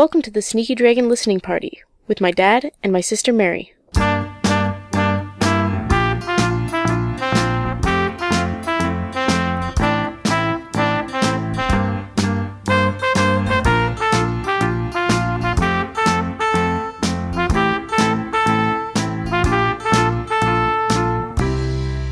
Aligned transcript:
Welcome 0.00 0.22
to 0.22 0.30
the 0.30 0.40
Sneaky 0.40 0.74
Dragon 0.74 1.10
listening 1.10 1.40
party 1.40 1.82
with 2.08 2.22
my 2.22 2.30
dad 2.30 2.72
and 2.82 2.90
my 2.90 3.02
sister 3.02 3.34
Mary. 3.34 3.74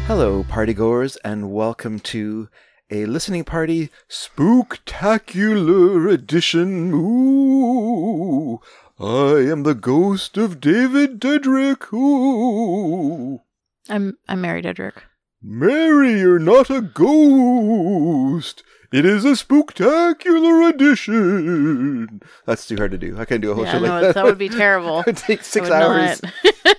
Hello, 0.04 0.44
partygoers, 0.44 1.16
and 1.24 1.50
welcome 1.50 2.00
to 2.00 2.50
a 2.90 3.06
listening 3.06 3.44
party 3.44 3.90
spooktacular 4.08 6.12
edition. 6.12 6.92
Ooh, 6.94 8.60
I 8.98 9.40
am 9.50 9.62
the 9.62 9.74
ghost 9.74 10.36
of 10.36 10.60
David 10.60 11.20
Dedrick. 11.20 11.92
Ooh, 11.92 13.40
I'm 13.88 14.16
I'm 14.28 14.40
Mary 14.40 14.62
Dedrick. 14.62 14.94
Mary, 15.42 16.18
you're 16.20 16.38
not 16.38 16.70
a 16.70 16.80
ghost. 16.80 18.62
It 18.90 19.04
is 19.04 19.24
a 19.26 19.32
spooktacular 19.32 20.70
edition. 20.72 22.22
That's 22.46 22.66
too 22.66 22.76
hard 22.76 22.90
to 22.92 22.98
do. 22.98 23.18
I 23.18 23.26
can't 23.26 23.42
do 23.42 23.50
a 23.50 23.54
whole 23.54 23.64
Yeah, 23.64 23.72
show 23.72 23.78
no, 23.80 23.88
like 23.88 24.02
that. 24.02 24.14
that 24.14 24.24
would 24.24 24.38
be 24.38 24.48
terrible. 24.48 25.00
it 25.06 25.06
would 25.06 25.16
take 25.18 25.42
six 25.42 25.64
would 25.68 25.72
hours. 25.74 26.22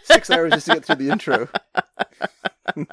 six 0.04 0.32
hours 0.32 0.54
just 0.54 0.66
to 0.66 0.74
get 0.74 0.86
through 0.86 0.96
the 0.96 1.10
intro. 1.12 1.48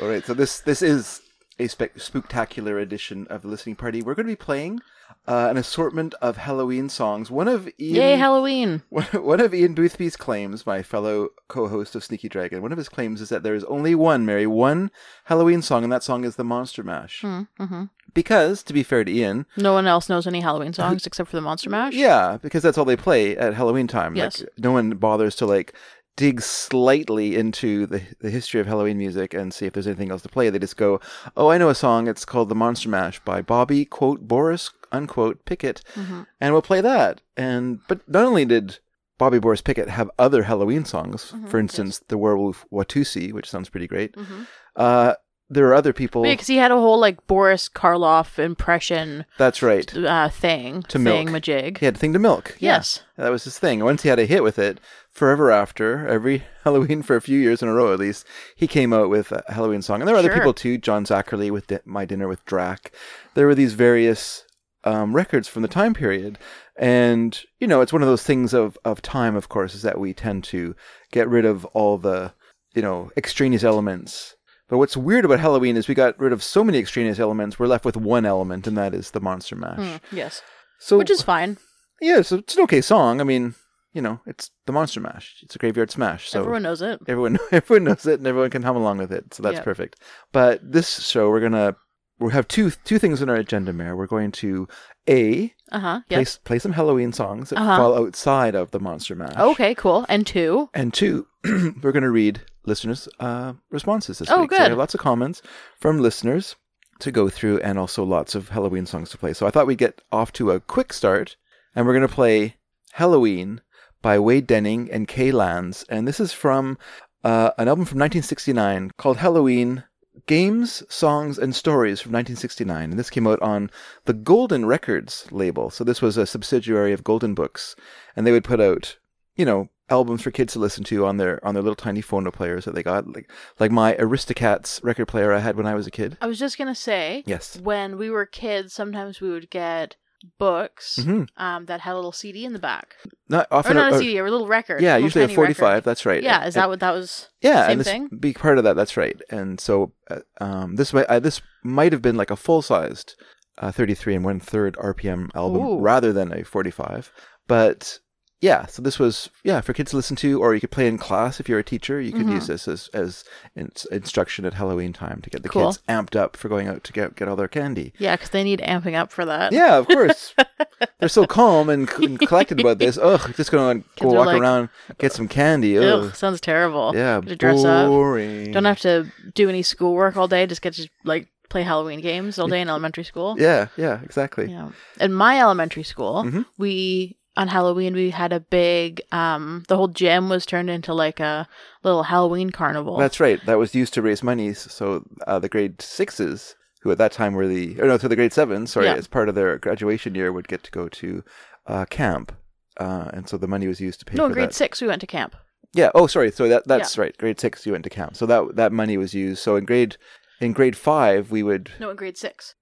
All 0.00 0.08
right, 0.08 0.24
so 0.24 0.32
this 0.32 0.60
this 0.60 0.80
is 0.80 1.22
a 1.58 1.66
spe- 1.66 1.96
spooktacular 1.96 2.80
edition 2.80 3.26
of 3.28 3.42
the 3.42 3.48
listening 3.48 3.74
party. 3.76 4.00
We're 4.00 4.14
going 4.14 4.26
to 4.26 4.32
be 4.32 4.36
playing 4.36 4.80
uh, 5.26 5.48
an 5.50 5.56
assortment 5.56 6.14
of 6.22 6.36
Halloween 6.36 6.88
songs. 6.88 7.30
One 7.30 7.48
of 7.48 7.68
Ian, 7.80 7.96
Yay, 7.96 8.16
Halloween! 8.16 8.82
one, 8.90 9.04
one 9.06 9.40
of 9.40 9.52
Ian 9.52 9.74
Boothby's 9.74 10.16
claims, 10.16 10.66
my 10.66 10.82
fellow 10.82 11.30
co-host 11.48 11.96
of 11.96 12.04
Sneaky 12.04 12.28
Dragon, 12.28 12.62
one 12.62 12.70
of 12.72 12.78
his 12.78 12.88
claims 12.88 13.20
is 13.20 13.28
that 13.30 13.42
there 13.42 13.54
is 13.54 13.64
only 13.64 13.94
one, 13.94 14.24
Mary, 14.24 14.46
one 14.46 14.90
Halloween 15.24 15.62
song, 15.62 15.82
and 15.82 15.92
that 15.92 16.04
song 16.04 16.24
is 16.24 16.36
the 16.36 16.44
Monster 16.44 16.82
Mash. 16.84 17.22
Mm-hmm. 17.22 17.84
Because, 18.14 18.62
to 18.62 18.72
be 18.72 18.82
fair 18.82 19.04
to 19.04 19.12
Ian, 19.12 19.46
No 19.56 19.74
one 19.74 19.86
else 19.86 20.08
knows 20.08 20.26
any 20.26 20.40
Halloween 20.40 20.72
songs 20.72 21.06
except 21.06 21.28
for 21.28 21.36
the 21.36 21.42
Monster 21.42 21.70
Mash. 21.70 21.92
Yeah, 21.98 22.38
because 22.40 22.62
that's 22.62 22.78
all 22.78 22.84
they 22.84 22.96
play 22.96 23.36
at 23.36 23.54
Halloween 23.54 23.86
time. 23.86 24.16
Yes. 24.16 24.40
Like 24.40 24.50
no 24.58 24.72
one 24.72 24.90
bothers 24.90 25.34
to 25.36 25.46
like 25.46 25.74
dig 26.18 26.42
slightly 26.42 27.36
into 27.36 27.86
the 27.86 28.02
the 28.20 28.28
history 28.30 28.60
of 28.60 28.66
Halloween 28.66 28.98
music 28.98 29.32
and 29.32 29.54
see 29.54 29.66
if 29.66 29.72
there's 29.72 29.86
anything 29.86 30.10
else 30.10 30.22
to 30.22 30.28
play. 30.28 30.50
They 30.50 30.58
just 30.58 30.76
go, 30.76 31.00
"Oh, 31.36 31.48
I 31.48 31.58
know 31.58 31.68
a 31.70 31.74
song. 31.74 32.08
It's 32.08 32.24
called 32.26 32.48
The 32.50 32.54
Monster 32.54 32.88
Mash 32.90 33.20
by 33.20 33.40
Bobby 33.40 33.84
quote 33.84 34.20
Boris 34.26 34.70
unquote 34.92 35.44
Pickett." 35.46 35.82
Mm-hmm. 35.94 36.22
And 36.40 36.52
we'll 36.52 36.62
play 36.70 36.80
that. 36.82 37.22
And 37.36 37.78
but 37.88 38.06
not 38.08 38.24
only 38.24 38.44
did 38.44 38.80
Bobby 39.16 39.38
Boris 39.38 39.62
Pickett 39.62 39.88
have 39.88 40.10
other 40.18 40.42
Halloween 40.42 40.84
songs, 40.84 41.32
Mhm, 41.34 41.48
for 41.48 41.58
instance, 41.58 42.02
The 42.08 42.18
Werewolf 42.18 42.66
Watusi, 42.72 43.32
which 43.32 43.48
sounds 43.50 43.68
pretty 43.70 43.86
great. 43.86 44.12
Mm-hmm. 44.16 44.42
Uh 44.76 45.14
there 45.50 45.66
are 45.68 45.74
other 45.74 45.92
people. 45.92 46.26
Yeah, 46.26 46.32
because 46.34 46.46
he 46.46 46.56
had 46.56 46.70
a 46.70 46.76
whole 46.76 46.98
like 46.98 47.26
Boris 47.26 47.68
Karloff 47.68 48.38
impression 48.38 49.24
That's 49.38 49.62
right. 49.62 49.94
uh, 49.96 50.28
thing 50.28 50.82
To 50.84 50.98
milk. 50.98 51.28
majig. 51.28 51.78
He 51.78 51.84
had 51.86 51.96
a 51.96 51.98
thing 51.98 52.12
to 52.12 52.18
milk. 52.18 52.56
Yeah. 52.58 52.74
Yes. 52.76 53.02
That 53.16 53.30
was 53.30 53.44
his 53.44 53.58
thing. 53.58 53.82
Once 53.82 54.02
he 54.02 54.08
had 54.08 54.18
a 54.18 54.26
hit 54.26 54.42
with 54.42 54.58
it, 54.58 54.78
forever 55.10 55.50
after, 55.50 56.06
every 56.06 56.44
Halloween 56.64 57.02
for 57.02 57.16
a 57.16 57.20
few 57.20 57.38
years 57.38 57.62
in 57.62 57.68
a 57.68 57.72
row 57.74 57.92
at 57.92 57.98
least, 57.98 58.26
he 58.54 58.66
came 58.66 58.92
out 58.92 59.08
with 59.10 59.32
a 59.32 59.42
Halloween 59.48 59.82
song. 59.82 60.00
And 60.00 60.06
there 60.08 60.14
were 60.14 60.20
other 60.20 60.32
people 60.34 60.54
too. 60.54 60.76
John 60.78 61.04
Zacherle 61.04 61.50
with 61.50 61.66
Di- 61.66 61.80
My 61.84 62.04
Dinner 62.04 62.28
with 62.28 62.44
Drac. 62.44 62.92
There 63.34 63.46
were 63.46 63.54
these 63.54 63.72
various 63.74 64.44
um, 64.84 65.14
records 65.16 65.48
from 65.48 65.62
the 65.62 65.68
time 65.68 65.94
period. 65.94 66.38
And, 66.76 67.40
you 67.58 67.66
know, 67.66 67.80
it's 67.80 67.92
one 67.92 68.02
of 68.02 68.08
those 68.08 68.22
things 68.22 68.54
of, 68.54 68.78
of 68.84 69.02
time, 69.02 69.34
of 69.34 69.48
course, 69.48 69.74
is 69.74 69.82
that 69.82 69.98
we 69.98 70.14
tend 70.14 70.44
to 70.44 70.76
get 71.10 71.28
rid 71.28 71.44
of 71.44 71.64
all 71.66 71.98
the, 71.98 72.32
you 72.74 72.82
know, 72.82 73.10
extraneous 73.16 73.64
elements. 73.64 74.36
But 74.68 74.78
what's 74.78 74.96
weird 74.96 75.24
about 75.24 75.40
Halloween 75.40 75.76
is 75.76 75.88
we 75.88 75.94
got 75.94 76.18
rid 76.20 76.32
of 76.32 76.42
so 76.42 76.62
many 76.62 76.78
extraneous 76.78 77.18
elements, 77.18 77.58
we're 77.58 77.66
left 77.66 77.84
with 77.84 77.96
one 77.96 78.26
element, 78.26 78.66
and 78.66 78.76
that 78.76 78.94
is 78.94 79.10
the 79.12 79.20
Monster 79.20 79.56
Mash. 79.56 79.78
Mm, 79.78 80.00
yes. 80.12 80.42
So, 80.78 80.98
Which 80.98 81.10
is 81.10 81.22
fine. 81.22 81.56
yeah, 82.00 82.22
so 82.22 82.36
it's 82.36 82.54
an 82.56 82.62
okay 82.64 82.80
song. 82.80 83.20
I 83.20 83.24
mean, 83.24 83.54
you 83.94 84.02
know, 84.02 84.20
it's 84.26 84.50
the 84.66 84.72
Monster 84.72 85.00
Mash. 85.00 85.36
It's 85.42 85.56
a 85.56 85.58
graveyard 85.58 85.90
smash. 85.90 86.28
So 86.28 86.40
Everyone 86.40 86.62
knows 86.62 86.82
it. 86.82 87.00
everyone, 87.08 87.38
everyone 87.52 87.84
knows 87.84 88.06
it, 88.06 88.18
and 88.20 88.26
everyone 88.26 88.50
can 88.50 88.62
hum 88.62 88.76
along 88.76 88.98
with 88.98 89.10
it. 89.12 89.32
So 89.34 89.42
that's 89.42 89.56
Yep. 89.56 89.64
perfect. 89.64 90.00
But 90.32 90.60
this 90.62 91.00
show, 91.08 91.30
we're 91.30 91.40
gonna 91.40 91.74
we 92.20 92.32
have 92.32 92.46
two 92.48 92.70
two 92.84 92.98
things 92.98 93.22
on 93.22 93.28
our 93.30 93.36
agenda, 93.36 93.72
Mayor. 93.72 93.96
We're 93.96 94.06
going 94.06 94.32
to 94.32 94.68
a 95.08 95.54
Uh 95.72 95.78
huh. 95.80 96.00
play, 96.10 96.26
play 96.44 96.58
some 96.58 96.72
Halloween 96.72 97.12
songs 97.12 97.50
that 97.50 97.58
Uh-huh. 97.58 97.76
fall 97.76 97.96
outside 97.96 98.54
of 98.54 98.70
the 98.72 98.80
Monster 98.80 99.14
Mash. 99.14 99.36
Okay. 99.38 99.74
Cool. 99.74 100.04
And 100.08 100.26
two. 100.26 100.68
And 100.74 100.92
two, 100.92 101.26
we're 101.44 101.92
going 101.92 102.02
to 102.02 102.10
read 102.10 102.42
listeners' 102.64 103.08
uh, 103.20 103.54
responses 103.70 104.18
this 104.18 104.30
Oh, 104.30 104.42
week. 104.42 104.50
So 104.50 104.56
we 104.56 104.58
good. 104.58 104.68
have 104.70 104.78
lots 104.78 104.94
of 104.94 105.00
comments 105.00 105.42
from 105.80 105.98
listeners 106.00 106.56
to 107.00 107.10
go 107.12 107.28
through 107.28 107.58
and 107.60 107.78
also 107.78 108.02
lots 108.04 108.34
of 108.34 108.48
Halloween 108.50 108.86
songs 108.86 109.10
to 109.10 109.18
play. 109.18 109.32
So 109.32 109.46
I 109.46 109.50
thought 109.50 109.66
we'd 109.66 109.78
get 109.78 110.00
off 110.10 110.32
to 110.34 110.50
a 110.50 110.60
quick 110.60 110.92
start 110.92 111.36
and 111.74 111.86
we're 111.86 111.92
going 111.94 112.06
to 112.08 112.12
play 112.14 112.56
Halloween 112.92 113.60
by 114.02 114.18
Wade 114.18 114.46
Denning 114.46 114.90
and 114.90 115.06
Kay 115.06 115.30
Lands. 115.32 115.84
And 115.88 116.06
this 116.08 116.18
is 116.20 116.32
from 116.32 116.76
uh, 117.24 117.50
an 117.58 117.68
album 117.68 117.84
from 117.84 117.98
1969 118.00 118.90
called 118.96 119.18
Halloween 119.18 119.84
Games, 120.26 120.82
Songs, 120.88 121.38
and 121.38 121.54
Stories 121.54 122.00
from 122.00 122.10
1969. 122.12 122.90
And 122.90 122.98
this 122.98 123.10
came 123.10 123.26
out 123.28 123.40
on 123.40 123.70
the 124.04 124.12
Golden 124.12 124.66
Records 124.66 125.26
label. 125.30 125.70
So 125.70 125.84
this 125.84 126.02
was 126.02 126.16
a 126.16 126.26
subsidiary 126.26 126.92
of 126.92 127.04
Golden 127.04 127.34
Books. 127.34 127.76
And 128.16 128.26
they 128.26 128.32
would 128.32 128.44
put 128.44 128.60
out, 128.60 128.96
you 129.36 129.44
know, 129.44 129.68
albums 129.90 130.22
for 130.22 130.30
kids 130.30 130.52
to 130.54 130.58
listen 130.58 130.84
to 130.84 131.06
on 131.06 131.16
their 131.16 131.44
on 131.46 131.54
their 131.54 131.62
little 131.62 131.76
tiny 131.76 132.02
phono 132.02 132.32
players 132.32 132.64
that 132.64 132.74
they 132.74 132.82
got. 132.82 133.06
Like 133.14 133.30
like 133.58 133.70
my 133.70 133.94
Aristocats 133.94 134.82
record 134.84 135.06
player 135.06 135.32
I 135.32 135.38
had 135.40 135.56
when 135.56 135.66
I 135.66 135.74
was 135.74 135.86
a 135.86 135.90
kid. 135.90 136.16
I 136.20 136.26
was 136.26 136.38
just 136.38 136.58
gonna 136.58 136.74
say. 136.74 137.22
Yes. 137.26 137.58
When 137.60 137.96
we 137.98 138.10
were 138.10 138.26
kids, 138.26 138.72
sometimes 138.72 139.20
we 139.20 139.30
would 139.30 139.50
get 139.50 139.96
books 140.38 140.96
hmm 141.02 141.22
um, 141.36 141.66
that 141.66 141.80
had 141.80 141.92
a 141.92 141.94
little 141.94 142.10
CD 142.10 142.44
in 142.44 142.52
the 142.52 142.58
back, 142.58 142.96
Not 143.28 143.46
or 143.52 143.58
often. 143.58 143.76
not 143.76 143.92
a 143.92 143.96
a- 143.96 143.98
CD, 143.98 144.18
or 144.18 144.26
a 144.26 144.30
little 144.32 144.48
record. 144.48 144.80
yeah, 144.82 144.94
little 144.94 145.04
usually 145.06 145.24
a 145.26 145.28
45. 145.28 145.62
record. 145.62 145.84
That's 145.84 146.04
right. 146.04 146.22
Yeah, 146.22 146.38
And- 146.40 146.48
is 146.48 146.54
that 146.54 146.68
what 146.68 146.80
that 146.80 146.90
was? 146.92 147.28
Yeah, 147.40 147.62
Same 147.62 147.70
and 147.70 147.80
this 147.80 147.86
thing? 147.86 148.08
big 148.18 148.36
part 148.38 148.58
of 148.58 148.64
that. 148.64 148.74
That's 148.74 148.96
right. 148.96 149.16
And 149.30 149.60
so, 149.60 149.92
uh, 150.10 150.20
um, 150.40 150.74
this 150.76 150.92
might 150.92 151.06
uh, 151.06 151.20
this 151.20 151.40
might 151.62 151.92
have 151.92 152.02
been 152.02 152.16
like 152.16 152.30
a 152.32 152.36
full 152.36 152.62
sized 152.62 153.14
uh, 153.58 153.70
33 153.70 154.16
and 154.16 154.24
one 154.24 154.40
third 154.40 154.76
RPM 154.76 155.28
album 155.36 155.62
Ooh. 155.64 155.78
rather 155.78 156.12
than 156.12 156.32
a 156.32 156.44
45. 156.44 157.12
But 157.46 158.00
yeah, 158.40 158.66
so 158.66 158.82
this 158.82 158.98
was 158.98 159.30
yeah 159.42 159.60
for 159.60 159.72
kids 159.72 159.90
to 159.90 159.96
listen 159.96 160.16
to, 160.16 160.40
or 160.40 160.54
you 160.54 160.60
could 160.60 160.70
play 160.70 160.86
in 160.86 160.96
class 160.98 161.40
if 161.40 161.48
you're 161.48 161.58
a 161.58 161.64
teacher. 161.64 162.00
You 162.00 162.12
could 162.12 162.26
Mhm. 162.26 162.32
use 162.34 162.46
this 162.46 162.68
as 162.68 162.88
as 162.94 163.24
in, 163.56 163.70
instruction 163.90 164.44
at 164.44 164.54
Halloween 164.54 164.92
time 164.92 165.20
to 165.22 165.30
get 165.30 165.42
the 165.42 165.48
Cool. 165.48 165.66
kids 165.72 165.80
amped 165.88 166.14
up 166.14 166.36
for 166.36 166.48
going 166.48 166.68
out 166.68 166.84
to 166.84 166.92
get 166.92 167.16
get 167.16 167.26
all 167.28 167.36
their 167.36 167.48
candy. 167.48 167.92
Yeah, 167.98 168.14
because 168.16 168.30
they 168.30 168.44
need 168.44 168.60
amping 168.60 168.94
up 168.94 169.10
for 169.10 169.24
that. 169.24 169.52
Yeah, 169.52 169.76
of 169.78 169.86
course. 169.88 170.34
They're 171.00 171.08
so 171.08 171.26
calm 171.26 171.68
and, 171.68 171.88
and 171.94 172.18
collected 172.18 172.60
about 172.60 172.78
this. 172.78 172.96
Ugh, 172.98 173.32
just 173.36 173.50
gonna 173.50 173.82
go 174.00 174.08
walk 174.12 174.26
like- 174.26 174.40
around, 174.40 174.68
get 174.98 175.12
some 175.12 175.26
candy. 175.28 175.76
Ugh. 175.78 175.84
Ugh, 176.04 176.14
sounds 176.14 176.40
terrible. 176.40 176.92
Yeah, 176.94 177.20
to 177.20 177.34
dress 177.36 177.64
up. 177.64 177.88
boring. 177.88 178.52
Don't 178.52 178.64
have 178.64 178.80
to 178.80 179.06
do 179.34 179.48
any 179.48 179.62
schoolwork 179.62 180.16
all 180.16 180.28
day. 180.28 180.46
Just 180.46 180.62
get 180.62 180.74
to 180.74 180.88
like 181.04 181.28
play 181.48 181.62
Halloween 181.62 182.00
games 182.00 182.38
all 182.38 182.46
day 182.46 182.60
in 182.60 182.68
elementary 182.74 183.04
school. 183.04 183.34
Yeah, 183.38 183.68
yeah, 183.76 184.00
exactly. 184.04 184.50
Yeah. 184.50 184.68
In 185.00 185.12
my 185.12 185.40
elementary 185.40 185.82
school, 185.82 186.24
Mhm. 186.24 186.44
we 186.58 187.16
on 187.38 187.48
Halloween 187.48 187.94
we 187.94 188.10
had 188.10 188.32
a 188.32 188.40
big 188.40 189.00
um 189.12 189.64
the 189.68 189.76
whole 189.76 189.88
gym 189.88 190.28
was 190.28 190.44
turned 190.44 190.68
into 190.68 190.92
like 190.92 191.20
a 191.20 191.48
little 191.84 192.02
Halloween 192.02 192.50
carnival. 192.50 192.96
That's 192.98 193.20
right. 193.20 193.40
That 193.46 193.58
was 193.58 193.74
used 193.74 193.94
to 193.94 194.02
raise 194.02 194.22
money. 194.22 194.52
So 194.54 195.04
uh, 195.26 195.38
the 195.38 195.48
grade 195.48 195.80
sixes, 195.80 196.56
who 196.82 196.90
at 196.90 196.98
that 196.98 197.12
time 197.12 197.34
were 197.34 197.48
the, 197.48 197.80
or 197.80 197.86
no, 197.86 197.96
to 197.98 198.08
the 198.08 198.16
grade 198.16 198.32
sevens, 198.32 198.72
sorry, 198.72 198.86
Yeah. 198.86 198.94
as 198.96 199.06
part 199.06 199.28
of 199.28 199.34
their 199.34 199.56
graduation 199.58 200.14
year, 200.14 200.32
would 200.32 200.48
get 200.48 200.62
to 200.64 200.70
go 200.70 200.88
to 200.88 201.22
uh, 201.66 201.84
camp. 201.86 202.32
Uh, 202.78 203.10
and 203.14 203.28
so 203.28 203.36
the 203.38 203.48
money 203.54 203.66
was 203.68 203.80
used 203.80 203.98
to 204.00 204.04
pay 204.04 204.16
no, 204.16 204.24
for 204.24 204.30
in 204.30 204.32
grade 204.34 204.48
that. 204.50 204.54
six 204.54 204.80
we 204.82 204.88
went 204.88 205.00
to 205.00 205.06
camp. 205.06 205.34
Yeah. 205.74 205.90
Oh, 205.94 206.06
sorry. 206.06 206.30
So 206.30 206.48
that 206.48 206.66
that's 206.66 206.96
right. 206.98 207.16
Grade 207.18 207.40
six, 207.40 207.66
you 207.66 207.72
went 207.72 207.84
to 207.84 207.90
camp. 207.90 208.16
So 208.16 208.26
that 208.26 208.56
that 208.56 208.72
money 208.72 208.96
was 208.96 209.14
used. 209.14 209.42
So 209.42 209.56
in 209.56 209.64
grade 209.64 209.96
in 210.40 210.52
grade 210.52 210.76
five, 210.76 211.30
we 211.30 211.42
would. 211.42 211.70
No, 211.80 211.90
in 211.90 211.96
grade 211.96 212.16
six. 212.16 212.54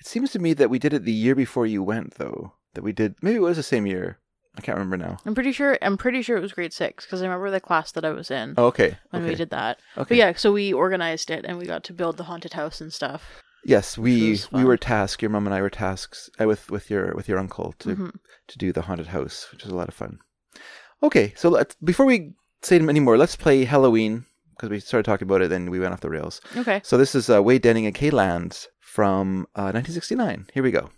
It 0.00 0.06
seems 0.06 0.32
to 0.32 0.38
me 0.40 0.52
that 0.54 0.68
we 0.70 0.78
did 0.80 0.92
it 0.92 1.04
the 1.04 1.12
year 1.12 1.34
before 1.36 1.64
you 1.66 1.82
went, 1.82 2.14
though. 2.14 2.54
That 2.74 2.82
we 2.84 2.92
did. 2.92 3.14
Maybe 3.22 3.36
it 3.36 3.40
was 3.40 3.56
the 3.56 3.62
same 3.62 3.86
year. 3.86 4.18
I 4.56 4.60
can't 4.60 4.76
remember 4.76 4.98
now. 4.98 5.16
I'm 5.24 5.34
pretty 5.34 5.52
sure. 5.52 5.78
I'm 5.80 5.96
pretty 5.96 6.20
sure 6.22 6.36
it 6.36 6.40
was 6.42 6.52
grade 6.52 6.72
six 6.72 7.04
because 7.06 7.22
I 7.22 7.24
remember 7.24 7.50
the 7.50 7.60
class 7.60 7.92
that 7.92 8.04
I 8.04 8.10
was 8.10 8.30
in 8.30 8.54
Oh, 8.58 8.66
okay. 8.66 8.98
when 9.10 9.22
okay. 9.22 9.30
we 9.30 9.34
did 9.36 9.50
that. 9.50 9.78
Okay. 9.96 10.08
But 10.10 10.16
yeah, 10.18 10.32
so 10.36 10.52
we 10.52 10.72
organized 10.72 11.30
it 11.30 11.44
and 11.46 11.56
we 11.58 11.64
got 11.66 11.84
to 11.84 11.92
build 11.94 12.16
the 12.18 12.24
haunted 12.24 12.52
house 12.52 12.80
and 12.80 12.92
stuff. 12.92 13.22
Yes, 13.64 13.96
we 13.96 14.38
we 14.52 14.64
were 14.64 14.76
tasked. 14.76 15.22
Your 15.22 15.30
mom 15.30 15.46
and 15.46 15.54
I 15.54 15.62
were 15.62 15.70
tasked 15.70 16.28
uh, 16.40 16.46
with 16.46 16.70
with 16.70 16.90
your 16.90 17.14
with 17.14 17.28
your 17.28 17.38
uncle 17.38 17.74
to 17.78 17.96
Mhm. 17.96 18.12
to 18.48 18.58
do 18.58 18.72
the 18.72 18.82
haunted 18.82 19.06
house, 19.08 19.48
which 19.52 19.62
was 19.64 19.72
a 19.72 19.76
lot 19.76 19.88
of 19.88 19.94
fun. 19.94 20.18
Okay, 21.02 21.32
so 21.36 21.48
let's, 21.48 21.74
before 21.82 22.06
we 22.06 22.32
say 22.62 22.76
any 22.78 23.00
more, 23.00 23.16
let's 23.16 23.36
play 23.36 23.64
Halloween 23.64 24.26
because 24.56 24.68
we 24.70 24.80
started 24.80 25.04
talking 25.04 25.26
about 25.26 25.42
it, 25.42 25.48
then 25.48 25.70
we 25.70 25.80
went 25.80 25.92
off 25.92 26.00
the 26.00 26.10
rails. 26.10 26.40
Okay. 26.56 26.80
So 26.84 26.96
this 26.98 27.14
is 27.14 27.28
uh, 27.30 27.42
Wade 27.42 27.62
Denning 27.62 27.86
and 27.86 27.94
Kay 27.94 28.10
Lands 28.10 28.68
from 28.80 29.46
uh, 29.56 29.72
1969. 29.72 30.46
Here 30.52 30.62
we 30.62 30.70
go. 30.70 30.90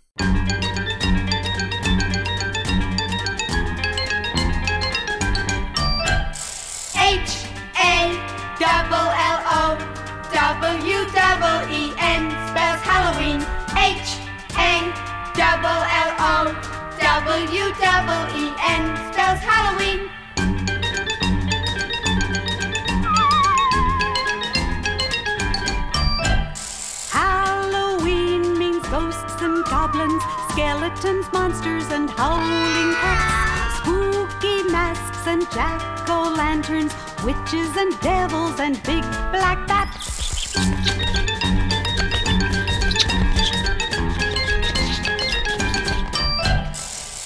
Skeletons, 30.95 31.31
monsters, 31.33 31.91
and 31.91 32.09
howling 32.09 32.93
cats. 32.95 33.77
Spooky 33.79 34.63
masks 34.71 35.27
and 35.27 35.49
jack 35.51 36.09
o' 36.09 36.33
lanterns, 36.35 36.93
witches 37.23 37.75
and 37.77 37.99
devils, 38.01 38.59
and 38.59 38.81
big 38.83 39.03
black 39.31 39.67
bats. 39.67 40.55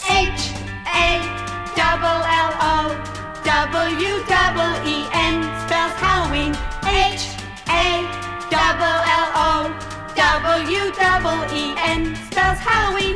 H 0.10 0.52
A 0.88 1.22
double 1.76 2.22
L 2.26 2.54
O 2.62 2.76
W 3.44 4.14
double 4.28 4.74
E 4.88 5.08
N 5.14 5.44
spells 5.66 5.94
Halloween. 5.94 6.56
H 6.86 7.28
A 7.70 8.08
double 8.50 9.00
L 9.06 9.30
O 9.36 9.74
W 10.16 10.92
double 10.92 11.42
E 11.56 11.74
N 11.78 12.16
spells 12.32 12.60
Halloween. 12.60 13.09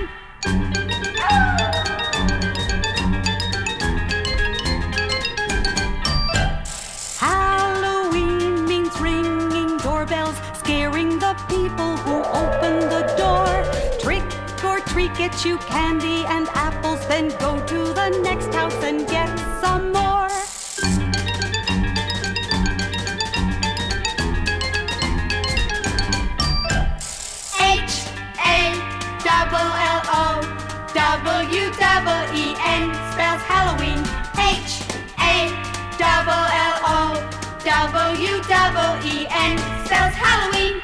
Treat, 15.07 15.17
get 15.17 15.45
you 15.45 15.57
candy 15.59 16.25
and 16.25 16.47
apples, 16.53 17.05
then 17.07 17.29
go 17.39 17.59
to 17.65 17.93
the 17.93 18.09
next 18.23 18.53
house 18.53 18.75
and 18.83 19.07
get 19.07 19.27
some 19.61 19.91
more. 19.91 20.27
H 27.59 28.07
A 28.45 28.73
double 29.23 29.71
L 29.91 30.01
O 30.07 30.41
W 30.93 31.65
double 31.79 32.23
E 32.35 32.55
N 32.65 32.93
spells 33.11 33.41
Halloween. 33.43 33.99
H 34.37 34.81
A 35.19 35.49
double 35.97 36.45
L 36.53 36.77
O 36.85 36.99
W 37.63 38.41
double 38.47 38.93
E 39.05 39.27
N 39.29 39.57
spells 39.85 40.13
Halloween. 40.15 40.81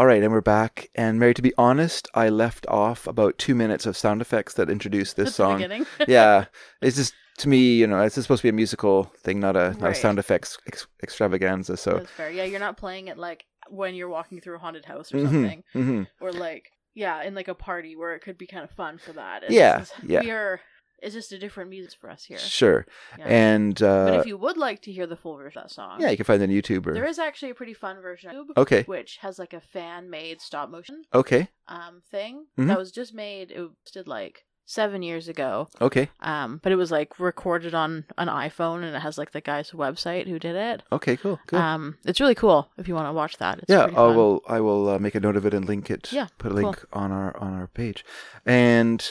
All 0.00 0.06
right, 0.06 0.22
and 0.22 0.32
we're 0.32 0.40
back. 0.40 0.88
And 0.94 1.20
Mary, 1.20 1.34
to 1.34 1.42
be 1.42 1.52
honest, 1.58 2.08
I 2.14 2.30
left 2.30 2.66
off 2.68 3.06
about 3.06 3.36
two 3.36 3.54
minutes 3.54 3.84
of 3.84 3.98
sound 3.98 4.22
effects 4.22 4.54
that 4.54 4.70
introduced 4.70 5.16
this 5.16 5.38
At 5.38 5.60
the 5.60 5.68
song. 5.68 5.86
yeah, 6.08 6.46
it's 6.80 6.96
just 6.96 7.12
to 7.40 7.50
me, 7.50 7.74
you 7.74 7.86
know, 7.86 8.00
it's 8.00 8.14
just 8.14 8.24
supposed 8.24 8.40
to 8.40 8.44
be 8.46 8.48
a 8.48 8.54
musical 8.54 9.12
thing, 9.18 9.40
not 9.40 9.56
a 9.56 9.76
not 9.78 9.90
a 9.90 9.94
sound 9.94 10.18
effects 10.18 10.56
ex- 10.66 10.86
extravaganza. 11.02 11.76
So, 11.76 11.98
That's 11.98 12.10
fair. 12.12 12.30
Yeah, 12.30 12.44
you're 12.44 12.60
not 12.60 12.78
playing 12.78 13.08
it 13.08 13.18
like 13.18 13.44
when 13.68 13.94
you're 13.94 14.08
walking 14.08 14.40
through 14.40 14.56
a 14.56 14.58
haunted 14.58 14.86
house 14.86 15.12
or 15.12 15.18
Mhm, 15.18 15.22
something, 15.24 15.64
mhm. 15.74 16.06
or 16.18 16.32
like 16.32 16.70
yeah, 16.94 17.22
in 17.22 17.34
like 17.34 17.48
a 17.48 17.54
party 17.54 17.94
where 17.94 18.14
it 18.14 18.20
could 18.20 18.38
be 18.38 18.46
kind 18.46 18.64
of 18.64 18.70
fun 18.70 18.96
for 18.96 19.12
that. 19.12 19.42
It's 19.42 19.52
Yeah, 19.52 19.84
yeah. 20.02 20.20
We 20.20 20.30
are. 20.30 20.62
It's 21.02 21.14
just 21.14 21.32
a 21.32 21.38
different 21.38 21.70
music 21.70 21.98
for 22.00 22.10
us 22.10 22.24
here. 22.24 22.38
sure. 22.38 22.86
Yeah. 23.18 23.24
And 23.26 23.74
but 23.76 24.14
uh, 24.14 24.18
if 24.20 24.26
you 24.26 24.36
would 24.38 24.56
like 24.56 24.82
to 24.82 24.92
hear 24.92 25.06
the 25.06 25.16
full 25.16 25.36
version 25.36 25.58
of 25.58 25.64
that 25.68 25.70
song, 25.74 26.00
yeah, 26.00 26.10
you 26.10 26.16
can 26.16 26.24
find 26.26 26.42
it 26.42 26.44
on 26.48 26.50
YouTube 26.50 26.86
or 26.86 26.92
there 26.94 27.06
is 27.06 27.18
actually 27.18 27.50
a 27.50 27.54
pretty 27.54 27.74
fun 27.74 28.00
version 28.00 28.30
on 28.30 28.36
YouTube, 28.36 28.56
okay, 28.58 28.82
which 28.84 29.18
has 29.18 29.38
like 29.38 29.52
a 29.54 29.60
fan 29.60 30.10
made 30.10 30.40
stop 30.40 30.70
motion 30.70 31.02
okay, 31.14 31.48
um 31.68 32.02
thing 32.10 32.46
Mhm. 32.58 32.68
that 32.68 32.78
was 32.78 32.90
just 32.92 33.14
made. 33.14 33.50
It 33.50 33.60
was 33.60 33.70
did 33.92 34.06
like 34.08 34.44
seven 34.66 35.02
years 35.02 35.26
ago. 35.26 35.68
okay, 35.80 36.08
Um, 36.20 36.60
but 36.62 36.70
it 36.70 36.76
was 36.76 36.92
like 36.92 37.18
recorded 37.18 37.74
on 37.74 38.04
an 38.18 38.28
iPhone, 38.28 38.84
and 38.84 38.94
it 38.94 39.00
has 39.00 39.18
like 39.18 39.32
the 39.32 39.40
guy's 39.40 39.72
website 39.72 40.28
who 40.28 40.38
did 40.38 40.54
it. 40.54 40.84
okay, 40.92 41.16
cool, 41.16 41.40
cool. 41.48 41.58
Um, 41.58 41.98
it's 42.04 42.20
really 42.20 42.36
cool 42.36 42.70
if 42.78 42.86
you 42.86 42.94
want 42.94 43.08
to 43.08 43.12
watch 43.12 43.38
that. 43.38 43.58
It's 43.58 43.68
yeah, 43.68 43.86
I 43.96 44.06
will. 44.14 44.42
I 44.46 44.60
will 44.60 44.88
uh, 44.90 44.98
make 45.00 45.16
a 45.16 45.20
note 45.20 45.34
of 45.36 45.44
it 45.44 45.54
and 45.54 45.66
link 45.66 45.90
it. 45.90 46.12
Yeah, 46.12 46.28
put 46.38 46.52
a 46.52 46.54
cool. 46.54 46.62
link 46.62 46.84
on 46.92 47.10
our 47.10 47.36
on 47.38 47.52
our 47.54 47.66
page. 47.66 48.04
And 48.46 49.02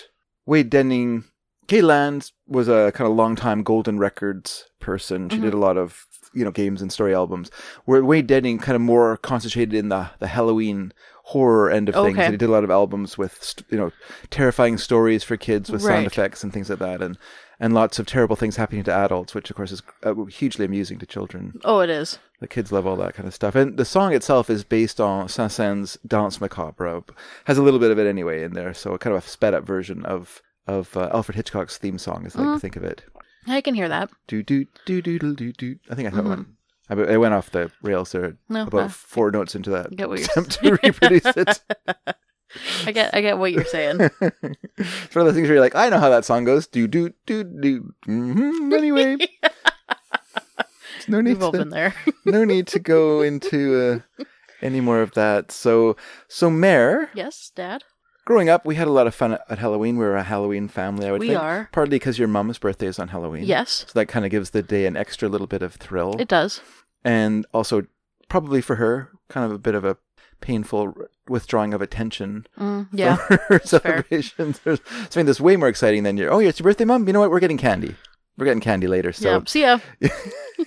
Wade 0.45 0.69
Denning, 0.69 1.25
Kay 1.69 1.81
Lands 1.81 2.33
was 2.47 2.67
a 2.67 2.91
kind 2.93 3.09
of 3.09 3.15
long 3.15 3.35
time 3.35 3.63
Golden 3.63 3.97
Records 3.99 4.65
person. 4.79 5.29
She 5.29 5.35
Mm-hmm. 5.37 5.45
did 5.45 5.53
a 5.53 5.57
lot 5.57 5.77
of 5.77 6.05
you 6.33 6.43
know 6.43 6.51
games 6.51 6.81
and 6.81 6.91
story 6.91 7.15
albums. 7.15 7.49
Where 7.85 8.03
Wade 8.03 8.27
Denning 8.27 8.57
kind 8.59 8.75
of 8.75 8.81
more 8.81 9.17
concentrated 9.17 9.73
in 9.73 9.89
the 9.89 10.09
the 10.19 10.27
Halloween 10.27 10.91
horror 11.25 11.69
end 11.69 11.87
of 11.89 11.95
things. 11.95 12.15
Okay. 12.17 12.25
And 12.25 12.33
he 12.33 12.37
did 12.37 12.49
a 12.49 12.51
lot 12.51 12.63
of 12.63 12.71
albums 12.71 13.17
with 13.17 13.41
st- 13.43 13.65
you 13.71 13.77
know 13.77 13.91
terrifying 14.29 14.77
stories 14.77 15.23
for 15.23 15.37
kids 15.37 15.69
with 15.71 15.81
sound 15.83 16.07
effects 16.07 16.43
and 16.43 16.51
things 16.51 16.69
like 16.69 16.79
that, 16.79 17.01
and 17.01 17.17
and 17.59 17.73
lots 17.73 17.99
of 17.99 18.05
terrible 18.07 18.35
things 18.35 18.55
happening 18.55 18.83
to 18.85 18.93
adults, 18.93 19.35
which 19.35 19.49
of 19.49 19.55
course 19.55 19.71
is 19.71 19.81
uh, 20.03 20.15
hugely 20.25 20.65
amusing 20.65 20.97
to 20.99 21.05
children. 21.05 21.59
Oh, 21.63 21.79
it 21.81 21.89
is. 21.89 22.17
The 22.39 22.47
kids 22.47 22.71
love 22.71 22.87
all 22.87 22.95
that 22.97 23.13
kind 23.15 23.27
of 23.27 23.33
stuff. 23.33 23.53
And 23.53 23.75
the 23.77 23.83
song 23.85 24.13
itself 24.13 24.49
is 24.49 24.63
based 24.63 25.01
on 25.01 25.27
Saint-Saëns 25.27 25.97
Danse 26.07 26.39
Macabre. 26.39 27.03
Has 27.45 27.57
a 27.57 27.61
little 27.61 27.79
bit 27.81 27.91
of 27.91 27.99
it 27.99 28.07
anyway 28.07 28.43
in 28.43 28.53
there. 28.53 28.73
So 28.73 28.97
kind 28.97 29.13
of 29.15 29.23
a 29.25 29.27
sped 29.27 29.53
up 29.53 29.65
version 29.65 30.05
of 30.05 30.41
of 30.73 30.95
uh, 30.97 31.09
Alfred 31.13 31.35
Hitchcock's 31.35 31.77
theme 31.77 31.97
song, 31.97 32.25
as 32.25 32.35
I 32.35 32.41
like 32.41 32.55
to 32.55 32.59
think 32.59 32.75
of 32.75 32.83
it. 32.83 33.03
I 33.47 33.61
can 33.61 33.73
hear 33.75 33.89
that. 33.89 34.09
Do 34.27 34.43
do 34.43 34.65
do 34.85 35.01
do 35.01 35.17
do 35.19 35.51
do. 35.53 35.75
I 35.89 35.95
think 35.95 36.07
I 36.07 36.11
thought 36.11 36.25
it 36.25 36.29
went. 36.29 36.47
I, 36.89 36.93
I 37.13 37.17
went 37.17 37.33
off 37.33 37.51
the 37.51 37.71
rails 37.81 38.11
there 38.11 38.35
No, 38.49 38.63
about 38.63 38.81
uh, 38.81 38.87
four 38.89 39.29
notes 39.31 39.55
into 39.55 39.69
that 39.71 39.95
get 39.95 40.09
what 40.09 40.19
attempt 40.21 40.51
to 40.61 40.71
reproduce 40.83 41.25
it. 41.25 41.61
I 42.87 42.91
get, 42.91 43.13
I 43.13 43.21
get 43.21 43.37
what 43.37 43.51
you're 43.51 43.63
saying. 43.63 43.97
it's 44.21 45.15
one 45.15 45.21
of 45.21 45.25
those 45.27 45.35
things 45.35 45.47
where 45.47 45.53
you're 45.53 45.59
like, 45.61 45.75
I 45.75 45.89
know 45.89 45.99
how 45.99 46.09
that 46.09 46.25
song 46.25 46.45
goes. 46.45 46.65
Do 46.65 46.87
do 46.87 47.13
do 47.27 47.43
do. 47.43 47.93
hmm 48.05 48.73
Anyway, 48.73 49.17
no 51.07 51.21
need 51.21 51.33
We've 51.33 51.43
all 51.43 51.51
to 51.51 51.59
been 51.59 51.69
there. 51.69 51.93
no 52.25 52.43
need 52.43 52.65
to 52.67 52.79
go 52.79 53.21
into 53.21 54.01
uh, 54.19 54.23
any 54.63 54.81
more 54.81 55.01
of 55.01 55.11
that. 55.13 55.51
So, 55.51 55.95
so 56.27 56.49
Mare, 56.49 57.11
yes, 57.13 57.51
Dad. 57.55 57.83
Growing 58.29 58.47
up, 58.47 58.63
we 58.63 58.75
had 58.75 58.87
a 58.87 58.91
lot 58.91 59.07
of 59.07 59.15
fun 59.15 59.33
at, 59.33 59.41
at 59.49 59.57
Halloween. 59.57 59.97
We 59.97 60.05
were 60.05 60.15
a 60.15 60.23
Halloween 60.23 60.67
family. 60.67 61.07
I 61.07 61.11
would 61.11 61.19
We 61.19 61.29
think, 61.29 61.39
are. 61.41 61.67
partly 61.71 61.95
because 61.97 62.19
your 62.19 62.27
mom's 62.27 62.59
birthday 62.59 62.85
is 62.85 62.99
on 62.99 63.07
Halloween. 63.07 63.43
Yes, 63.43 63.85
so 63.87 63.99
that 63.99 64.05
kind 64.05 64.23
of 64.23 64.29
gives 64.31 64.51
the 64.51 64.61
day 64.61 64.85
an 64.85 64.95
extra 64.95 65.27
little 65.27 65.47
bit 65.47 65.63
of 65.63 65.73
thrill, 65.73 66.15
it 66.19 66.27
does. 66.27 66.61
and 67.03 67.45
also 67.53 67.87
probably 68.29 68.61
for 68.61 68.75
her, 68.75 69.09
kind 69.29 69.45
of 69.47 69.51
a 69.51 69.57
bit 69.57 69.73
of 69.73 69.83
a 69.83 69.97
painful 70.41 70.93
withdrawing 71.27 71.73
of 71.73 71.81
attention 71.81 72.45
Mm, 72.57 72.87
yeah. 72.93 73.15
from 73.17 73.37
her 73.49 73.59
fair. 73.59 73.65
celebrations. 73.65 74.59
There's 74.59 74.79
something 74.85 75.25
that's 75.25 75.41
way 75.41 75.55
more 75.57 75.67
exciting 75.67 76.03
than 76.03 76.15
your. 76.15 76.31
Oh, 76.31 76.37
yeah, 76.39 76.49
it's 76.49 76.59
your 76.59 76.65
birthday, 76.65 76.85
mom. 76.85 77.07
You 77.07 77.13
know 77.13 77.19
what? 77.21 77.31
We're 77.31 77.39
getting 77.41 77.57
candy. 77.57 77.95
We're 78.37 78.45
getting 78.45 78.61
candy 78.61 78.87
later. 78.87 79.11
So 79.11 79.29
yeah. 79.29 79.39
See 79.47 79.61
ya. 79.61 79.79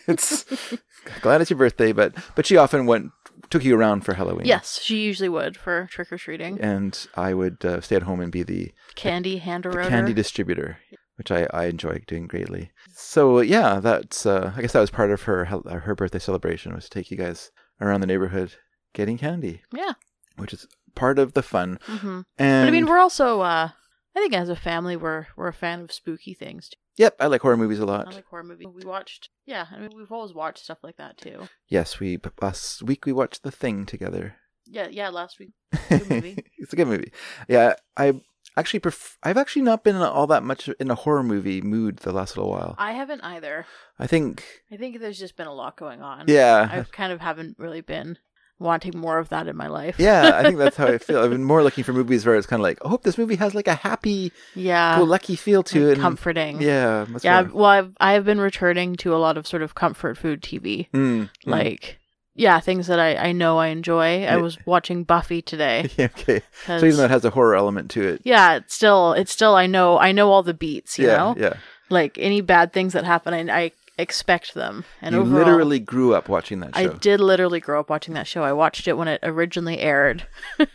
it's 0.06 0.44
glad 1.22 1.40
it's 1.40 1.48
your 1.50 1.58
birthday, 1.58 1.92
but 1.92 2.14
but 2.34 2.44
she 2.44 2.56
often 2.56 2.84
went 2.86 3.12
took 3.50 3.64
you 3.64 3.76
around 3.76 4.04
for 4.04 4.14
Halloween. 4.14 4.46
Yes, 4.46 4.80
she 4.82 5.02
usually 5.02 5.28
would 5.28 5.56
for 5.56 5.86
trick 5.90 6.12
or 6.12 6.18
treating. 6.18 6.60
and 6.60 7.06
I 7.14 7.34
would 7.34 7.64
uh, 7.64 7.80
stay 7.80 7.96
at 7.96 8.02
home 8.02 8.20
and 8.20 8.32
be 8.32 8.42
the, 8.42 8.72
Candy 8.94 9.38
hand 9.38 9.64
the 9.64 9.70
candy 9.88 10.12
distributor, 10.14 10.78
which 11.16 11.30
I 11.30 11.46
I 11.52 11.66
enjoy 11.66 12.02
doing 12.06 12.26
greatly. 12.26 12.70
So 12.94 13.40
yeah, 13.40 13.80
that's 13.80 14.24
uh, 14.26 14.52
I 14.56 14.60
guess 14.62 14.72
that 14.72 14.80
was 14.80 14.90
part 14.90 15.10
of 15.10 15.22
her 15.22 15.46
uh, 15.46 15.80
her 15.80 15.94
birthday 15.94 16.18
celebration 16.18 16.74
was 16.74 16.84
to 16.84 16.90
take 16.90 17.10
you 17.10 17.16
guys 17.16 17.50
around 17.80 18.00
the 18.00 18.06
neighborhood 18.06 18.54
getting 18.94 19.18
candy, 19.18 19.62
yeah. 19.72 19.92
which 20.36 20.52
is 20.52 20.66
part 20.94 21.18
of 21.18 21.32
the 21.32 21.42
fun. 21.42 21.78
hmm 21.84 22.20
And 22.38 22.64
But 22.64 22.68
I 22.68 22.70
mean, 22.70 22.86
we're 22.86 22.98
also. 22.98 23.40
uh 23.40 23.70
I 24.14 24.20
think 24.20 24.34
as 24.34 24.50
a 24.50 24.56
family, 24.56 24.94
we're 24.96 25.28
we're 25.36 25.48
a 25.48 25.54
fan 25.54 25.80
of 25.80 25.90
spooky 25.90 26.34
things. 26.34 26.68
Too. 26.68 26.76
Yep, 26.96 27.16
I 27.20 27.26
like 27.26 27.40
horror 27.42 27.56
movies 27.56 27.78
a 27.80 27.86
lot. 27.86 28.08
I 28.08 28.16
like 28.16 28.26
horror 28.26 28.44
movies. 28.44 28.66
We 28.74 28.84
watched. 28.84 29.30
Yeah, 29.46 29.66
I 29.70 29.78
mean, 29.78 29.90
we've 29.96 30.12
always 30.12 30.34
watched 30.34 30.64
stuff 30.64 30.78
like 30.82 30.96
that 30.96 31.18
too. 31.18 31.48
yes, 31.68 31.98
we 32.00 32.18
last 32.40 32.82
week 32.82 33.06
we 33.06 33.12
watched 33.12 33.42
The 33.42 33.50
Thing 33.50 33.86
together. 33.86 34.36
Yeah, 34.66 34.88
yeah. 34.90 35.08
Last 35.08 35.38
week, 35.38 35.52
Good 35.88 36.08
movie. 36.08 36.44
it's 36.58 36.72
a 36.72 36.76
good 36.76 36.86
movie. 36.88 37.12
Yeah, 37.48 37.74
I 37.96 38.20
actually 38.56 38.80
pref- 38.80 39.18
I've 39.22 39.36
actually 39.36 39.62
not 39.62 39.82
been 39.84 39.96
all 39.96 40.26
that 40.28 40.44
much 40.44 40.68
in 40.80 40.90
a 40.90 40.94
horror 40.94 41.22
movie 41.24 41.60
mood 41.60 41.98
the 41.98 42.12
last 42.12 42.36
little 42.36 42.50
while. 42.50 42.74
I 42.78 42.92
haven't 42.92 43.22
either. 43.22 43.66
I 43.98 44.06
think, 44.06 44.44
I 44.70 44.76
think 44.76 45.00
there's 45.00 45.18
just 45.18 45.36
been 45.36 45.46
a 45.48 45.52
lot 45.54 45.76
going 45.76 46.00
on. 46.02 46.24
yeah, 46.28 46.68
I 46.70 46.82
kind 46.92 47.12
of 47.12 47.20
haven't 47.20 47.56
really 47.58 47.80
been 47.80 48.18
wanting 48.62 48.96
more 48.96 49.18
of 49.18 49.28
that 49.30 49.46
in 49.48 49.56
my 49.56 49.66
life. 49.66 49.96
yeah. 49.98 50.32
I 50.36 50.42
think 50.42 50.58
that's 50.58 50.76
how 50.76 50.86
I 50.86 50.98
feel. 51.06 51.18
I've 51.20 51.30
been 51.30 51.44
more 51.44 51.62
looking 51.62 51.84
for 51.84 51.92
movies 51.92 52.24
where 52.24 52.36
it's 52.36 52.46
kind 52.46 52.60
of 52.60 52.64
like, 52.64 52.78
I 52.84 52.88
hope 52.88 53.02
this 53.02 53.18
movie 53.18 53.36
has 53.36 53.54
like 53.54 53.68
a 53.68 53.74
happy, 53.74 54.32
yeah. 54.54 54.96
go 54.98 55.04
lucky 55.04 55.36
feel 55.36 55.62
to 55.64 55.88
it. 55.88 55.92
and- 55.92 56.00
comforting. 56.00 56.60
Yeah, 56.62 57.06
Yeah, 57.22 57.42
well, 57.42 57.66
I've 57.66 57.92
I 58.00 58.12
have 58.14 58.24
been 58.24 58.40
returning 58.40 58.96
to 58.96 59.14
a 59.14 59.18
lot 59.18 59.36
of 59.36 59.46
sort 59.46 59.62
of 59.62 59.74
comfort 59.74 60.16
food 60.16 60.42
TV, 60.42 60.88
Mm, 60.92 61.22
mm. 61.22 61.28
like 61.44 61.98
yeah, 62.34 62.60
things 62.60 62.86
that 62.86 62.98
I 62.98 63.16
I 63.16 63.32
know 63.32 63.58
I 63.58 63.66
enjoy. 63.68 64.24
I 64.24 64.36
was 64.38 64.56
watching 64.64 65.04
Buffy 65.04 65.42
today. 65.42 65.90
yeah, 65.98 66.06
okay. 66.18 66.40
So 66.66 66.76
even 66.78 66.96
though 66.96 67.04
it 67.04 67.10
has 67.10 67.24
a 67.26 67.30
horror 67.30 67.54
element 67.54 67.90
to 67.92 68.02
it, 68.08 68.22
yeah, 68.24 68.54
it's 68.56 68.74
still 68.74 69.12
it's 69.12 69.30
still 69.32 69.54
I 69.54 69.66
know 69.66 69.98
I 69.98 70.12
know 70.12 70.30
all 70.32 70.42
the 70.42 70.54
beats. 70.54 70.98
You 70.98 71.08
yeah, 71.08 71.16
know, 71.18 71.34
yeah, 71.36 71.54
like 71.90 72.16
any 72.18 72.40
bad 72.40 72.72
things 72.72 72.94
that 72.94 73.04
happen, 73.04 73.34
I, 73.34 73.64
I 73.64 73.72
expect 73.98 74.54
them. 74.54 74.84
And 75.00 75.14
you 75.14 75.20
overall, 75.20 75.38
literally 75.38 75.78
grew 75.80 76.14
up 76.14 76.28
watching 76.28 76.60
that 76.60 76.74
show. 76.76 76.80
I 76.92 76.94
did 76.98 77.20
literally 77.20 77.60
grow 77.60 77.80
up 77.80 77.90
watching 77.90 78.14
that 78.14 78.26
show. 78.26 78.42
I 78.42 78.52
watched 78.52 78.86
it 78.88 78.96
when 78.96 79.08
it 79.08 79.20
originally 79.22 79.78
aired. 79.80 80.26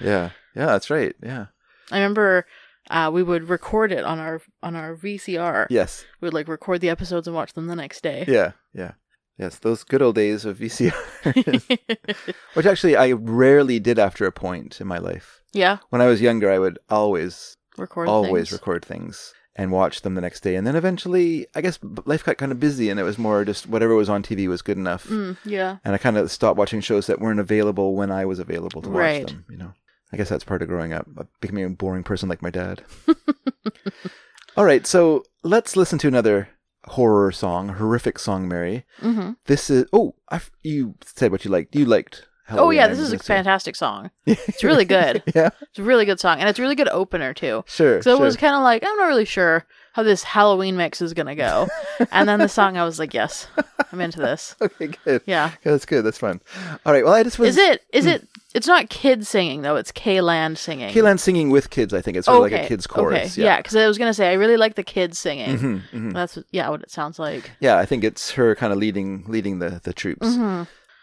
Yeah, 0.00 0.30
yeah, 0.54 0.66
that's 0.66 0.90
right. 0.90 1.14
Yeah, 1.22 1.46
I 1.90 1.96
remember 1.96 2.46
uh, 2.88 3.10
we 3.12 3.22
would 3.24 3.48
record 3.48 3.90
it 3.90 4.04
on 4.04 4.18
our 4.20 4.40
on 4.62 4.76
our 4.76 4.94
VCR. 4.94 5.66
yes, 5.70 6.04
We 6.20 6.26
would 6.26 6.34
like 6.34 6.46
record 6.48 6.80
the 6.80 6.88
episodes 6.90 7.26
and 7.26 7.34
watch 7.34 7.52
them 7.54 7.66
the 7.66 7.74
next 7.76 8.02
day. 8.02 8.24
yeah, 8.28 8.52
yeah, 8.72 8.92
yes. 9.38 9.58
Those 9.58 9.82
good 9.82 10.00
old 10.00 10.14
days 10.14 10.44
of 10.44 10.58
VCR, 10.58 10.94
which 12.54 12.66
actually 12.66 12.94
I 12.96 13.10
rarely 13.12 13.80
did 13.80 13.98
after 13.98 14.24
a 14.24 14.32
point 14.32 14.80
in 14.80 14.86
my 14.86 14.98
life. 14.98 15.42
yeah, 15.52 15.78
When 15.90 16.00
I 16.00 16.06
was 16.06 16.20
younger, 16.20 16.50
I 16.50 16.58
would 16.60 16.78
always, 16.88 17.56
record 17.76 18.08
always 18.08 18.50
things. 18.50 18.52
record 18.52 18.84
things 18.84 19.32
and 19.58 19.72
watch 19.72 20.00
them 20.02 20.14
the 20.14 20.20
next 20.22 20.40
day. 20.40 20.54
And 20.56 20.66
then 20.66 20.76
eventually, 20.76 21.46
I 21.54 21.60
guess 21.60 21.78
life 22.06 22.24
got 22.24 22.38
kind 22.38 22.52
of 22.52 22.60
busy, 22.60 22.88
and 22.88 22.98
it 22.98 23.02
was 23.02 23.18
more 23.18 23.44
just 23.44 23.66
whatever 23.66 23.94
was 23.94 24.08
on 24.08 24.22
TV 24.22 24.48
was 24.48 24.62
good 24.62 24.78
enough. 24.78 25.04
Mm, 25.08 25.36
yeah, 25.44 25.78
And 25.84 25.94
I 25.94 25.98
kind 25.98 26.16
of 26.16 26.30
stopped 26.30 26.56
watching 26.56 26.80
shows 26.80 27.06
that 27.08 27.20
weren't 27.20 27.40
available 27.40 27.94
when 27.96 28.10
I 28.10 28.24
was 28.24 28.38
available 28.38 28.80
to 28.82 28.88
watch 28.88 28.96
Right. 28.98 29.26
them. 29.26 29.44
You 29.50 29.56
know, 29.58 29.72
I 30.12 30.16
guess 30.16 30.28
that's 30.28 30.44
part 30.44 30.62
of 30.62 30.68
growing 30.68 30.92
up, 30.92 31.06
uh, 31.18 31.24
becoming 31.40 31.64
a 31.64 31.70
boring 31.70 32.04
person 32.04 32.28
like 32.28 32.40
my 32.40 32.50
dad. 32.50 32.82
All 34.56 34.64
right, 34.64 34.86
so 34.86 35.24
let's 35.42 35.76
listen 35.76 35.98
to 36.00 36.08
another 36.08 36.48
horror 36.84 37.30
song, 37.32 37.68
horrific 37.70 38.18
song, 38.18 38.48
Mary. 38.48 38.84
hmm 39.00 39.32
This 39.46 39.70
is 39.70 39.86
oh, 39.92 40.14
I 40.30 40.40
you 40.62 40.94
said 41.04 41.30
what 41.32 41.44
you 41.44 41.50
liked. 41.50 41.74
You 41.74 41.84
liked. 41.84 42.27
Oh 42.50 42.54
Halloween, 42.56 42.76
yeah, 42.76 42.88
this 42.88 42.98
is 42.98 43.12
a 43.12 43.18
fantastic 43.18 43.76
song. 43.76 44.10
It's 44.26 44.64
really 44.64 44.84
good. 44.84 45.22
yeah, 45.34 45.50
It's 45.60 45.78
a 45.78 45.82
really 45.82 46.04
good 46.04 46.20
song, 46.20 46.38
and 46.40 46.48
it's 46.48 46.58
a 46.58 46.62
really 46.62 46.74
good 46.74 46.88
opener 46.88 47.34
too. 47.34 47.64
sure. 47.66 48.00
So 48.02 48.14
sure. 48.16 48.22
it 48.22 48.24
was 48.24 48.36
kind 48.36 48.54
of 48.54 48.62
like 48.62 48.82
I'm 48.84 48.96
not 48.96 49.06
really 49.06 49.24
sure 49.24 49.66
how 49.92 50.02
this 50.02 50.22
Halloween 50.22 50.76
mix 50.76 51.02
is 51.02 51.12
gonna 51.14 51.34
go, 51.34 51.68
and 52.12 52.28
then 52.28 52.38
the 52.38 52.48
song 52.48 52.76
I 52.76 52.84
was 52.84 52.98
like, 52.98 53.12
yes, 53.14 53.46
I'm 53.92 54.00
into 54.00 54.20
this. 54.20 54.54
okay, 54.60 54.88
good. 55.04 55.22
Yeah. 55.26 55.50
Yeah, 55.64 55.72
that's 55.72 55.86
good. 55.86 56.02
That's 56.04 56.18
fun. 56.18 56.40
All 56.86 56.92
right. 56.92 57.04
Well, 57.04 57.14
I 57.14 57.22
just 57.22 57.38
was. 57.38 57.50
Is 57.50 57.58
it? 57.58 57.82
Is 57.92 58.06
it? 58.06 58.26
It's 58.54 58.66
not 58.66 58.88
kids 58.88 59.28
singing 59.28 59.62
though. 59.62 59.76
It's 59.76 59.92
K 59.92 60.20
Land 60.20 60.56
singing. 60.58 60.92
Kaylan 60.94 61.18
singing 61.18 61.50
with 61.50 61.68
kids? 61.70 61.92
I 61.92 62.00
think 62.00 62.16
it's 62.16 62.26
sort 62.26 62.36
of 62.36 62.50
like 62.50 62.64
a 62.64 62.66
kids 62.66 62.86
chorus. 62.86 63.34
Okay. 63.34 63.44
Yeah, 63.44 63.58
because 63.58 63.76
I 63.76 63.86
was 63.86 63.98
gonna 63.98 64.14
say 64.14 64.30
I 64.30 64.34
really 64.34 64.56
like 64.56 64.74
the 64.74 64.82
kids 64.82 65.18
singing. 65.18 65.58
Mhm, 65.58 65.82
mhm. 65.92 66.12
That's 66.14 66.38
yeah, 66.50 66.68
what 66.70 66.82
it 66.82 66.90
sounds 66.90 67.18
like. 67.18 67.50
Yeah, 67.60 67.76
I 67.76 67.84
think 67.84 68.04
it's 68.04 68.32
her 68.32 68.54
kind 68.54 68.72
of 68.72 68.78
leading 68.78 69.24
leading 69.28 69.58
the 69.58 69.80
the 69.82 69.92
troops. 69.92 70.26
Mm-hmm. 70.26 70.62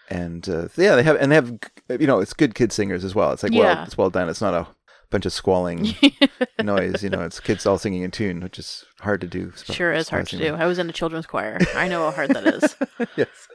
And 0.10 0.48
uh, 0.48 0.68
yeah, 0.78 0.96
they 0.96 1.04
have 1.04 1.16
and 1.18 1.32
they 1.32 1.36
have 1.36 1.52
you 2.00 2.08
know 2.08 2.20
it's 2.20 2.34
good 2.34 2.54
kid 2.56 2.72
singers 2.72 3.04
as 3.04 3.16
well. 3.16 3.32
It's 3.32 3.44
like 3.44 3.54
well, 3.54 3.84
it's 3.84 3.98
well 3.98 4.10
done. 4.10 4.30
It's 4.30 4.42
not 4.42 4.54
a 4.54 4.68
bunch 5.10 5.26
of 5.26 5.34
squalling 5.34 5.94
noise. 6.62 7.04
You 7.04 7.10
know, 7.10 7.22
it's 7.22 7.40
kids 7.40 7.66
all 7.66 7.78
singing 7.78 8.04
in 8.04 8.12
tune, 8.12 8.42
which 8.42 8.60
is 8.60 8.86
hard 9.02 9.22
to 9.22 9.28
do. 9.28 9.52
sp- 9.58 9.74
Sure 9.74 9.94
is 9.94 10.10
hard 10.10 10.28
to 10.28 10.38
do. 10.38 10.54
I 10.56 10.66
was 10.68 10.78
in 10.80 10.90
a 10.90 10.94
children's 10.94 11.26
choir. 11.26 11.58
I 11.76 11.88
know 11.88 12.06
how 12.06 12.12
hard 12.12 12.30
that 12.32 12.46
is. 12.48 12.76
yes. 13.16 13.48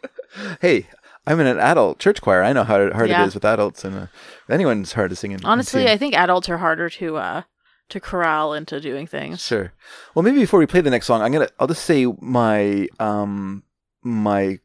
Hey, 0.61 0.89
I'm 1.27 1.39
in 1.41 1.47
an 1.47 1.59
adult 1.59 1.99
church 1.99 2.21
choir. 2.21 2.43
I 2.43 2.53
know 2.53 2.65
how 2.65 2.91
hard 2.91 3.09
Yeah. 3.11 3.23
it 3.23 3.29
is 3.29 3.35
with 3.35 3.45
adults, 3.45 3.85
and 3.85 3.97
uh, 3.97 4.07
anyone's 4.49 4.93
hard 4.95 5.11
to 5.11 5.17
sing 5.17 5.33
in. 5.33 5.41
in 5.41 5.47
Honestly, 5.47 5.83
tune. 5.83 5.91
I 5.91 5.97
think 5.97 6.15
adults 6.15 6.49
are 6.49 6.59
harder 6.59 6.89
to 6.91 7.17
uh 7.17 7.43
to 7.91 8.01
corral 8.01 8.55
into 8.55 8.81
doing 8.81 9.07
things. 9.07 9.45
Sure. 9.45 9.73
Well, 10.15 10.23
maybe 10.23 10.39
before 10.39 10.59
we 10.61 10.67
play 10.67 10.81
the 10.81 10.91
next 10.91 11.07
song, 11.07 11.23
I'm 11.23 11.31
gonna 11.33 11.49
I'll 11.61 11.67
just 11.69 11.85
say 11.85 12.07
my 12.21 12.89
um 12.99 13.63
my 14.03 14.59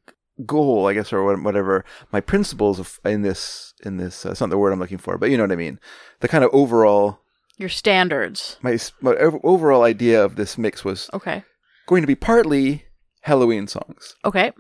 goal, 0.46 0.88
I 0.88 0.94
guess, 0.94 1.14
or 1.14 1.24
whatever 1.42 1.86
my 2.12 2.20
principles 2.22 2.80
of, 2.80 3.00
in 3.06 3.22
this 3.22 3.74
in 3.84 3.98
this. 3.98 4.26
Uh, 4.26 4.32
it's 4.32 4.42
not 4.42 4.50
the 4.50 4.58
word 4.58 4.72
I'm 4.74 4.80
looking 4.80 4.98
for, 4.98 5.18
but 5.18 5.30
you 5.30 5.38
know 5.38 5.44
what 5.44 5.52
I 5.52 5.56
mean. 5.58 5.80
The 6.22 6.28
kind 6.28 6.44
of 6.44 6.50
overall 6.54 7.20
Your 7.58 7.70
standards. 7.70 8.58
my, 8.62 8.78
my 9.02 9.14
overall 9.44 9.84
idea 9.84 10.24
of 10.24 10.36
this 10.36 10.58
mix 10.58 10.84
was 10.84 11.10
Okay. 11.14 11.44
going 11.88 12.02
to 12.02 12.08
be 12.08 12.16
partly 12.16 12.86
Halloween 13.22 13.68
songs, 13.68 14.16
Okay. 14.26 14.52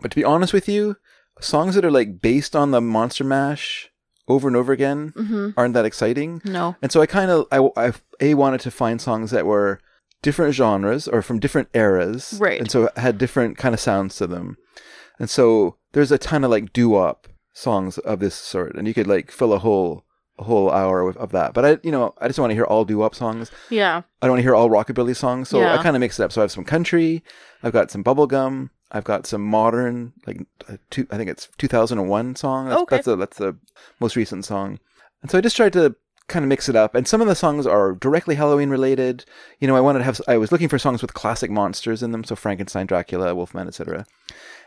but 0.00 0.10
to 0.10 0.16
be 0.16 0.24
honest 0.24 0.52
with 0.52 0.68
you, 0.68 0.96
songs 1.40 1.74
that 1.74 1.84
are 1.84 1.90
like 1.90 2.20
based 2.20 2.54
on 2.56 2.70
the 2.70 2.80
Monster 2.80 3.24
Mash 3.24 3.90
over 4.28 4.48
and 4.48 4.56
over 4.56 4.72
again 4.72 5.12
Mm-hmm. 5.16 5.50
aren't 5.56 5.74
that 5.74 5.84
exciting. 5.84 6.40
No. 6.44 6.76
And 6.82 6.90
so 6.92 7.00
I 7.00 7.06
kind 7.06 7.30
of 7.30 7.46
I, 7.52 7.58
I 7.88 7.92
a 8.20 8.34
wanted 8.34 8.60
to 8.62 8.70
find 8.70 9.00
songs 9.00 9.30
that 9.30 9.46
were 9.46 9.80
different 10.22 10.54
genres 10.54 11.08
or 11.08 11.20
from 11.22 11.40
different 11.40 11.68
eras, 11.74 12.38
Right. 12.40 12.60
And 12.60 12.70
so 12.70 12.88
had 12.96 13.18
different 13.18 13.58
kind 13.58 13.74
of 13.74 13.80
sounds 13.80 14.16
to 14.16 14.26
them. 14.26 14.56
And 15.18 15.28
so 15.30 15.76
there's 15.92 16.12
a 16.12 16.18
ton 16.18 16.44
of 16.44 16.50
like 16.50 16.72
doo 16.72 16.90
wop 16.90 17.28
songs 17.54 17.98
of 17.98 18.20
this 18.20 18.34
sort, 18.34 18.74
and 18.76 18.86
you 18.88 18.94
could 18.94 19.06
like 19.06 19.30
fill 19.30 19.52
a 19.52 19.58
whole 19.58 20.04
a 20.38 20.44
whole 20.44 20.70
hour 20.70 21.06
of, 21.08 21.16
of 21.18 21.30
that. 21.32 21.52
But 21.52 21.64
I, 21.64 21.78
you 21.82 21.90
know, 21.92 22.14
I 22.18 22.26
just 22.26 22.38
want 22.38 22.50
to 22.50 22.54
hear 22.54 22.64
all 22.64 22.84
doo 22.86 22.98
wop 22.98 23.14
songs. 23.14 23.50
Yeah. 23.68 24.02
I 24.22 24.26
don't 24.26 24.32
want 24.32 24.38
to 24.38 24.42
hear 24.42 24.54
all 24.54 24.70
rockabilly 24.70 25.14
songs, 25.14 25.50
so 25.50 25.60
Yeah. 25.60 25.78
I 25.78 25.82
kind 25.82 25.94
of 25.94 26.00
mix 26.00 26.18
it 26.18 26.22
up. 26.24 26.32
So 26.32 26.40
I 26.40 26.44
have 26.44 26.50
some 26.52 26.64
country, 26.64 27.22
I've 27.62 27.74
got 27.74 27.90
some 27.90 28.02
bubblegum, 28.02 28.70
I've 28.90 29.04
got 29.04 29.26
some 29.26 29.42
modern, 29.42 30.14
like 30.26 30.40
uh, 30.70 30.78
two, 30.90 31.06
I 31.10 31.18
think 31.18 31.28
it's 31.28 31.48
2001 31.58 32.36
song. 32.36 32.68
That's, 32.70 32.80
Okay. 32.82 32.96
that's 32.96 33.04
the 33.06 33.16
that's 33.16 33.36
the 33.38 33.56
most 34.00 34.16
recent 34.16 34.46
song. 34.46 34.78
And 35.20 35.30
so 35.30 35.36
I 35.36 35.42
just 35.42 35.54
tried 35.56 35.74
to 35.74 35.94
kind 36.28 36.44
of 36.44 36.48
mix 36.48 36.66
it 36.68 36.76
up. 36.76 36.94
And 36.94 37.06
some 37.06 37.20
of 37.20 37.26
the 37.28 37.34
songs 37.34 37.66
are 37.66 37.92
directly 37.92 38.34
Halloween 38.36 38.70
related. 38.70 39.26
You 39.60 39.68
know, 39.68 39.76
I 39.76 39.80
wanted 39.80 39.98
to 39.98 40.04
have, 40.06 40.20
I 40.26 40.38
was 40.38 40.50
looking 40.50 40.68
for 40.68 40.78
songs 40.78 41.02
with 41.02 41.12
classic 41.12 41.50
monsters 41.50 42.02
in 42.02 42.12
them, 42.12 42.24
so 42.24 42.34
Frankenstein, 42.36 42.86
Dracula, 42.86 43.34
Wolfman, 43.34 43.68
etc. 43.68 44.06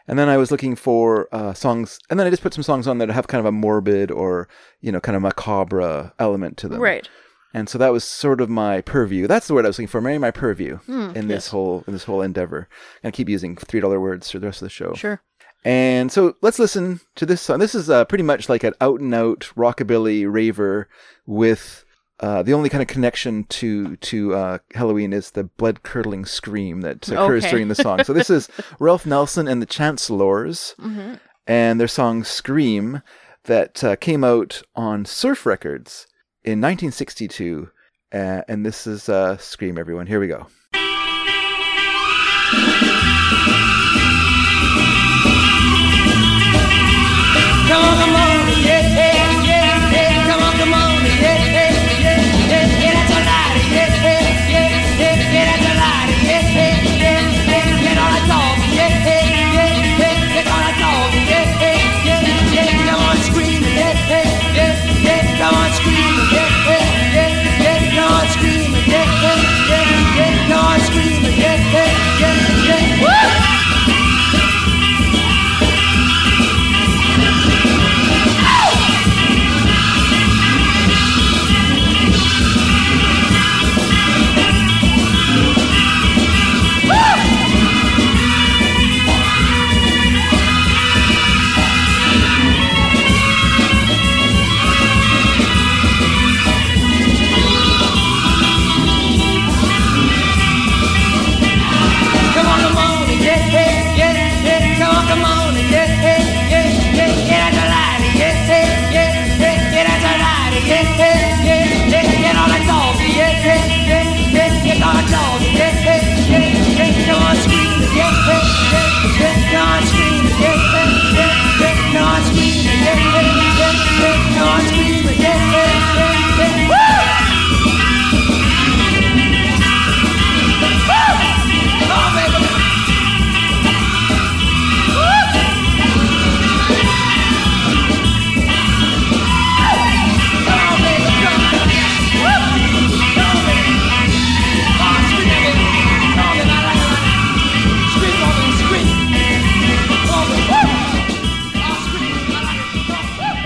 And 0.08 0.20
then 0.20 0.30
I 0.30 0.38
was 0.38 0.52
looking 0.52 0.76
for 0.76 1.28
uh, 1.32 1.54
songs, 1.54 2.00
and 2.10 2.20
then 2.20 2.28
I 2.28 2.30
just 2.30 2.44
put 2.44 2.54
some 2.54 2.64
songs 2.64 2.88
on 2.88 3.00
that 3.00 3.10
have 3.10 3.28
kind 3.28 3.40
of 3.40 3.46
a 3.46 3.52
morbid 3.52 4.12
or 4.12 4.48
you 4.82 4.92
know 4.92 5.00
kind 5.00 5.16
of 5.16 5.22
macabre 5.22 6.14
element 6.20 6.58
to 6.58 6.68
them. 6.68 6.80
Right. 6.80 7.10
And 7.54 7.70
so 7.70 7.78
that 7.78 7.94
was 7.94 8.04
sort 8.04 8.42
of 8.42 8.50
my 8.50 8.82
purview. 8.82 9.28
That's 9.28 9.48
the 9.48 9.54
word 9.54 9.64
I 9.66 9.70
was 9.70 9.78
looking 9.80 9.88
for. 9.88 10.02
Mary, 10.02 10.18
my 10.18 10.30
purview 10.32 10.78
Hmm, 10.80 11.12
in 11.16 11.30
this 11.30 11.48
whole 11.48 11.84
in 11.88 11.94
this 11.94 12.04
whole 12.04 12.22
endeavor. 12.22 12.68
Gonna 13.02 13.14
keep 13.14 13.30
using 13.30 13.56
three 13.56 13.80
dollar 13.80 14.00
words 14.00 14.30
for 14.30 14.40
the 14.40 14.48
rest 14.48 14.62
of 14.62 14.66
the 14.66 14.70
show. 14.70 14.94
Sure. 14.94 15.22
And 15.64 16.12
so 16.12 16.36
let's 16.42 16.60
listen 16.60 17.00
to 17.16 17.26
this 17.26 17.42
song. 17.42 17.60
This 17.60 17.74
is 17.74 17.90
uh, 17.90 18.06
pretty 18.06 18.24
much 18.26 18.50
like 18.50 18.64
an 18.64 18.74
out 18.82 19.00
and 19.00 19.16
out 19.16 19.52
rockabilly 19.56 20.32
raver 20.32 20.90
with 21.26 21.85
uh, 22.26 22.42
the 22.44 22.54
only 22.54 22.70
kind 22.70 22.82
of 22.82 22.88
connection 22.88 23.44
to 23.60 23.96
to 23.98 24.34
uh, 24.42 24.58
Halloween 24.74 25.12
is 25.14 25.32
the 25.32 25.44
blood 25.44 25.78
curdling 25.84 26.26
scream 26.26 26.82
that 26.82 27.08
occurs 27.10 27.44
Okay. 27.44 27.52
during 27.52 27.68
the 27.68 27.76
song. 27.76 28.04
So 28.04 28.14
this 28.14 28.30
is 28.30 28.50
Ralph 28.80 29.06
Nelson 29.06 29.48
and 29.48 29.62
the 29.62 29.66
Chancellors 29.78 30.76
Mm-hmm. 30.80 31.14
and 31.48 31.80
their 31.80 31.88
song 32.00 32.24
Scream 32.24 33.02
that 33.44 33.84
uh, 33.84 33.96
came 33.96 34.24
out 34.24 34.64
on 34.76 35.06
Surf 35.06 35.46
Records 35.46 36.08
in 36.44 36.60
1962. 36.62 37.70
Uh, 38.14 38.42
and 38.48 38.66
this 38.66 38.88
is 38.88 39.10
uh, 39.10 39.38
Scream, 39.38 39.78
everyone. 39.78 40.08
Here 40.08 40.20
we 40.20 40.28
go. 40.28 40.48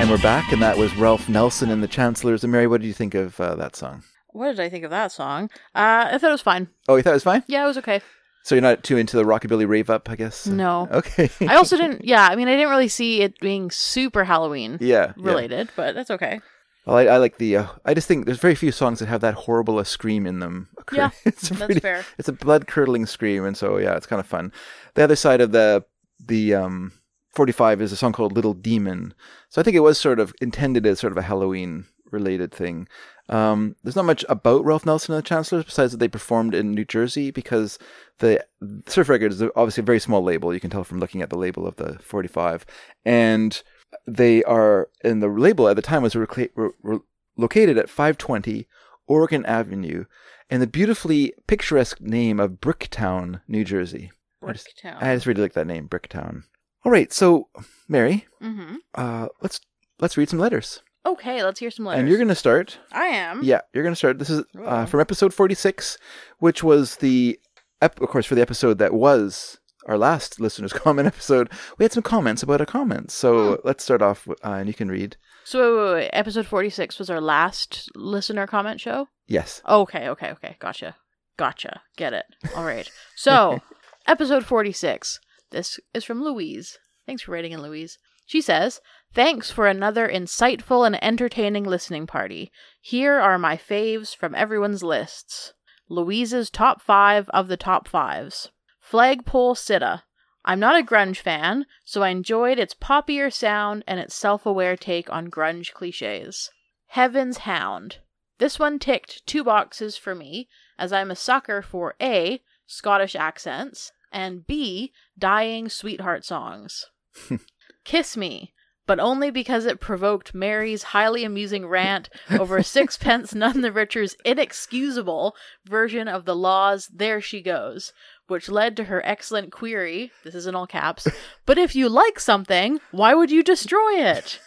And 0.09 0.17
we're 0.17 0.23
back, 0.23 0.51
and 0.51 0.59
that 0.63 0.75
was 0.75 0.95
Ralph 0.95 1.29
Nelson 1.29 1.69
and 1.69 1.83
the 1.83 1.87
Chancellors. 1.87 2.43
And 2.43 2.51
Mary, 2.51 2.65
what 2.65 2.81
did 2.81 2.87
you 2.87 2.93
think 2.93 3.13
of 3.13 3.39
uh, 3.39 3.53
that 3.57 3.75
song? 3.75 4.01
What 4.29 4.47
did 4.47 4.59
I 4.59 4.67
think 4.67 4.83
of 4.83 4.89
that 4.89 5.11
song? 5.11 5.51
Uh, 5.75 6.09
I 6.09 6.17
thought 6.17 6.29
it 6.29 6.31
was 6.31 6.41
fine. 6.41 6.67
Oh, 6.87 6.95
you 6.95 7.03
thought 7.03 7.11
it 7.11 7.13
was 7.13 7.23
fine? 7.23 7.43
Yeah, 7.45 7.63
it 7.63 7.67
was 7.67 7.77
okay. 7.77 8.01
So 8.41 8.55
you're 8.55 8.63
not 8.63 8.83
too 8.83 8.97
into 8.97 9.17
the 9.17 9.23
rockabilly 9.23 9.67
rave 9.67 9.91
up, 9.91 10.09
I 10.09 10.15
guess? 10.15 10.47
No. 10.47 10.87
Okay. 10.91 11.29
I 11.41 11.57
also 11.57 11.77
didn't. 11.77 12.03
Yeah, 12.05 12.27
I 12.27 12.35
mean, 12.35 12.47
I 12.47 12.55
didn't 12.55 12.71
really 12.71 12.87
see 12.87 13.21
it 13.21 13.39
being 13.39 13.69
super 13.69 14.23
Halloween 14.23 14.79
yeah. 14.81 15.13
yeah. 15.15 15.27
related, 15.27 15.69
but 15.75 15.93
that's 15.93 16.09
okay. 16.09 16.41
Well, 16.87 16.97
I, 16.97 17.05
I 17.05 17.17
like 17.17 17.37
the. 17.37 17.57
Uh, 17.57 17.67
I 17.85 17.93
just 17.93 18.07
think 18.07 18.25
there's 18.25 18.39
very 18.39 18.55
few 18.55 18.71
songs 18.71 18.97
that 18.97 19.09
have 19.09 19.21
that 19.21 19.35
horrible 19.35 19.77
a 19.77 19.85
scream 19.85 20.25
in 20.25 20.39
them. 20.39 20.69
Yeah, 20.91 21.11
it's 21.23 21.49
that's 21.49 21.61
pretty- 21.63 21.81
fair. 21.81 22.03
It's 22.17 22.27
a 22.27 22.33
blood 22.33 22.65
curdling 22.65 23.05
scream, 23.05 23.45
and 23.45 23.55
so 23.55 23.77
yeah, 23.77 23.95
it's 23.95 24.07
kind 24.07 24.19
of 24.19 24.25
fun. 24.25 24.51
The 24.95 25.03
other 25.03 25.15
side 25.15 25.39
of 25.39 25.51
the 25.51 25.85
the 26.19 26.55
um 26.55 26.93
45 27.31 27.81
is 27.81 27.91
a 27.91 27.95
song 27.95 28.11
called 28.11 28.33
Little 28.33 28.53
Demon. 28.53 29.13
So 29.49 29.61
I 29.61 29.63
think 29.63 29.75
it 29.75 29.81
was 29.81 29.97
sort 29.99 30.19
of 30.19 30.33
intended 30.41 30.85
as 30.85 30.99
sort 30.99 31.11
of 31.13 31.17
a 31.17 31.21
Halloween 31.23 31.85
related 32.11 32.51
thing. 32.51 32.87
Um, 33.29 33.75
there's 33.83 33.95
not 33.95 34.05
much 34.05 34.25
about 34.27 34.65
Ralph 34.65 34.85
Nelson 34.85 35.13
and 35.13 35.23
the 35.23 35.27
Chancellors 35.27 35.65
besides 35.65 35.91
that 35.91 35.99
they 35.99 36.07
performed 36.07 36.55
in 36.55 36.71
New 36.71 36.85
Jersey 36.85 37.29
because 37.29 37.77
the 38.17 38.43
Surf 38.87 39.07
Records 39.09 39.39
is 39.41 39.49
obviously 39.55 39.81
a 39.81 39.85
very 39.85 39.99
small 39.99 40.23
label. 40.23 40.51
You 40.53 40.59
can 40.59 40.71
tell 40.71 40.83
from 40.83 40.99
looking 40.99 41.21
at 41.21 41.29
the 41.29 41.37
label 41.37 41.67
of 41.67 41.75
the 41.75 41.99
45, 41.99 42.65
and 43.05 43.61
they 44.07 44.43
are 44.43 44.89
in 45.03 45.19
the 45.19 45.27
label 45.27 45.67
at 45.69 45.75
the 45.75 45.83
time 45.83 46.01
was 46.01 46.15
re- 46.15 46.25
re- 46.55 46.99
located 47.37 47.77
at 47.77 47.89
520 47.89 48.67
Oregon 49.07 49.45
Avenue, 49.45 50.05
and 50.49 50.61
the 50.63 50.67
beautifully 50.67 51.33
picturesque 51.47 52.01
name 52.01 52.39
of 52.39 52.53
Bricktown, 52.59 53.41
New 53.47 53.63
Jersey. 53.63 54.11
I 54.41 54.47
just- 54.53 54.67
I 55.01 55.13
just 55.15 55.25
really 55.27 55.41
like 55.43 55.53
that 55.53 55.67
name, 55.67 55.87
Bricktown. 55.87 56.43
All 56.85 56.91
right, 56.91 57.11
so 57.11 57.49
Mary, 57.87 58.25
mm-hmm. 58.41 58.75
uh, 58.95 59.27
let's 59.41 59.59
let's 59.99 60.17
read 60.17 60.29
some 60.29 60.39
letters, 60.39 60.81
Okay, 61.05 61.43
let's 61.43 61.59
hear 61.59 61.71
some 61.71 61.85
letters. 61.85 61.99
and 61.99 62.09
you're 62.09 62.17
gonna 62.17 62.35
start. 62.35 62.77
I 62.91 63.05
am. 63.07 63.43
Yeah, 63.43 63.61
you're 63.73 63.83
gonna 63.83 63.95
start. 63.95 64.19
This 64.19 64.29
is 64.29 64.43
uh, 64.63 64.85
from 64.85 64.99
episode 65.01 65.33
46, 65.33 65.97
which 66.39 66.63
was 66.63 66.97
the, 66.97 67.39
ep- 67.81 67.99
of 68.01 68.09
course, 68.09 68.25
for 68.25 68.35
the 68.35 68.41
episode 68.41 68.77
that 68.79 68.93
was 68.93 69.57
our 69.87 69.97
last 69.97 70.39
listeners' 70.39 70.73
comment 70.85 71.07
episode. 71.07 71.49
We 71.77 71.83
had 71.83 71.91
some 71.91 72.03
comments 72.03 72.43
about 72.43 72.61
our 72.61 72.65
comments, 72.65 73.13
so 73.13 73.55
Hmm. 73.55 73.67
let's 73.67 73.83
start 73.83 74.01
off, 74.01 74.25
with, 74.27 74.43
uh, 74.45 74.51
and 74.53 74.67
you 74.67 74.73
can 74.73 74.89
read. 74.89 75.17
So 75.43 75.59
wait, 75.59 75.83
wait, 75.83 75.93
wait. 76.03 76.09
episode 76.13 76.45
forty-six 76.47 76.97
was 76.99 77.09
our 77.09 77.21
last 77.21 77.89
listener 77.95 78.47
comment 78.47 78.79
show. 78.79 79.07
Yes. 79.27 79.61
Okay, 79.67 80.07
okay, 80.09 80.31
okay. 80.31 80.55
Gotcha. 80.59 80.95
Gotcha. 81.37 81.81
Get 81.97 82.13
it. 82.13 82.25
All 82.55 82.65
right. 82.65 82.89
So, 83.15 83.61
episode 84.07 84.43
46. 84.45 85.19
This 85.51 85.79
is 85.93 86.03
from 86.03 86.23
Louise. 86.23 86.77
Thanks 87.05 87.23
for 87.23 87.31
writing 87.31 87.51
in, 87.51 87.61
Louise. 87.61 87.97
She 88.25 88.41
says, 88.41 88.81
Thanks 89.13 89.49
for 89.49 89.65
another 89.65 90.07
insightful 90.07 90.85
and 90.85 91.03
entertaining 91.03 91.63
listening 91.63 92.05
party. 92.05 92.51
Here 92.79 93.19
are 93.19 93.39
my 93.39 93.57
faves 93.57 94.15
from 94.15 94.35
everyone's 94.35 94.83
lists. 94.83 95.53
Louise's 95.89 96.51
top 96.51 96.81
five 96.81 97.27
of 97.29 97.47
the 97.47 97.57
top 97.57 97.87
fives. 97.87 98.51
Flagpole 98.79 99.55
Sitta. 99.55 100.03
I'm 100.45 100.59
not 100.59 100.79
a 100.79 100.85
grunge 100.85 101.17
fan, 101.17 101.65
so 101.83 102.03
I 102.03 102.09
enjoyed 102.09 102.59
its 102.59 102.75
poppier 102.75 103.33
sound 103.33 103.83
and 103.87 103.99
its 103.99 104.13
self 104.13 104.45
aware 104.45 104.77
take 104.77 105.11
on 105.11 105.31
grunge 105.31 105.73
cliches. 105.73 106.51
Heaven's 106.89 107.39
Hound. 107.39 107.97
This 108.37 108.59
one 108.59 108.79
ticked 108.79 109.25
two 109.25 109.43
boxes 109.43 109.97
for 109.97 110.13
me, 110.13 110.47
as 110.77 110.93
I'm 110.93 111.11
a 111.11 111.15
sucker 111.15 111.61
for 111.61 111.95
A. 111.99 112.41
Scottish 112.67 113.15
accents, 113.15 113.91
and 114.11 114.45
B. 114.45 114.91
dying 115.17 115.69
sweetheart 115.69 116.25
songs. 116.25 116.85
Kiss 117.85 118.17
Me, 118.17 118.53
but 118.89 118.99
only 118.99 119.29
because 119.29 119.67
it 119.67 119.79
provoked 119.79 120.33
Mary's 120.33 120.81
highly 120.81 121.23
amusing 121.23 121.67
rant 121.67 122.09
over 122.31 122.63
Sixpence 122.63 123.35
None 123.35 123.61
the 123.61 123.71
Richer's 123.71 124.15
inexcusable 124.25 125.35
version 125.67 126.07
of 126.07 126.25
the 126.25 126.35
La's 126.35 126.87
There 126.87 127.21
She 127.21 127.39
Goes, 127.41 127.93
which 128.25 128.49
led 128.49 128.75
to 128.77 128.85
her 128.85 129.05
excellent 129.05 129.51
query 129.51 130.11
this 130.23 130.33
is 130.33 130.47
in 130.47 130.55
all 130.55 130.65
caps 130.65 131.07
but 131.45 131.59
if 131.59 131.75
you 131.75 131.87
like 131.87 132.19
something, 132.19 132.79
why 132.89 133.13
would 133.13 133.29
you 133.29 133.43
destroy 133.43 133.99
it? 133.99 134.39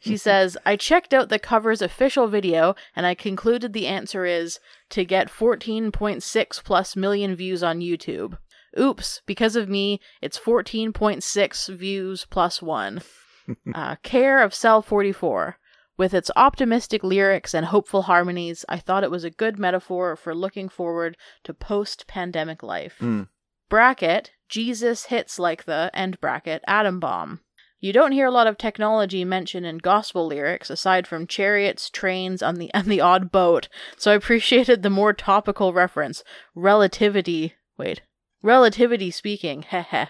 she 0.00 0.18
says, 0.18 0.58
I 0.66 0.76
checked 0.76 1.14
out 1.14 1.30
the 1.30 1.38
cover's 1.38 1.80
official 1.80 2.28
video 2.28 2.74
and 2.94 3.06
I 3.06 3.14
concluded 3.14 3.72
the 3.72 3.86
answer 3.86 4.26
is 4.26 4.60
to 4.90 5.04
get 5.04 5.30
14.6 5.30 6.62
plus 6.62 6.94
million 6.94 7.34
views 7.34 7.62
on 7.62 7.80
YouTube. 7.80 8.36
Oops, 8.78 9.22
because 9.26 9.56
of 9.56 9.68
me, 9.68 10.00
it's 10.22 10.38
14.6 10.38 11.74
views 11.74 12.26
plus 12.30 12.62
one. 12.62 13.02
uh, 13.74 13.96
Care 14.02 14.42
of 14.42 14.54
Cell 14.54 14.82
44. 14.82 15.58
With 15.96 16.14
its 16.14 16.30
optimistic 16.36 17.02
lyrics 17.02 17.54
and 17.54 17.66
hopeful 17.66 18.02
harmonies, 18.02 18.64
I 18.68 18.78
thought 18.78 19.02
it 19.02 19.10
was 19.10 19.24
a 19.24 19.30
good 19.30 19.58
metaphor 19.58 20.14
for 20.14 20.34
looking 20.34 20.68
forward 20.68 21.16
to 21.42 21.52
post 21.52 22.06
pandemic 22.06 22.62
life. 22.62 22.96
Mm. 23.00 23.28
Bracket, 23.68 24.30
Jesus 24.48 25.06
hits 25.06 25.40
like 25.40 25.64
the, 25.64 25.90
end 25.92 26.20
bracket, 26.20 26.62
atom 26.68 27.00
bomb. 27.00 27.40
You 27.80 27.92
don't 27.92 28.12
hear 28.12 28.26
a 28.26 28.32
lot 28.32 28.46
of 28.46 28.58
technology 28.58 29.24
mentioned 29.24 29.66
in 29.66 29.78
gospel 29.78 30.26
lyrics 30.26 30.70
aside 30.70 31.06
from 31.06 31.26
chariots, 31.26 31.90
trains, 31.90 32.42
on 32.42 32.56
the 32.56 32.70
and 32.74 32.86
the 32.86 33.00
odd 33.00 33.32
boat. 33.32 33.68
So 33.96 34.12
I 34.12 34.14
appreciated 34.14 34.82
the 34.82 34.90
more 34.90 35.12
topical 35.12 35.72
reference. 35.72 36.22
Relativity 36.54 37.54
wait. 37.78 38.02
Relativity 38.42 39.10
speaking, 39.10 39.62
heh 39.68 40.06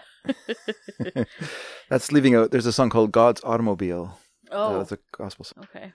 That's 1.89 2.11
leaving 2.11 2.35
out. 2.35 2.51
There's 2.51 2.65
a 2.65 2.73
song 2.73 2.89
called 2.89 3.11
God's 3.11 3.41
Automobile. 3.43 4.17
Oh, 4.51 4.77
That's 4.79 4.91
a 4.91 4.99
gospel 5.11 5.45
song. 5.45 5.67
okay. 5.75 5.93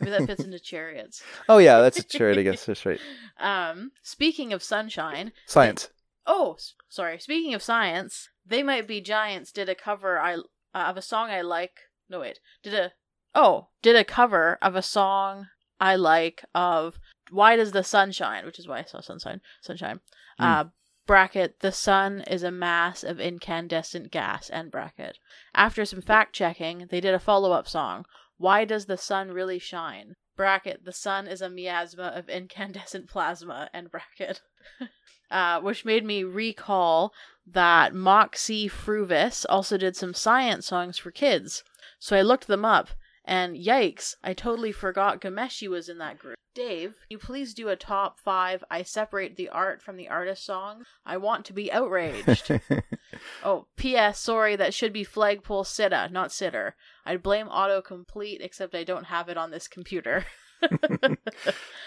Maybe 0.00 0.10
that 0.10 0.26
fits 0.26 0.42
into 0.44 0.58
chariots. 0.58 1.22
Oh 1.48 1.58
yeah, 1.58 1.80
that's 1.80 1.98
a 1.98 2.02
chariot. 2.02 2.38
I 2.38 2.42
guess 2.42 2.64
that's 2.66 2.84
right. 2.86 3.00
Um, 3.38 3.90
speaking 4.02 4.52
of 4.52 4.62
sunshine, 4.62 5.32
Science. 5.46 5.90
Oh, 6.26 6.56
sorry. 6.88 7.18
Speaking 7.18 7.52
of 7.52 7.62
science, 7.62 8.30
they 8.46 8.62
might 8.62 8.86
be 8.88 9.00
giants. 9.00 9.52
Did 9.52 9.68
a 9.68 9.74
cover 9.74 10.18
I 10.18 10.34
uh, 10.36 10.38
of 10.74 10.96
a 10.96 11.02
song 11.02 11.30
I 11.30 11.42
like. 11.42 11.76
No 12.08 12.20
wait, 12.20 12.40
did 12.62 12.74
a 12.74 12.92
oh 13.34 13.68
did 13.82 13.96
a 13.96 14.04
cover 14.04 14.58
of 14.62 14.76
a 14.76 14.82
song 14.82 15.48
I 15.80 15.96
like 15.96 16.44
of 16.54 16.98
Why 17.30 17.56
Does 17.56 17.72
the 17.72 17.84
Sun 17.84 18.12
Shine, 18.12 18.46
which 18.46 18.58
is 18.58 18.68
why 18.68 18.78
I 18.78 18.84
saw 18.84 19.00
sunshine. 19.00 19.40
Sunshine. 19.60 20.00
Uh, 20.38 20.64
bracket. 21.06 21.60
The 21.60 21.72
sun 21.72 22.22
is 22.22 22.42
a 22.42 22.50
mass 22.50 23.04
of 23.04 23.20
incandescent 23.20 24.10
gas. 24.10 24.50
End 24.50 24.70
bracket. 24.70 25.18
After 25.54 25.84
some 25.84 26.02
fact 26.02 26.34
checking, 26.34 26.86
they 26.90 27.00
did 27.00 27.14
a 27.14 27.18
follow 27.18 27.52
up 27.52 27.68
song. 27.68 28.06
Why 28.36 28.64
does 28.64 28.86
the 28.86 28.96
sun 28.96 29.30
really 29.30 29.58
shine? 29.58 30.16
Bracket. 30.36 30.84
The 30.84 30.92
sun 30.92 31.26
is 31.26 31.40
a 31.40 31.48
miasma 31.48 32.12
of 32.14 32.28
incandescent 32.28 33.08
plasma. 33.10 33.70
End 33.72 33.90
bracket. 33.90 34.40
uh, 35.30 35.60
which 35.60 35.84
made 35.84 36.04
me 36.04 36.24
recall 36.24 37.12
that 37.46 37.94
Moxy 37.94 38.68
Früvous 38.68 39.44
also 39.48 39.76
did 39.76 39.96
some 39.96 40.14
science 40.14 40.66
songs 40.66 40.98
for 40.98 41.10
kids. 41.10 41.62
So 41.98 42.16
I 42.16 42.22
looked 42.22 42.46
them 42.46 42.64
up, 42.64 42.90
and 43.24 43.56
yikes, 43.56 44.16
I 44.22 44.34
totally 44.34 44.72
forgot 44.72 45.20
Ghomeshi 45.20 45.68
was 45.68 45.88
in 45.88 45.98
that 45.98 46.18
group. 46.18 46.36
Dave, 46.54 46.94
you 47.08 47.18
please 47.18 47.52
do 47.52 47.68
a 47.68 47.76
top 47.76 48.20
five 48.20 48.62
I 48.70 48.82
separate 48.84 49.36
the 49.36 49.48
art 49.48 49.82
from 49.82 49.96
the 49.96 50.08
artist 50.08 50.44
song? 50.44 50.84
I 51.04 51.16
want 51.16 51.44
to 51.46 51.52
be 51.52 51.72
outraged. 51.72 52.60
oh, 53.44 53.66
P.S. 53.76 54.20
Sorry, 54.20 54.54
that 54.54 54.72
should 54.72 54.92
be 54.92 55.02
Flagpole 55.02 55.64
Sitta, 55.64 56.12
not 56.12 56.30
Sitter. 56.30 56.76
I'd 57.04 57.24
blame 57.24 57.48
autocomplete, 57.48 58.38
except 58.40 58.74
I 58.74 58.84
don't 58.84 59.06
have 59.06 59.28
it 59.28 59.36
on 59.36 59.50
this 59.50 59.66
computer. 59.66 60.24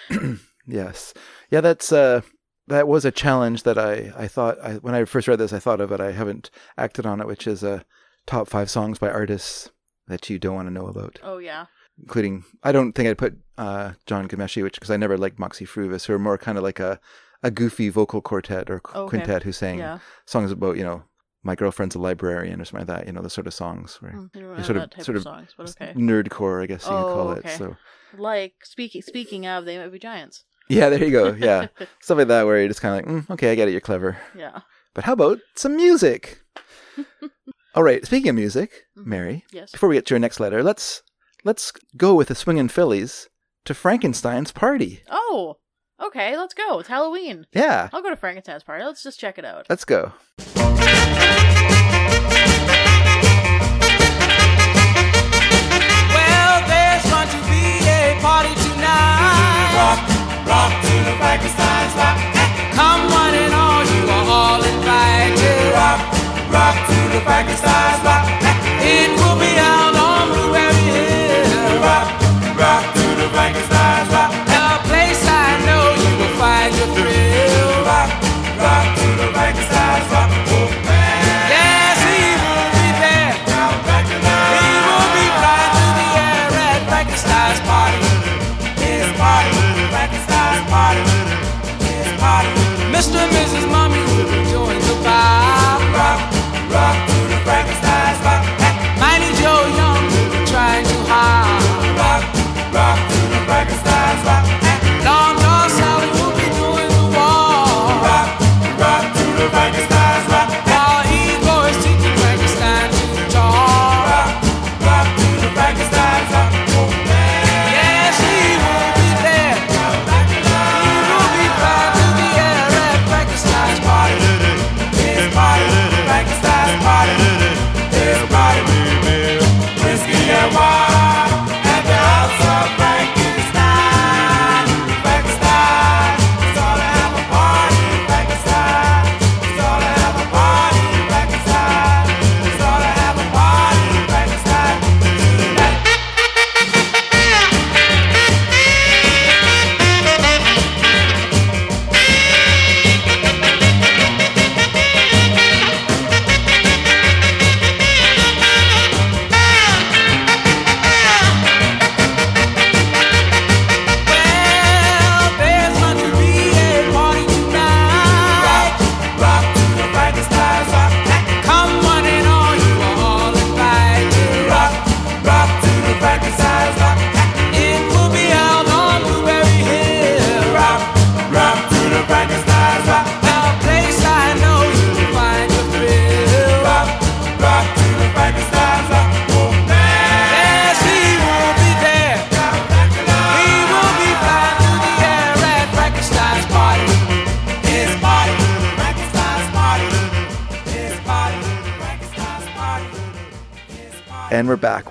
Yes. 0.68 1.14
Yeah, 1.50 1.62
that's 1.62 1.92
uh 1.92 2.22
that 2.68 2.88
was 2.88 3.06
a 3.06 3.12
challenge 3.12 3.64
that 3.64 3.78
I 3.78 4.12
I 4.16 4.28
thought 4.28 4.60
I 4.62 4.74
when 4.76 4.94
I 4.94 5.06
first 5.06 5.28
read 5.28 5.40
this 5.40 5.54
I 5.54 5.60
thought 5.60 5.82
of 5.82 5.92
it 5.92 6.02
I 6.02 6.12
haven't 6.12 6.52
acted 6.78 7.06
on 7.06 7.22
it 7.22 7.28
which 7.28 7.48
is 7.48 7.64
uh 7.64 7.82
top 8.26 8.50
5 8.50 8.70
songs 8.70 9.00
by 9.00 9.10
artists 9.10 9.72
that 10.08 10.30
you 10.30 10.40
don't 10.40 10.56
want 10.56 10.68
to 10.68 10.74
know 10.74 10.88
about 10.88 11.20
oh, 11.24 11.38
yeah. 11.38 11.66
including 12.02 12.44
I 12.64 12.72
don't 12.72 12.94
think 12.94 13.10
I'd 13.10 13.18
put 13.18 13.38
uh 13.58 13.94
Jian 14.08 14.28
Ghomeshi 14.28 14.64
which 14.64 14.76
because 14.76 14.92
I 14.92 14.98
never 14.98 15.18
liked 15.18 15.40
Moxy 15.40 15.66
Früvous 15.66 16.06
who 16.06 16.14
are 16.14 16.20
more 16.20 16.38
kind 16.38 16.58
of 16.58 16.64
like 16.64 16.80
a 16.80 17.00
a 17.44 17.52
goofy 17.52 17.90
vocal 17.90 18.22
quartet 18.22 18.70
or 18.70 18.80
qu- 18.80 18.98
Okay. 19.00 19.10
quintet 19.18 19.44
who 19.44 19.52
sang 19.52 19.78
Yeah. 19.80 20.00
songs 20.26 20.52
about, 20.52 20.76
you 20.78 20.84
know, 20.84 21.04
my 21.44 21.54
girlfriend's 21.56 21.94
a 21.96 22.00
librarian 22.00 22.60
or 22.60 22.66
something 22.66 22.88
like 22.88 22.98
that, 22.98 23.06
you 23.08 23.14
know, 23.14 23.22
the 23.22 23.30
sort 23.30 23.46
of 23.48 23.54
songs 23.54 24.02
where 24.02 24.14
Mm, 24.14 24.30
I 24.34 24.40
don't 24.40 24.50
you 24.58 24.58
know 24.58 24.64
sort 24.64 24.78
of- 24.78 25.06
sort 25.06 25.10
of 25.10 25.16
of 25.18 25.24
songs, 25.24 25.54
okay. 25.60 25.94
nerdcore, 25.94 26.64
I 26.64 26.66
guess 26.66 26.84
you 26.86 26.92
Oh, 26.96 27.04
could 27.04 27.14
call 27.14 27.30
okay. 27.38 27.54
it. 27.54 27.58
So 27.58 27.78
Like 28.18 28.56
speaking 28.64 29.02
speaking 29.04 29.46
of, 29.46 29.66
they 29.66 29.78
might 29.78 29.92
be 29.92 30.00
giants. 30.00 30.46
yeah, 30.68 30.90
there 30.90 31.04
you 31.04 31.12
go. 31.12 31.34
Yeah, 31.34 31.68
stuff 32.02 32.18
like 32.18 32.28
that 32.30 32.46
where 32.46 32.58
you're 32.60 32.68
just 32.70 32.82
kind 32.82 33.00
of 33.00 33.06
like, 33.14 33.24
mm, 33.26 33.30
okay, 33.34 33.52
I 33.52 33.56
get 33.56 33.68
it, 33.68 33.72
you're 33.72 33.82
clever. 33.82 34.18
Yeah. 34.36 34.62
But 34.96 35.04
how 35.04 35.14
about 35.14 35.40
some 35.56 35.76
music? 35.76 36.42
All 37.78 37.84
right. 37.84 38.04
Speaking 38.04 38.30
of 38.30 38.36
music, 38.36 38.88
mm-hmm. 38.98 39.08
Mary. 39.08 39.46
Yes. 39.52 39.72
Before 39.72 39.88
we 39.88 39.94
get 39.94 40.08
to 40.08 40.16
your 40.16 40.20
next 40.20 40.40
letter, 40.40 40.64
let's 40.64 41.04
let's 41.44 41.72
go 41.96 42.16
with 42.16 42.30
the 42.30 42.34
swinging 42.34 42.70
Phillies 42.70 43.30
to 43.66 43.76
Frankenstein's 43.76 44.52
party. 44.52 45.04
Oh, 45.12 45.58
okay. 46.02 46.36
Let's 46.36 46.56
go. 46.56 46.80
It's 46.80 46.90
Halloween. 46.90 47.46
Yeah. 47.54 47.90
I'll 47.94 48.02
go 48.02 48.10
to 48.10 48.16
Frankenstein's 48.16 48.64
party. 48.64 48.84
Let's 48.84 49.04
just 49.04 49.20
check 49.20 49.38
it 49.38 49.46
out. 49.46 49.68
Let's 49.70 49.86
go. 49.86 50.12
Well, 50.48 50.56
there's 56.66 57.06
going 57.06 57.30
to 57.30 57.42
be 57.46 57.86
a 57.86 58.18
party 58.26 58.56
tonight. 58.58 59.70
Rock, 59.78 60.02
rock 60.48 60.74
to 60.82 60.94
the 61.06 61.16
Frankenstein's 61.20 61.94
rock. 61.94 62.37
to 66.86 66.98
the 67.14 67.22
Frankenstein's 67.22 68.04
rock. 68.04 68.27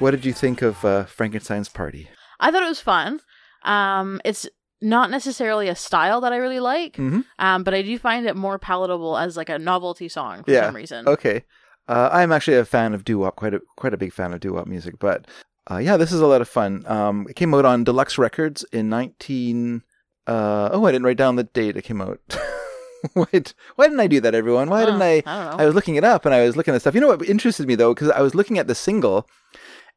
What 0.01 0.13
did 0.13 0.25
you 0.25 0.33
think 0.33 0.63
of 0.63 0.85
uh, 0.85 1.05
Frankenstein's 1.07 1.69
Party? 1.69 2.09
I 2.41 2.51
thought 2.51 2.63
it 2.63 2.69
was 2.69 2.81
fun. 2.81 3.21
Um, 3.65 4.21
it's 4.25 4.47
not 4.83 5.11
necessarily 5.11 5.69
a 5.69 5.75
style 5.75 6.21
that 6.21 6.33
I 6.33 6.37
really 6.37 6.61
like, 6.61 6.97
Mhm. 6.97 7.25
um, 7.39 7.65
but 7.65 7.73
I 7.75 7.83
do 7.83 7.99
find 7.99 8.27
it 8.27 8.37
more 8.37 8.59
palatable 8.59 9.17
as 9.17 9.37
like 9.37 9.49
a 9.49 9.59
novelty 9.59 10.09
song 10.09 10.45
for 10.45 10.51
Yeah. 10.51 10.67
some 10.67 10.77
reason. 10.77 11.09
Okay. 11.09 11.45
Uh, 11.89 12.11
I'm 12.13 12.33
actually 12.33 12.57
a 12.59 12.65
fan 12.65 12.95
of 12.95 13.05
doo 13.05 13.19
wop, 13.21 13.37
quite 13.37 13.55
a 13.55 13.61
quite 13.77 13.95
a 13.95 13.97
big 13.97 14.13
fan 14.13 14.33
of 14.35 14.41
doo 14.41 14.53
wop 14.55 14.67
music. 14.67 14.99
But 14.99 15.27
uh, 15.71 15.79
yeah, 15.79 15.97
this 15.97 16.13
is 16.13 16.21
a 16.21 16.27
lot 16.27 16.41
of 16.41 16.49
fun. 16.49 16.85
Um, 16.87 17.27
it 17.29 17.35
came 17.37 17.55
out 17.55 17.65
on 17.65 17.85
Deluxe 17.85 18.19
Records 18.19 18.65
in 18.73 18.89
19. 18.89 19.83
Uh, 20.27 20.69
oh, 20.73 20.85
I 20.85 20.93
didn't 20.93 21.07
write 21.07 21.17
down 21.17 21.37
the 21.37 21.45
date 21.45 21.77
it 21.77 21.83
came 21.83 22.01
out. 22.01 22.21
Wait, 23.15 23.55
why 23.77 23.87
didn't 23.87 24.01
I 24.01 24.07
do 24.09 24.21
that, 24.21 24.35
everyone? 24.35 24.69
Why 24.69 24.85
didn't 24.85 25.03
I? 25.03 25.23
I 25.27 25.51
know. 25.51 25.57
I 25.59 25.65
was 25.67 25.75
looking 25.75 25.95
it 25.97 26.03
up 26.05 26.25
and 26.27 26.35
I 26.35 26.45
was 26.45 26.57
looking 26.57 26.75
at 26.75 26.81
stuff. 26.81 26.95
You 26.95 27.01
know 27.01 27.09
what 27.09 27.23
interested 27.29 27.67
me 27.67 27.75
though, 27.77 27.95
because 27.95 28.11
I 28.11 28.21
was 28.21 28.35
looking 28.35 28.59
at 28.59 28.67
the 28.67 28.75
single, 28.75 29.29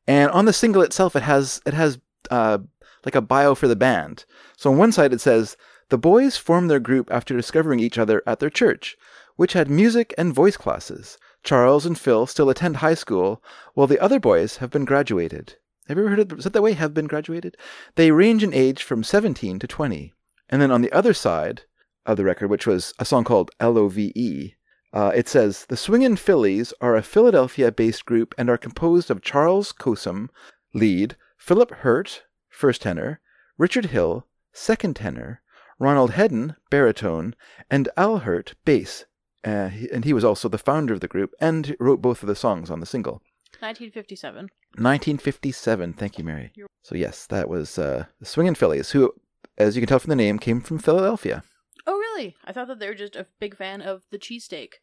and 0.07 0.31
on 0.31 0.45
the 0.45 0.53
single 0.53 0.81
itself, 0.81 1.15
it 1.15 1.23
has 1.23 1.61
it 1.65 1.73
has 1.73 1.99
uh, 2.31 2.59
like 3.05 3.15
a 3.15 3.21
bio 3.21 3.55
for 3.55 3.67
the 3.67 3.75
band. 3.75 4.25
So 4.57 4.71
on 4.71 4.77
one 4.77 4.91
side 4.91 5.13
it 5.13 5.21
says 5.21 5.57
the 5.89 5.97
boys 5.97 6.37
formed 6.37 6.69
their 6.69 6.79
group 6.79 7.11
after 7.11 7.35
discovering 7.35 7.79
each 7.79 7.97
other 7.97 8.21
at 8.27 8.39
their 8.39 8.49
church, 8.49 8.97
which 9.35 9.53
had 9.53 9.69
music 9.69 10.13
and 10.17 10.33
voice 10.33 10.57
classes. 10.57 11.17
Charles 11.43 11.85
and 11.85 11.97
Phil 11.97 12.27
still 12.27 12.49
attend 12.49 12.77
high 12.77 12.93
school, 12.93 13.41
while 13.73 13.87
the 13.87 13.99
other 13.99 14.19
boys 14.19 14.57
have 14.57 14.69
been 14.69 14.85
graduated. 14.85 15.55
Have 15.87 15.97
you 15.97 16.03
ever 16.03 16.15
heard 16.15 16.31
of 16.31 16.39
is 16.39 16.45
that 16.45 16.61
way? 16.61 16.73
Have 16.73 16.93
been 16.93 17.07
graduated? 17.07 17.57
They 17.95 18.11
range 18.11 18.43
in 18.43 18.53
age 18.53 18.83
from 18.83 19.03
17 19.03 19.57
to 19.59 19.67
20. 19.67 20.13
And 20.49 20.61
then 20.61 20.71
on 20.71 20.81
the 20.81 20.91
other 20.91 21.13
side 21.13 21.63
of 22.05 22.17
the 22.17 22.25
record, 22.25 22.49
which 22.49 22.67
was 22.67 22.93
a 22.99 23.05
song 23.05 23.23
called 23.23 23.51
L-O-V-E, 23.59 24.55
uh, 24.93 25.11
it 25.15 25.27
says 25.27 25.65
the 25.67 25.77
Swingin' 25.77 26.17
Phillies 26.17 26.73
are 26.81 26.95
a 26.95 27.01
Philadelphia-based 27.03 28.05
group 28.05 28.33
and 28.37 28.49
are 28.49 28.57
composed 28.57 29.09
of 29.11 29.21
Charles 29.21 29.71
Cosum, 29.71 30.29
lead, 30.73 31.15
Philip 31.37 31.71
Hurt, 31.71 32.23
first 32.49 32.81
tenor, 32.81 33.19
Richard 33.57 33.87
Hill, 33.87 34.25
second 34.53 34.95
tenor, 34.95 35.41
Ronald 35.79 36.11
Hedden, 36.11 36.55
baritone, 36.69 37.35
and 37.69 37.87
Al 37.95 38.19
Hurt, 38.19 38.55
bass. 38.65 39.05
Uh, 39.45 39.69
he- 39.69 39.89
and 39.91 40.03
he 40.05 40.11
was 40.13 40.25
also 40.25 40.49
the 40.49 40.57
founder 40.57 40.93
of 40.93 40.99
the 40.99 41.07
group 41.07 41.33
and 41.39 41.75
wrote 41.79 42.01
both 42.01 42.21
of 42.23 42.27
the 42.27 42.35
songs 42.35 42.69
on 42.69 42.79
the 42.81 42.85
single. 42.85 43.21
1957. 43.59 44.49
1957. 44.77 45.93
Thank 45.93 46.17
you, 46.17 46.23
Mary. 46.23 46.51
So 46.81 46.95
yes, 46.95 47.25
that 47.27 47.47
was 47.49 47.77
uh, 47.79 48.05
the 48.19 48.25
Swingin' 48.25 48.55
Phillies, 48.55 48.91
who, 48.91 49.13
as 49.57 49.75
you 49.75 49.81
can 49.81 49.87
tell 49.87 49.99
from 49.99 50.09
the 50.09 50.15
name, 50.15 50.39
came 50.39 50.61
from 50.61 50.79
Philadelphia, 50.79 51.43
really? 52.19 52.35
I 52.45 52.51
thought 52.51 52.67
that 52.67 52.79
they 52.79 52.87
were 52.87 52.95
just 52.95 53.15
a 53.15 53.27
big 53.39 53.55
fan 53.55 53.81
of 53.81 54.03
the 54.11 54.19
cheesesteak 54.19 54.73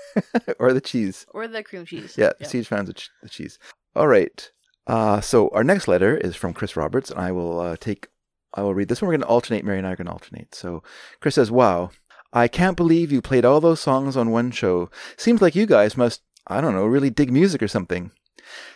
or 0.58 0.72
the 0.72 0.80
cheese. 0.80 1.26
or 1.32 1.46
the 1.46 1.62
cream 1.62 1.86
cheese. 1.86 2.16
Yeah, 2.18 2.32
huge 2.40 2.66
fans 2.66 2.88
of 2.88 2.96
ch- 2.96 3.10
the 3.22 3.28
cheese. 3.28 3.58
All 3.94 4.08
right. 4.08 4.50
Uh, 4.86 5.20
so 5.20 5.48
our 5.50 5.64
next 5.64 5.88
letter 5.88 6.16
is 6.16 6.36
from 6.36 6.52
Chris 6.52 6.76
Roberts, 6.76 7.10
and 7.10 7.20
I 7.20 7.32
will 7.32 7.60
uh, 7.60 7.76
take. 7.78 8.08
I 8.54 8.62
will 8.62 8.74
read 8.74 8.88
this 8.88 9.00
one. 9.00 9.08
We're 9.08 9.14
going 9.14 9.22
to 9.22 9.28
alternate. 9.28 9.64
Mary 9.64 9.78
and 9.78 9.86
I 9.86 9.92
are 9.92 9.96
going 9.96 10.06
to 10.06 10.12
alternate. 10.12 10.54
So 10.54 10.82
Chris 11.20 11.36
says, 11.36 11.50
"Wow, 11.50 11.90
I 12.32 12.48
can't 12.48 12.76
believe 12.76 13.12
you 13.12 13.22
played 13.22 13.44
all 13.44 13.60
those 13.60 13.80
songs 13.80 14.16
on 14.16 14.30
one 14.30 14.50
show. 14.50 14.90
Seems 15.16 15.40
like 15.40 15.54
you 15.54 15.66
guys 15.66 15.96
must, 15.96 16.22
I 16.46 16.60
don't 16.60 16.74
know, 16.74 16.86
really 16.86 17.10
dig 17.10 17.30
music 17.32 17.62
or 17.62 17.68
something." 17.68 18.10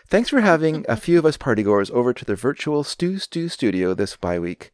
Thanks 0.07 0.29
for 0.29 0.41
having 0.41 0.85
a 0.89 0.97
few 0.97 1.19
of 1.19 1.27
us 1.27 1.37
partygoers 1.37 1.91
over 1.91 2.13
to 2.13 2.25
the 2.25 2.37
virtual 2.37 2.85
Stew 2.85 3.19
Stew 3.19 3.49
studio 3.49 3.95
this 3.95 4.17
bye 4.17 4.39
week. 4.39 4.71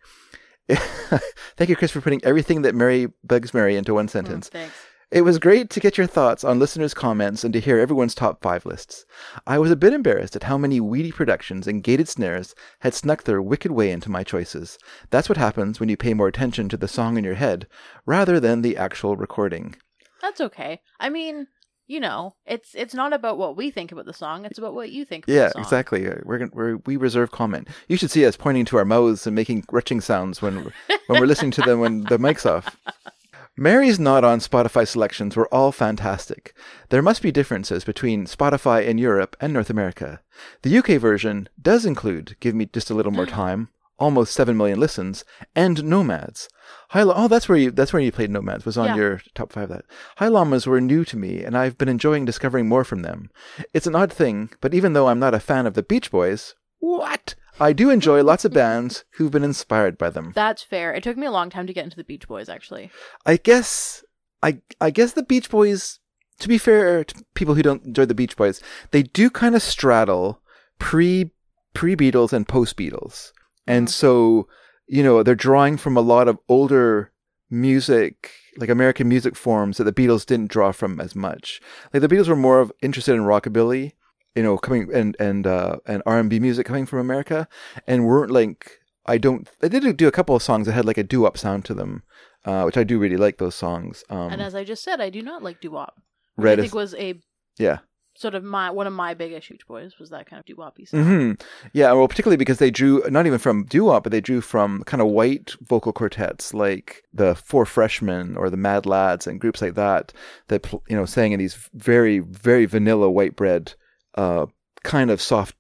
Thank 1.57 1.69
you, 1.71 1.77
Chris, 1.77 1.91
for 1.91 2.01
putting 2.01 2.25
everything 2.25 2.63
that 2.63 2.75
Mary 2.75 3.09
bugs 3.25 3.53
Mary 3.55 3.77
into 3.77 3.95
one 3.95 4.07
Mm, 4.07 4.11
sentence. 4.11 4.49
thanks. 4.49 4.75
It 5.11 5.23
was 5.23 5.41
great 5.41 5.71
to 5.71 5.81
get 5.81 5.99
your 5.99 6.07
thoughts 6.07 6.45
on 6.45 6.61
listeners' 6.61 6.95
comments 6.95 7.43
and 7.43 7.53
to 7.55 7.59
hear 7.59 7.81
everyone's 7.81 8.15
top 8.15 8.41
five 8.43 8.65
lists. 8.65 9.05
I 9.45 9.59
was 9.59 9.73
a 9.73 9.77
bit 9.77 9.93
embarrassed 9.93 10.37
at 10.37 10.45
how 10.45 10.57
many 10.57 10.79
weedy 10.79 11.11
productions 11.11 11.67
and 11.67 11.83
gated 11.83 12.09
snares 12.09 12.55
had 12.79 12.95
snuck 12.95 13.25
their 13.25 13.43
wicked 13.43 13.73
way 13.73 13.91
into 13.91 14.09
my 14.09 14.23
choices. 14.23 14.79
That's 15.11 15.29
what 15.29 15.37
happens 15.37 15.81
when 15.81 15.89
you 15.89 15.97
pay 15.97 16.15
more 16.15 16.29
attention 16.29 16.69
to 16.69 16.77
the 16.77 16.87
song 16.87 17.19
in 17.19 17.25
your 17.25 17.35
head 17.35 17.67
rather 18.07 18.39
than 18.39 18.63
the 18.63 18.77
actual 18.77 19.17
recording. 19.17 19.75
That's 20.23 20.41
okay. 20.41 20.81
I 21.01 21.09
mean, 21.09 21.49
you 21.91 21.99
know, 22.01 22.35
it's 22.47 22.71
it's 22.75 22.95
not 22.95 23.13
about 23.13 23.37
what 23.37 23.57
we 23.57 23.71
think 23.71 23.91
about 23.91 24.07
the 24.07 24.13
song. 24.13 24.45
It's 24.45 24.59
about 24.59 24.75
what 24.75 24.91
you 24.93 25.05
think. 25.05 25.25
About 25.25 25.35
Yeah, 25.35 25.47
the 25.49 25.53
song. 25.55 25.63
exactly. 25.63 26.09
We're, 26.23 26.39
gonna, 26.39 26.51
we're 26.55 26.77
we 26.87 26.97
reserve 26.97 27.31
comment. 27.33 27.67
You 27.89 27.97
should 27.97 28.11
see 28.13 28.25
us 28.25 28.37
pointing 28.37 28.65
to 28.67 28.77
our 28.79 28.85
mouths 28.85 29.27
and 29.27 29.35
making 29.35 29.65
retching 29.73 30.01
sounds 30.01 30.41
when 30.41 30.73
when 31.09 31.21
we're 31.21 31.27
listening 31.27 31.51
to 31.53 31.63
them 31.63 31.81
when 31.81 32.05
the 32.05 32.19
mic's 32.19 32.47
off. 32.47 32.77
Mary's 33.57 33.99
not 33.99 34.25
on 34.25 34.39
Spotify 34.39 34.87
selections 34.87 35.37
were 35.37 35.53
all 35.53 35.73
fantastic. 35.73 36.55
There 36.89 37.03
must 37.03 37.21
be 37.21 37.33
differences 37.33 37.85
between 37.85 38.25
Spotify 38.27 38.87
in 38.87 38.97
Europe 38.97 39.37
and 39.41 39.53
North 39.53 39.69
America. 39.69 40.21
The 40.63 40.79
UK 40.79 40.91
version 41.01 41.49
does 41.61 41.85
include 41.85 42.37
Give 42.41 42.55
Me 42.55 42.67
Just 42.73 42.89
a 42.91 42.95
Little 42.95 43.13
More 43.13 43.27
Time, 43.43 43.69
almost 44.01 44.33
7 44.35 44.57
million 44.57 44.81
listens, 44.81 45.25
and 45.55 45.85
Nomads. 45.85 46.49
High 46.91 47.03
oh, 47.03 47.29
that's 47.29 47.49
where 47.49 47.59
you 47.59 47.71
that's 47.71 47.93
where 47.93 48.03
you 48.03 48.11
played 48.11 48.31
Nomads 48.31 48.65
was 48.65 48.77
on 48.79 48.87
Yeah. 48.89 48.97
your 48.97 49.23
top 49.35 49.53
5 49.53 49.69
that. 49.69 49.85
High 50.17 50.29
Llamas 50.29 50.67
were 50.67 50.81
new 50.81 51.05
to 51.05 51.17
me 51.17 51.45
and 51.45 51.57
I've 51.57 51.79
been 51.79 51.89
enjoying 51.89 52.25
discovering 52.25 52.69
more 52.69 52.83
from 52.85 53.03
them. 53.03 53.31
It's 53.75 53.87
an 53.87 53.95
odd 53.95 54.13
thing, 54.13 54.51
but 54.61 54.75
even 54.75 54.93
though 54.93 55.09
I'm 55.09 55.19
not 55.21 55.35
a 55.35 55.41
fan 55.41 55.67
of 55.67 55.75
the 55.75 55.83
Beach 55.83 56.11
Boys, 56.11 56.55
what? 56.81 57.35
I 57.61 57.73
do 57.73 57.91
enjoy 57.91 58.23
lots 58.25 58.45
of 58.45 58.53
bands 58.53 59.05
who've 59.13 59.31
been 59.31 59.45
inspired 59.45 59.99
by 59.99 60.11
them. 60.11 60.33
That's 60.35 60.63
fair. 60.63 60.93
It 60.95 61.03
took 61.05 61.17
me 61.17 61.27
a 61.27 61.31
long 61.31 61.51
time 61.51 61.67
to 61.67 61.73
get 61.75 61.85
into 61.85 61.97
the 61.97 62.05
Beach 62.05 62.27
Boys, 62.27 62.49
actually. 62.49 62.91
I 63.27 63.37
guess 63.37 64.03
I 64.43 64.61
I 64.81 64.91
guess 64.91 65.13
the 65.13 65.23
Beach 65.23 65.51
Boys. 65.51 65.99
To 66.41 66.49
be 66.49 66.57
fair 66.57 67.05
to 67.05 67.25
people 67.35 67.55
who 67.55 67.63
don't 67.63 67.85
enjoy 67.85 68.07
the 68.07 68.15
Beach 68.15 68.35
Boys, 68.35 68.63
they 68.93 69.03
do 69.03 69.29
kind 69.29 69.55
of 69.55 69.61
straddle 69.63 70.41
pre 70.79 71.33
pre 71.75 71.95
Beatles 71.95 72.33
and 72.33 72.49
post 72.49 72.77
Beatles, 72.79 73.33
and 73.71 73.89
so 73.89 74.49
you 74.87 75.03
know 75.03 75.23
they're 75.23 75.35
drawing 75.35 75.77
from 75.77 75.97
a 75.97 76.01
lot 76.01 76.29
of 76.29 76.39
older 76.49 77.13
music, 77.51 78.31
like 78.57 78.69
American 78.69 79.09
music 79.09 79.37
forms 79.37 79.77
that 79.77 79.85
the 79.85 79.93
Beatles 79.93 80.25
didn't 80.25 80.51
draw 80.51 80.73
from 80.73 81.01
as 81.01 81.15
much. 81.15 81.61
Like 81.93 82.01
the 82.03 82.09
Beatles 82.09 82.29
were 82.29 82.37
more 82.37 82.61
of 82.61 82.73
interested 82.83 83.15
in 83.15 83.23
rockabilly, 83.23 83.93
you 84.35 84.43
know, 84.43 84.59
coming 84.59 84.93
and 84.95 85.17
and 85.19 85.47
uh, 85.47 85.77
and 85.87 86.03
R 86.07 86.19
and 86.19 86.31
B 86.31 86.41
music 86.41 86.67
coming 86.67 86.87
from 86.87 87.01
America, 87.01 87.49
and 87.87 88.07
weren't 88.07 88.31
like 88.31 88.79
I 89.07 89.19
don't. 89.19 89.49
They 89.61 89.69
did 89.69 89.97
do 89.97 90.09
a 90.09 90.13
couple 90.13 90.37
of 90.37 90.43
songs 90.43 90.67
that 90.67 90.73
had 90.73 90.85
like 90.85 90.99
a 90.99 91.03
doo 91.03 91.23
wop 91.23 91.37
sound 91.37 91.65
to 91.67 91.75
them, 91.75 92.03
uh, 92.45 92.63
which 92.63 92.77
I 92.77 92.85
do 92.85 92.99
really 92.99 93.17
like 93.17 93.39
those 93.39 93.55
songs. 93.55 94.05
Um, 94.11 94.33
and 94.33 94.43
as 94.43 94.55
I 94.55 94.65
just 94.65 94.83
said, 94.85 95.01
I 95.01 95.11
do 95.11 95.23
not 95.23 95.43
like 95.43 95.61
doo 95.61 95.73
wop. 95.73 96.01
Red 96.37 96.59
I 96.59 96.63
is 96.63 96.71
think 96.71 96.75
was 96.75 96.95
a 96.95 97.21
yeah. 97.59 97.79
Sort 98.21 98.35
of 98.35 98.45
my 98.45 98.71
one 98.71 98.87
of 98.87 98.93
my 98.93 99.15
big 99.15 99.33
issues 99.33 99.61
boys 99.67 99.99
was 99.99 100.11
that 100.11 100.29
kind 100.29 100.39
of 100.41 100.45
doo 100.47 100.55
woppy 100.55 100.87
sound. 100.87 101.05
hmm 101.07 101.33
Yeah, 101.73 101.91
well, 101.93 102.07
particularly 102.07 102.37
because 102.37 102.59
they 102.59 102.71
drew 102.71 103.03
not 103.09 103.27
even 103.27 103.39
from 103.39 103.65
doo 103.65 103.85
wop, 103.85 104.03
but 104.03 104.13
they 104.13 104.21
drew 104.21 104.41
from 104.43 104.83
kind 104.85 105.01
of 105.01 105.09
white 105.09 105.55
vocal 105.63 105.93
quartets 105.93 106.53
like 106.53 107.03
the 107.15 107.35
Four 107.35 107.65
Freshmen 107.65 108.37
or 108.37 108.51
the 108.51 108.57
Mad 108.59 108.85
Lads 108.85 109.27
and 109.27 109.41
groups 109.41 109.63
like 109.63 109.75
that 109.75 110.13
that 110.49 110.71
you 110.89 110.97
know 110.97 111.07
sang 111.07 111.33
in 111.33 111.39
these 111.39 111.69
very 111.75 112.19
very 112.19 112.67
vanilla 112.67 113.11
white 113.11 113.37
bread, 113.37 113.75
uh, 114.17 114.47
kind 114.85 115.11
of 115.11 115.21
soft 115.23 115.57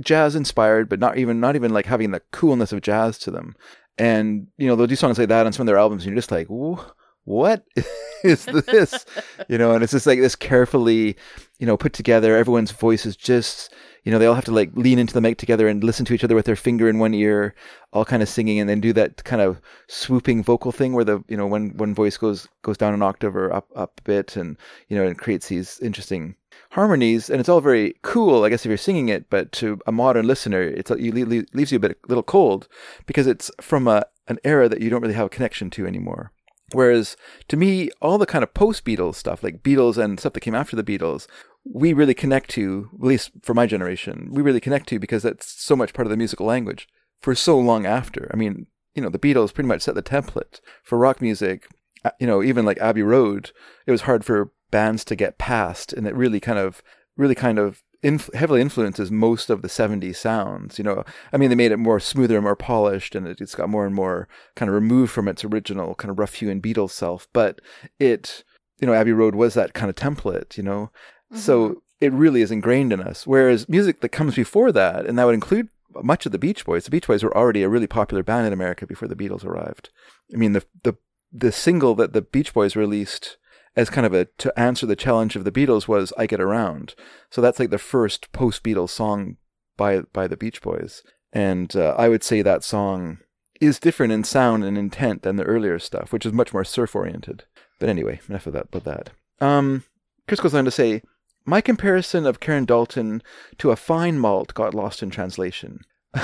jazz 0.00 0.34
inspired, 0.34 0.88
but 0.88 0.98
not 0.98 1.16
even 1.16 1.38
not 1.38 1.54
even 1.54 1.72
like 1.72 1.86
having 1.86 2.10
the 2.10 2.22
coolness 2.32 2.72
of 2.72 2.80
jazz 2.80 3.18
to 3.18 3.30
them. 3.30 3.54
And 3.98 4.48
you 4.58 4.66
know 4.66 4.74
they'll 4.74 4.86
do 4.88 4.96
songs 4.96 5.18
like 5.18 5.28
that 5.28 5.46
on 5.46 5.52
some 5.52 5.62
of 5.62 5.66
their 5.68 5.78
albums, 5.78 6.02
and 6.04 6.10
you're 6.10 6.18
just 6.18 6.32
like, 6.32 6.48
"Wh- 6.48 6.84
what 7.30 7.64
is 8.24 8.44
this? 8.44 9.06
you 9.48 9.56
know, 9.56 9.72
and 9.72 9.82
it's 9.82 9.92
just 9.92 10.06
like 10.06 10.20
this 10.20 10.36
carefully, 10.36 11.16
you 11.58 11.66
know, 11.66 11.76
put 11.76 11.92
together. 11.92 12.36
Everyone's 12.36 12.72
voice 12.72 13.06
is 13.06 13.16
just, 13.16 13.72
you 14.04 14.10
know, 14.10 14.18
they 14.18 14.26
all 14.26 14.34
have 14.34 14.44
to 14.46 14.52
like 14.52 14.70
lean 14.74 14.98
into 14.98 15.14
the 15.14 15.20
mic 15.20 15.38
together 15.38 15.68
and 15.68 15.84
listen 15.84 16.04
to 16.06 16.14
each 16.14 16.24
other 16.24 16.34
with 16.34 16.46
their 16.46 16.56
finger 16.56 16.88
in 16.88 16.98
one 16.98 17.14
ear, 17.14 17.54
all 17.92 18.04
kind 18.04 18.22
of 18.22 18.28
singing, 18.28 18.58
and 18.58 18.68
then 18.68 18.80
do 18.80 18.92
that 18.94 19.22
kind 19.24 19.40
of 19.40 19.60
swooping 19.86 20.42
vocal 20.42 20.72
thing 20.72 20.92
where 20.92 21.04
the, 21.04 21.22
you 21.28 21.36
know, 21.36 21.46
one 21.46 21.70
one 21.76 21.94
voice 21.94 22.16
goes 22.16 22.48
goes 22.62 22.76
down 22.76 22.94
an 22.94 23.02
octave 23.02 23.36
or 23.36 23.52
up 23.52 23.68
up 23.76 24.00
a 24.00 24.02
bit, 24.02 24.36
and 24.36 24.56
you 24.88 24.96
know, 24.96 25.06
it 25.06 25.18
creates 25.18 25.48
these 25.48 25.78
interesting 25.80 26.34
harmonies, 26.70 27.30
and 27.30 27.38
it's 27.38 27.48
all 27.48 27.60
very 27.60 27.94
cool, 28.02 28.42
I 28.44 28.48
guess, 28.48 28.64
if 28.64 28.70
you're 28.70 28.76
singing 28.76 29.08
it. 29.08 29.30
But 29.30 29.52
to 29.52 29.80
a 29.86 29.92
modern 29.92 30.26
listener, 30.26 30.62
it's 30.62 30.90
you 30.90 31.12
leaves 31.12 31.70
you 31.70 31.76
a 31.76 31.80
bit 31.80 31.92
a 31.92 32.08
little 32.08 32.24
cold 32.24 32.66
because 33.06 33.28
it's 33.28 33.52
from 33.60 33.86
a 33.86 34.04
an 34.26 34.38
era 34.44 34.68
that 34.68 34.80
you 34.80 34.90
don't 34.90 35.02
really 35.02 35.14
have 35.14 35.26
a 35.26 35.30
connection 35.30 35.70
to 35.70 35.86
anymore. 35.86 36.32
Whereas 36.72 37.16
to 37.48 37.56
me, 37.56 37.90
all 38.00 38.18
the 38.18 38.26
kind 38.26 38.44
of 38.44 38.54
post 38.54 38.84
Beatles 38.84 39.16
stuff, 39.16 39.42
like 39.42 39.62
Beatles 39.62 39.96
and 39.96 40.18
stuff 40.18 40.32
that 40.34 40.40
came 40.40 40.54
after 40.54 40.76
the 40.76 40.84
Beatles, 40.84 41.26
we 41.64 41.92
really 41.92 42.14
connect 42.14 42.50
to, 42.50 42.88
at 42.94 43.06
least 43.06 43.32
for 43.42 43.54
my 43.54 43.66
generation, 43.66 44.28
we 44.32 44.42
really 44.42 44.60
connect 44.60 44.88
to 44.88 44.98
because 44.98 45.22
that's 45.22 45.46
so 45.60 45.76
much 45.76 45.92
part 45.92 46.06
of 46.06 46.10
the 46.10 46.16
musical 46.16 46.46
language 46.46 46.88
for 47.20 47.34
so 47.34 47.58
long 47.58 47.86
after. 47.86 48.30
I 48.32 48.36
mean, 48.36 48.66
you 48.94 49.02
know, 49.02 49.10
the 49.10 49.18
Beatles 49.18 49.52
pretty 49.52 49.68
much 49.68 49.82
set 49.82 49.94
the 49.94 50.02
template 50.02 50.60
for 50.82 50.98
rock 50.98 51.20
music. 51.20 51.66
Uh, 52.04 52.10
You 52.18 52.26
know, 52.26 52.42
even 52.42 52.64
like 52.64 52.78
Abbey 52.78 53.02
Road, 53.02 53.52
it 53.86 53.90
was 53.90 54.02
hard 54.02 54.24
for 54.24 54.52
bands 54.70 55.04
to 55.04 55.16
get 55.16 55.38
past, 55.38 55.92
and 55.92 56.06
it 56.06 56.14
really 56.14 56.40
kind 56.40 56.58
of, 56.58 56.82
really 57.16 57.34
kind 57.34 57.58
of 57.58 57.82
inf- 58.02 58.32
heavily 58.34 58.60
influences 58.60 59.10
most 59.10 59.50
of 59.50 59.62
the 59.62 59.68
70s 59.68 60.16
sounds. 60.16 60.78
You 60.78 60.84
know, 60.84 61.04
I 61.32 61.36
mean, 61.36 61.50
they 61.50 61.56
made 61.56 61.72
it 61.72 61.78
more 61.78 62.00
smoother 62.00 62.36
and 62.36 62.44
more 62.44 62.56
polished, 62.56 63.14
and 63.14 63.26
it, 63.26 63.40
it's 63.40 63.54
got 63.54 63.68
more 63.68 63.86
and 63.86 63.94
more 63.94 64.28
kind 64.56 64.68
of 64.68 64.74
removed 64.74 65.12
from 65.12 65.28
its 65.28 65.44
original 65.44 65.94
kind 65.94 66.10
of 66.10 66.18
rough 66.18 66.34
hewn 66.34 66.60
Beatles 66.60 66.90
self. 66.90 67.28
But 67.32 67.60
it, 67.98 68.44
you 68.80 68.86
know, 68.86 68.94
Abbey 68.94 69.12
Road 69.12 69.34
was 69.34 69.54
that 69.54 69.74
kind 69.74 69.90
of 69.90 69.96
template, 69.96 70.56
you 70.56 70.62
know. 70.62 70.90
So 71.34 71.68
mm-hmm. 71.68 71.78
it 72.00 72.12
really 72.12 72.42
is 72.42 72.50
ingrained 72.50 72.92
in 72.92 73.00
us. 73.00 73.26
Whereas 73.26 73.68
music 73.68 74.00
that 74.00 74.08
comes 74.10 74.34
before 74.34 74.72
that, 74.72 75.06
and 75.06 75.18
that 75.18 75.24
would 75.24 75.34
include 75.34 75.68
much 76.02 76.26
of 76.26 76.32
the 76.32 76.38
Beach 76.38 76.64
Boys. 76.64 76.84
The 76.84 76.90
Beach 76.90 77.06
Boys 77.06 77.22
were 77.22 77.36
already 77.36 77.62
a 77.62 77.68
really 77.68 77.86
popular 77.86 78.22
band 78.22 78.46
in 78.46 78.52
America 78.52 78.86
before 78.86 79.08
the 79.08 79.16
Beatles 79.16 79.44
arrived. 79.44 79.90
I 80.32 80.36
mean, 80.36 80.52
the 80.52 80.64
the 80.82 80.94
the 81.32 81.52
single 81.52 81.94
that 81.96 82.12
the 82.12 82.22
Beach 82.22 82.52
Boys 82.52 82.74
released 82.74 83.36
as 83.76 83.90
kind 83.90 84.06
of 84.06 84.12
a 84.12 84.26
to 84.38 84.58
answer 84.58 84.86
the 84.86 84.96
challenge 84.96 85.36
of 85.36 85.44
the 85.44 85.52
Beatles 85.52 85.88
was 85.88 86.12
"I 86.18 86.26
Get 86.26 86.40
Around." 86.40 86.94
So 87.30 87.40
that's 87.40 87.58
like 87.58 87.70
the 87.70 87.78
first 87.78 88.32
post 88.32 88.62
Beatles 88.62 88.90
song 88.90 89.36
by 89.76 90.00
by 90.12 90.26
the 90.26 90.36
Beach 90.36 90.60
Boys, 90.62 91.02
and 91.32 91.74
uh, 91.76 91.94
I 91.96 92.08
would 92.08 92.22
say 92.22 92.42
that 92.42 92.64
song 92.64 93.18
is 93.60 93.78
different 93.78 94.12
in 94.12 94.24
sound 94.24 94.64
and 94.64 94.78
intent 94.78 95.22
than 95.22 95.36
the 95.36 95.44
earlier 95.44 95.78
stuff, 95.78 96.12
which 96.12 96.24
is 96.24 96.32
much 96.32 96.52
more 96.52 96.64
surf 96.64 96.94
oriented. 96.96 97.44
But 97.78 97.88
anyway, 97.88 98.20
enough 98.28 98.46
of 98.46 98.54
that 98.54 98.66
about 98.72 98.84
that. 98.84 99.10
Um, 99.46 99.84
Chris 100.26 100.40
goes 100.40 100.54
on 100.54 100.64
to 100.64 100.70
say, 100.70 101.02
my 101.44 101.60
comparison 101.60 102.26
of 102.26 102.40
Karen 102.40 102.64
Dalton 102.64 103.22
to 103.58 103.70
a 103.70 103.76
fine 103.76 104.18
malt 104.18 104.54
got 104.54 104.74
lost 104.74 105.02
in 105.02 105.10
translation. 105.10 105.80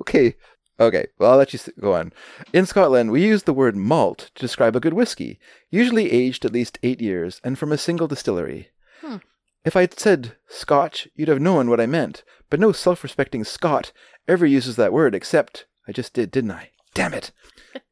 okay, 0.00 0.36
okay, 0.78 1.06
well, 1.18 1.32
I'll 1.32 1.38
let 1.38 1.52
you 1.52 1.60
go 1.80 1.94
on. 1.94 2.12
In 2.52 2.66
Scotland, 2.66 3.10
we 3.10 3.24
use 3.24 3.44
the 3.44 3.52
word 3.52 3.76
malt 3.76 4.30
to 4.34 4.40
describe 4.40 4.76
a 4.76 4.80
good 4.80 4.94
whiskey, 4.94 5.38
usually 5.70 6.12
aged 6.12 6.44
at 6.44 6.52
least 6.52 6.78
eight 6.82 7.00
years 7.00 7.40
and 7.44 7.58
from 7.58 7.72
a 7.72 7.78
single 7.78 8.08
distillery. 8.08 8.68
Hmm. 9.00 9.16
If 9.64 9.76
I'd 9.76 9.98
said 9.98 10.36
Scotch, 10.46 11.08
you'd 11.14 11.28
have 11.28 11.40
known 11.40 11.70
what 11.70 11.80
I 11.80 11.86
meant, 11.86 12.22
but 12.50 12.60
no 12.60 12.72
self 12.72 13.02
respecting 13.02 13.44
Scot 13.44 13.92
ever 14.28 14.46
uses 14.46 14.76
that 14.76 14.92
word 14.92 15.14
except 15.14 15.66
I 15.88 15.92
just 15.92 16.12
did, 16.12 16.30
didn't 16.30 16.52
I? 16.52 16.70
Damn 16.94 17.14
it. 17.14 17.30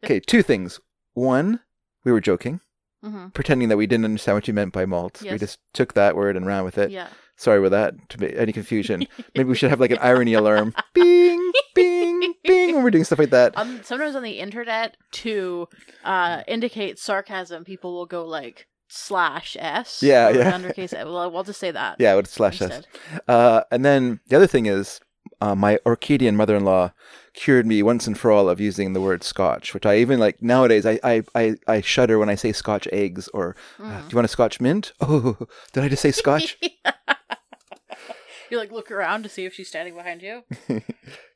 Okay, 0.04 0.20
two 0.20 0.42
things. 0.42 0.78
One, 1.12 1.58
we 2.04 2.12
were 2.12 2.20
joking, 2.20 2.60
hmm 3.02 3.28
pretending 3.28 3.68
that 3.68 3.76
we 3.76 3.86
didn't 3.86 4.04
understand 4.04 4.36
what 4.36 4.48
you 4.48 4.54
meant 4.54 4.72
by 4.72 4.86
malt. 4.86 5.22
We 5.22 5.38
just 5.38 5.58
took 5.72 5.94
that 5.94 6.16
word 6.16 6.36
and 6.36 6.46
ran 6.46 6.64
with 6.64 6.78
it. 6.78 6.90
Yeah. 6.90 7.08
Sorry 7.36 7.60
with 7.60 7.72
that, 7.72 7.94
to 8.10 8.20
make 8.20 8.34
any 8.36 8.52
confusion. 8.52 9.06
Maybe 9.34 9.48
we 9.48 9.54
should 9.54 9.70
have 9.70 9.80
like 9.80 9.90
an 9.90 9.98
irony 10.00 10.34
alarm. 10.34 10.74
Bing, 10.94 11.52
bing, 11.74 12.34
bing, 12.44 12.74
when 12.74 12.84
we're 12.84 12.90
doing 12.90 13.04
stuff 13.04 13.18
like 13.18 13.30
that. 13.30 13.56
Um, 13.56 13.80
sometimes 13.82 14.14
on 14.14 14.22
the 14.22 14.38
internet, 14.38 14.96
to 15.12 15.68
uh, 16.04 16.42
indicate 16.46 16.98
sarcasm, 16.98 17.64
people 17.64 17.94
will 17.94 18.06
go 18.06 18.24
like 18.24 18.68
slash 18.88 19.56
s. 19.58 20.02
Yeah, 20.02 20.28
yeah. 20.28 20.52
Undercase. 20.52 20.92
Well, 20.92 21.30
we'll 21.32 21.42
just 21.42 21.58
say 21.58 21.70
that. 21.70 21.96
Yeah, 21.98 22.14
with 22.14 22.28
slash 22.28 22.60
s. 22.62 22.82
Uh, 23.26 23.62
and 23.70 23.84
then 23.84 24.20
the 24.28 24.36
other 24.36 24.46
thing 24.46 24.66
is, 24.66 25.00
uh, 25.42 25.54
my 25.56 25.78
Orcadian 25.84 26.34
mother-in-law 26.36 26.92
cured 27.34 27.66
me 27.66 27.82
once 27.82 28.06
and 28.06 28.16
for 28.18 28.30
all 28.30 28.48
of 28.48 28.60
using 28.60 28.92
the 28.92 29.00
word 29.00 29.22
Scotch, 29.24 29.74
which 29.74 29.86
I 29.86 29.94
even 29.98 30.18
like 30.20 30.40
nowadays. 30.42 30.84
I 30.86 31.00
I, 31.02 31.22
I, 31.34 31.44
I 31.66 31.80
shudder 31.80 32.18
when 32.18 32.28
I 32.28 32.36
say 32.36 32.52
Scotch 32.52 32.86
eggs 32.92 33.28
or 33.34 33.56
uh, 33.78 33.82
Mm. 33.82 34.02
do 34.08 34.12
you 34.12 34.16
want 34.16 34.26
a 34.26 34.36
Scotch 34.36 34.60
mint? 34.60 34.92
Oh, 35.00 35.36
did 35.72 35.82
I 35.84 35.88
just 35.88 36.02
say 36.02 36.12
Scotch? 36.12 36.58
You 38.50 38.58
like 38.58 38.70
look 38.70 38.90
around 38.90 39.22
to 39.22 39.30
see 39.30 39.46
if 39.46 39.54
she's 39.54 39.68
standing 39.68 39.94
behind 39.94 40.20
you. 40.20 40.42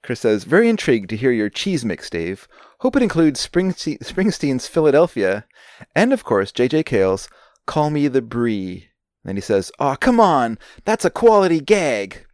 Chris 0.02 0.20
says, 0.20 0.44
very 0.44 0.68
intrigued 0.68 1.08
to 1.08 1.16
hear 1.16 1.30
your 1.32 1.48
cheese 1.48 1.82
mix, 1.82 2.10
Dave. 2.10 2.46
Hope 2.80 2.94
it 2.94 3.02
includes 3.02 3.40
Springste- 3.46 4.00
Springsteen's 4.04 4.68
Philadelphia, 4.68 5.46
and 5.94 6.12
of 6.12 6.24
course 6.24 6.52
J.J. 6.52 6.82
Cale's 6.82 7.30
Call 7.66 7.88
Me 7.88 8.06
the 8.08 8.20
Brie. 8.20 8.88
Then 9.24 9.36
he 9.36 9.40
says, 9.40 9.72
"Oh, 9.78 9.96
come 9.98 10.20
on, 10.20 10.58
that's 10.84 11.06
a 11.06 11.10
quality 11.10 11.58
gag." 11.60 12.26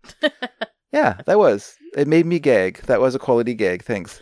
Yeah, 0.92 1.20
that 1.26 1.38
was. 1.38 1.74
It 1.96 2.08
made 2.08 2.26
me 2.26 2.38
gag. 2.38 2.78
That 2.86 3.00
was 3.00 3.14
a 3.14 3.18
quality 3.18 3.54
gag. 3.54 3.82
Thanks. 3.84 4.20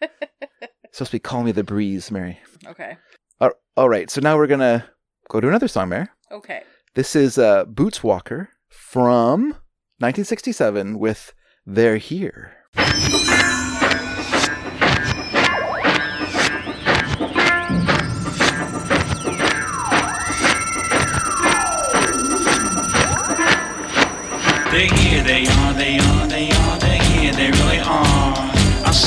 supposed 0.92 1.10
to 1.10 1.16
be 1.16 1.18
"Call 1.20 1.42
Me 1.42 1.52
the 1.52 1.64
Breeze," 1.64 2.10
Mary. 2.10 2.38
Okay. 2.66 2.96
All- 3.40 3.52
all 3.76 3.88
right, 3.88 4.10
so 4.10 4.20
now 4.20 4.36
we're 4.36 4.46
gonna 4.46 4.84
go 5.28 5.40
to 5.40 5.48
another 5.48 5.68
song, 5.68 5.88
Mary. 5.88 6.06
Okay. 6.32 6.62
This 6.94 7.14
is 7.16 7.38
uh, 7.38 7.64
Boots 7.66 8.02
Walker 8.02 8.50
from 8.68 9.50
1967 9.98 10.98
with 10.98 11.32
"They're 11.66 11.96
Here." 11.98 12.52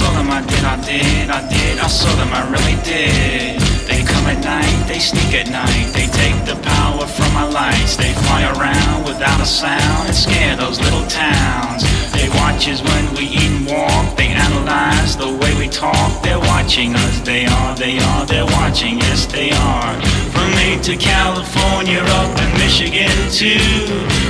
I 0.04 0.06
saw 0.06 0.14
them, 0.16 0.32
I 0.32 0.42
did, 0.42 0.64
I 0.66 0.76
did, 0.84 1.30
I 1.30 1.48
did, 1.48 1.80
I 1.80 1.88
saw 1.88 2.14
them, 2.16 2.34
I 2.34 2.44
really 2.52 2.76
did. 2.84 3.62
They 3.88 4.04
come 4.04 4.28
at 4.28 4.44
night, 4.44 4.86
they 4.86 5.00
sneak 5.00 5.34
at 5.34 5.50
night, 5.50 5.94
they 5.94 6.08
take 6.08 6.36
the 6.44 6.62
power 6.62 7.08
from 7.08 7.34
my 7.34 7.48
lights. 7.48 7.96
They 7.96 8.12
fly 8.12 8.44
around 8.52 9.06
without 9.06 9.40
a 9.40 9.46
sound 9.46 10.08
and 10.08 10.16
scare 10.16 10.58
those 10.58 10.82
little 10.82 11.08
towns. 11.08 11.93
They 12.24 12.30
watch 12.40 12.70
us 12.70 12.82
when 12.82 13.04
we 13.20 13.26
eat 13.36 13.52
and 13.52 13.68
walk, 13.68 14.16
they 14.16 14.32
analyze 14.32 15.18
the 15.18 15.28
way 15.28 15.52
we 15.60 15.68
talk. 15.68 16.24
They're 16.24 16.40
watching 16.40 16.96
us, 16.96 17.20
they 17.20 17.46
are, 17.46 17.76
they 17.76 18.00
are, 18.00 18.26
they're 18.26 18.46
watching, 18.46 19.00
yes 19.00 19.26
they 19.26 19.52
are. 19.52 19.92
From 20.32 20.48
Maine 20.56 20.80
to 20.88 20.96
California, 20.96 22.00
up 22.24 22.32
in 22.40 22.52
Michigan 22.64 23.12
too. 23.28 23.60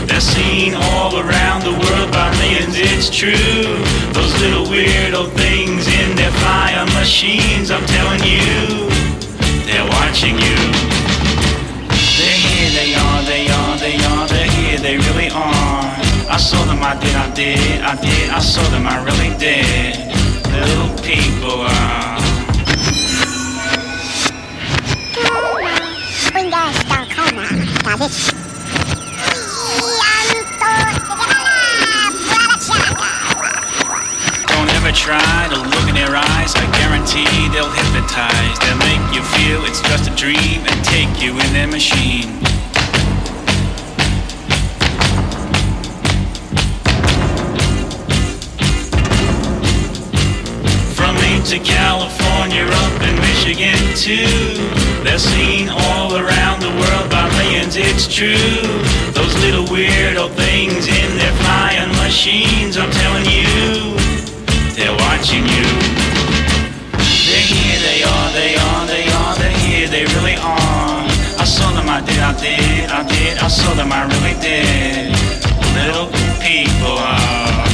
They're 0.09 0.25
seen 0.25 0.73
all 0.73 1.21
around 1.21 1.61
the 1.69 1.77
world 1.85 2.09
by 2.09 2.33
millions, 2.41 2.73
it's 2.81 3.13
true. 3.13 3.77
Those 4.17 4.33
little 4.41 4.65
weirdo 4.65 5.29
things 5.37 5.85
in 5.85 6.15
their 6.17 6.33
flying 6.41 6.89
machines, 6.97 7.69
I'm 7.69 7.85
telling 7.85 8.25
you, 8.25 8.89
they're 9.69 9.85
watching 10.01 10.33
you. 10.33 10.57
They're 12.17 12.41
here, 12.41 12.69
they 12.73 12.91
are, 12.97 13.21
they 13.29 13.45
are, 13.53 13.77
they 13.77 13.95
are, 14.01 14.27
they're 14.33 14.51
here, 14.57 14.79
they 14.79 14.97
really 14.97 15.29
are. 15.29 15.52
I 16.33 16.37
saw 16.37 16.65
them, 16.65 16.81
I 16.81 16.97
did, 16.99 17.15
I 17.15 17.31
did, 17.35 17.81
I 17.83 17.95
did, 18.01 18.29
I 18.31 18.39
saw 18.39 18.63
them, 18.71 18.87
I 18.87 18.97
really 19.05 19.37
did. 19.37 19.93
Little 20.49 20.89
people 21.05 21.61
are. 21.61 22.17
Don't 34.49 34.69
ever 34.73 34.91
try 34.91 35.47
to 35.53 35.59
look 35.61 35.87
in 35.87 35.93
their 35.93 36.15
eyes. 36.15 36.55
I 36.55 36.65
guarantee 36.81 37.29
they'll 37.53 37.69
hypnotize. 37.69 38.57
They'll 38.57 38.81
make 38.81 39.13
you 39.13 39.21
feel 39.37 39.63
it's 39.65 39.81
just 39.81 40.09
a 40.09 40.15
dream 40.15 40.65
and 40.65 40.83
take 40.83 41.21
you 41.21 41.39
in 41.39 41.53
their 41.53 41.67
machine. 41.67 42.42
Too. 53.95 54.25
They're 55.03 55.19
seen 55.19 55.69
all 55.69 56.17
around 56.17 56.61
the 56.61 56.69
world 56.69 57.09
by 57.11 57.29
millions, 57.37 57.75
it's 57.77 58.07
true. 58.09 58.33
Those 59.13 59.33
little 59.45 59.65
weirdo 59.65 60.29
things 60.33 60.87
in 60.87 61.17
their 61.17 61.33
flying 61.45 61.89
machines, 62.01 62.77
I'm 62.77 62.89
telling 62.89 63.25
you, 63.25 63.93
they're 64.73 64.97
watching 65.05 65.45
you. 65.45 65.67
They're 67.29 67.45
here, 67.45 67.79
they 67.85 68.01
are, 68.01 68.29
they 68.33 68.55
are, 68.55 68.85
they 68.87 69.05
are, 69.09 69.35
they're 69.37 69.57
here, 69.61 69.87
they 69.87 70.05
really 70.17 70.37
are. 70.41 71.05
I 71.37 71.45
saw 71.45 71.69
them, 71.71 71.87
I 71.87 72.01
did, 72.01 72.19
I 72.19 72.33
did, 72.39 72.89
I 72.89 73.07
did, 73.07 73.37
I 73.37 73.47
saw 73.47 73.73
them, 73.75 73.91
I 73.91 74.05
really 74.09 74.39
did. 74.41 75.13
Little 75.77 76.07
people 76.41 76.97
are. 76.97 77.72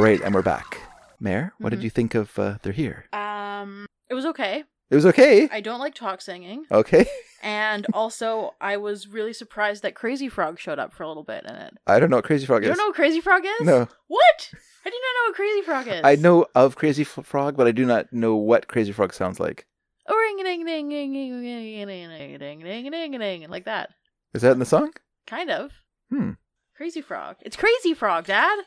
All 0.00 0.06
right, 0.06 0.18
and 0.22 0.34
we're 0.34 0.40
back. 0.40 0.78
Mary, 1.20 1.50
what 1.58 1.74
Mm-hmm. 1.74 1.80
did 1.80 1.84
you 1.84 1.90
think 1.90 2.14
of 2.14 2.38
uh, 2.38 2.56
They're 2.62 2.72
Here? 2.72 3.04
Um, 3.12 3.84
it 4.08 4.14
was 4.14 4.24
okay. 4.24 4.64
It 4.88 4.94
was 4.94 5.04
okay. 5.04 5.46
I 5.52 5.60
don't 5.60 5.78
like 5.78 5.94
talk 5.94 6.22
singing, 6.22 6.64
Okay. 6.72 7.04
and 7.42 7.86
also 7.92 8.54
I 8.62 8.78
was 8.78 9.08
really 9.08 9.34
surprised 9.34 9.82
that 9.82 9.94
Crazy 9.94 10.30
Frog 10.30 10.58
showed 10.58 10.78
up 10.78 10.94
for 10.94 11.02
a 11.02 11.08
little 11.08 11.22
bit 11.22 11.44
in 11.44 11.54
it. 11.54 11.74
I 11.86 12.00
don't 12.00 12.08
know 12.08 12.16
what 12.16 12.24
Crazy 12.24 12.46
Frog 12.46 12.62
is. 12.62 12.68
You 12.68 12.72
is. 12.72 12.78
don't 12.78 12.86
know 12.86 12.88
what 12.88 12.96
Crazy 12.96 13.20
Frog 13.20 13.42
is? 13.44 13.60
No. 13.66 13.88
What? 14.08 14.50
I 14.86 14.88
do 14.88 14.96
not 14.96 15.16
know 15.18 15.28
what 15.28 15.34
Crazy 15.34 15.60
Frog 15.66 15.86
is. 15.88 16.00
I 16.02 16.14
know 16.14 16.46
of 16.54 16.76
Crazy 16.76 17.02
F- 17.02 17.26
Frog, 17.26 17.58
but 17.58 17.66
I 17.66 17.72
do 17.72 17.84
not 17.84 18.10
know 18.10 18.36
what 18.36 18.68
Crazy 18.68 18.92
Frog 18.92 19.12
sounds 19.12 19.38
like. 19.38 19.66
Oh, 20.08 20.16
ring 20.16 20.38
ding 20.42 20.64
ding 20.64 20.88
ding 20.88 21.12
ding 21.12 21.42
ding 21.42 21.86
ding 21.86 21.86
ding 21.86 22.60
ding 22.62 22.90
ding 22.90 23.20
ding 23.20 23.50
like 23.50 23.66
that. 23.66 23.90
Is 24.32 24.40
that 24.40 24.52
in 24.52 24.60
the 24.60 24.64
song? 24.64 24.94
Kind 25.26 25.50
of. 25.50 25.72
Hmm. 26.08 26.30
Crazy 26.74 27.02
Frog. 27.02 27.36
It's 27.42 27.56
Crazy 27.56 27.92
Frog, 27.92 28.24
Dad. 28.24 28.60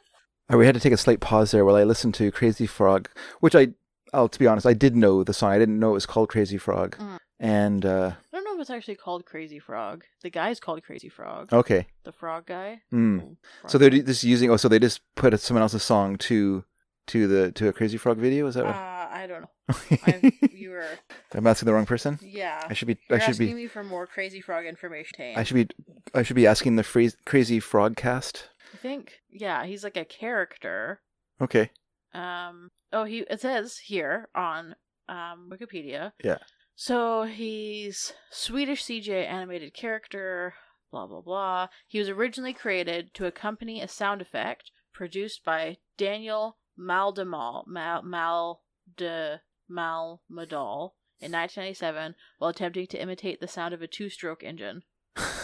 Uh, 0.51 0.57
we 0.57 0.65
had 0.65 0.75
to 0.75 0.81
take 0.81 0.93
a 0.93 0.97
slight 0.97 1.19
pause 1.19 1.51
there 1.51 1.63
while 1.65 1.75
I 1.75 1.83
listened 1.83 2.13
to 2.15 2.31
Crazy 2.31 2.65
Frog, 2.67 3.09
which 3.39 3.55
I, 3.55 3.69
oh, 4.13 4.27
to 4.27 4.39
be 4.39 4.47
honest, 4.47 4.65
I 4.67 4.73
did 4.73 4.95
know 4.95 5.23
the 5.23 5.33
song. 5.33 5.51
I 5.51 5.59
didn't 5.59 5.79
know 5.79 5.91
it 5.91 5.93
was 5.93 6.05
called 6.05 6.29
Crazy 6.29 6.57
Frog. 6.57 6.97
Mm. 6.97 7.17
And 7.39 7.85
uh, 7.85 8.11
I 8.31 8.35
don't 8.35 8.43
know 8.45 8.55
if 8.55 8.61
it's 8.61 8.69
actually 8.69 8.95
called 8.95 9.25
Crazy 9.25 9.59
Frog. 9.59 10.03
The 10.21 10.29
guy's 10.29 10.59
called 10.59 10.83
Crazy 10.83 11.09
Frog. 11.09 11.51
Okay. 11.51 11.87
The 12.03 12.11
frog 12.11 12.45
guy. 12.45 12.81
Mm. 12.93 13.21
Oh, 13.21 13.37
frog 13.61 13.71
So 13.71 13.77
they're 13.77 13.89
guy. 13.89 13.99
just 13.99 14.23
using. 14.23 14.49
Oh, 14.49 14.57
so 14.57 14.67
they 14.69 14.79
just 14.79 15.01
put 15.15 15.37
someone 15.39 15.61
else's 15.61 15.83
song 15.83 16.17
to 16.19 16.63
to 17.07 17.27
the 17.27 17.51
to 17.53 17.67
a 17.67 17.73
Crazy 17.73 17.97
Frog 17.97 18.17
video. 18.17 18.47
Is 18.47 18.55
that 18.55 18.63
Uh, 18.65 18.67
right? 18.69 19.09
I 19.11 19.27
don't 19.27 19.41
know. 19.41 19.49
I, 20.07 20.31
you 20.53 20.69
were. 20.71 20.85
I'm 21.33 21.45
asking 21.47 21.65
the 21.67 21.73
wrong 21.73 21.85
person. 21.85 22.17
Yeah. 22.21 22.61
I 22.69 22.73
should 22.73 22.87
be. 22.87 22.97
You're 23.09 23.17
I 23.17 23.19
should 23.21 23.31
asking 23.31 23.47
be. 23.47 23.53
me 23.53 23.67
for 23.67 23.83
more 23.83 24.07
Crazy 24.07 24.39
Frog 24.39 24.65
information. 24.65 25.33
I 25.35 25.43
should 25.43 25.55
be. 25.55 25.67
I 26.13 26.23
should 26.23 26.35
be 26.37 26.47
asking 26.47 26.77
the 26.77 26.83
phrase, 26.83 27.17
Crazy 27.25 27.59
Frog 27.59 27.97
cast. 27.97 28.49
I 28.73 28.77
think. 28.77 29.21
Yeah, 29.29 29.65
he's 29.65 29.83
like 29.83 29.97
a 29.97 30.05
character. 30.05 31.01
Okay. 31.41 31.71
Um. 32.13 32.71
Oh, 32.91 33.03
he. 33.03 33.19
It 33.29 33.41
says 33.41 33.77
here 33.77 34.29
on 34.35 34.75
um 35.07 35.51
Wikipedia. 35.51 36.13
Yeah. 36.23 36.39
So 36.75 37.23
he's 37.23 38.13
Swedish 38.31 38.83
CGI 38.83 39.27
animated 39.27 39.73
character. 39.73 40.55
Blah 40.91 41.07
blah 41.07 41.21
blah. 41.21 41.67
He 41.87 41.99
was 41.99 42.09
originally 42.09 42.53
created 42.53 43.13
to 43.15 43.25
accompany 43.25 43.81
a 43.81 43.87
sound 43.87 44.21
effect 44.21 44.71
produced 44.93 45.43
by 45.43 45.77
Daniel 45.97 46.57
Maldemal 46.79 47.65
Mal 47.67 48.03
Mal 48.03 48.61
de 48.97 49.41
Malmadal 49.69 50.93
in 51.19 51.31
1997 51.31 52.15
while 52.37 52.49
attempting 52.49 52.87
to 52.87 53.01
imitate 53.01 53.39
the 53.39 53.47
sound 53.47 53.73
of 53.73 53.81
a 53.81 53.87
two-stroke 53.87 54.43
engine. 54.43 54.83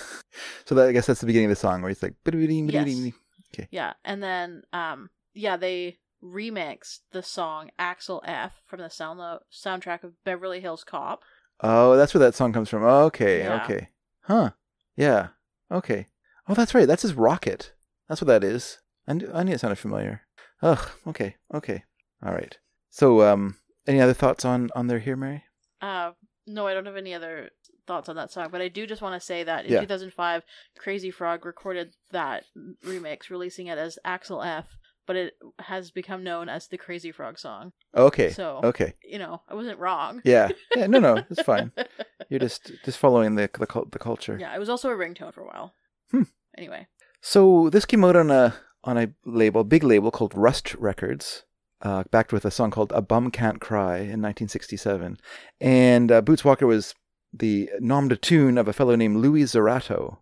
so 0.65 0.75
that 0.75 0.87
I 0.87 0.91
guess 0.91 1.05
that's 1.05 1.19
the 1.19 1.25
beginning 1.25 1.47
of 1.47 1.51
the 1.51 1.55
song 1.55 1.81
where 1.81 1.89
he's 1.89 2.03
like. 2.03 2.15
Yes. 2.69 2.85
Yeah, 3.71 3.93
and 4.05 4.21
then 4.21 4.63
um 4.73 5.09
yeah, 5.33 5.57
they 5.57 5.97
remixed 6.23 6.99
the 7.11 7.23
song 7.23 7.71
Axel 7.79 8.21
F 8.25 8.61
from 8.65 8.79
the 8.81 8.89
sound 8.89 9.19
soundtrack 9.51 10.03
of 10.03 10.13
Beverly 10.23 10.61
Hills 10.61 10.83
Cop. 10.83 11.23
Oh, 11.61 11.95
that's 11.95 12.13
where 12.13 12.19
that 12.19 12.35
song 12.35 12.53
comes 12.53 12.69
from. 12.69 12.83
Okay. 12.83 13.39
Yeah. 13.39 13.63
Okay. 13.63 13.89
Huh. 14.21 14.51
Yeah. 14.95 15.29
Okay. 15.71 16.07
Oh, 16.47 16.53
that's 16.53 16.73
right. 16.73 16.87
That's 16.87 17.03
his 17.03 17.13
rocket. 17.13 17.73
That's 18.07 18.21
what 18.21 18.27
that 18.27 18.43
is. 18.43 18.79
I 19.07 19.13
knew, 19.13 19.29
I 19.33 19.43
knew 19.43 19.53
it 19.53 19.59
sounded 19.59 19.77
familiar. 19.77 20.21
Ugh. 20.61 20.89
Okay. 21.07 21.35
Okay. 21.53 21.83
All 22.23 22.33
right. 22.33 22.57
So, 22.89 23.21
um, 23.21 23.55
any 23.87 24.01
other 24.01 24.13
thoughts 24.13 24.45
on 24.45 24.69
on 24.75 24.87
they're 24.87 24.99
here, 24.99 25.15
Mary? 25.15 25.43
Uh 25.81 26.11
no, 26.47 26.67
I 26.67 26.73
don't 26.73 26.85
have 26.85 26.95
any 26.97 27.13
other 27.13 27.49
thoughts 27.89 28.07
on 28.07 28.15
that 28.15 28.31
song, 28.31 28.47
but 28.51 28.61
I 28.61 28.67
do 28.69 28.85
just 28.87 29.01
want 29.01 29.19
to 29.19 29.25
say 29.25 29.43
that 29.43 29.65
in 29.65 29.71
Yeah. 29.73 29.81
2005 29.81 30.43
Crazy 30.77 31.11
Frog 31.11 31.45
recorded 31.45 31.95
that 32.11 32.45
remix 32.85 33.29
releasing 33.29 33.67
it 33.67 33.77
as 33.77 33.97
Axel 34.05 34.41
F, 34.43 34.77
but 35.07 35.15
it 35.15 35.33
has 35.57 35.89
become 35.91 36.23
known 36.23 36.47
as 36.49 36.67
the 36.67 36.77
Crazy 36.77 37.11
Frog 37.11 37.39
song. 37.39 37.73
Okay. 37.95 38.29
So- 38.29 38.61
Okay. 38.63 38.93
You 39.03 39.17
know, 39.19 39.41
I 39.49 39.55
wasn't 39.55 39.79
wrong. 39.79 40.21
Yeah. 40.23 40.49
Yeah. 40.75 40.85
No. 40.87 40.99
No. 40.99 41.23
It's 41.29 41.41
fine. 41.41 41.71
You're 42.29 42.39
just 42.39 42.71
just 42.85 42.99
following 42.99 43.35
the 43.35 43.49
the, 43.53 43.85
the 43.91 43.99
culture. 43.99 44.37
yeah, 44.39 44.55
it 44.55 44.59
was 44.59 44.69
also 44.69 44.89
a 44.89 44.95
ringtone 44.95 45.33
for 45.33 45.41
a 45.41 45.47
while. 45.47 45.73
Hmm. 46.11 46.23
Anyway, 46.57 46.87
So 47.21 47.69
this 47.71 47.85
came 47.85 48.05
out 48.05 48.15
on 48.15 48.29
a 48.31 48.53
on 48.83 48.97
a 48.97 49.07
label, 49.25 49.63
big 49.63 49.83
label 49.83 50.11
called 50.11 50.33
Rust 50.35 50.75
Records, 50.75 51.43
uh, 51.81 52.03
backed 52.11 52.31
with 52.31 52.45
a 52.45 52.51
song 52.51 52.69
called 52.71 52.91
"A 52.93 53.01
Bum 53.01 53.31
Can't 53.31 53.59
Cry" 53.59 53.97
in 53.97 54.21
1967, 54.21 55.17
and 55.59 56.11
uh, 56.11 56.21
Boots 56.21 56.45
Walker 56.45 56.67
was 56.67 56.93
the 57.33 57.69
nom 57.79 58.07
de 58.07 58.15
tune 58.15 58.57
of 58.57 58.67
a 58.67 58.73
fellow 58.73 58.95
named 58.95 59.17
Louis 59.17 59.43
Zerato, 59.43 60.17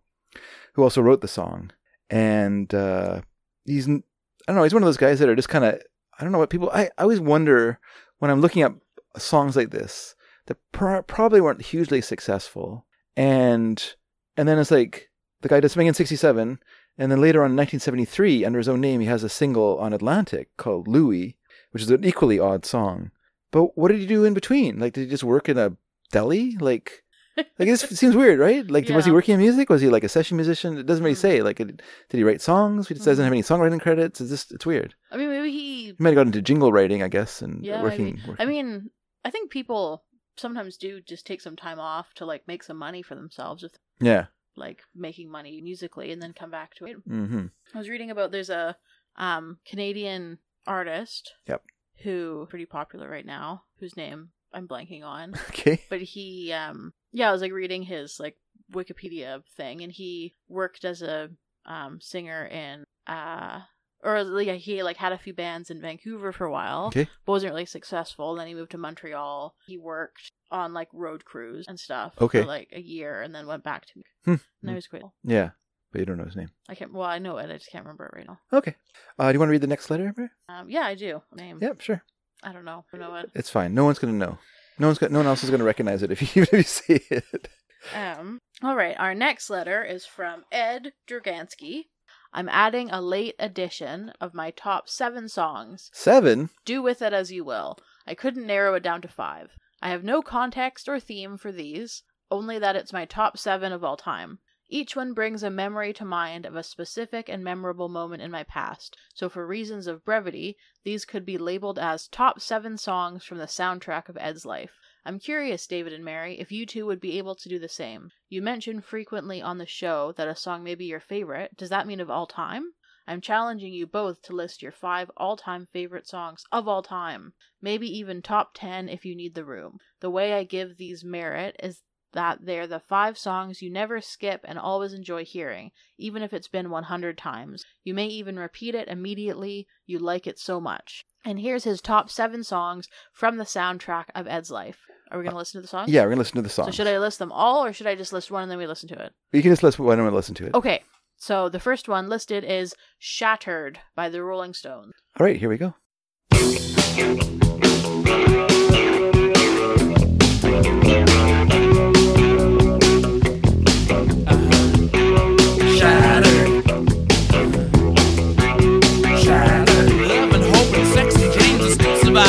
who 0.73 0.83
also 0.83 1.01
wrote 1.01 1.21
the 1.21 1.27
song, 1.27 1.71
and 2.09 2.73
uh, 2.73 3.21
he's 3.65 3.87
I 3.87 4.01
don't 4.47 4.55
know, 4.55 4.63
he's 4.63 4.73
one 4.73 4.83
of 4.83 4.87
those 4.87 4.97
guys 4.97 5.19
that 5.19 5.29
are 5.29 5.35
just 5.35 5.49
kind 5.49 5.65
of 5.65 5.81
I 6.19 6.23
don't 6.23 6.31
know 6.31 6.39
what 6.39 6.49
people 6.49 6.69
I, 6.71 6.89
I 6.97 7.03
always 7.03 7.19
wonder 7.19 7.79
when 8.19 8.31
I'm 8.31 8.41
looking 8.41 8.63
up 8.63 8.75
songs 9.17 9.55
like 9.55 9.71
this 9.71 10.15
that 10.47 10.57
pr- 10.71 11.01
probably 11.01 11.41
weren't 11.41 11.61
hugely 11.61 12.01
successful, 12.01 12.85
and 13.15 13.95
and 14.35 14.47
then 14.47 14.59
it's 14.59 14.71
like 14.71 15.09
the 15.41 15.49
guy 15.49 15.59
does 15.59 15.73
something 15.73 15.87
in 15.87 15.93
67 15.93 16.59
and 16.99 17.11
then 17.11 17.21
later 17.21 17.41
on 17.41 17.51
in 17.51 17.57
1973 17.57 18.43
under 18.43 18.57
his 18.57 18.67
own 18.67 18.81
name 18.81 19.01
he 19.01 19.05
has 19.05 19.23
a 19.23 19.29
single 19.29 19.77
on 19.77 19.93
atlantic 19.93 20.49
called 20.57 20.87
louis 20.87 21.37
which 21.71 21.83
is 21.83 21.91
an 21.91 22.03
equally 22.03 22.39
odd 22.39 22.65
song. 22.65 23.11
But 23.51 23.77
what 23.77 23.89
did 23.89 23.99
he 23.99 24.07
do 24.07 24.23
in 24.23 24.33
between? 24.33 24.79
Like 24.79 24.93
did 24.93 25.01
he 25.01 25.09
just 25.09 25.23
work 25.23 25.49
in 25.49 25.57
a 25.57 25.77
deli? 26.11 26.57
Like 26.59 27.03
like 27.37 27.47
this 27.59 27.81
seems 27.81 28.15
weird 28.15 28.39
right? 28.39 28.69
Like 28.69 28.89
was 28.89 29.05
he 29.05 29.11
working 29.11 29.33
in 29.35 29.39
music? 29.39 29.69
Was 29.69 29.81
he 29.81 29.89
like 29.89 30.03
a 30.03 30.09
session 30.09 30.37
musician? 30.37 30.77
It 30.77 30.85
doesn't 30.85 31.03
really 31.03 31.15
Mm. 31.15 31.19
say 31.21 31.41
like 31.41 31.59
it, 31.59 31.67
did 32.09 32.17
he 32.17 32.23
write 32.23 32.41
songs? 32.41 32.87
He 32.87 32.95
just 32.95 33.05
doesn't 33.05 33.23
have 33.23 33.31
any 33.33 33.43
songwriting 33.43 33.79
credits. 33.81 34.19
It's 34.21 34.29
just 34.31 34.51
it's 34.51 34.65
weird. 34.65 34.95
I 35.11 35.17
mean 35.17 35.29
maybe 35.29 35.51
he 35.51 35.85
he 35.85 35.95
might 35.99 36.09
have 36.09 36.15
got 36.15 36.25
into 36.27 36.41
jingle 36.41 36.71
writing 36.71 37.01
i 37.03 37.07
guess 37.07 37.41
and 37.41 37.63
Yeah, 37.63 37.81
working, 37.83 38.19
maybe. 38.25 38.37
I 38.39 38.45
mean, 38.45 38.89
I 39.23 39.29
think 39.31 39.51
people 39.51 40.03
sometimes 40.35 40.77
do 40.77 41.01
just 41.01 41.25
take 41.25 41.41
some 41.41 41.55
time 41.55 41.79
off 41.79 42.13
to 42.15 42.25
like 42.25 42.47
make 42.47 42.63
some 42.63 42.77
money 42.77 43.01
for 43.01 43.15
themselves 43.15 43.63
with 43.63 43.77
yeah. 43.99 44.25
like 44.55 44.81
making 44.95 45.31
money 45.31 45.61
musically 45.61 46.11
and 46.11 46.21
then 46.21 46.33
come 46.33 46.51
back 46.51 46.75
to 46.75 46.85
it. 46.85 46.97
mm-hmm. 47.09 47.45
I 47.73 47.77
was 47.77 47.89
reading 47.89 48.11
about 48.11 48.31
there's 48.31 48.49
a 48.51 48.77
um 49.15 49.57
Canadian 49.65 50.37
artist 50.67 51.33
Yep. 51.47 51.63
who 52.03 52.45
pretty 52.49 52.65
popular 52.65 53.09
right 53.09 53.25
now 53.25 53.63
whose 53.79 53.95
name 53.97 54.29
I'm 54.53 54.67
blanking 54.67 55.03
on. 55.03 55.33
okay 55.49 55.81
But 55.89 56.01
he 56.01 56.51
um 56.53 56.93
yeah, 57.11 57.29
I 57.29 57.31
was 57.31 57.41
like 57.41 57.51
reading 57.53 57.83
his 57.83 58.19
like 58.19 58.35
Wikipedia 58.71 59.43
thing 59.55 59.81
and 59.81 59.91
he 59.91 60.35
worked 60.47 60.85
as 60.85 61.01
a 61.01 61.29
um 61.65 61.99
singer 62.01 62.45
in 62.45 62.85
uh 63.07 63.61
or 64.03 64.19
yeah, 64.41 64.53
he 64.53 64.83
like 64.83 64.97
had 64.97 65.11
a 65.11 65.17
few 65.17 65.33
bands 65.33 65.69
in 65.69 65.81
Vancouver 65.81 66.31
for 66.31 66.45
a 66.45 66.51
while 66.51 66.87
okay 66.87 67.07
but 67.25 67.31
wasn't 67.31 67.51
really 67.51 67.65
successful. 67.65 68.35
Then 68.35 68.47
he 68.47 68.53
moved 68.53 68.71
to 68.71 68.77
Montreal. 68.77 69.55
He 69.65 69.77
worked 69.77 70.31
on 70.51 70.73
like 70.73 70.87
road 70.93 71.25
crews 71.25 71.65
and 71.67 71.79
stuff 71.79 72.13
Okay. 72.21 72.41
for 72.41 72.47
like 72.47 72.69
a 72.71 72.79
year, 72.79 73.21
and 73.21 73.33
then 73.35 73.47
went 73.47 73.63
back 73.63 73.85
to. 73.87 74.01
Hmm. 74.25 74.35
And 74.61 74.71
it 74.71 74.75
was 74.75 74.87
great. 74.87 75.03
yeah 75.23 75.49
but 75.91 75.99
you 75.99 76.05
don't 76.05 76.17
know 76.17 76.25
his 76.25 76.35
name 76.35 76.49
I 76.69 76.75
can't. 76.75 76.93
Well, 76.93 77.03
I 77.07 77.17
know 77.19 77.37
it. 77.37 77.49
I 77.49 77.53
just 77.53 77.71
can't 77.71 77.85
remember 77.85 78.05
it 78.05 78.17
right 78.17 78.27
now. 78.27 78.39
okay 78.53 78.75
uh, 79.17 79.27
do 79.27 79.33
you 79.33 79.39
want 79.39 79.47
to 79.49 79.51
read 79.51 79.61
the 79.61 79.67
next 79.67 79.89
letter 79.89 80.13
Um, 80.49 80.69
yeah, 80.69 80.81
I 80.85 80.95
do. 80.95 81.21
Name. 81.33 81.59
yep 81.61 81.81
sure 81.81 82.03
I 82.43 82.51
don't 82.53 82.65
know. 82.65 82.85
I 82.93 82.97
don't 82.97 83.09
know 83.09 83.15
it. 83.15 83.31
It's 83.33 83.49
fine. 83.49 83.73
No 83.73 83.85
one's 83.85 83.99
gonna 83.99 84.13
know. 84.13 84.37
No 84.79 84.87
one's 84.87 84.99
got. 84.99 85.11
No 85.11 85.19
one 85.19 85.27
else 85.27 85.43
is 85.43 85.49
gonna 85.49 85.63
recognize 85.63 86.03
it 86.03 86.11
if 86.11 86.21
you 86.21 86.43
even 86.43 86.59
if 86.59 86.83
you 86.87 86.99
say 86.99 87.05
it. 87.09 87.47
Um. 87.93 88.39
All 88.63 88.75
right. 88.75 88.95
Our 88.99 89.13
next 89.15 89.49
letter 89.49 89.83
is 89.83 90.05
from 90.05 90.45
Ed 90.51 90.93
Dragansky. 91.07 91.85
I'm 92.33 92.49
adding 92.49 92.89
a 92.91 93.01
late 93.01 93.35
edition 93.39 94.11
of 94.19 94.33
my 94.33 94.51
top 94.51 94.89
seven 94.89 95.29
songs 95.29 95.89
Seven. 95.93 96.49
Do 96.65 96.81
with 96.81 97.01
it 97.01 97.13
as 97.13 97.31
you 97.31 97.43
will. 97.43 97.77
I 98.05 98.13
couldn't 98.13 98.45
narrow 98.45 98.75
it 98.75 98.83
down 98.83 99.01
to 99.01 99.07
five. 99.07 99.51
I 99.81 99.89
have 99.89 100.03
no 100.03 100.21
context 100.21 100.89
or 100.89 100.99
theme 100.99 101.37
for 101.37 101.51
these, 101.51 102.03
only 102.29 102.59
that 102.59 102.75
it's 102.75 102.93
my 102.93 103.05
top 103.05 103.37
seven 103.37 103.71
of 103.71 103.83
all 103.83 103.97
time. 103.97 104.39
Each 104.69 104.97
one 104.97 105.13
brings 105.13 105.43
a 105.43 105.49
memory 105.49 105.93
to 105.93 106.03
mind 106.03 106.45
of 106.45 106.57
a 106.57 106.61
specific 106.61 107.29
and 107.29 107.41
memorable 107.41 107.87
moment 107.87 108.21
in 108.21 108.29
my 108.29 108.43
past, 108.43 108.97
so 109.13 109.29
for 109.29 109.47
reasons 109.47 109.87
of 109.87 110.03
brevity, 110.03 110.57
these 110.83 111.05
could 111.05 111.25
be 111.25 111.37
labeled 111.37 111.79
as 111.79 112.09
top 112.09 112.41
seven 112.41 112.77
songs 112.77 113.23
from 113.23 113.37
the 113.37 113.45
soundtrack 113.45 114.09
of 114.09 114.17
Ed's 114.19 114.45
life. 114.45 114.77
I'm 115.05 115.19
curious, 115.19 115.65
David 115.67 115.93
and 115.93 116.03
Mary, 116.03 116.37
if 116.37 116.51
you 116.51 116.65
two 116.65 116.85
would 116.85 116.99
be 116.99 117.17
able 117.17 117.35
to 117.35 117.47
do 117.47 117.57
the 117.57 117.69
same. 117.69 118.11
You 118.27 118.41
mention 118.41 118.81
frequently 118.81 119.41
on 119.41 119.57
the 119.57 119.65
show 119.65 120.11
that 120.17 120.27
a 120.27 120.35
song 120.35 120.65
may 120.65 120.75
be 120.75 120.83
your 120.83 120.99
favorite. 120.99 121.55
Does 121.55 121.69
that 121.69 121.87
mean 121.87 122.01
of 122.01 122.09
all 122.09 122.27
time? 122.27 122.73
I'm 123.07 123.21
challenging 123.21 123.71
you 123.71 123.87
both 123.87 124.21
to 124.23 124.35
list 124.35 124.61
your 124.61 124.73
five 124.73 125.09
all 125.15 125.37
time 125.37 125.67
favorite 125.71 126.09
songs 126.09 126.43
of 126.51 126.67
all 126.67 126.83
time. 126.83 127.31
Maybe 127.61 127.87
even 127.87 128.21
top 128.21 128.51
10 128.53 128.89
if 128.89 129.05
you 129.05 129.15
need 129.15 129.33
the 129.33 129.45
room. 129.45 129.77
The 130.01 130.09
way 130.09 130.33
I 130.33 130.43
give 130.43 130.75
these 130.75 131.05
merit 131.05 131.55
is 131.63 131.83
that 132.17 132.39
they're 132.47 132.65
the 132.65 132.79
five 132.79 133.15
songs 133.15 133.61
you 133.61 133.69
never 133.69 134.01
skip 134.01 134.41
and 134.43 134.57
always 134.57 134.91
enjoy 134.91 135.23
hearing, 135.23 135.69
even 135.99 136.23
if 136.23 136.33
it's 136.33 136.47
been 136.47 136.71
100 136.71 137.15
times. 137.15 137.63
You 137.83 137.93
may 137.93 138.07
even 138.07 138.39
repeat 138.39 138.73
it 138.73 138.87
immediately, 138.87 139.67
you 139.85 139.99
like 139.99 140.25
it 140.25 140.39
so 140.39 140.59
much. 140.59 141.05
And 141.23 141.39
here's 141.39 141.63
his 141.63 141.79
top 141.79 142.09
seven 142.09 142.43
songs 142.43 142.87
from 143.13 143.37
the 143.37 143.43
soundtrack 143.43 144.05
of 144.15 144.25
Ed's 144.25 144.49
life. 144.49 144.79
Are 145.11 145.19
we 145.19 145.25
going 145.25 145.33
to 145.33 145.37
listen 145.37 145.59
to 145.59 145.61
the 145.61 145.67
songs? 145.67 145.91
Yeah, 145.91 146.01
we're 146.01 146.09
gonna 146.09 146.21
listen 146.21 146.37
to 146.37 146.41
the 146.41 146.49
song. 146.49 146.65
So 146.65 146.71
should 146.71 146.87
I 146.87 146.97
list 146.97 147.19
them 147.19 147.31
all, 147.31 147.63
or 147.63 147.71
should 147.71 147.85
I 147.85 147.93
just 147.93 148.11
list 148.11 148.31
one 148.31 148.41
and 148.41 148.51
then 148.51 148.57
we 148.57 148.65
listen 148.65 148.89
to 148.89 148.99
it? 148.99 149.13
You 149.31 149.43
can 149.43 149.51
just 149.51 149.61
listen. 149.61 149.85
one 149.85 149.99
and 149.99 150.07
we 150.07 150.13
listen 150.13 150.33
to 150.35 150.47
it? 150.47 150.55
Okay, 150.55 150.81
so 151.17 151.49
the 151.49 151.59
first 151.59 151.87
one 151.87 152.09
listed 152.09 152.43
is 152.43 152.73
Shattered 152.97 153.79
by 153.95 154.09
the 154.09 154.23
Rolling 154.23 154.55
Stones. 154.55 154.93
All 155.19 155.25
right, 155.25 155.37
here 155.37 155.49
we 155.49 155.57
go. 155.57 155.75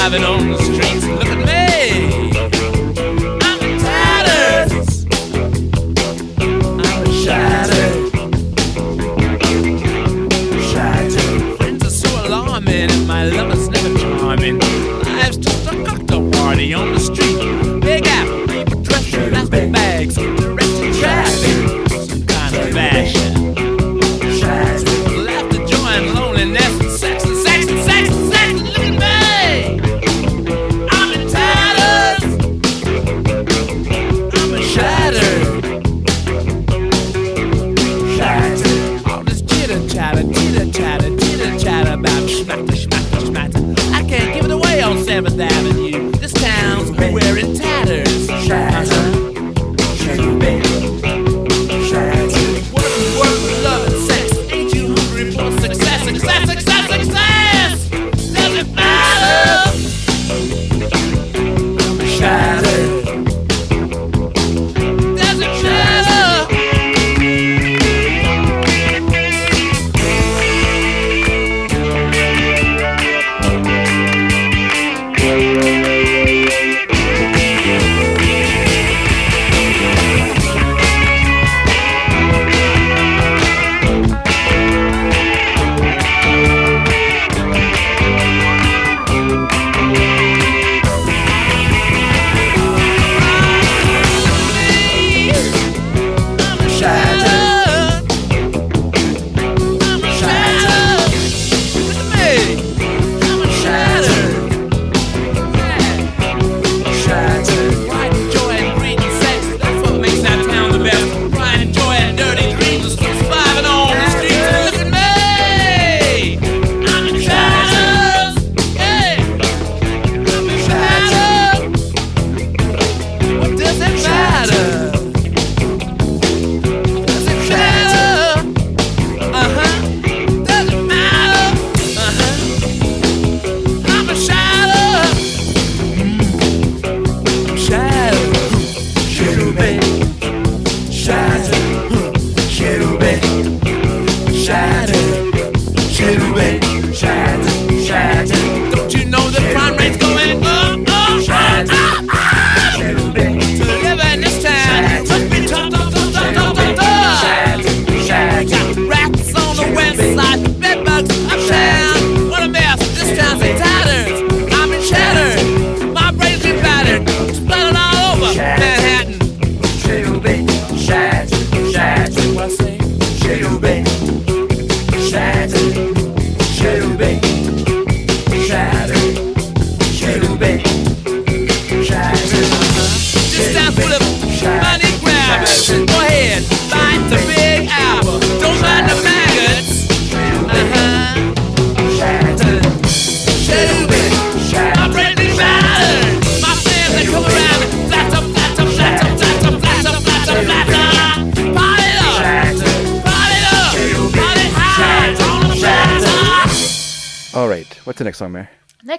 Surviving 0.09 0.25
on 0.25 0.49
the 0.49 0.68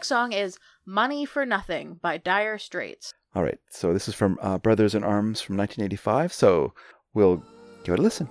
song 0.10 0.34
is 0.34 0.58
Money 0.88 1.24
for 1.24 1.46
Nothing 1.46 2.00
by 2.02 2.18
Dire 2.18 2.58
Straits. 2.58 3.14
All 3.36 3.44
right, 3.44 3.60
so 3.70 3.94
this 3.94 4.08
is 4.08 4.16
from 4.16 4.40
uh, 4.42 4.58
Brothers 4.58 4.96
in 4.96 5.04
Arms 5.04 5.40
from 5.40 5.56
1985, 5.56 6.34
so 6.34 6.74
we'll 7.14 7.44
give 7.84 7.94
it 7.94 8.00
a 8.00 8.02
listen. 8.02 8.28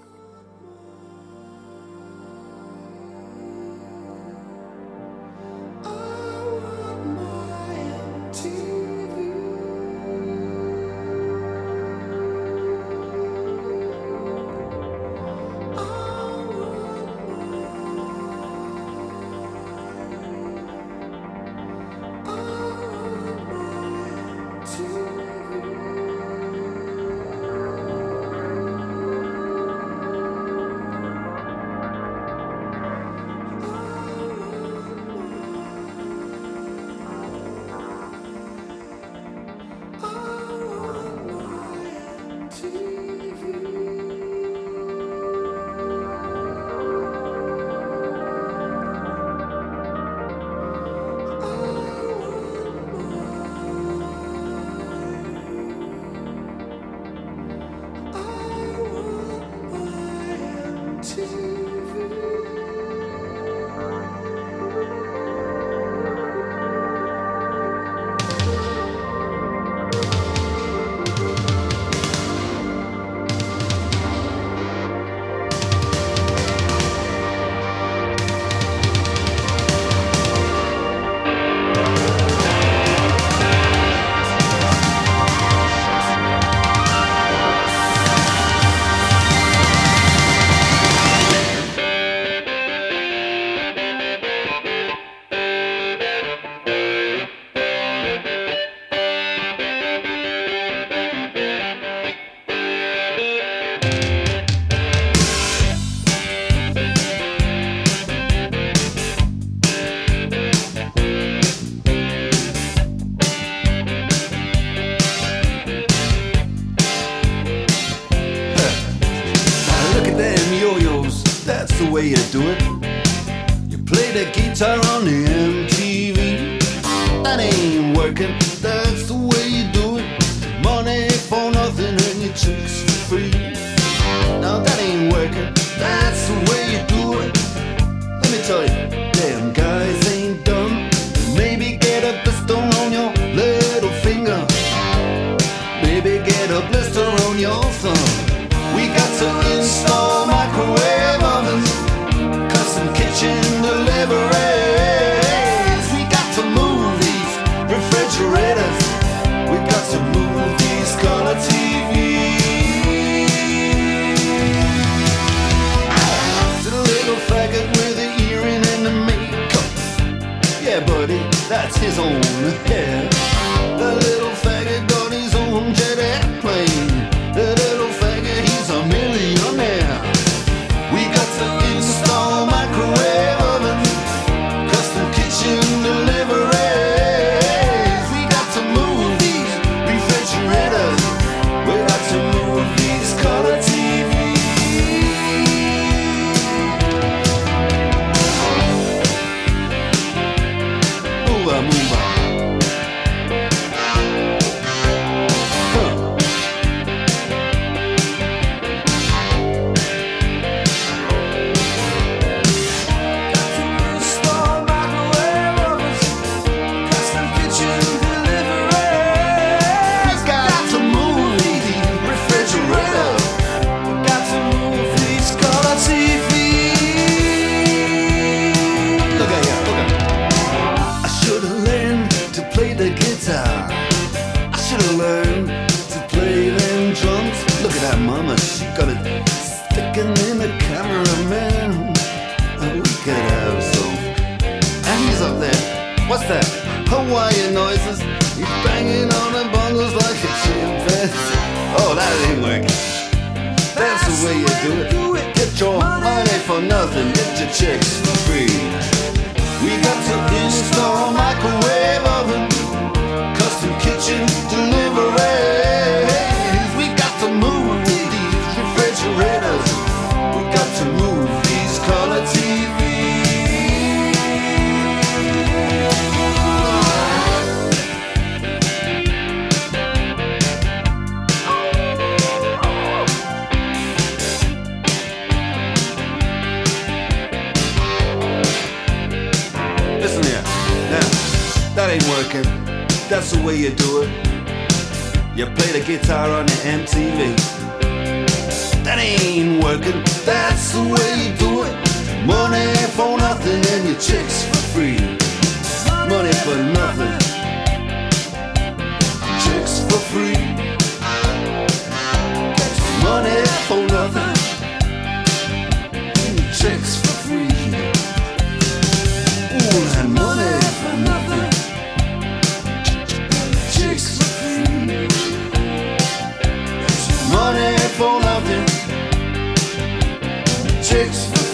Chicks 330.98 331.47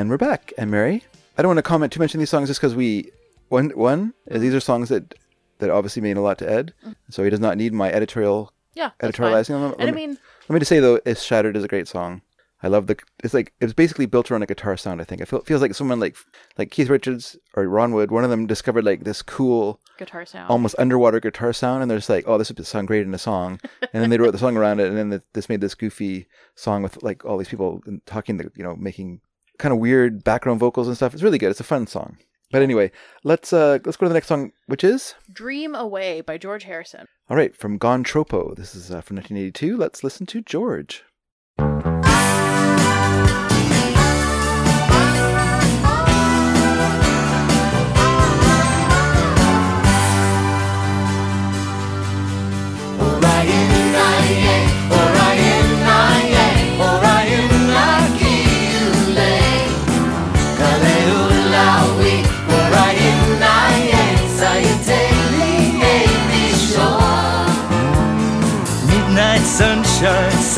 And 0.00 0.08
we're 0.08 0.16
back. 0.16 0.54
And 0.56 0.70
Mary, 0.70 1.04
I 1.36 1.42
don't 1.42 1.50
want 1.50 1.58
to 1.58 1.62
comment 1.62 1.92
too 1.92 2.00
much 2.00 2.14
on 2.14 2.20
these 2.20 2.30
songs 2.30 2.48
just 2.48 2.58
because 2.58 2.74
we 2.74 3.10
one 3.50 3.68
one 3.70 4.14
uh, 4.30 4.38
these 4.38 4.54
are 4.54 4.60
songs 4.60 4.88
that 4.88 5.14
that 5.58 5.68
obviously 5.68 6.00
mean 6.00 6.16
a 6.16 6.22
lot 6.22 6.38
to 6.38 6.50
Ed, 6.50 6.72
so 7.10 7.22
he 7.22 7.28
does 7.28 7.38
not 7.38 7.58
need 7.58 7.74
my 7.74 7.92
editorial 7.92 8.50
Yeah. 8.74 8.92
editorializing 9.02 9.48
them. 9.48 9.74
And 9.78 9.90
I 9.90 9.92
mean, 9.92 10.16
Let 10.48 10.54
me 10.54 10.58
just 10.58 10.70
say 10.70 10.80
though, 10.80 11.00
"Is 11.04 11.22
Shattered" 11.22 11.54
is 11.54 11.64
a 11.64 11.68
great 11.68 11.86
song. 11.86 12.22
I 12.62 12.68
love 12.68 12.86
the. 12.86 12.96
It's 13.22 13.34
like 13.34 13.52
it's 13.60 13.74
basically 13.74 14.06
built 14.06 14.30
around 14.30 14.42
a 14.42 14.46
guitar 14.46 14.74
sound. 14.78 15.02
I 15.02 15.04
think 15.04 15.20
it 15.20 15.28
feel, 15.28 15.42
feels 15.42 15.60
like 15.60 15.74
someone 15.74 16.00
like 16.00 16.16
like 16.56 16.70
Keith 16.70 16.88
Richards 16.88 17.36
or 17.54 17.68
Ron 17.68 17.92
Wood. 17.92 18.10
One 18.10 18.24
of 18.24 18.30
them 18.30 18.46
discovered 18.46 18.86
like 18.86 19.04
this 19.04 19.20
cool, 19.20 19.80
guitar 19.98 20.24
sound. 20.24 20.48
almost 20.48 20.76
underwater 20.78 21.20
guitar 21.20 21.52
sound, 21.52 21.82
and 21.82 21.90
they're 21.90 21.98
just 21.98 22.08
like, 22.08 22.24
"Oh, 22.26 22.38
this 22.38 22.48
would 22.50 22.66
sound 22.66 22.88
great 22.88 23.04
in 23.06 23.12
a 23.12 23.18
song." 23.18 23.60
And 23.92 24.02
then 24.02 24.08
they 24.08 24.16
wrote 24.16 24.32
the 24.32 24.38
song 24.38 24.56
around 24.56 24.80
it, 24.80 24.88
and 24.88 24.96
then 24.96 25.10
the, 25.10 25.22
this 25.34 25.50
made 25.50 25.60
this 25.60 25.74
goofy 25.74 26.26
song 26.54 26.82
with 26.82 27.02
like 27.02 27.22
all 27.26 27.36
these 27.36 27.48
people 27.50 27.82
talking, 28.06 28.38
the, 28.38 28.50
you 28.56 28.64
know, 28.64 28.76
making 28.76 29.20
kind 29.60 29.72
of 29.72 29.78
weird 29.78 30.24
background 30.24 30.58
vocals 30.58 30.88
and 30.88 30.96
stuff. 30.96 31.14
It's 31.14 31.22
really 31.22 31.38
good. 31.38 31.50
It's 31.50 31.60
a 31.60 31.64
fun 31.64 31.86
song. 31.86 32.16
But 32.50 32.62
anyway, 32.62 32.90
let's 33.22 33.52
uh 33.52 33.78
let's 33.84 33.96
go 33.96 34.06
to 34.06 34.08
the 34.08 34.14
next 34.14 34.26
song, 34.26 34.50
which 34.66 34.82
is 34.82 35.14
Dream 35.32 35.74
Away 35.76 36.20
by 36.20 36.36
George 36.36 36.64
Harrison. 36.64 37.06
all 37.28 37.36
right 37.36 37.54
from 37.56 37.78
Gone 37.78 38.02
Tropo. 38.02 38.56
This 38.56 38.74
is 38.74 38.90
uh, 38.90 39.00
from 39.02 39.16
1982. 39.18 39.76
Let's 39.76 40.02
listen 40.02 40.26
to 40.26 40.40
George. 40.42 41.04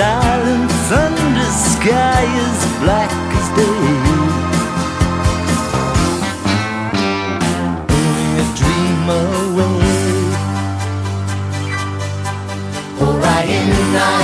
Silent 0.03 0.71
thunder, 0.89 1.51
sky 1.71 2.25
is 2.45 2.61
black 2.83 3.13
as 3.39 3.49
day. 3.59 3.83
Blowing 7.89 8.35
a 8.43 8.47
dream 8.61 9.07
away. 9.23 10.17
Orion, 13.07 13.67
yeah, 13.71 13.91
Orion, 13.95 14.22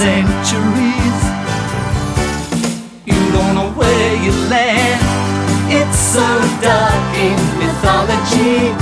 centuries. 0.00 1.18
You 3.04 3.20
don't 3.36 3.54
know 3.54 3.70
where 3.76 4.14
you 4.24 4.32
land. 4.48 5.02
It's 5.68 5.98
so 6.16 6.26
dark 6.64 7.10
in 7.28 7.36
mythology 7.60 8.72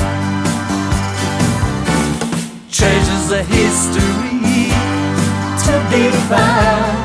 treasures 2.71 3.29
of 3.33 3.45
history 3.49 4.71
to 5.65 5.75
be 5.91 6.05
found 6.31 7.03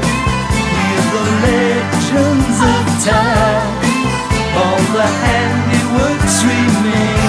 near 0.78 1.04
the 1.14 1.26
legends 1.48 2.60
of 2.74 2.84
time. 3.02 3.82
All 4.62 4.82
the 4.94 5.08
handiworks 5.26 6.38
remain, 6.46 7.23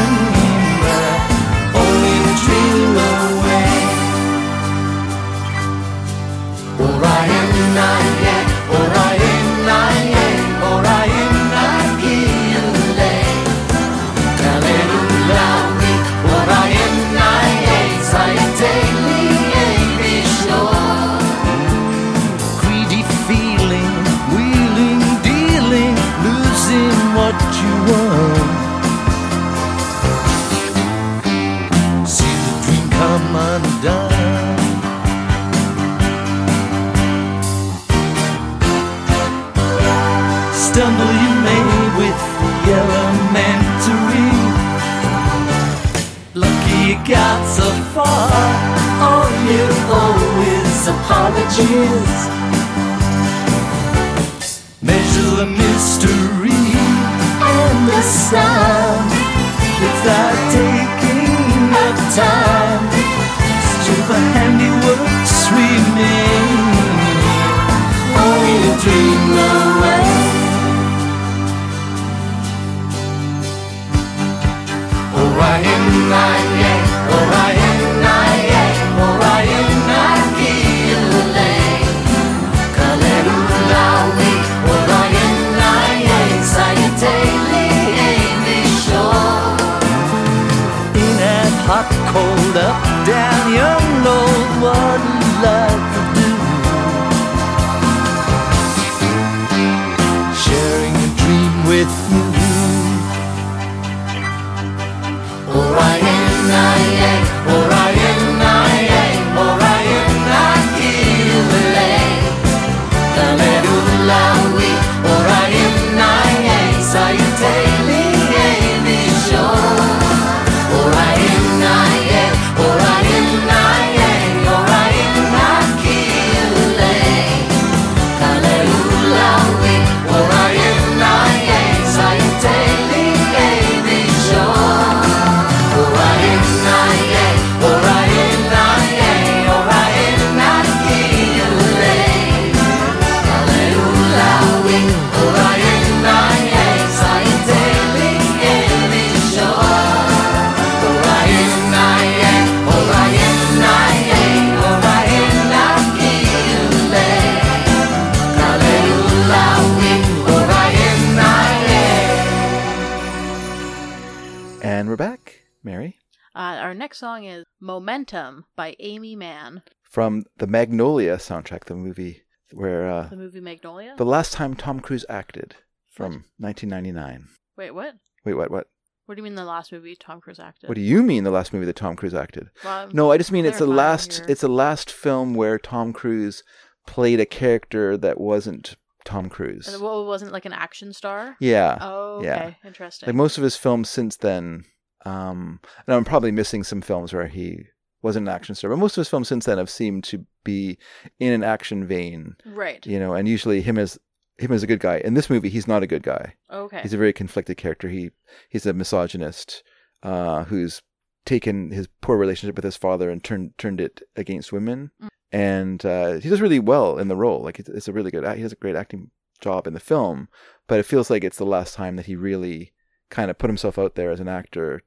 soundtrack, 171.28 171.64
the 171.64 171.74
movie 171.74 172.22
where 172.52 172.88
uh, 172.90 173.08
The 173.08 173.16
movie 173.16 173.40
Magnolia? 173.40 173.94
the 173.96 174.04
last 174.04 174.32
time 174.32 174.54
Tom 174.54 174.80
Cruise 174.80 175.04
acted 175.08 175.56
from 175.92 176.24
1999. 176.38 177.28
Wait, 177.56 177.70
what? 177.72 177.94
Wait, 178.24 178.34
what? 178.34 178.50
What? 178.50 178.66
What 179.06 179.16
do 179.16 179.20
you 179.20 179.24
mean 179.24 179.34
the 179.34 179.44
last 179.44 179.70
movie 179.70 179.96
Tom 179.96 180.20
Cruise 180.20 180.40
acted? 180.40 180.68
What 180.68 180.76
do 180.76 180.80
you 180.80 181.02
mean? 181.02 181.24
The 181.24 181.30
last 181.30 181.52
movie 181.52 181.66
that 181.66 181.76
Tom 181.76 181.94
Cruise 181.94 182.14
acted? 182.14 182.48
Well, 182.64 182.88
No, 182.92 183.12
I 183.12 183.18
just 183.18 183.32
mean 183.32 183.44
it's 183.44 183.58
the 183.58 183.66
last. 183.66 184.18
here. 184.18 184.26
It's 184.28 184.40
the 184.40 184.48
last 184.48 184.90
film 184.90 185.34
where 185.34 185.58
Tom 185.58 185.92
Cruise 185.92 186.42
played 186.86 187.20
a 187.20 187.26
character 187.26 187.96
that 187.98 188.18
wasn't 188.18 188.76
Tom 189.04 189.28
Cruise. 189.28 189.68
And 189.68 189.82
wasn't 189.82 190.32
like 190.32 190.46
an 190.46 190.54
action 190.54 190.92
star? 190.94 191.36
Yeah. 191.38 191.76
Oh, 191.80 192.16
okay. 192.18 192.26
yeah. 192.62 192.68
Interesting. 192.68 193.06
Like 193.08 193.16
most 193.16 193.36
of 193.36 193.44
his 193.44 193.56
films 193.56 193.90
since 193.90 194.16
then, 194.16 194.64
um, 195.04 195.60
and 195.86 195.94
I'm 195.94 196.04
probably 196.04 196.30
missing 196.32 196.64
some 196.64 196.80
films 196.80 197.12
where 197.12 197.26
he 197.28 197.64
wasn't 198.04 198.28
an 198.28 198.34
action 198.34 198.54
star, 198.54 198.70
but 198.70 198.78
most 198.78 198.96
of 198.96 199.00
his 199.00 199.08
films 199.08 199.28
since 199.28 199.46
then 199.46 199.58
have 199.58 199.70
seemed 199.70 200.04
to 200.04 200.24
be 200.44 200.78
in 201.18 201.32
an 201.32 201.42
action 201.42 201.86
vein, 201.86 202.36
right. 202.44 202.86
you 202.86 202.98
know. 203.00 203.14
And 203.14 203.26
usually 203.26 203.62
him 203.62 203.78
as 203.78 203.98
him 204.38 204.52
as 204.52 204.62
a 204.62 204.66
good 204.66 204.80
guy. 204.80 204.98
In 204.98 205.14
this 205.14 205.30
movie, 205.30 205.48
he's 205.48 205.66
not 205.66 205.82
a 205.82 205.86
good 205.86 206.02
guy. 206.02 206.34
Okay. 206.52 206.80
He's 206.82 206.92
a 206.92 206.98
very 206.98 207.12
conflicted 207.12 207.56
character. 207.56 207.88
He 207.88 208.10
he's 208.50 208.66
a 208.66 208.74
misogynist 208.74 209.64
uh, 210.02 210.44
who's 210.44 210.82
taken 211.24 211.70
his 211.70 211.88
poor 212.02 212.18
relationship 212.18 212.56
with 212.56 212.64
his 212.64 212.76
father 212.76 213.10
and 213.10 213.24
turned 213.24 213.56
turned 213.56 213.80
it 213.80 214.02
against 214.14 214.52
women. 214.52 214.90
Mm. 215.02 215.08
And 215.32 215.86
uh, 215.86 216.12
he 216.20 216.28
does 216.28 216.42
really 216.42 216.60
well 216.60 216.98
in 216.98 217.08
the 217.08 217.16
role. 217.16 217.42
Like 217.42 217.58
it's, 217.58 217.68
it's 217.68 217.88
a 217.88 217.92
really 217.92 218.10
good. 218.10 218.24
He 218.36 218.42
does 218.42 218.52
a 218.52 218.56
great 218.56 218.76
acting 218.76 219.10
job 219.40 219.66
in 219.66 219.72
the 219.72 219.80
film. 219.80 220.28
But 220.68 220.78
it 220.78 220.86
feels 220.86 221.10
like 221.10 221.24
it's 221.24 221.38
the 221.38 221.46
last 221.46 221.74
time 221.74 221.96
that 221.96 222.06
he 222.06 222.16
really 222.16 222.72
kind 223.10 223.30
of 223.30 223.38
put 223.38 223.50
himself 223.50 223.78
out 223.78 223.94
there 223.94 224.10
as 224.10 224.20
an 224.20 224.28
actor. 224.28 224.82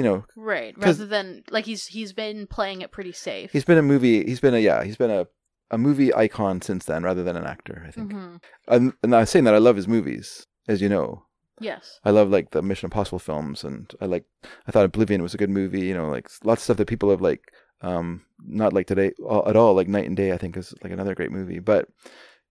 You 0.00 0.04
know, 0.04 0.24
right 0.34 0.74
Rather 0.78 1.04
than 1.04 1.44
like 1.50 1.66
he's 1.66 1.84
he's 1.88 2.14
been 2.14 2.46
playing 2.46 2.80
it 2.80 2.90
pretty 2.90 3.12
safe. 3.12 3.52
he's 3.52 3.66
been 3.66 3.76
a 3.76 3.82
movie. 3.82 4.24
He's 4.24 4.40
been 4.40 4.54
a 4.54 4.58
yeah. 4.58 4.82
He's 4.82 4.96
been 4.96 5.10
a 5.10 5.26
a 5.70 5.76
movie 5.76 6.14
icon 6.14 6.62
since 6.62 6.86
then, 6.86 7.02
rather 7.02 7.22
than 7.22 7.36
an 7.36 7.44
actor. 7.44 7.84
I 7.86 7.90
think. 7.90 8.10
hmm 8.10 8.36
And, 8.66 8.94
and 9.02 9.14
I'm 9.14 9.26
saying 9.26 9.44
that 9.44 9.54
I 9.54 9.58
love 9.58 9.76
his 9.76 9.86
movies, 9.86 10.46
as 10.66 10.80
you 10.80 10.88
know. 10.88 11.24
Yes. 11.60 12.00
I 12.02 12.12
love 12.12 12.30
like 12.30 12.52
the 12.52 12.62
Mission 12.62 12.86
Impossible 12.86 13.18
films, 13.18 13.62
and 13.62 13.92
I 14.00 14.06
like 14.06 14.24
I 14.66 14.70
thought 14.72 14.86
Oblivion 14.86 15.22
was 15.22 15.34
a 15.34 15.38
good 15.38 15.50
movie. 15.50 15.82
You 15.82 15.92
know, 15.92 16.08
like 16.08 16.30
lots 16.44 16.62
of 16.62 16.64
stuff 16.64 16.76
that 16.78 16.88
people 16.88 17.10
have 17.10 17.20
like 17.20 17.42
um 17.82 18.22
not 18.42 18.72
like 18.72 18.86
today 18.86 19.12
at 19.46 19.56
all. 19.56 19.74
Like 19.74 19.86
Knight 19.86 20.06
and 20.06 20.16
Day, 20.16 20.32
I 20.32 20.38
think 20.38 20.56
is 20.56 20.72
like 20.82 20.92
another 20.92 21.14
great 21.14 21.30
movie. 21.30 21.58
But 21.58 21.88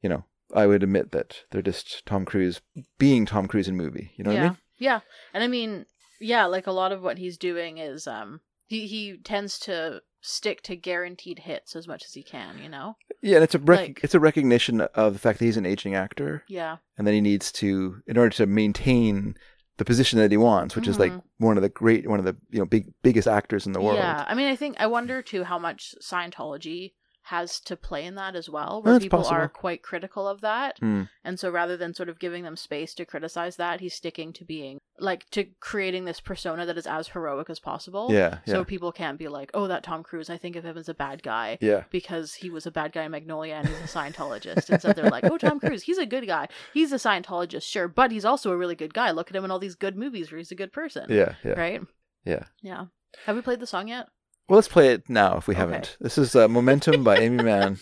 you 0.03 0.09
know, 0.09 0.23
I 0.53 0.67
would 0.67 0.83
admit 0.83 1.13
that 1.13 1.45
they're 1.49 1.63
just 1.63 2.05
Tom 2.05 2.25
Cruise 2.25 2.61
being 2.99 3.25
Tom 3.25 3.47
Cruise 3.47 3.67
in 3.67 3.75
movie. 3.75 4.11
You 4.17 4.23
know 4.23 4.33
yeah. 4.33 4.37
what 4.37 4.45
I 4.45 4.49
mean? 4.49 4.57
Yeah. 4.77 4.99
And 5.33 5.43
I 5.43 5.47
mean, 5.47 5.87
yeah, 6.19 6.45
like 6.45 6.67
a 6.67 6.71
lot 6.71 6.91
of 6.91 7.01
what 7.01 7.17
he's 7.17 7.37
doing 7.37 7.77
is 7.77 8.07
um 8.07 8.41
he 8.67 8.87
he 8.87 9.17
tends 9.17 9.59
to 9.59 10.01
stick 10.21 10.61
to 10.63 10.75
guaranteed 10.75 11.39
hits 11.39 11.75
as 11.75 11.87
much 11.87 12.03
as 12.05 12.13
he 12.13 12.21
can, 12.21 12.59
you 12.61 12.67
know? 12.67 12.97
Yeah, 13.21 13.35
and 13.35 13.43
it's 13.45 13.55
a 13.55 13.59
rec- 13.59 13.79
Like- 13.79 13.99
it's 14.03 14.13
a 14.15 14.19
recognition 14.19 14.81
of 14.81 15.13
the 15.13 15.19
fact 15.19 15.39
that 15.39 15.45
he's 15.45 15.55
an 15.55 15.65
aging 15.65 15.95
actor, 15.95 16.43
Yeah. 16.49 16.77
and 16.97 17.07
that 17.07 17.13
he 17.13 17.21
needs 17.21 17.51
to 17.53 18.01
in 18.05 18.17
order 18.17 18.31
to 18.35 18.45
maintain 18.45 19.35
the 19.77 19.85
position 19.85 20.19
that 20.19 20.29
he 20.29 20.35
wants, 20.35 20.75
which 20.75 20.89
is 20.89 20.99
like 20.99 21.13
Mhm. 21.13 21.23
one 21.37 21.55
of 21.57 21.63
the 21.63 21.69
great, 21.69 22.05
one 22.09 22.19
of 22.19 22.25
the 22.25 22.35
you 22.49 22.59
know 22.59 22.65
big 22.65 22.87
biggest 23.01 23.29
actors 23.29 23.65
in 23.65 23.71
the 23.71 23.79
world. 23.79 23.97
Yeah. 23.97 24.25
I 24.27 24.35
mean, 24.35 24.47
I 24.47 24.57
think 24.57 24.75
I 24.77 24.87
wonder 24.87 25.21
too 25.21 25.45
how 25.45 25.57
much 25.57 25.95
Scientology 26.01 26.93
has 27.29 27.59
to 27.61 27.75
play 27.75 28.05
in 28.05 28.15
that 28.15 28.35
as 28.35 28.49
well, 28.49 28.81
where 28.83 28.93
that's 28.93 29.05
people 29.05 29.19
possible. 29.19 29.37
are 29.37 29.47
quite 29.47 29.81
critical 29.83 30.27
of 30.27 30.41
that. 30.41 30.77
Hmm. 30.79 31.03
And 31.23 31.39
so 31.39 31.49
rather 31.49 31.77
than 31.77 31.93
sort 31.93 32.09
of 32.09 32.19
giving 32.19 32.43
them 32.43 32.55
space 32.55 32.93
to 32.95 33.05
criticize 33.05 33.55
that, 33.57 33.79
he's 33.81 33.93
sticking 33.93 34.33
to 34.33 34.45
being 34.45 34.79
like 35.01 35.29
to 35.29 35.45
creating 35.61 36.03
this 36.05 36.19
persona 36.19 36.65
that 36.65 36.77
is 36.77 36.85
as 36.87 37.07
heroic 37.09 37.49
as 37.49 37.59
possible. 37.59 38.07
Yeah, 38.11 38.39
So 38.45 38.57
yeah. 38.59 38.63
people 38.65 38.91
can't 38.91 39.17
be 39.17 39.27
like, 39.27 39.49
oh, 39.53 39.67
that 39.67 39.83
Tom 39.83 40.03
Cruise, 40.03 40.29
I 40.29 40.37
think 40.37 40.55
of 40.57 40.65
him 40.65 40.77
as 40.77 40.89
a 40.89 40.93
bad 40.93 41.23
guy. 41.23 41.57
Yeah. 41.61 41.83
Because 41.89 42.33
he 42.33 42.49
was 42.49 42.65
a 42.65 42.71
bad 42.71 42.91
guy 42.91 43.03
in 43.03 43.11
Magnolia 43.11 43.53
and 43.55 43.67
he's 43.67 43.77
a 43.79 43.83
Scientologist. 43.97 44.55
Instead, 44.57 44.81
so 44.81 44.91
they're 44.93 45.09
like, 45.09 45.23
oh, 45.23 45.37
Tom 45.37 45.59
Cruise, 45.59 45.83
he's 45.83 45.97
a 45.99 46.05
good 46.05 46.27
guy. 46.27 46.47
He's 46.73 46.91
a 46.91 46.95
Scientologist, 46.97 47.63
sure, 47.63 47.87
but 47.87 48.11
he's 48.11 48.25
also 48.25 48.51
a 48.51 48.57
really 48.57 48.75
good 48.75 48.93
guy. 48.93 49.11
Look 49.11 49.29
at 49.29 49.35
him 49.35 49.45
in 49.45 49.51
all 49.51 49.59
these 49.59 49.75
good 49.75 49.95
movies 49.95 50.31
where 50.31 50.37
he's 50.39 50.51
a 50.51 50.55
good 50.55 50.73
person. 50.73 51.05
Yeah, 51.09 51.35
yeah, 51.45 51.53
Right? 51.53 51.81
yeah. 52.25 52.43
Yeah. 52.61 52.85
Have 53.25 53.35
we 53.35 53.41
played 53.41 53.59
the 53.61 53.67
song 53.67 53.87
yet? 53.87 54.07
Well, 54.49 54.55
let's 54.57 54.67
play 54.67 54.89
it 54.89 55.07
now 55.09 55.37
if 55.37 55.47
we 55.47 55.53
Okay. 55.53 55.59
haven't. 55.61 55.95
This 56.01 56.17
is 56.17 56.35
uh, 56.35 56.47
Momentum 56.47 57.03
by 57.03 57.17
Aimee 57.19 57.43
Mann. 57.43 57.77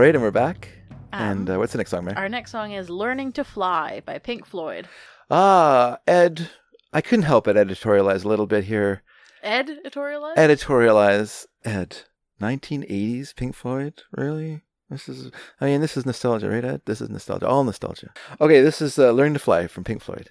right, 0.05 0.15
and 0.15 0.23
we're 0.23 0.31
back. 0.31 0.69
Um, 1.15 1.31
and 1.31 1.51
uh, 1.51 1.57
what's 1.57 1.73
the 1.73 1.79
next 1.79 1.91
song, 1.91 2.05
Mary? 2.05 2.17
Our 2.17 2.29
next 2.29 2.51
song 2.51 2.73
is 2.73 2.91
"Learning 2.91 3.33
to 3.33 3.43
Fly" 3.43 4.03
by 4.05 4.19
Pink 4.19 4.45
Floyd. 4.45 4.87
Ah, 5.31 5.97
Ed, 6.07 6.51
I 6.93 7.01
couldn't 7.01 7.25
help 7.25 7.45
but 7.45 7.57
editorialize 7.57 8.23
a 8.23 8.29
little 8.29 8.47
bit 8.47 8.65
here. 8.65 9.03
Editorialize. 9.43 10.37
Editorialize, 10.37 11.47
Ed. 11.65 12.03
1980s 12.41 13.35
Pink 13.35 13.55
Floyd, 13.55 14.03
really? 14.13 14.63
This 14.91 15.09
is, 15.09 15.31
I 15.61 15.67
mean, 15.67 15.81
this 15.81 15.97
is 15.97 16.05
nostalgia, 16.05 16.51
right, 16.51 16.65
Ed? 16.65 16.83
This 16.85 17.01
is 17.01 17.09
nostalgia, 17.09 17.47
all 17.47 17.65
nostalgia. 17.65 18.13
Okay, 18.41 18.61
this 18.61 18.83
is 18.83 18.99
uh, 18.99 19.13
"Learning 19.13 19.35
to 19.35 19.41
Fly" 19.41 19.67
from 19.69 19.85
Pink 19.85 20.03
Floyd. 20.03 20.31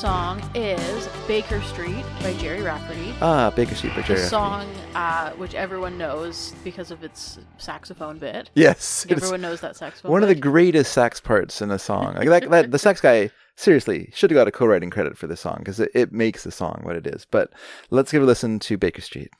Song 0.00 0.40
is 0.54 1.10
Baker 1.28 1.60
Street 1.60 2.06
by 2.22 2.32
Gerry 2.38 2.62
Rafferty. 2.62 3.12
Ah, 3.20 3.50
Baker 3.54 3.74
Street 3.74 3.90
by 3.90 3.96
The 4.00 4.06
Gerry. 4.06 4.20
Rafferty. 4.20 4.30
song, 4.30 4.74
uh, 4.94 5.32
which 5.32 5.54
everyone 5.54 5.98
knows 5.98 6.54
because 6.64 6.90
of 6.90 7.04
its 7.04 7.38
saxophone 7.58 8.16
bit. 8.16 8.48
Yes, 8.54 9.04
everyone 9.10 9.42
knows 9.42 9.60
that 9.60 9.76
saxophone. 9.76 10.10
One 10.10 10.22
of 10.22 10.30
the 10.30 10.34
greatest 10.34 10.94
sax 10.94 11.20
parts 11.20 11.60
in 11.60 11.70
a 11.70 11.78
song. 11.78 12.14
Like 12.14 12.28
that, 12.30 12.50
that 12.50 12.70
the 12.70 12.78
sax 12.78 13.02
guy 13.02 13.30
seriously 13.56 14.08
should 14.14 14.30
have 14.30 14.36
got 14.36 14.48
a 14.48 14.50
co-writing 14.50 14.88
credit 14.88 15.18
for 15.18 15.26
this 15.26 15.42
song 15.42 15.56
because 15.58 15.78
it, 15.78 15.90
it 15.94 16.12
makes 16.12 16.44
the 16.44 16.50
song 16.50 16.80
what 16.82 16.96
it 16.96 17.06
is. 17.06 17.26
But 17.30 17.52
let's 17.90 18.10
give 18.10 18.22
a 18.22 18.26
listen 18.26 18.58
to 18.58 18.78
Baker 18.78 19.02
Street. 19.02 19.30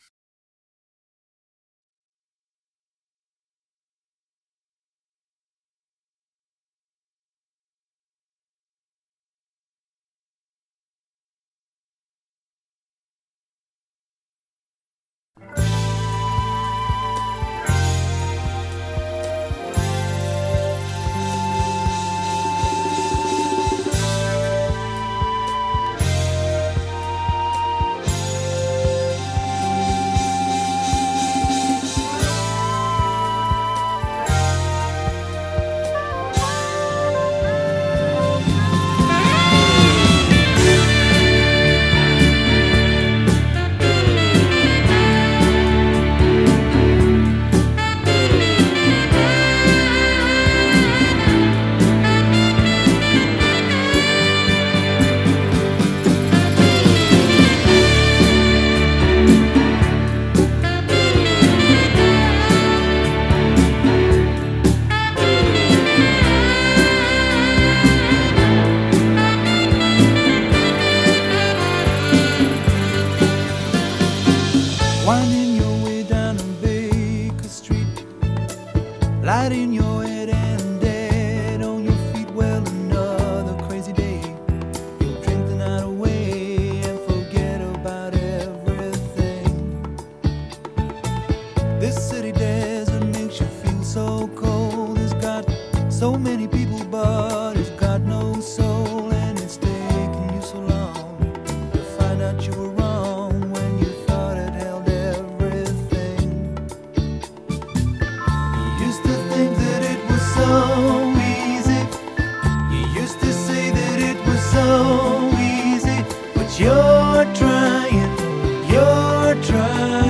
You're 117.22 117.34
trying, 117.34 118.70
you're 118.70 119.44
trying 119.44 120.09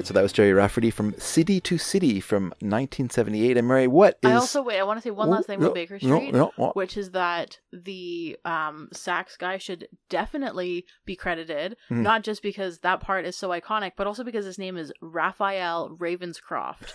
right, 0.00 0.06
so 0.06 0.14
that 0.14 0.22
was 0.22 0.32
Gerry 0.32 0.52
Rafferty 0.52 0.90
from 0.90 1.14
City 1.18 1.60
to 1.60 1.78
City 1.78 2.20
from 2.20 2.44
1978. 2.60 3.56
And 3.56 3.68
Mary, 3.68 3.86
what 3.86 4.18
is 4.22 4.30
I 4.30 4.34
also 4.34 4.62
wait. 4.62 4.78
I 4.78 4.82
want 4.82 4.98
to 4.98 5.02
say 5.02 5.10
one 5.10 5.28
Oh, 5.28 5.32
last 5.32 5.46
thing 5.46 5.60
about 5.60 5.74
Baker 5.74 5.98
Street, 5.98 6.34
which 6.74 6.96
is 6.96 7.10
that 7.12 7.58
the 7.72 8.36
um, 8.44 8.88
sax 8.92 9.36
guy 9.36 9.58
should 9.58 9.88
definitely 10.08 10.86
be 11.04 11.16
credited, 11.16 11.76
Mhm. 11.90 12.02
not 12.02 12.22
just 12.22 12.42
because 12.42 12.78
that 12.80 13.00
part 13.00 13.24
is 13.26 13.36
so 13.36 13.50
iconic, 13.50 13.92
but 13.96 14.06
also 14.06 14.24
because 14.24 14.44
his 14.44 14.58
name 14.58 14.76
is 14.76 14.92
Raphael 15.00 15.96
Ravenscroft. 15.98 16.92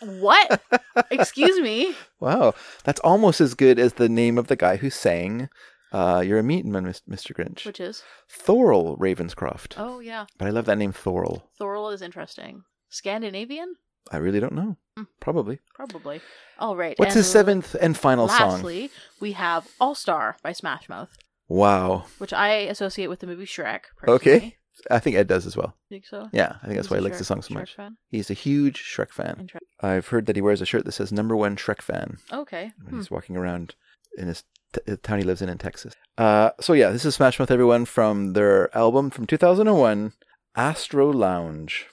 what? 0.00 0.60
Excuse 1.10 1.60
me. 1.60 1.94
Wow, 2.20 2.54
that's 2.84 3.00
almost 3.00 3.40
as 3.40 3.54
good 3.54 3.78
as 3.78 3.94
the 3.94 4.08
name 4.08 4.38
of 4.38 4.46
the 4.48 4.56
guy 4.56 4.76
who 4.76 4.90
sang 4.90 5.48
uh, 5.92 6.22
"You're 6.26 6.38
a 6.38 6.42
Meatin' 6.42 6.72
Man, 6.72 6.84
Mr. 6.84 7.32
Grinch." 7.34 7.64
Which 7.66 7.80
is? 7.80 8.02
Thurl 8.30 8.98
Ravenscroft. 8.98 9.74
Oh 9.76 10.00
yeah, 10.00 10.26
But 10.38 10.48
I 10.48 10.50
love 10.50 10.64
that 10.66 10.78
name, 10.78 10.92
Thurl. 10.92 11.42
Thurl 11.60 11.92
is 11.92 12.02
interesting. 12.02 12.62
Scandinavian, 12.88 13.74
I 14.10 14.18
really 14.18 14.40
don't 14.40 14.52
know. 14.54 14.76
Mm. 14.98 15.06
Probably. 15.20 15.58
probably. 15.74 16.20
All 16.58 16.76
right. 16.76 16.98
What's 16.98 17.14
and 17.14 17.18
his 17.20 17.30
seventh 17.30 17.74
and 17.80 17.96
final 17.96 18.28
song? 18.28 18.50
Lastly, 18.52 18.90
we 19.20 19.32
have 19.32 19.66
All 19.80 19.94
Star 19.94 20.36
by 20.42 20.52
Smash 20.52 20.88
Mouth, 20.88 21.16
Wow. 21.48 22.04
which 22.18 22.32
I 22.32 22.50
associate 22.68 23.06
with 23.08 23.20
the 23.20 23.26
movie 23.26 23.46
Shrek. 23.46 23.80
Okay. 24.06 24.56
I 24.90 24.98
think 24.98 25.16
Ed 25.16 25.26
does 25.28 25.46
as 25.46 25.56
well. 25.56 25.74
Think 25.88 26.06
so? 26.06 26.28
Yeah, 26.32 26.56
I 26.62 26.66
think 26.66 26.76
that's 26.76 26.86
He's 26.86 26.90
why 26.90 26.96
he 26.98 27.02
likes 27.02 27.18
the 27.18 27.24
song 27.24 27.42
so 27.42 27.54
much. 27.54 27.76
He's 28.08 28.30
a 28.30 28.34
huge 28.34 28.78
Shrek 28.82 29.10
fan. 29.10 29.48
I've 29.80 30.08
heard 30.08 30.26
that 30.26 30.36
he 30.36 30.42
wears 30.42 30.60
a 30.60 30.66
shirt 30.66 30.84
that 30.86 30.92
says 30.92 31.12
"Number 31.12 31.36
One 31.36 31.56
Shrek 31.56 31.82
Fan" 31.82 32.18
Okay. 32.32 32.72
when 32.82 32.90
Hmm. 32.94 32.96
he's 32.98 33.10
walking 33.10 33.36
around 33.36 33.74
in 34.16 34.28
his 34.28 34.44
t- 34.72 34.80
the 34.86 34.96
town 34.96 35.18
he 35.18 35.24
lives 35.24 35.42
in 35.42 35.48
in 35.48 35.58
Texas. 35.58 35.94
Uh, 36.18 36.50
so 36.60 36.72
yeah, 36.72 36.90
this 36.90 37.04
is 37.04 37.14
Smash 37.14 37.38
Mouth, 37.38 37.50
everyone, 37.50 37.84
from 37.84 38.32
their 38.32 38.74
album 38.76 39.10
from 39.10 39.26
2001, 39.26 40.12
Astro 40.56 41.12
Lounge. 41.12 41.86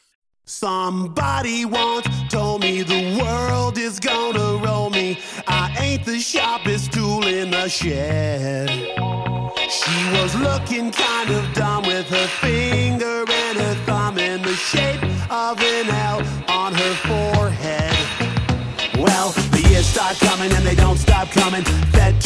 Somebody 0.45 1.63
once 1.63 2.07
told 2.29 2.61
me 2.61 2.81
the 2.81 3.21
world 3.21 3.77
is 3.77 3.99
gonna 3.99 4.57
roll 4.65 4.89
me. 4.89 5.19
I 5.47 5.75
ain't 5.79 6.05
the 6.05 6.19
sharpest 6.19 6.91
tool 6.91 7.27
in 7.27 7.51
the 7.51 7.69
shed. 7.69 8.69
She 9.69 10.11
was 10.19 10.35
looking 10.35 10.89
kind 10.89 11.29
of 11.29 11.53
dumb 11.53 11.83
with 11.85 12.07
her 12.09 12.27
finger 12.27 13.25
and 13.29 13.57
her 13.59 13.75
thumb 13.85 14.17
in 14.17 14.41
the 14.41 14.55
shape 14.55 15.03
of 15.29 15.61
an 15.61 15.87
L 15.87 16.23
on 16.47 16.73
her 16.73 16.95
forehead. 17.05 17.95
Well, 18.97 19.29
the 19.51 19.67
years 19.69 19.85
start 19.85 20.17
coming 20.17 20.51
and 20.51 20.65
they 20.65 20.75
don't 20.75 20.97
stop 20.97 21.29
coming. 21.29 21.63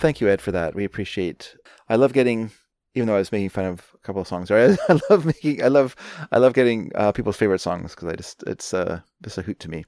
Thank 0.00 0.20
you, 0.20 0.28
Ed, 0.28 0.40
for 0.40 0.52
that. 0.52 0.74
We 0.74 0.84
appreciate. 0.84 1.56
I 1.88 1.96
love 1.96 2.12
getting, 2.12 2.50
even 2.94 3.06
though 3.06 3.14
I 3.14 3.18
was 3.18 3.32
making 3.32 3.50
fun 3.50 3.66
of 3.66 3.92
a 3.94 3.98
couple 3.98 4.22
of 4.22 4.28
songs. 4.28 4.50
Right? 4.50 4.76
I 4.88 5.00
love 5.08 5.24
making. 5.24 5.62
I 5.62 5.68
love. 5.68 5.94
I 6.32 6.38
love 6.38 6.54
getting 6.54 6.90
uh, 6.94 7.12
people's 7.12 7.36
favorite 7.36 7.60
songs 7.60 7.94
because 7.94 8.08
I 8.08 8.16
just 8.16 8.42
it's 8.46 8.74
uh 8.74 9.00
just 9.22 9.38
a 9.38 9.42
hoot 9.42 9.60
to 9.60 9.70
me. 9.70 9.84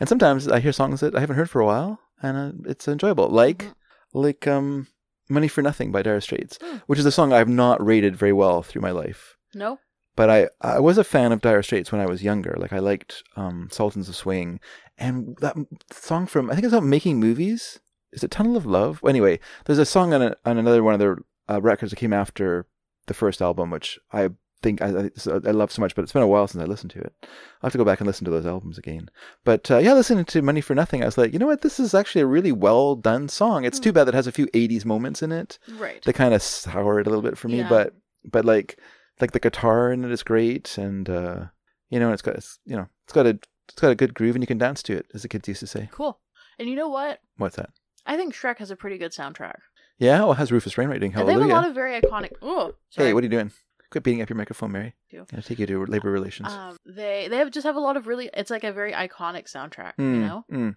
And 0.00 0.08
sometimes 0.08 0.48
I 0.48 0.60
hear 0.60 0.72
songs 0.72 1.00
that 1.00 1.14
I 1.14 1.20
haven't 1.20 1.36
heard 1.36 1.50
for 1.50 1.60
a 1.60 1.66
while, 1.66 2.00
and 2.22 2.36
uh, 2.36 2.70
it's 2.70 2.88
enjoyable. 2.88 3.28
Like 3.28 3.70
like 4.14 4.46
um, 4.46 4.86
"Money 5.28 5.48
for 5.48 5.62
Nothing" 5.62 5.92
by 5.92 6.02
Dire 6.02 6.20
Straits, 6.20 6.58
which 6.86 6.98
is 6.98 7.06
a 7.06 7.12
song 7.12 7.32
I've 7.32 7.48
not 7.48 7.84
rated 7.84 8.16
very 8.16 8.32
well 8.32 8.62
through 8.62 8.82
my 8.82 8.92
life. 8.92 9.36
No. 9.54 9.78
But 10.16 10.30
I, 10.30 10.48
I 10.60 10.80
was 10.80 10.98
a 10.98 11.04
fan 11.04 11.30
of 11.30 11.42
Dire 11.42 11.62
Straits 11.62 11.92
when 11.92 12.00
I 12.00 12.06
was 12.06 12.24
younger. 12.24 12.56
Like 12.58 12.72
I 12.72 12.80
liked 12.80 13.22
um, 13.36 13.68
Sultans 13.70 14.08
of 14.08 14.16
Swing, 14.16 14.58
and 14.96 15.36
that 15.40 15.56
song 15.92 16.26
from 16.26 16.50
I 16.50 16.54
think 16.54 16.64
it's 16.64 16.72
about 16.72 16.84
making 16.84 17.20
movies. 17.20 17.78
Is 18.12 18.22
it 18.24 18.30
Tunnel 18.30 18.56
of 18.56 18.66
Love? 18.66 19.02
Well, 19.02 19.10
anyway, 19.10 19.38
there's 19.66 19.78
a 19.78 19.84
song 19.84 20.14
on, 20.14 20.22
a, 20.22 20.36
on 20.44 20.58
another 20.58 20.82
one 20.82 20.94
of 20.94 21.00
their 21.00 21.18
uh, 21.48 21.60
records 21.60 21.90
that 21.90 21.96
came 21.96 22.12
after 22.12 22.66
the 23.06 23.14
first 23.14 23.40
album, 23.42 23.70
which 23.70 23.98
I 24.12 24.30
think 24.62 24.82
I, 24.82 24.88
I, 24.88 25.10
I 25.26 25.50
love 25.52 25.70
so 25.70 25.80
much, 25.80 25.94
but 25.94 26.02
it's 26.02 26.12
been 26.12 26.22
a 26.22 26.26
while 26.26 26.48
since 26.48 26.62
I 26.62 26.66
listened 26.66 26.90
to 26.92 27.00
it. 27.00 27.12
I'll 27.22 27.28
have 27.68 27.72
to 27.72 27.78
go 27.78 27.84
back 27.84 28.00
and 28.00 28.06
listen 28.06 28.24
to 28.24 28.30
those 28.30 28.46
albums 28.46 28.76
again. 28.78 29.08
But 29.44 29.70
uh, 29.70 29.78
yeah, 29.78 29.92
listening 29.92 30.24
to 30.26 30.42
Money 30.42 30.60
for 30.60 30.74
Nothing, 30.74 31.02
I 31.02 31.06
was 31.06 31.16
like, 31.18 31.32
you 31.32 31.38
know 31.38 31.46
what? 31.46 31.60
This 31.62 31.78
is 31.78 31.94
actually 31.94 32.22
a 32.22 32.26
really 32.26 32.52
well 32.52 32.96
done 32.96 33.28
song. 33.28 33.64
It's 33.64 33.78
too 33.78 33.92
bad 33.92 34.04
that 34.04 34.14
it 34.14 34.16
has 34.16 34.26
a 34.26 34.32
few 34.32 34.46
80s 34.48 34.84
moments 34.84 35.22
in 35.22 35.30
it. 35.32 35.58
Right. 35.76 36.02
They 36.04 36.12
kind 36.12 36.34
of 36.34 36.42
sour 36.42 36.98
it 37.00 37.06
a 37.06 37.10
little 37.10 37.22
bit 37.22 37.38
for 37.38 37.48
me, 37.48 37.58
Yeah. 37.58 37.68
but 37.68 37.94
but 38.24 38.44
like 38.44 38.78
like 39.20 39.32
the 39.32 39.40
guitar 39.40 39.92
in 39.92 40.04
it 40.04 40.10
is 40.10 40.22
great, 40.22 40.76
and 40.78 41.08
uh, 41.08 41.44
you 41.90 41.98
know, 42.00 42.12
it's 42.12 42.22
got 42.22 42.34
it's, 42.36 42.58
you 42.64 42.76
know 42.76 42.88
it's 43.04 43.12
got 43.12 43.26
a 43.26 43.38
it's 43.68 43.80
got 43.80 43.90
a 43.92 43.94
good 43.96 44.14
groove, 44.14 44.34
and 44.34 44.42
you 44.42 44.46
can 44.48 44.58
dance 44.58 44.82
to 44.84 44.96
it, 44.96 45.06
as 45.14 45.22
the 45.22 45.28
kids 45.28 45.46
used 45.48 45.60
to 45.60 45.66
say. 45.66 45.88
Cool. 45.92 46.18
And 46.58 46.68
you 46.68 46.74
know 46.74 46.88
what? 46.88 47.20
What's 47.36 47.56
that? 47.56 47.70
I 48.08 48.16
think 48.16 48.34
Shrek 48.34 48.58
has 48.58 48.72
a 48.72 48.76
pretty 48.76 48.98
good 48.98 49.12
soundtrack. 49.12 49.58
Yeah, 49.98 50.20
well, 50.20 50.32
it 50.32 50.36
has 50.38 50.50
Rufus 50.50 50.76
Wainwright 50.76 51.00
doing 51.00 51.12
And 51.14 51.28
they 51.28 51.32
have 51.32 51.40
Hallelujah. 51.42 51.52
a 51.52 51.60
lot 51.60 51.68
of 51.68 51.74
very 51.74 52.00
iconic. 52.00 52.32
Oh, 52.42 52.72
sorry. 52.90 53.08
Hey, 53.08 53.14
what 53.14 53.22
are 53.22 53.26
you 53.26 53.30
doing? 53.30 53.52
Quit 53.90 54.04
beating 54.04 54.22
up 54.22 54.28
your 54.28 54.36
microphone, 54.36 54.72
Mary. 54.72 54.94
I 55.12 55.16
you. 55.16 55.26
Gonna 55.30 55.42
take 55.42 55.58
you 55.58 55.66
to 55.66 55.86
labor 55.86 56.10
relations. 56.10 56.52
Um, 56.52 56.76
they 56.84 57.26
they 57.28 57.38
have 57.38 57.50
just 57.50 57.66
have 57.66 57.76
a 57.76 57.80
lot 57.80 57.96
of 57.96 58.06
really. 58.06 58.28
It's 58.34 58.50
like 58.50 58.64
a 58.64 58.72
very 58.72 58.92
iconic 58.92 59.50
soundtrack. 59.50 59.92
You 59.98 60.04
Mm, 60.04 60.20
know. 60.26 60.44
mm. 60.52 60.76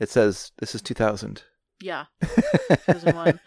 It 0.00 0.08
says 0.10 0.52
this 0.58 0.74
is 0.74 0.80
2000. 0.82 1.42
Yeah. 1.80 2.06
2001. 2.86 3.40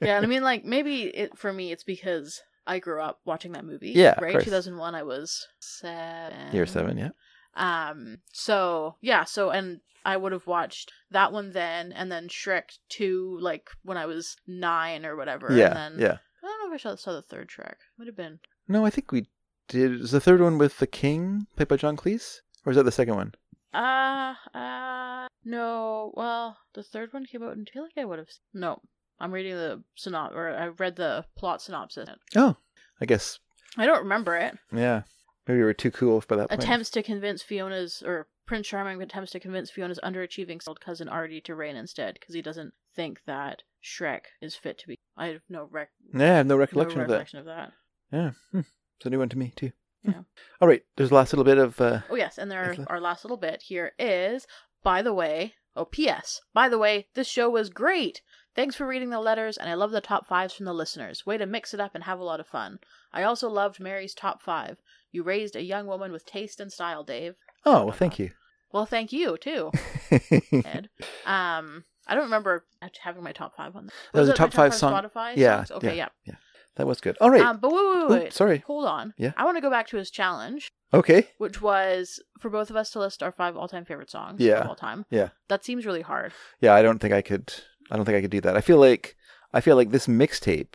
yeah, 0.00 0.16
and 0.16 0.24
I 0.24 0.28
mean, 0.28 0.42
like 0.42 0.64
maybe 0.64 1.02
it 1.04 1.36
for 1.36 1.52
me, 1.52 1.72
it's 1.72 1.84
because 1.84 2.40
I 2.66 2.78
grew 2.78 3.00
up 3.02 3.18
watching 3.24 3.52
that 3.52 3.64
movie. 3.64 3.90
Yeah, 3.90 4.18
right. 4.20 4.42
2001, 4.42 4.94
I 4.94 5.02
was 5.02 5.46
seven. 5.60 6.52
Year 6.54 6.66
seven, 6.66 6.96
yeah. 6.96 7.10
Um. 7.56 8.18
So 8.32 8.96
yeah. 9.00 9.24
So 9.24 9.50
and 9.50 9.80
I 10.04 10.16
would 10.16 10.32
have 10.32 10.46
watched 10.46 10.92
that 11.10 11.32
one 11.32 11.52
then, 11.52 11.92
and 11.92 12.10
then 12.12 12.28
Shrek 12.28 12.78
two, 12.88 13.38
like 13.40 13.70
when 13.82 13.96
I 13.96 14.06
was 14.06 14.36
nine 14.46 15.06
or 15.06 15.16
whatever. 15.16 15.48
Yeah, 15.50 15.66
And 15.68 15.76
then, 15.76 15.98
yeah. 15.98 16.16
I 16.42 16.46
don't 16.46 16.68
know 16.68 16.74
if 16.74 16.80
I 16.80 16.82
saw, 16.90 16.94
saw 16.96 17.12
the 17.14 17.22
third 17.22 17.48
Shrek. 17.48 17.76
Would 17.98 18.06
have 18.06 18.16
been. 18.16 18.40
No, 18.68 18.84
I 18.84 18.90
think 18.90 19.12
we 19.12 19.28
did. 19.68 20.00
Was 20.00 20.10
the 20.10 20.20
third 20.20 20.40
one 20.42 20.58
with 20.58 20.78
the 20.78 20.86
King, 20.86 21.46
played 21.56 21.68
by 21.68 21.76
John 21.76 21.96
Cleese, 21.96 22.40
or 22.66 22.70
is 22.70 22.76
that 22.76 22.82
the 22.82 22.92
second 22.92 23.14
one? 23.16 23.32
Uh, 23.72 24.34
uh, 24.54 25.26
no. 25.44 26.12
Well, 26.14 26.58
the 26.74 26.82
third 26.82 27.12
one 27.12 27.24
came 27.24 27.42
out, 27.42 27.56
and 27.56 27.66
I 27.68 27.72
feel 27.72 27.82
like 27.82 27.96
I 27.96 28.04
would 28.04 28.18
have. 28.18 28.28
No, 28.52 28.80
I'm 29.18 29.32
reading 29.32 29.54
the 29.54 29.82
synop, 29.98 30.32
or 30.32 30.50
I 30.50 30.66
read 30.68 30.96
the 30.96 31.24
plot 31.36 31.62
synopsis. 31.62 32.08
Oh, 32.36 32.56
I 33.00 33.06
guess. 33.06 33.38
I 33.78 33.86
don't 33.86 34.02
remember 34.02 34.36
it. 34.36 34.56
Yeah, 34.72 35.02
maybe 35.46 35.58
we 35.58 35.64
were 35.64 35.74
too 35.74 35.90
cool 35.90 36.22
by 36.26 36.36
that 36.36 36.48
point. 36.48 36.62
Attempts 36.62 36.90
to 36.90 37.02
convince 37.02 37.42
Fiona's, 37.42 38.02
or 38.04 38.28
Prince 38.46 38.68
Charming 38.68 39.00
attempts 39.02 39.32
to 39.32 39.40
convince 39.40 39.70
Fiona's 39.70 40.00
underachieving 40.02 40.66
old 40.66 40.80
cousin 40.80 41.08
Artie 41.08 41.40
to 41.42 41.54
reign 41.54 41.76
instead, 41.76 42.14
because 42.14 42.34
he 42.34 42.42
doesn't 42.42 42.74
think 42.94 43.20
that 43.26 43.62
Shrek 43.82 44.26
is 44.40 44.54
fit 44.54 44.78
to 44.78 44.88
be. 44.88 44.98
I 45.16 45.28
have 45.28 45.42
no 45.48 45.68
rec. 45.70 45.90
Yeah, 46.12 46.34
I 46.34 46.36
have 46.38 46.46
no 46.46 46.56
recollection, 46.56 46.98
no 46.98 47.04
of 47.04 47.10
that. 47.10 47.34
of 47.34 47.44
that. 47.46 47.72
Yeah, 48.12 48.30
hmm. 48.52 48.60
it's 48.96 49.06
a 49.06 49.10
new 49.10 49.18
one 49.18 49.28
to 49.30 49.38
me 49.38 49.52
too. 49.54 49.72
Hmm. 50.04 50.10
Yeah. 50.10 50.22
All 50.60 50.68
right, 50.68 50.82
there's 50.96 51.10
the 51.10 51.14
last 51.14 51.32
little 51.32 51.44
bit 51.44 51.58
of. 51.58 51.80
Uh, 51.80 52.00
Oh 52.10 52.16
yes, 52.16 52.38
and 52.38 52.50
there 52.50 52.76
our 52.88 53.00
last 53.00 53.24
little 53.24 53.36
bit 53.36 53.62
here 53.62 53.92
is. 53.98 54.46
By 54.82 55.00
the 55.00 55.14
way, 55.14 55.54
oh 55.74 55.86
P.S. 55.86 56.42
By 56.52 56.68
the 56.68 56.78
way, 56.78 57.08
this 57.14 57.26
show 57.26 57.48
was 57.48 57.70
great. 57.70 58.20
Thanks 58.54 58.76
for 58.76 58.86
reading 58.86 59.10
the 59.10 59.18
letters, 59.18 59.56
and 59.56 59.68
I 59.68 59.74
love 59.74 59.90
the 59.90 60.00
top 60.00 60.26
fives 60.26 60.54
from 60.54 60.66
the 60.66 60.74
listeners. 60.74 61.26
Way 61.26 61.38
to 61.38 61.46
mix 61.46 61.74
it 61.74 61.80
up 61.80 61.94
and 61.94 62.04
have 62.04 62.20
a 62.20 62.24
lot 62.24 62.38
of 62.38 62.46
fun. 62.46 62.78
I 63.12 63.24
also 63.24 63.48
loved 63.48 63.80
Mary's 63.80 64.14
top 64.14 64.42
five. 64.42 64.78
You 65.14 65.22
raised 65.22 65.54
a 65.54 65.62
young 65.62 65.86
woman 65.86 66.10
with 66.10 66.26
taste 66.26 66.58
and 66.60 66.72
style, 66.72 67.04
Dave. 67.04 67.34
oh, 67.64 67.84
well, 67.84 67.92
thank 67.92 68.18
you. 68.18 68.30
Well, 68.72 68.84
thank 68.84 69.12
you 69.12 69.36
too, 69.40 69.70
Ed. 70.10 70.88
Um, 71.24 71.84
I 72.08 72.14
don't 72.14 72.24
remember 72.24 72.64
having 73.00 73.22
my 73.22 73.30
top 73.30 73.56
five 73.56 73.76
on. 73.76 73.88
That 74.12 74.20
was 74.20 74.28
a 74.28 74.34
top 74.34 74.52
five 74.52 74.74
song. 74.74 74.92
Spotify 74.92 75.36
yeah, 75.36 75.58
songs? 75.62 75.70
Okay, 75.78 75.96
yeah. 75.96 76.08
yeah, 76.26 76.34
That 76.74 76.88
was 76.88 77.00
good. 77.00 77.16
All 77.20 77.30
right. 77.30 77.40
Um, 77.42 77.58
but 77.62 77.72
wait, 77.72 77.86
wait, 77.86 78.08
wait, 78.10 78.22
wait. 78.24 78.32
sorry. 78.32 78.64
Hold 78.66 78.86
on. 78.86 79.14
Yeah. 79.16 79.30
I 79.36 79.44
want 79.44 79.56
to 79.56 79.60
go 79.60 79.70
back 79.70 79.86
to 79.90 79.96
his 79.96 80.10
challenge, 80.10 80.72
Okay. 80.92 81.28
which 81.38 81.62
was 81.62 82.20
for 82.40 82.50
both 82.50 82.68
of 82.68 82.74
us 82.74 82.90
to 82.90 82.98
list 82.98 83.22
our 83.22 83.30
five 83.30 83.56
all-time 83.56 83.84
favorite 83.84 84.10
songs 84.10 84.40
Yeah. 84.40 84.58
of 84.62 84.66
all 84.66 84.74
time. 84.74 85.06
Yeah. 85.08 85.28
That 85.48 85.64
seems 85.64 85.86
really 85.86 86.02
hard. 86.02 86.32
Yeah, 86.60 86.74
I 86.74 86.82
don't 86.82 86.98
think 86.98 87.14
I 87.14 87.22
could. 87.22 87.54
I 87.92 87.96
don't 87.96 88.04
think 88.04 88.16
I 88.18 88.22
could 88.22 88.30
do 88.32 88.40
that. 88.40 88.56
I 88.56 88.60
feel 88.60 88.78
like 88.78 89.14
I 89.52 89.60
feel 89.60 89.76
like 89.76 89.90
this 89.92 90.08
mixtape 90.08 90.74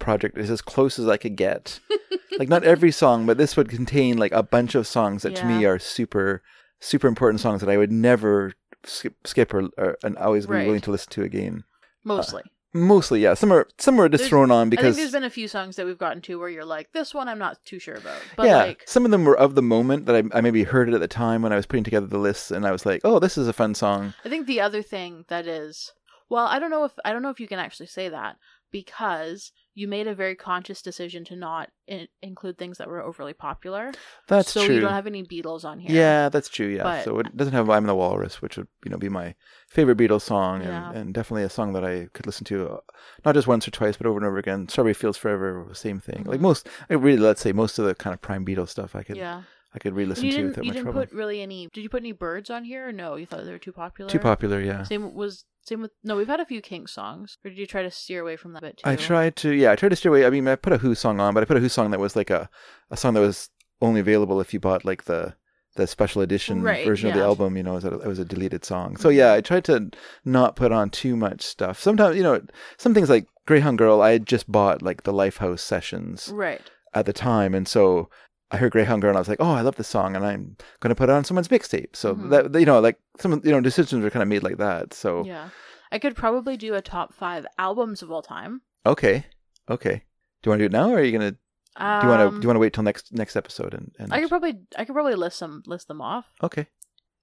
project 0.00 0.36
is 0.36 0.50
as 0.50 0.60
close 0.62 0.98
as 0.98 1.06
I 1.06 1.16
could 1.16 1.36
get. 1.36 1.78
like 2.38 2.48
not 2.48 2.64
every 2.64 2.90
song, 2.90 3.26
but 3.26 3.38
this 3.38 3.56
would 3.56 3.68
contain 3.68 4.16
like 4.18 4.32
a 4.32 4.42
bunch 4.42 4.74
of 4.74 4.86
songs 4.86 5.22
that 5.22 5.36
to 5.36 5.44
me 5.44 5.64
are 5.64 5.78
super, 5.78 6.42
super 6.80 7.06
important 7.06 7.40
songs 7.40 7.60
that 7.60 7.70
I 7.70 7.76
would 7.76 7.92
never 7.92 8.54
skip, 8.84 9.14
skip 9.26 9.52
or, 9.54 9.68
or 9.78 9.96
and 10.02 10.16
always 10.18 10.46
be 10.46 10.54
Right. 10.54 10.66
willing 10.66 10.80
to 10.82 10.90
listen 10.90 11.10
to 11.12 11.22
again. 11.22 11.64
Uh, 11.64 11.68
mostly. 12.04 12.42
Mostly, 12.72 13.20
yeah. 13.20 13.34
Some 13.34 13.52
are 13.52 13.66
some 13.78 14.00
are 14.00 14.08
just 14.08 14.20
There's- 14.22 14.28
thrown 14.30 14.52
on 14.52 14.68
I 14.68 14.70
because 14.70 14.84
think 14.94 14.96
there's 14.98 15.12
been 15.12 15.24
a 15.24 15.30
few 15.30 15.48
songs 15.48 15.74
that 15.74 15.86
we've 15.86 15.98
gotten 15.98 16.22
to 16.22 16.38
where 16.38 16.48
you're 16.48 16.64
like, 16.64 16.92
this 16.92 17.12
one 17.12 17.28
I'm 17.28 17.38
not 17.40 17.58
too 17.64 17.80
sure 17.80 17.96
about. 17.96 18.20
But 18.36 18.46
yeah, 18.46 18.58
like, 18.58 18.84
some 18.86 19.04
of 19.04 19.10
them 19.10 19.24
were 19.24 19.36
of 19.36 19.56
the 19.56 19.62
moment 19.62 20.06
that 20.06 20.14
I, 20.14 20.38
I 20.38 20.40
maybe 20.40 20.62
heard 20.62 20.88
it 20.88 20.94
at 20.94 21.00
the 21.00 21.08
time 21.08 21.42
when 21.42 21.52
I 21.52 21.56
was 21.56 21.66
putting 21.66 21.82
together 21.82 22.06
the 22.06 22.18
lists, 22.18 22.52
and 22.52 22.64
I 22.64 22.70
was 22.70 22.86
like, 22.86 23.00
"Oh, 23.02 23.18
this 23.18 23.36
is 23.36 23.48
a 23.48 23.52
fun 23.52 23.74
song." 23.74 24.14
I 24.24 24.28
think 24.28 24.46
the 24.46 24.60
other 24.60 24.82
thing 24.82 25.24
that 25.26 25.48
is, 25.48 25.92
well, 26.28 26.46
I 26.46 26.60
don't 26.60 26.70
know 26.70 26.84
if 26.84 26.92
I 27.04 27.12
don't 27.12 27.22
know 27.22 27.30
if 27.30 27.40
you 27.40 27.48
can 27.48 27.58
actually 27.58 27.88
say 27.88 28.08
that 28.08 28.36
because 28.70 29.50
you 29.80 29.88
made 29.88 30.06
a 30.06 30.14
very 30.14 30.36
conscious 30.50 30.80
decision 30.82 31.24
to 31.30 31.34
not 31.36 31.64
in- 31.86 32.08
include 32.22 32.56
things 32.58 32.76
that 32.78 32.88
were 32.92 33.00
overly 33.10 33.32
popular. 33.48 33.84
That's 34.28 34.50
so 34.52 34.60
true. 34.60 34.66
So 34.68 34.72
you 34.74 34.80
don't 34.80 34.92
have 35.00 35.06
any 35.14 35.22
Beatles 35.32 35.64
on 35.64 35.76
here. 35.78 35.96
Yeah, 35.96 36.28
that's 36.28 36.48
true. 36.56 36.68
Yeah, 36.76 36.82
But- 36.88 37.04
so 37.04 37.18
it 37.20 37.36
doesn't 37.36 37.54
have 37.54 37.68
"I'm 37.70 37.86
the 37.86 37.94
Walrus," 37.94 38.42
which 38.42 38.56
would 38.56 38.68
you 38.84 38.90
know 38.90 38.98
be 39.06 39.08
my 39.08 39.34
favorite 39.68 39.98
Beatles 39.98 40.22
song, 40.22 40.62
Yeah. 40.62 40.88
and, 40.90 40.98
and 40.98 41.14
definitely 41.14 41.44
a 41.44 41.48
song 41.58 41.72
that 41.74 41.84
I 41.92 41.94
could 42.14 42.26
listen 42.26 42.44
to 42.52 42.56
uh, 42.74 42.80
not 43.24 43.34
just 43.34 43.48
once 43.48 43.66
or 43.66 43.70
twice, 43.70 43.96
but 43.96 44.06
over 44.06 44.18
and 44.18 44.26
over 44.26 44.38
again. 44.38 44.68
"Strawberry 44.68 44.94
Fields 44.94 45.18
Forever," 45.18 45.68
same 45.72 45.98
thing. 46.00 46.24
Like 46.24 46.40
Mhm. 46.40 46.48
most, 46.50 46.68
I 46.90 46.94
really 46.94 47.18
let's 47.18 47.40
say 47.40 47.52
most 47.52 47.78
of 47.78 47.84
the 47.86 47.94
kind 47.94 48.14
of 48.14 48.20
prime 48.20 48.44
Beatles 48.44 48.68
stuff, 48.68 48.94
I 48.94 49.02
could 49.02 49.16
Yeah. 49.16 49.42
I 49.72 49.78
could 49.78 49.94
re-listen 49.94 50.24
you 50.24 50.32
to 50.32 50.36
didn't, 50.36 50.48
without 50.50 50.64
you 50.64 50.68
much 50.70 50.74
didn't 50.78 50.84
trouble. 50.92 51.00
put 51.06 51.12
really 51.12 51.40
any. 51.42 51.68
Did 51.72 51.82
you 51.82 51.88
put 51.88 52.02
any 52.02 52.10
Byrds 52.10 52.50
on 52.50 52.64
here? 52.64 52.88
Or 52.88 52.92
no, 52.92 53.14
you 53.14 53.24
thought 53.24 53.44
they 53.44 53.52
were 53.52 53.58
too 53.68 53.70
popular. 53.72 54.10
Too 54.10 54.18
popular, 54.18 54.60
yeah. 54.60 54.82
Same 54.82 55.14
was 55.14 55.44
same 55.62 55.82
with 55.82 55.90
no. 56.02 56.16
We've 56.16 56.26
had 56.26 56.40
a 56.40 56.46
few 56.46 56.60
King 56.60 56.86
songs. 56.86 57.38
Or 57.44 57.50
did 57.50 57.58
you 57.58 57.66
try 57.66 57.82
to 57.82 57.90
steer 57.90 58.22
away 58.22 58.36
from 58.36 58.52
that 58.54 58.62
bit 58.62 58.78
too? 58.78 58.88
I 58.88 58.96
tried 58.96 59.36
to, 59.36 59.52
yeah, 59.52 59.72
I 59.72 59.76
tried 59.76 59.90
to 59.90 59.96
steer 59.96 60.10
away. 60.10 60.26
I 60.26 60.30
mean, 60.30 60.46
I 60.48 60.56
put 60.56 60.72
a 60.72 60.78
Who 60.78 60.94
song 60.94 61.20
on, 61.20 61.34
but 61.34 61.42
I 61.42 61.46
put 61.46 61.56
a 61.56 61.60
Who 61.60 61.68
song 61.68 61.90
that 61.90 62.00
was 62.00 62.16
like 62.16 62.30
a, 62.30 62.48
a 62.90 62.96
song 62.96 63.14
that 63.14 63.20
was 63.20 63.50
only 63.82 64.00
available 64.00 64.40
if 64.40 64.52
you 64.54 64.60
bought 64.60 64.84
like 64.84 65.04
the 65.04 65.34
the 65.76 65.86
special 65.86 66.20
edition 66.20 66.62
Right, 66.62 66.84
version 66.84 67.08
of 67.10 67.14
the. 67.14 67.22
Album. 67.22 67.56
You 67.56 67.62
know, 67.62 67.72
it 67.72 67.76
was, 67.76 67.84
a, 67.84 67.98
it 68.00 68.06
was 68.06 68.18
a 68.18 68.24
deleted 68.24 68.64
song. 68.64 68.96
So 68.96 69.08
yeah, 69.08 69.32
I 69.34 69.40
tried 69.40 69.64
to 69.66 69.90
not 70.24 70.56
put 70.56 70.72
on 70.72 70.90
too 70.90 71.16
much 71.16 71.42
stuff. 71.42 71.80
Sometimes, 71.80 72.16
you 72.16 72.22
know, 72.22 72.40
some 72.76 72.92
things 72.92 73.08
like 73.08 73.26
Greyhound 73.46 73.78
Girl, 73.78 74.02
I 74.02 74.12
had 74.12 74.26
just 74.26 74.50
bought 74.50 74.82
like 74.82 75.04
the 75.04 75.12
Lifehouse 75.12 75.60
sessions 75.60 76.28
Right. 76.32 76.60
at 76.94 77.06
the 77.06 77.12
time, 77.12 77.54
and 77.54 77.68
so 77.68 78.10
I 78.52 78.56
heard 78.56 78.72
Greyhound 78.72 79.00
Girl, 79.02 79.10
and 79.10 79.16
I 79.16 79.20
was 79.20 79.28
like, 79.28 79.40
oh, 79.40 79.52
I 79.52 79.60
love 79.60 79.76
this 79.76 79.86
song, 79.88 80.16
and 80.16 80.24
I'm 80.24 80.56
going 80.80 80.88
to 80.90 80.94
put 80.94 81.08
it 81.08 81.12
on 81.12 81.24
someone's 81.24 81.48
mixtape. 81.48 81.94
So 81.94 82.14
Mhm. 82.16 82.30
that 82.52 82.58
you 82.60 82.66
know, 82.66 82.80
like 82.80 82.98
some 83.18 83.40
you 83.44 83.50
know 83.52 83.60
decisions 83.60 84.04
are 84.04 84.10
kind 84.10 84.22
of 84.22 84.28
made 84.28 84.42
like 84.42 84.58
that. 84.58 84.92
So 84.94 85.24
Yeah. 85.24 85.50
I 85.92 85.98
could 85.98 86.14
probably 86.16 86.56
do 86.56 86.74
a 86.74 86.82
top 86.82 87.12
five 87.14 87.46
albums 87.58 88.02
of 88.02 88.10
all 88.10 88.22
time. 88.22 88.62
okay, 88.86 89.26
okay. 89.68 90.02
Do 90.42 90.48
you 90.48 90.50
want 90.50 90.60
to 90.60 90.68
do 90.68 90.72
it 90.74 90.78
now, 90.78 90.90
or 90.90 90.98
are 90.98 91.02
you 91.02 91.12
gonna? 91.12 91.32
do 91.32 91.36
you 92.06 92.08
want 92.08 92.20
to 92.20 92.26
Um, 92.26 92.34
do 92.40 92.44
you 92.44 92.48
want 92.48 92.56
to 92.56 92.60
wait 92.60 92.72
till 92.72 92.82
next 92.82 93.12
next 93.12 93.36
episode 93.36 93.72
and, 93.74 93.92
and 93.98 94.12
I 94.12 94.20
could 94.20 94.28
probably 94.28 94.58
I 94.76 94.84
could 94.84 94.94
probably 94.94 95.14
list 95.14 95.38
some 95.38 95.62
list 95.66 95.86
them 95.88 96.00
off. 96.00 96.26
okay 96.42 96.66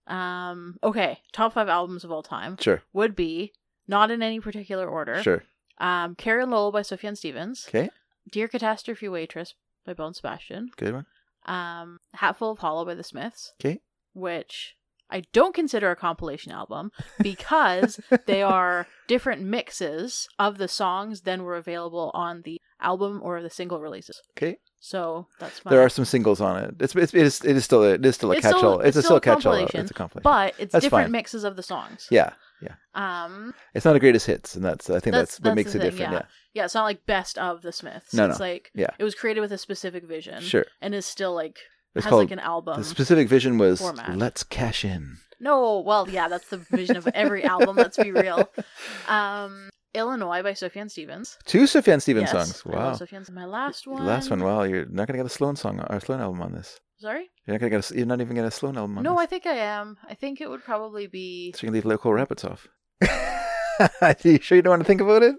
Um. 0.08 0.78
Okay. 0.84 1.20
Top 1.34 1.54
five 1.54 1.68
albums 1.68 2.04
of 2.04 2.12
all 2.12 2.24
time 2.24 2.58
sure 2.60 2.82
would 2.94 3.16
be 3.16 3.54
not 3.88 4.10
in 4.12 4.22
any 4.24 4.40
particular 4.40 4.88
order. 4.88 5.22
sure 5.22 5.44
Um. 5.80 6.16
Carrie 6.16 6.44
and 6.44 6.52
Lowell 6.52 6.72
by 6.72 6.82
Sufjan 6.82 7.18
Stevens. 7.18 7.66
okay 7.68 7.90
Dear 8.32 8.48
Catastrophe 8.48 9.08
Waitress 9.10 9.54
by 9.86 9.94
Belle 9.94 10.08
and 10.08 10.16
Sebastian. 10.16 10.70
good 10.78 10.94
one 10.94 11.06
Um. 11.48 11.99
Hatful 12.14 12.52
of 12.52 12.60
Hollow 12.60 12.86
by 12.86 12.95
the 12.95 13.03
Smiths. 13.03 13.53
okay 13.61 13.80
which 14.14 14.76
I 15.10 15.22
don't 15.32 15.53
consider 15.56 15.91
a 15.91 15.95
compilation 15.95 16.52
album 16.52 16.91
because 17.22 17.99
they 18.26 18.41
are 18.41 18.88
different 19.07 19.41
mixes 19.44 20.28
of 20.40 20.57
the 20.57 20.68
songs 20.68 21.22
than 21.22 21.44
were 21.44 21.56
available 21.56 22.11
on 22.14 22.41
the 22.44 22.60
album 22.82 23.22
or 23.24 23.41
the 23.41 23.49
single 23.49 23.80
releases. 23.80 24.19
okay 24.38 24.57
So 24.80 25.28
that's 25.40 25.64
my 25.64 25.69
there 25.72 25.82
are 25.82 25.90
some 25.90 26.06
singles 26.06 26.41
on 26.41 26.64
it 26.64 26.76
it's, 26.80 26.95
it's 26.95 27.14
it 27.14 27.22
is 27.26 27.44
it 27.45 27.56
is 27.56 27.64
still 27.65 27.84
a, 27.84 27.91
it 27.94 28.06
is 28.06 28.15
still 28.15 28.32
a 28.32 28.36
It's 28.36 28.41
catch 28.45 28.56
all 28.64 28.80
it's, 28.82 28.98
a 28.98 29.02
still 29.02 29.03
still 29.03 29.19
catch 29.19 29.45
all 29.45 29.53
compilation, 29.53 29.82
it's 29.82 29.91
a 29.91 29.94
compilation 29.94 30.24
but 30.24 30.53
it's 30.60 30.72
That's 30.74 30.84
different 30.84 31.06
fine. 31.06 31.11
mixes 31.11 31.44
of 31.44 31.56
the 31.56 31.64
songs. 31.64 32.07
yeah 32.11 32.32
yeah 32.61 32.76
Um 32.95 33.53
it's 33.76 33.86
not 33.86 33.95
a 33.95 33.99
greatest 33.99 34.26
hits 34.26 34.56
and 34.56 34.65
that's 34.65 34.90
I 34.90 34.99
think 34.99 35.14
That's- 35.14 35.36
that's, 35.36 35.40
what 35.40 35.44
that's 35.45 35.56
makes 35.56 35.74
the 35.74 35.78
it 35.80 35.82
thing, 35.82 35.91
different 35.91 36.11
yeah. 36.14 36.19
yeah 36.19 36.26
yeah, 36.58 36.66
it's 36.66 36.74
not 36.76 36.84
like 36.84 37.06
best 37.06 37.38
of 37.38 37.62
the 37.62 37.72
Smiths. 37.72 38.14
No, 38.14 38.28
it's 38.30 38.40
no. 38.40 38.46
like 38.46 38.70
Yeah. 38.76 38.90
it 39.00 39.04
was 39.06 39.16
created 39.16 39.40
with 39.42 39.52
a 39.54 39.58
specific 39.58 40.04
vision. 40.06 40.42
Sure. 40.42 40.66
And 40.82 40.94
is 40.94 41.06
still 41.06 41.34
like 41.34 41.58
It's 41.96 42.04
has 42.04 42.10
called- 42.10 42.24
like 42.24 42.32
an 42.32 42.40
album. 42.40 42.78
the 42.78 42.84
specific 42.84 43.30
vision 43.30 43.58
was 43.58 43.80
format. 43.80 44.18
let's 44.18 44.44
cash 44.44 44.84
in 44.84 45.18
No, 45.40 45.80
well, 45.80 46.10
yeah, 46.10 46.28
that's 46.28 46.50
the 46.50 46.58
vision 46.58 46.98
of 46.98 47.08
every 47.14 47.44
album. 47.44 47.76
Let's 47.78 47.98
be 47.98 48.12
real. 48.12 48.50
Um, 49.08 49.70
Illinois 49.94 50.44
by 50.44 50.52
Sufjan 50.52 50.92
Stevens. 50.92 51.38
two 51.46 51.64
Sufjan 51.64 52.02
Stevens 52.02 52.30
Yes, 52.32 52.50
songs 52.60 52.66
wow 52.66 52.92
Sufjan. 52.94 53.30
My 53.32 53.46
last 53.46 53.88
one. 53.88 54.06
last 54.06 54.30
one 54.30 54.44
wow 54.44 54.64
you're 54.64 54.86
not 54.86 55.08
gonna 55.08 55.18
get 55.18 55.26
a 55.26 55.30
Sloan 55.30 55.56
song 55.56 55.80
or 55.80 55.96
a 55.96 56.02
Sloan 56.02 56.20
album 56.22 56.42
on 56.42 56.52
this 56.54 56.80
Sorry. 57.00 57.30
you're 57.46 57.54
not 57.56 57.60
gonna 57.62 57.70
get 57.70 57.90
a, 57.92 57.96
you're 57.98 58.06
not 58.06 58.20
even 58.22 58.36
gonna 58.36 58.48
get 58.48 58.54
a 58.54 58.60
Sloan 58.60 58.78
album 58.78 58.98
on 58.98 59.04
No, 59.04 59.14
this 59.14 59.22
I 59.22 59.26
think 59.28 59.46
I 59.48 59.58
am. 59.78 59.98
I 60.08 60.14
think 60.14 60.42
it 60.42 60.50
would 60.50 60.64
probably 60.64 61.08
be 61.08 61.52
so 61.54 61.60
you 61.64 61.68
can 61.68 61.74
leave 61.74 61.86
local 61.86 62.12
rabbits 62.14 62.44
off 62.44 62.68
Are 64.02 64.16
you 64.24 64.40
sure 64.42 64.56
you 64.58 64.62
don't 64.62 64.72
want 64.72 64.82
to 64.82 64.88
think 64.88 65.02
about 65.02 65.24
it 65.24 65.36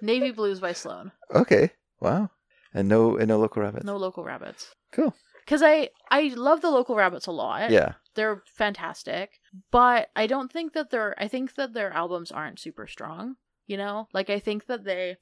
Navy 0.00 0.30
Blues 0.30 0.60
by 0.60 0.72
Sloan. 0.72 1.12
Okay. 1.34 1.70
Wow. 2.00 2.30
and 2.72 2.88
no 2.88 3.16
and 3.16 3.28
no 3.28 3.38
local 3.38 3.62
rabbits. 3.62 3.84
No 3.84 3.96
local 3.96 4.24
rabbits. 4.24 4.74
Cool. 4.92 5.14
Because 5.44 5.62
I 5.62 5.90
I 6.10 6.32
love 6.36 6.60
the 6.60 6.70
local 6.70 6.96
rabbits 6.96 7.26
a 7.26 7.32
lot. 7.32 7.70
Yeah. 7.70 7.92
they're 8.14 8.42
fantastic. 8.46 9.40
But 9.70 10.08
I 10.16 10.26
don't 10.26 10.50
think 10.52 10.72
that 10.72 10.90
their 10.90 11.14
I 11.18 11.28
think 11.28 11.54
that 11.54 11.72
their 11.74 11.92
albums 11.92 12.30
aren't 12.32 12.58
super 12.60 12.86
strong. 12.86 13.36
You 13.66 13.76
know, 13.78 14.08
like 14.12 14.28
I 14.28 14.38
think 14.40 14.66
that 14.66 14.84
they. 14.84 15.16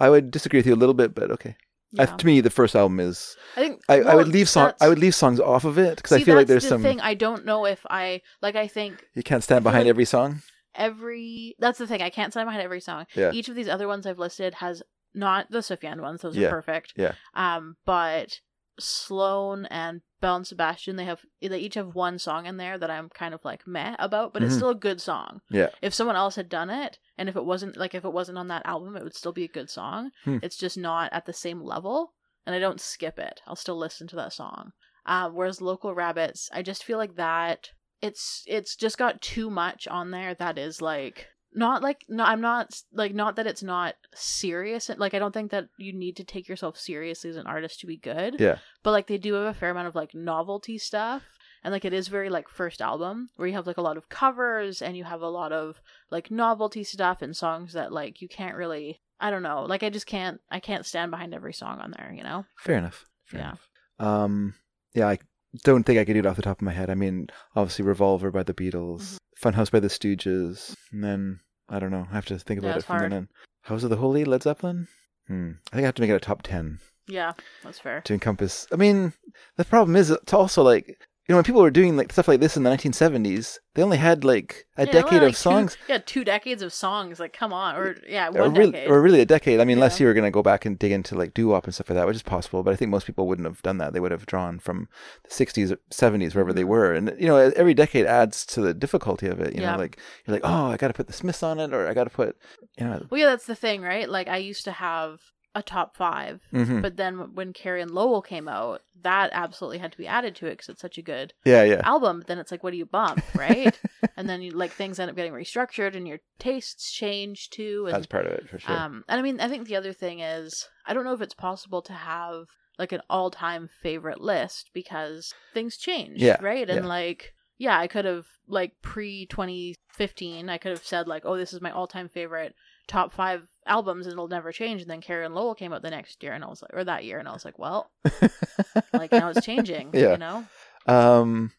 I 0.00 0.10
would 0.10 0.30
disagree 0.32 0.58
with 0.58 0.66
you 0.66 0.74
a 0.74 0.82
little 0.82 0.94
bit, 0.94 1.14
but 1.14 1.30
okay. 1.30 1.56
I, 1.96 2.06
to 2.06 2.26
me, 2.26 2.40
the 2.40 2.50
first 2.50 2.74
album 2.74 2.98
is. 2.98 3.36
I 3.56 3.60
think 3.60 3.82
I, 3.88 4.00
I 4.00 4.14
would 4.16 4.26
leave 4.26 4.48
song. 4.48 4.72
I 4.80 4.88
would 4.88 4.98
leave 4.98 5.14
songs 5.14 5.38
off 5.38 5.64
of 5.64 5.78
it 5.78 5.96
because 5.96 6.10
I 6.10 6.24
feel 6.24 6.34
like 6.34 6.48
there's 6.48 6.64
the 6.64 6.70
some. 6.70 6.82
thing. 6.82 7.00
I 7.00 7.14
don't 7.14 7.44
know 7.46 7.66
if 7.66 7.86
I 7.88 8.22
like. 8.42 8.56
I 8.56 8.66
think 8.66 9.04
You 9.14 9.22
can't 9.22 9.44
stand 9.44 9.62
behind 9.62 9.84
like- 9.84 9.90
every 9.90 10.04
song. 10.04 10.42
Every 10.74 11.54
that's 11.58 11.78
the 11.78 11.86
thing. 11.86 12.02
I 12.02 12.10
can't 12.10 12.32
stand 12.32 12.46
behind 12.46 12.62
every 12.62 12.80
song. 12.80 13.06
Yeah. 13.14 13.30
Each 13.32 13.48
of 13.48 13.54
these 13.54 13.68
other 13.68 13.88
ones 13.88 14.06
I've 14.06 14.18
listed 14.18 14.54
has 14.54 14.82
not 15.14 15.50
the 15.50 15.58
Sufjan 15.58 16.00
ones; 16.00 16.22
those 16.22 16.36
Yeah. 16.36 16.48
are 16.48 16.50
perfect. 16.50 16.94
Yeah. 16.96 17.14
Um, 17.34 17.76
but 17.84 18.40
Sloan 18.80 19.66
and 19.66 20.00
Belle 20.20 20.36
and 20.36 20.46
Sebastian, 20.46 20.96
they 20.96 21.04
have 21.04 21.20
they 21.40 21.58
each 21.58 21.74
have 21.74 21.94
one 21.94 22.18
song 22.18 22.46
in 22.46 22.56
there 22.56 22.76
that 22.78 22.90
I'm 22.90 23.08
kind 23.08 23.32
of 23.34 23.44
like 23.44 23.66
meh 23.66 23.94
about, 23.98 24.32
but 24.32 24.42
it's 24.42 24.54
Mhm. 24.54 24.56
still 24.56 24.70
a 24.70 24.74
good 24.74 25.00
song. 25.00 25.40
Yeah. 25.50 25.68
If 25.82 25.94
someone 25.94 26.16
else 26.16 26.34
had 26.36 26.48
done 26.48 26.70
it, 26.70 26.98
and 27.16 27.28
if 27.28 27.36
it 27.36 27.44
wasn't 27.44 27.76
like 27.76 27.94
if 27.94 28.04
it 28.04 28.12
wasn't 28.12 28.38
on 28.38 28.48
that 28.48 28.66
album, 28.66 28.96
it 28.96 29.04
would 29.04 29.14
still 29.14 29.32
be 29.32 29.44
a 29.44 29.48
good 29.48 29.70
song. 29.70 30.10
Hmm. 30.24 30.38
It's 30.42 30.56
just 30.56 30.76
not 30.76 31.12
at 31.12 31.26
the 31.26 31.32
same 31.32 31.60
level, 31.62 32.14
and 32.46 32.54
I 32.54 32.58
don't 32.58 32.80
skip 32.80 33.18
it. 33.18 33.40
I'll 33.46 33.56
still 33.56 33.76
listen 33.76 34.06
to 34.08 34.16
that 34.16 34.32
song. 34.32 34.72
Uh, 35.06 35.28
whereas 35.30 35.60
Local 35.60 35.94
Rabbits, 35.94 36.48
I 36.52 36.62
just 36.62 36.82
feel 36.82 36.96
like 36.98 37.14
that 37.16 37.70
it's 38.04 38.42
it's 38.46 38.76
just 38.76 38.98
got 38.98 39.20
too 39.20 39.48
much 39.50 39.88
on 39.88 40.10
there 40.10 40.34
that 40.34 40.58
is 40.58 40.80
like 40.82 41.26
not 41.54 41.82
like 41.82 42.00
no 42.08 42.24
i'm 42.24 42.40
not 42.40 42.66
like 42.92 43.14
not 43.14 43.36
that 43.36 43.46
it's 43.46 43.62
not 43.62 43.94
serious 44.14 44.90
like 44.96 45.14
i 45.14 45.18
don't 45.18 45.32
think 45.32 45.50
that 45.52 45.66
you 45.78 45.92
need 45.92 46.16
to 46.16 46.24
take 46.24 46.48
yourself 46.48 46.76
seriously 46.76 47.30
as 47.30 47.36
an 47.36 47.46
artist 47.46 47.80
to 47.80 47.86
be 47.86 47.96
good 47.96 48.36
Yeah. 48.40 48.58
but 48.82 48.90
like 48.90 49.06
they 49.06 49.18
do 49.18 49.34
have 49.34 49.46
a 49.46 49.58
fair 49.58 49.70
amount 49.70 49.88
of 49.88 49.94
like 49.94 50.14
novelty 50.14 50.78
stuff 50.78 51.22
and 51.62 51.72
like 51.72 51.84
it 51.84 51.92
is 51.92 52.08
very 52.08 52.28
like 52.28 52.48
first 52.48 52.82
album 52.82 53.28
where 53.36 53.48
you 53.48 53.54
have 53.54 53.66
like 53.68 53.78
a 53.78 53.82
lot 53.88 53.96
of 53.96 54.08
covers 54.08 54.82
and 54.82 54.96
you 54.96 55.04
have 55.04 55.22
a 55.22 55.28
lot 55.28 55.52
of 55.52 55.80
like 56.10 56.30
novelty 56.30 56.84
stuff 56.84 57.22
and 57.22 57.36
songs 57.36 57.72
that 57.72 57.92
like 57.92 58.20
you 58.20 58.28
can't 58.28 58.56
really 58.56 59.00
i 59.20 59.30
don't 59.30 59.44
know 59.44 59.62
like 59.64 59.82
i 59.84 59.88
just 59.90 60.06
can't 60.06 60.40
i 60.50 60.58
can't 60.60 60.84
stand 60.86 61.10
behind 61.10 61.32
every 61.32 61.54
song 61.54 61.78
on 61.78 61.92
there 61.96 62.12
you 62.14 62.22
know 62.24 62.44
Fair 62.58 62.78
enough. 62.78 63.06
Fair 63.26 63.40
Yeah. 63.40 63.46
enough. 63.46 63.68
Um, 64.00 64.54
yeah, 64.94 65.08
I 65.08 65.18
don't 65.62 65.84
think 65.84 65.98
I 65.98 66.04
could 66.04 66.14
do 66.14 66.20
it 66.20 66.26
off 66.26 66.36
the 66.36 66.42
top 66.42 66.58
of 66.58 66.62
my 66.62 66.72
head. 66.72 66.90
I 66.90 66.94
mean, 66.94 67.28
obviously, 67.54 67.84
Revolver 67.84 68.30
by 68.30 68.42
the 68.42 68.54
Beatles, 68.54 69.00
Mm-hmm. 69.00 69.48
Funhouse 69.48 69.70
by 69.70 69.80
the 69.80 69.88
Stooges, 69.88 70.74
and 70.92 71.02
then 71.04 71.40
I 71.68 71.78
don't 71.78 71.90
know. 71.90 72.06
I 72.10 72.14
have 72.14 72.26
to 72.26 72.38
think 72.38 72.60
about 72.60 72.76
it's 72.76 72.84
it 72.84 72.86
from 72.86 72.98
then 73.00 73.12
on. 73.12 73.28
House 73.62 73.82
of 73.82 73.90
the 73.90 73.96
Holy, 73.96 74.24
Led 74.24 74.42
Zeppelin. 74.42 74.86
Hmm. 75.26 75.52
I 75.72 75.76
think 75.76 75.84
I 75.84 75.86
have 75.86 75.94
to 75.96 76.02
make 76.02 76.10
it 76.10 76.14
a 76.14 76.20
top 76.20 76.42
ten 76.42 76.78
yeah 77.06 77.32
that's 77.62 77.78
fair 77.78 78.00
to 78.02 78.14
encompass. 78.14 78.66
I 78.72 78.76
mean, 78.76 79.12
the 79.56 79.64
problem 79.64 79.96
is 79.96 80.10
it's 80.10 80.32
also 80.32 80.62
like 80.62 80.98
you 81.26 81.32
know 81.32 81.36
when 81.36 81.44
people 81.44 81.62
were 81.62 81.70
doing 81.70 81.96
like 81.96 82.12
stuff 82.12 82.28
like 82.28 82.40
this 82.40 82.56
in 82.56 82.62
the 82.64 82.70
1970s, 82.70 83.58
they 83.74 83.82
only 83.82 83.96
had 83.96 84.24
like 84.24 84.66
a 84.76 84.84
Yeah, 84.86 84.92
decade 84.92 85.12
like, 85.22 85.22
of 85.22 85.30
two- 85.30 85.36
songs. 85.36 85.76
yeah 85.88 85.98
two 86.04 86.22
decades 86.24 86.60
of 86.62 86.72
songs 86.72 87.18
like 87.18 87.32
come 87.32 87.52
on 87.52 87.76
or 87.76 87.96
yeah 88.06 88.28
or, 88.28 88.42
one 88.42 88.54
really, 88.54 88.72
decade 88.72 88.90
or 88.90 89.00
really 89.00 89.20
a 89.20 89.24
decade. 89.26 89.60
I 89.60 89.64
mean, 89.64 89.78
unless 89.78 89.98
Yeah. 89.98 90.04
you 90.04 90.08
were 90.08 90.14
going 90.14 90.24
to 90.24 90.30
go 90.30 90.42
back 90.42 90.64
and 90.66 90.78
dig 90.78 90.92
into 90.92 91.14
like 91.14 91.32
doo 91.32 91.48
wop 91.48 91.64
and 91.64 91.74
stuff 91.74 91.88
like 91.88 91.96
that, 91.96 92.06
which 92.06 92.16
is 92.16 92.22
possible. 92.22 92.62
But 92.62 92.72
I 92.72 92.76
think 92.76 92.90
most 92.90 93.06
people 93.06 93.26
wouldn't 93.26 93.46
have 93.48 93.62
done 93.62 93.78
that. 93.78 93.92
They 93.94 94.00
would 94.00 94.10
have 94.12 94.26
drawn 94.26 94.58
from 94.58 94.88
the 95.24 95.30
60s, 95.30 95.72
or 95.72 95.76
70s, 95.90 96.34
wherever 96.34 96.50
Mm-hmm. 96.50 96.56
they 96.56 96.64
were. 96.64 96.92
And, 96.92 97.14
you 97.18 97.26
know, 97.26 97.36
every 97.36 97.74
decade 97.74 98.06
adds 98.06 98.44
to 98.46 98.60
the 98.60 98.74
difficulty 98.74 99.26
of 99.26 99.40
it. 99.40 99.54
You 99.54 99.62
Yeah. 99.62 99.72
know, 99.72 99.78
like, 99.78 99.98
you're 100.26 100.34
like, 100.34 100.44
oh, 100.44 100.66
I 100.66 100.76
got 100.76 100.88
to 100.88 100.94
put 100.94 101.06
the 101.06 101.12
Smiths 101.12 101.42
on 101.42 101.58
it, 101.58 101.72
or 101.72 101.88
I 101.88 101.94
got 101.94 102.04
to 102.04 102.10
put, 102.10 102.36
you 102.78 102.84
know, 102.84 103.06
Well, 103.10 103.20
yeah, 103.20 103.26
that's 103.26 103.46
the 103.46 103.54
thing, 103.54 103.80
right? 103.82 104.08
Like, 104.08 104.28
I 104.28 104.36
used 104.36 104.64
to 104.64 104.72
have 104.72 105.20
a 105.54 105.62
top 105.62 105.96
5 105.96 106.40
Mhm. 106.52 106.82
but 106.82 106.96
then 106.96 107.34
when 107.34 107.52
Carrie 107.52 107.80
and 107.82 107.90
Lowell 107.90 108.22
came 108.22 108.48
out, 108.48 108.82
that 109.02 109.30
absolutely 109.32 109.78
had 109.78 109.92
to 109.92 109.98
be 109.98 110.06
added 110.06 110.34
to 110.36 110.46
it 110.46 110.50
because 110.50 110.68
it's 110.68 110.80
such 110.82 110.98
a 110.98 111.02
good 111.02 111.32
Yeah, 111.44 111.62
yeah. 111.62 111.80
album. 111.84 112.18
But 112.18 112.26
then 112.26 112.38
it's 112.38 112.50
like, 112.50 112.62
what 112.64 112.72
do 112.72 112.76
you 112.76 112.86
bump, 112.86 113.22
right? 113.34 113.78
and 114.16 114.28
then 114.28 114.42
you 114.42 114.50
like 114.50 114.72
things 114.72 114.98
end 114.98 115.10
up 115.10 115.16
getting 115.16 115.32
restructured 115.32 115.94
and 115.96 116.08
your 116.08 116.18
tastes 116.38 116.92
change 116.92 117.50
too. 117.50 117.84
And, 117.86 117.94
that's 117.94 118.06
part 118.06 118.26
of 118.26 118.32
it 118.32 118.48
for 118.48 118.58
sure. 118.58 118.74
Um, 118.76 119.04
and 119.08 119.18
I 119.20 119.22
mean, 119.22 119.40
I 119.40 119.48
think 119.48 119.68
the 119.68 119.76
other 119.76 119.92
thing 119.92 120.20
is, 120.20 120.68
I 120.86 120.92
don't 120.94 121.04
know 121.04 121.14
if 121.14 121.20
it's 121.20 121.34
possible 121.34 121.82
to 121.82 121.92
have 121.92 122.46
like 122.78 122.90
an 122.92 123.02
all-time 123.08 123.68
favorite 123.82 124.20
list 124.20 124.70
because 124.74 125.32
things 125.52 125.76
change, 125.76 126.20
Yeah, 126.20 126.38
right? 126.40 126.68
And 126.68 126.82
yeah. 126.82 126.88
like, 126.88 127.34
yeah, 127.58 127.78
I 127.78 127.86
could 127.86 128.04
have 128.04 128.26
like 128.48 128.72
pre 128.82 129.26
2015, 129.26 130.48
I 130.48 130.58
could 130.58 130.72
have 130.72 130.84
said 130.84 131.06
like, 131.06 131.24
oh, 131.24 131.36
this 131.36 131.52
is 131.52 131.60
my 131.60 131.70
all-time 131.70 132.08
favorite 132.08 132.54
top 132.86 133.12
five 133.12 133.48
albums, 133.66 134.06
and 134.06 134.12
it'll 134.12 134.28
never 134.28 134.52
change. 134.52 134.82
And 134.82 134.90
then 134.90 135.02
and 135.22 135.34
Lowell 135.34 135.54
came 135.54 135.72
out 135.72 135.82
the 135.82 135.90
next 135.90 136.22
year, 136.22 136.32
and 136.32 136.44
I 136.44 136.48
was 136.48 136.62
like, 136.62 136.72
or 136.74 136.84
that 136.84 137.04
year, 137.04 137.18
and 137.18 137.28
I 137.28 137.32
was 137.32 137.44
like, 137.44 137.58
well, 137.58 137.90
like 138.92 139.12
now 139.12 139.28
it's 139.30 139.44
changing, 139.44 139.90
Yeah. 139.92 140.12
you 140.12 140.18
know? 140.18 140.44
Um, 140.86 141.52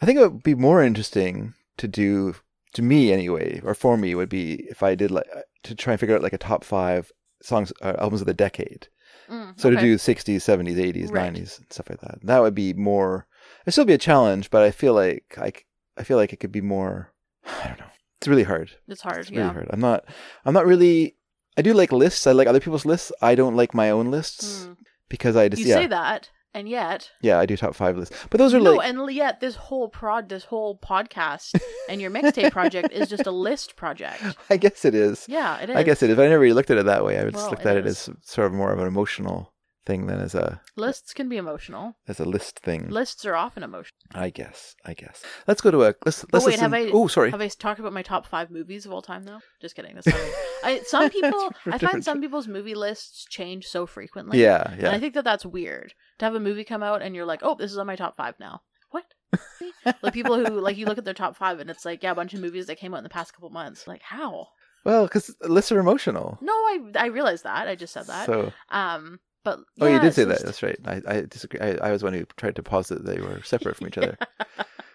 I 0.00 0.06
think 0.06 0.18
it 0.18 0.22
would 0.32 0.42
be 0.42 0.54
more 0.54 0.82
interesting 0.82 1.54
to 1.78 1.86
do 1.88 2.34
to 2.74 2.82
me 2.82 3.12
anyway, 3.12 3.60
or 3.64 3.74
for 3.74 3.96
me 3.96 4.14
would 4.14 4.28
be 4.28 4.54
if 4.70 4.82
I 4.82 4.94
did 4.94 5.10
like 5.10 5.26
uh, 5.34 5.40
to 5.64 5.74
try 5.74 5.92
and 5.94 6.00
figure 6.00 6.14
out 6.14 6.22
like 6.22 6.32
a 6.32 6.38
top 6.38 6.64
five 6.64 7.10
songs 7.42 7.72
uh, 7.82 7.94
albums 7.98 8.20
of 8.20 8.26
the 8.26 8.34
decade. 8.34 8.88
Mm, 9.28 9.58
So 9.60 9.70
to 9.70 9.76
do 9.76 9.96
60s, 9.96 10.36
70s, 10.36 10.76
80s, 10.76 11.10
Right. 11.12 11.32
90s, 11.32 11.58
and 11.58 11.66
stuff 11.70 11.88
like 11.90 12.00
that. 12.00 12.18
That 12.22 12.40
would 12.42 12.54
be 12.54 12.72
more. 12.72 13.26
It'd 13.62 13.74
still 13.74 13.84
be 13.84 13.92
a 13.92 13.98
challenge, 13.98 14.50
but 14.50 14.62
I 14.62 14.70
feel 14.70 14.94
like 14.94 15.36
I, 15.38 15.52
I 15.96 16.02
feel 16.04 16.16
like 16.16 16.32
it 16.32 16.40
could 16.40 16.52
be 16.52 16.60
more. 16.60 17.12
I 17.44 17.68
don't 17.68 17.78
know. 17.78 17.86
It's 18.18 18.28
really 18.28 18.42
hard. 18.42 18.70
It's 18.88 19.00
hard, 19.00 19.18
It's 19.18 19.30
really 19.30 19.42
yeah. 19.42 19.52
hard. 19.52 19.68
I'm 19.70 19.80
not. 19.80 20.04
I'm 20.44 20.52
not 20.54 20.66
really. 20.66 21.16
I 21.56 21.62
do 21.62 21.72
like 21.74 21.92
lists. 21.92 22.26
I 22.26 22.32
like 22.32 22.46
other 22.48 22.60
people's 22.60 22.86
lists. 22.86 23.12
I 23.20 23.34
don't 23.34 23.56
like 23.56 23.74
my 23.74 23.90
own 23.90 24.10
lists 24.10 24.64
Mm. 24.66 24.76
because 25.08 25.36
I 25.36 25.48
just 25.48 25.62
you 25.62 25.68
yeah 25.68 25.74
say 25.74 25.86
that, 25.88 26.30
and 26.54 26.68
yet 26.68 27.10
yeah 27.20 27.38
I 27.38 27.46
do 27.46 27.56
top 27.56 27.74
five 27.74 27.96
lists. 27.96 28.16
But 28.30 28.38
those 28.38 28.54
are 28.54 28.60
no, 28.60 28.74
like 28.74 28.88
and 28.88 29.10
yet 29.12 29.40
this 29.40 29.56
whole 29.56 29.88
prod, 29.88 30.28
this 30.28 30.44
whole 30.44 30.78
podcast, 30.78 31.60
and 31.88 32.00
your 32.00 32.10
mixtape 32.10 32.52
project 32.52 32.92
is 32.92 33.08
just 33.08 33.26
a 33.26 33.30
list 33.32 33.76
project. 33.76 34.22
I 34.50 34.56
guess 34.56 34.84
it 34.84 34.94
is. 34.94 35.26
Yeah, 35.28 35.58
it 35.60 35.70
is. 35.70 35.76
I 35.76 35.82
guess 35.82 36.02
it 36.02 36.10
is. 36.10 36.18
I 36.18 36.28
never 36.28 36.38
really 36.40 36.54
looked 36.54 36.70
at 36.70 36.78
it 36.78 36.86
that 36.86 37.04
way. 37.04 37.18
I 37.18 37.24
would 37.24 37.34
just 37.34 37.44
Well, 37.44 37.50
looked 37.50 37.66
it 37.66 37.68
at 37.68 37.76
it 37.78 37.86
as 37.86 38.08
sort 38.22 38.46
of 38.46 38.52
more 38.52 38.72
of 38.72 38.78
an 38.78 38.86
emotional 38.86 39.52
thing 39.90 40.06
than 40.06 40.20
as 40.20 40.34
a 40.34 40.60
Lists 40.76 41.12
can 41.12 41.28
be 41.28 41.36
emotional. 41.36 41.96
as 42.06 42.20
a 42.20 42.24
list 42.24 42.60
thing. 42.60 42.88
Lists 42.88 43.24
are 43.24 43.34
often 43.34 43.62
emotional. 43.62 43.98
I 44.14 44.30
guess. 44.30 44.76
I 44.84 44.94
guess. 44.94 45.22
Let's 45.48 45.60
go 45.60 45.70
to 45.70 45.82
a 45.82 45.94
let's 46.06 46.24
let's 46.32 46.46
wait, 46.46 46.52
listen. 46.52 46.60
have 46.60 46.74
I? 46.74 46.90
Oh, 46.92 47.08
sorry. 47.08 47.30
Have 47.32 47.40
I 47.40 47.48
talked 47.48 47.80
about 47.80 47.92
my 47.92 48.02
top 48.02 48.26
five 48.26 48.50
movies 48.50 48.86
of 48.86 48.92
all 48.92 49.02
time 49.02 49.24
though? 49.24 49.40
Just 49.60 49.74
kidding. 49.74 49.94
That's 49.96 50.06
not 50.06 50.16
I, 50.64 50.80
some 50.86 51.10
people. 51.10 51.52
I 51.66 51.78
find 51.78 52.04
some 52.04 52.20
people's 52.20 52.46
movie 52.46 52.74
lists 52.74 53.26
change 53.28 53.66
so 53.66 53.86
frequently. 53.86 54.40
Yeah, 54.40 54.74
yeah. 54.78 54.86
And. 54.86 54.96
I 54.96 55.00
think 55.00 55.14
that 55.14 55.24
that's 55.24 55.44
weird 55.44 55.94
to 56.18 56.24
have 56.24 56.34
a 56.34 56.40
movie 56.40 56.64
come 56.64 56.82
out 56.82 57.02
and 57.02 57.14
you're 57.16 57.26
like, 57.26 57.40
oh, 57.42 57.56
this 57.56 57.72
is 57.72 57.78
on 57.78 57.86
my 57.86 57.96
top 57.96 58.16
five 58.16 58.34
now. 58.38 58.62
What? 58.90 59.06
like 60.02 60.14
people 60.14 60.44
who 60.44 60.60
like 60.60 60.76
you 60.76 60.86
look 60.86 60.98
at 60.98 61.04
their 61.04 61.14
top 61.14 61.36
five 61.36 61.58
and 61.60 61.70
it's 61.70 61.84
like 61.84 62.02
yeah, 62.02 62.12
a 62.12 62.14
bunch 62.14 62.32
of 62.34 62.40
movies 62.40 62.66
that 62.66 62.78
came 62.78 62.94
out 62.94 62.98
in 62.98 63.04
the 63.04 63.10
past 63.10 63.32
couple 63.32 63.50
months. 63.50 63.86
Like 63.86 64.02
how? 64.02 64.48
Well, 64.84 65.04
because 65.04 65.34
lists 65.42 65.72
are 65.72 65.80
emotional. 65.80 66.38
No, 66.40 66.52
I 66.52 66.78
I 66.96 67.06
realize 67.06 67.42
that. 67.42 67.66
I 67.68 67.74
just 67.74 67.92
said 67.92 68.06
that. 68.06 68.26
So- 68.26 68.52
um, 68.70 69.18
but 69.44 69.60
oh, 69.80 69.86
you 69.86 70.00
did 70.00 70.14
say 70.14 70.24
that. 70.24 70.44
That's 70.44 70.62
right. 70.62 70.78
I, 70.84 71.00
I 71.06 71.20
disagree. 71.22 71.60
I, 71.60 71.88
I 71.88 71.92
was 71.92 72.02
one 72.02 72.12
who 72.12 72.24
tried 72.36 72.56
to 72.56 72.62
posit 72.62 73.04
that 73.04 73.10
they 73.10 73.20
were 73.20 73.42
separate 73.42 73.76
from 73.76 73.86
each 73.86 73.98
other. 73.98 74.18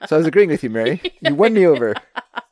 So 0.08 0.16
I 0.16 0.20
was 0.20 0.28
agreeing 0.28 0.50
with 0.50 0.64
you, 0.64 0.70
Mary. 0.70 1.02
You 1.22 1.34
won 1.34 1.54
me 1.54 1.66
over. 1.66 1.96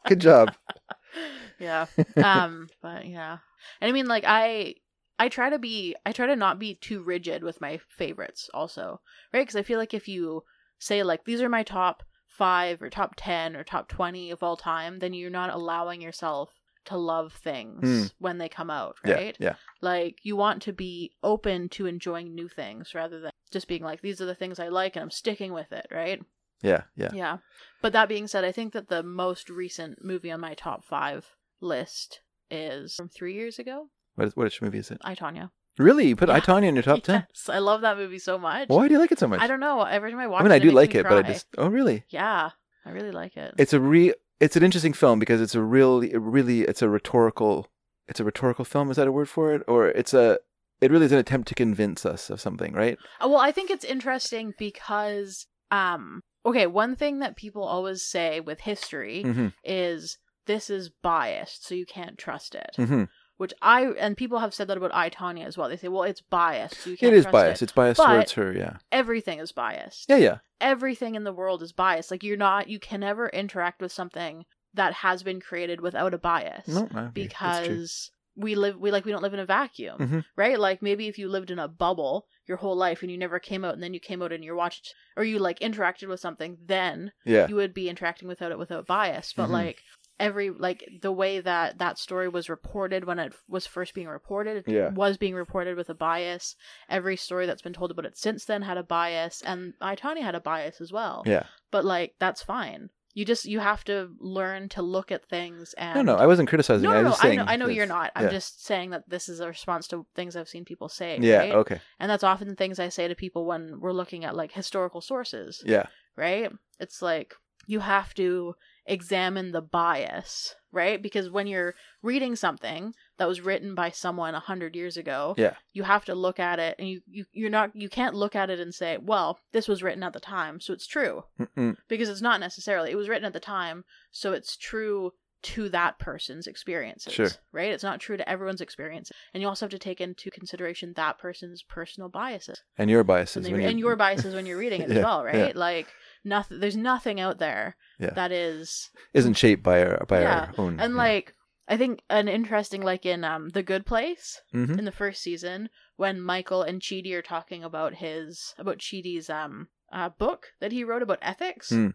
Good 0.08 0.20
job. 0.20 0.56
yeah 1.60 1.86
um 2.24 2.68
but 2.82 3.06
yeah 3.06 3.38
and 3.80 3.90
i 3.90 3.92
mean 3.92 4.08
like 4.08 4.24
i 4.28 4.74
i 5.20 5.30
try 5.30 5.50
to 5.50 5.60
be 5.60 5.96
i 6.06 6.12
try 6.12 6.26
to 6.26 6.36
not 6.36 6.60
be 6.60 6.76
too 6.76 7.02
rigid 7.04 7.44
with 7.44 7.62
my 7.62 7.80
favorites 7.90 8.50
also 8.54 9.00
right 9.32 9.42
because 9.42 9.56
i 9.56 9.62
feel 9.62 9.80
like 9.80 9.94
if 9.94 10.08
you 10.08 10.44
say 10.80 11.04
like 11.04 11.24
these 11.26 11.42
are 11.42 11.50
my 11.50 11.64
top 11.64 12.04
five 12.28 12.82
or 12.82 12.90
top 12.90 13.14
10 13.16 13.56
or 13.56 13.64
top 13.64 13.88
20 13.88 14.32
of 14.32 14.42
all 14.42 14.58
time 14.58 15.00
then 15.00 15.14
you're 15.14 15.30
not 15.30 15.54
allowing 15.54 16.02
yourself 16.02 16.50
to 16.86 16.98
love 16.98 17.34
things 17.34 17.80
Hmm. 17.82 18.04
when 18.20 18.38
they 18.38 18.50
come 18.50 18.70
out 18.70 18.98
right 19.06 19.36
yeah. 19.40 19.56
like 19.82 20.18
you 20.24 20.36
want 20.36 20.62
to 20.64 20.74
be 20.74 21.12
open 21.24 21.70
to 21.70 21.86
enjoying 21.86 22.34
new 22.36 22.48
things 22.48 22.94
rather 22.96 23.20
than 23.20 23.32
just 23.52 23.68
being 23.68 23.84
like 23.84 24.02
these 24.02 24.20
are 24.22 24.26
the 24.26 24.36
things 24.36 24.60
i 24.60 24.68
like 24.68 24.96
and 24.96 25.04
i'm 25.04 25.12
sticking 25.12 25.54
with 25.54 25.72
it 25.72 25.88
right 25.92 26.22
Yeah, 26.62 26.84
yeah. 26.96 27.12
yeah. 27.14 27.38
But 27.82 27.92
that 27.94 28.08
being 28.08 28.28
said, 28.28 28.46
I 28.46 28.54
think 28.54 28.72
that 28.74 28.88
the 28.88 29.04
most 29.04 29.50
recent 29.50 30.04
movie 30.04 30.32
on 30.32 30.40
my 30.40 30.54
top 30.54 30.86
five 30.86 31.36
list 31.60 32.22
is 32.50 32.96
from 32.96 33.10
three 33.10 33.34
years 33.34 33.60
ago. 33.60 33.90
What 34.16 34.28
is, 34.28 34.36
which 34.38 34.62
movie 34.62 34.78
is 34.78 34.90
it? 34.92 35.00
I, 35.04 35.14
Tonya. 35.16 35.50
Really? 35.78 36.08
You 36.08 36.16
put 36.16 36.30
I, 36.30 36.40
Tonya 36.40 36.68
in 36.70 36.76
your 36.76 36.84
top 36.84 37.04
10? 37.10 37.26
Yes, 37.30 37.50
I 37.50 37.60
love 37.60 37.82
that 37.82 37.98
movie 37.98 38.20
so 38.20 38.38
much. 38.38 38.70
Why 38.70 38.88
do 38.88 38.94
you 38.94 39.00
like 39.02 39.12
it 39.12 39.20
so 39.20 39.28
much? 39.28 39.42
I 39.42 39.48
don't 39.48 39.60
know. 39.60 39.82
Every 39.84 40.12
time 40.12 40.20
I 40.22 40.28
watch 40.28 40.40
I 40.42 40.44
mean, 40.44 40.52
it, 40.54 40.56
I 40.56 40.60
do 40.60 40.72
like 40.72 40.96
it, 40.96 41.04
but 41.04 41.18
I 41.18 41.22
just. 41.24 41.48
Oh, 41.58 41.68
really? 41.68 42.06
Yeah, 42.10 42.52
I 42.86 42.90
really 42.92 43.12
like 43.12 43.36
it. 43.36 43.56
It's 43.58 43.74
a 43.74 43.80
re. 43.82 44.14
It's 44.40 44.56
an 44.56 44.64
interesting 44.64 44.94
film 44.94 45.20
because 45.20 45.42
it's 45.42 45.56
a 45.56 45.62
really, 45.62 46.16
really, 46.18 46.62
it's 46.62 46.82
a 46.82 46.90
rhetorical. 46.90 47.68
It's 48.08 48.20
a 48.20 48.24
rhetorical 48.24 48.66
film. 48.66 48.92
Is 48.92 48.98
that 48.98 49.08
a 49.08 49.12
word 49.12 49.30
for 49.30 49.54
it? 49.54 49.62
Or 49.68 49.88
it's 49.88 50.14
a. 50.14 50.40
It 50.82 50.92
really 50.92 51.06
is 51.06 51.14
an 51.14 51.18
attempt 51.20 51.48
to 51.48 51.56
convince 51.56 52.06
us 52.06 52.30
of 52.30 52.42
something, 52.42 52.74
right? 52.74 52.98
Uh, 53.24 53.30
Well, 53.30 53.40
I 53.40 53.54
think 53.54 53.70
it's 53.72 53.86
interesting 53.86 54.54
because, 54.60 55.48
um, 55.72 56.22
okay, 56.46 56.68
one 56.68 56.98
thing 56.98 57.20
that 57.20 57.38
people 57.38 57.64
always 57.64 58.04
say 58.06 58.42
with 58.42 58.60
history 58.60 59.24
Mhm. 59.26 59.54
is 59.64 60.18
this 60.46 60.70
is 60.70 60.90
biased, 60.90 61.66
so 61.66 61.74
you 61.74 61.86
can't 61.86 62.18
trust 62.18 62.54
it. 62.54 62.72
Mhm. 62.78 63.08
Which 63.38 63.54
I 63.62 63.86
and 64.00 64.16
people 64.16 64.40
have 64.40 64.54
said 64.54 64.68
that 64.68 64.78
about 64.78 64.94
I, 64.94 65.10
Tonya 65.10 65.46
as 65.46 65.58
well. 65.58 65.68
They 65.70 65.78
say, 65.78 65.88
well, 65.88 66.04
it's 66.04 66.22
biased. 66.22 66.82
So 66.82 66.90
you 66.92 66.98
can't 66.98 67.14
It 67.14 67.18
is 67.18 67.26
biased. 67.26 67.62
It. 67.62 67.66
It's 67.66 67.72
biased 67.72 67.98
But 67.98 68.14
towards 68.14 68.32
her. 68.34 68.54
Yeah. 68.54 68.78
Everything 68.92 69.40
is 69.40 69.52
biased. 69.52 70.06
Yeah. 70.10 70.18
Yeah. 70.18 70.38
Everything 70.62 71.16
in 71.16 71.24
the 71.24 71.34
world 71.34 71.62
is 71.64 71.72
biased. 71.74 72.12
Like 72.12 72.24
you're 72.24 72.38
not, 72.38 72.70
you 72.70 72.80
can 72.80 73.00
never 73.02 73.28
interact 73.30 73.82
with 73.82 73.92
something 73.92 74.46
that 74.76 74.94
has 74.94 75.24
been 75.24 75.40
created 75.42 75.82
without 75.82 76.14
a 76.14 76.18
bias 76.18 76.68
No, 76.68 76.88
I 76.94 77.06
agree. 77.06 77.28
That's 77.40 77.60
true. 77.66 77.76
because 77.76 78.12
we 78.36 78.56
live 78.56 78.78
we 78.80 78.90
like 78.90 79.06
we 79.06 79.12
don't 79.12 79.22
live 79.22 79.36
in 79.36 79.40
a 79.40 79.46
vacuum 79.46 80.00
Mhm. 80.00 80.26
right 80.36 80.60
like 80.60 80.82
maybe 80.82 81.08
if 81.08 81.20
you 81.20 81.30
lived 81.30 81.52
in 81.52 81.60
a 81.60 81.68
bubble 81.68 82.26
your 82.48 82.58
whole 82.58 82.76
life 82.76 83.04
and 83.04 83.12
you 83.12 83.18
never 83.20 83.38
came 83.38 83.64
out 83.64 83.76
and 83.76 83.84
then 83.84 83.94
you 83.94 84.00
came 84.00 84.24
out 84.24 84.32
and 84.34 84.44
you 84.44 84.56
watched 84.56 84.96
or 85.16 85.24
you 85.24 85.38
like 85.38 85.60
interacted 85.60 86.08
with 86.08 86.20
something 86.20 86.58
then 86.66 87.12
Yeah. 87.26 87.48
you 87.48 87.54
would 87.58 87.76
be 87.76 87.88
interacting 87.90 88.28
without 88.28 88.52
it 88.52 88.58
without 88.58 88.88
bias 88.88 89.34
but 89.38 89.50
Mhm. 89.50 89.52
like 89.52 89.84
every 90.20 90.50
like 90.52 90.88
the 91.02 91.12
way 91.12 91.40
that 91.40 91.80
that 91.80 91.98
story 91.98 92.30
was 92.30 92.50
reported 92.50 93.04
when 93.06 93.20
it 93.20 93.34
was 93.48 93.66
first 93.66 93.94
being 93.94 94.08
reported 94.08 94.58
it 94.68 94.72
Yeah. 94.72 94.90
was 94.90 95.18
being 95.18 95.34
reported 95.36 95.76
with 95.76 95.90
a 95.90 95.96
bias 95.96 96.56
every 96.90 97.18
story 97.18 97.46
that's 97.46 97.62
been 97.64 97.74
told 97.74 97.92
about 97.92 98.06
it 98.06 98.18
since 98.18 98.46
then 98.46 98.62
had 98.62 98.78
a 98.78 98.84
bias 98.84 99.42
and 99.46 99.74
I, 99.82 99.96
Tonya 99.96 100.22
had 100.22 100.36
a 100.36 100.40
bias 100.40 100.80
as 100.82 100.92
well 100.92 101.24
Yeah. 101.26 101.44
but 101.72 101.84
like 101.84 102.14
that's 102.20 102.44
fine 102.44 102.90
you 103.16 103.26
just 103.26 103.46
you 103.46 103.60
have 103.60 103.84
to 103.86 104.10
learn 104.20 104.70
to 104.70 104.82
look 104.82 105.12
at 105.12 105.26
things 105.26 105.74
and 105.78 105.96
No, 105.96 106.02
no, 106.14 106.16
I 106.16 106.26
wasn't 106.26 106.50
criticizing. 106.50 106.84
no, 106.90 106.92
I 106.96 107.02
no, 107.04 107.10
just 107.10 107.24
I 107.24 107.36
know, 107.36 107.46
I 107.48 107.56
know 107.58 107.68
you're 107.68 107.86
not. 107.86 108.12
I'm 108.16 108.24
yeah. 108.26 108.32
just 108.32 108.66
saying 108.66 108.90
that 108.90 109.08
this 109.08 109.30
is 109.30 109.40
a 109.40 109.48
response 109.48 109.88
to 109.90 110.08
things 110.16 110.36
I've 110.36 110.50
seen 110.50 110.66
people 110.66 110.90
say. 110.90 111.20
Yeah, 111.22 111.38
right? 111.38 111.54
okay. 111.54 111.80
And 112.00 112.10
that's 112.10 112.24
often 112.24 112.56
things 112.56 112.80
I 112.80 112.90
say 112.90 113.08
to 113.08 113.14
people 113.14 113.46
when 113.46 113.80
we're 113.80 113.92
looking 113.92 114.26
at 114.26 114.36
like 114.36 114.52
historical 114.52 115.00
sources. 115.00 115.62
Yeah. 115.64 115.86
Right. 116.18 116.52
It's 116.80 117.04
like 117.04 117.36
you 117.68 117.82
have 117.82 118.16
to 118.16 118.56
examine 118.86 119.52
the 119.52 119.62
bias, 119.62 120.56
right? 120.72 121.02
Because 121.02 121.30
when 121.30 121.48
you're 121.48 121.74
reading 122.02 122.36
something 122.36 122.94
that 123.18 123.28
was 123.28 123.42
written 123.42 123.76
by 123.76 123.90
someone 123.92 124.36
a 124.36 124.40
hundred 124.40 124.76
years 124.76 124.98
ago, 124.98 125.36
Yeah. 125.38 125.56
you 125.72 125.84
have 125.84 126.06
to 126.06 126.16
look 126.16 126.40
at 126.40 126.60
it, 126.60 126.76
and 126.80 126.88
you, 126.90 127.02
you 127.08 127.26
you're 127.32 127.50
not 127.50 127.72
you 127.76 127.90
can't 127.90 128.16
look 128.16 128.36
at 128.36 128.50
it 128.50 128.60
and 128.60 128.74
say, 128.74 128.98
well, 128.98 129.40
this 129.52 129.68
was 129.68 129.84
written 129.84 130.04
at 130.04 130.14
the 130.14 130.20
time, 130.20 130.60
so 130.60 130.74
it's 130.74 130.88
true 130.88 131.24
Mm-mm. 131.40 131.76
because 131.88 132.10
it's 132.10 132.22
not 132.22 132.40
necessarily. 132.40 132.92
It 132.92 132.98
was 132.98 133.10
written 133.10 133.26
at 133.26 133.34
the 133.34 133.40
time, 133.40 133.84
so 134.12 134.34
it's 134.34 134.58
true 134.58 135.12
to 135.44 135.70
that 135.70 136.00
person's 136.00 136.48
experiences. 136.48 137.14
Sure. 137.14 137.30
Right? 137.52 137.72
It's 137.72 137.84
not 137.84 138.00
true 138.00 138.18
to 138.18 138.28
everyone's 138.30 138.62
experience. 138.62 139.12
And 139.34 139.42
you 139.42 139.48
also 139.48 139.66
have 139.66 139.72
to 139.72 139.80
take 139.80 140.02
into 140.02 140.32
consideration 140.32 140.94
that 140.96 141.20
person's 141.20 141.64
personal 141.64 142.10
biases. 142.10 142.62
And 142.78 142.90
your 142.90 143.04
biases. 143.04 143.52
re- 143.52 143.66
and 143.66 143.80
your 143.80 143.96
biases 143.96 144.34
when 144.34 144.46
you're 144.46 144.58
reading 144.58 144.82
it 144.82 144.90
Yeah, 144.92 144.98
as 145.00 145.04
well, 145.04 145.24
right? 145.24 145.36
yeah. 145.36 145.52
Like 145.56 145.88
nothing 146.26 146.60
there's 146.60 146.78
nothing 146.78 147.20
out 147.20 147.38
there 147.40 147.76
Yeah. 148.00 148.12
that 148.12 148.32
is 148.32 148.90
isn't 149.14 149.36
shaped 149.36 149.64
by 149.64 149.84
our 149.86 150.06
by 150.08 150.26
our 150.26 150.52
own. 150.58 150.80
And 150.80 150.94
yeah. 150.94 150.98
like 150.98 151.36
I 151.68 151.78
think 151.78 152.02
an 152.10 152.28
interesting 152.28 152.82
like 152.82 153.06
in 153.06 153.24
um 153.24 153.50
The 153.50 153.64
Good 153.64 153.86
Place 153.86 154.42
Mhm. 154.54 154.78
in 154.80 154.86
the 154.86 154.92
first 154.92 155.22
season 155.22 155.70
when 155.98 156.20
Michael 156.22 156.62
and 156.64 156.82
Chidi 156.82 157.14
are 157.14 157.22
talking 157.22 157.64
about 157.64 157.96
his 157.96 158.54
about 158.58 158.80
Chidi's 158.80 159.30
um 159.30 159.68
uh, 159.92 160.10
book 160.10 160.48
that 160.60 160.72
he 160.72 160.84
wrote 160.84 161.04
about 161.04 161.20
ethics. 161.22 161.70
Hmm. 161.70 161.90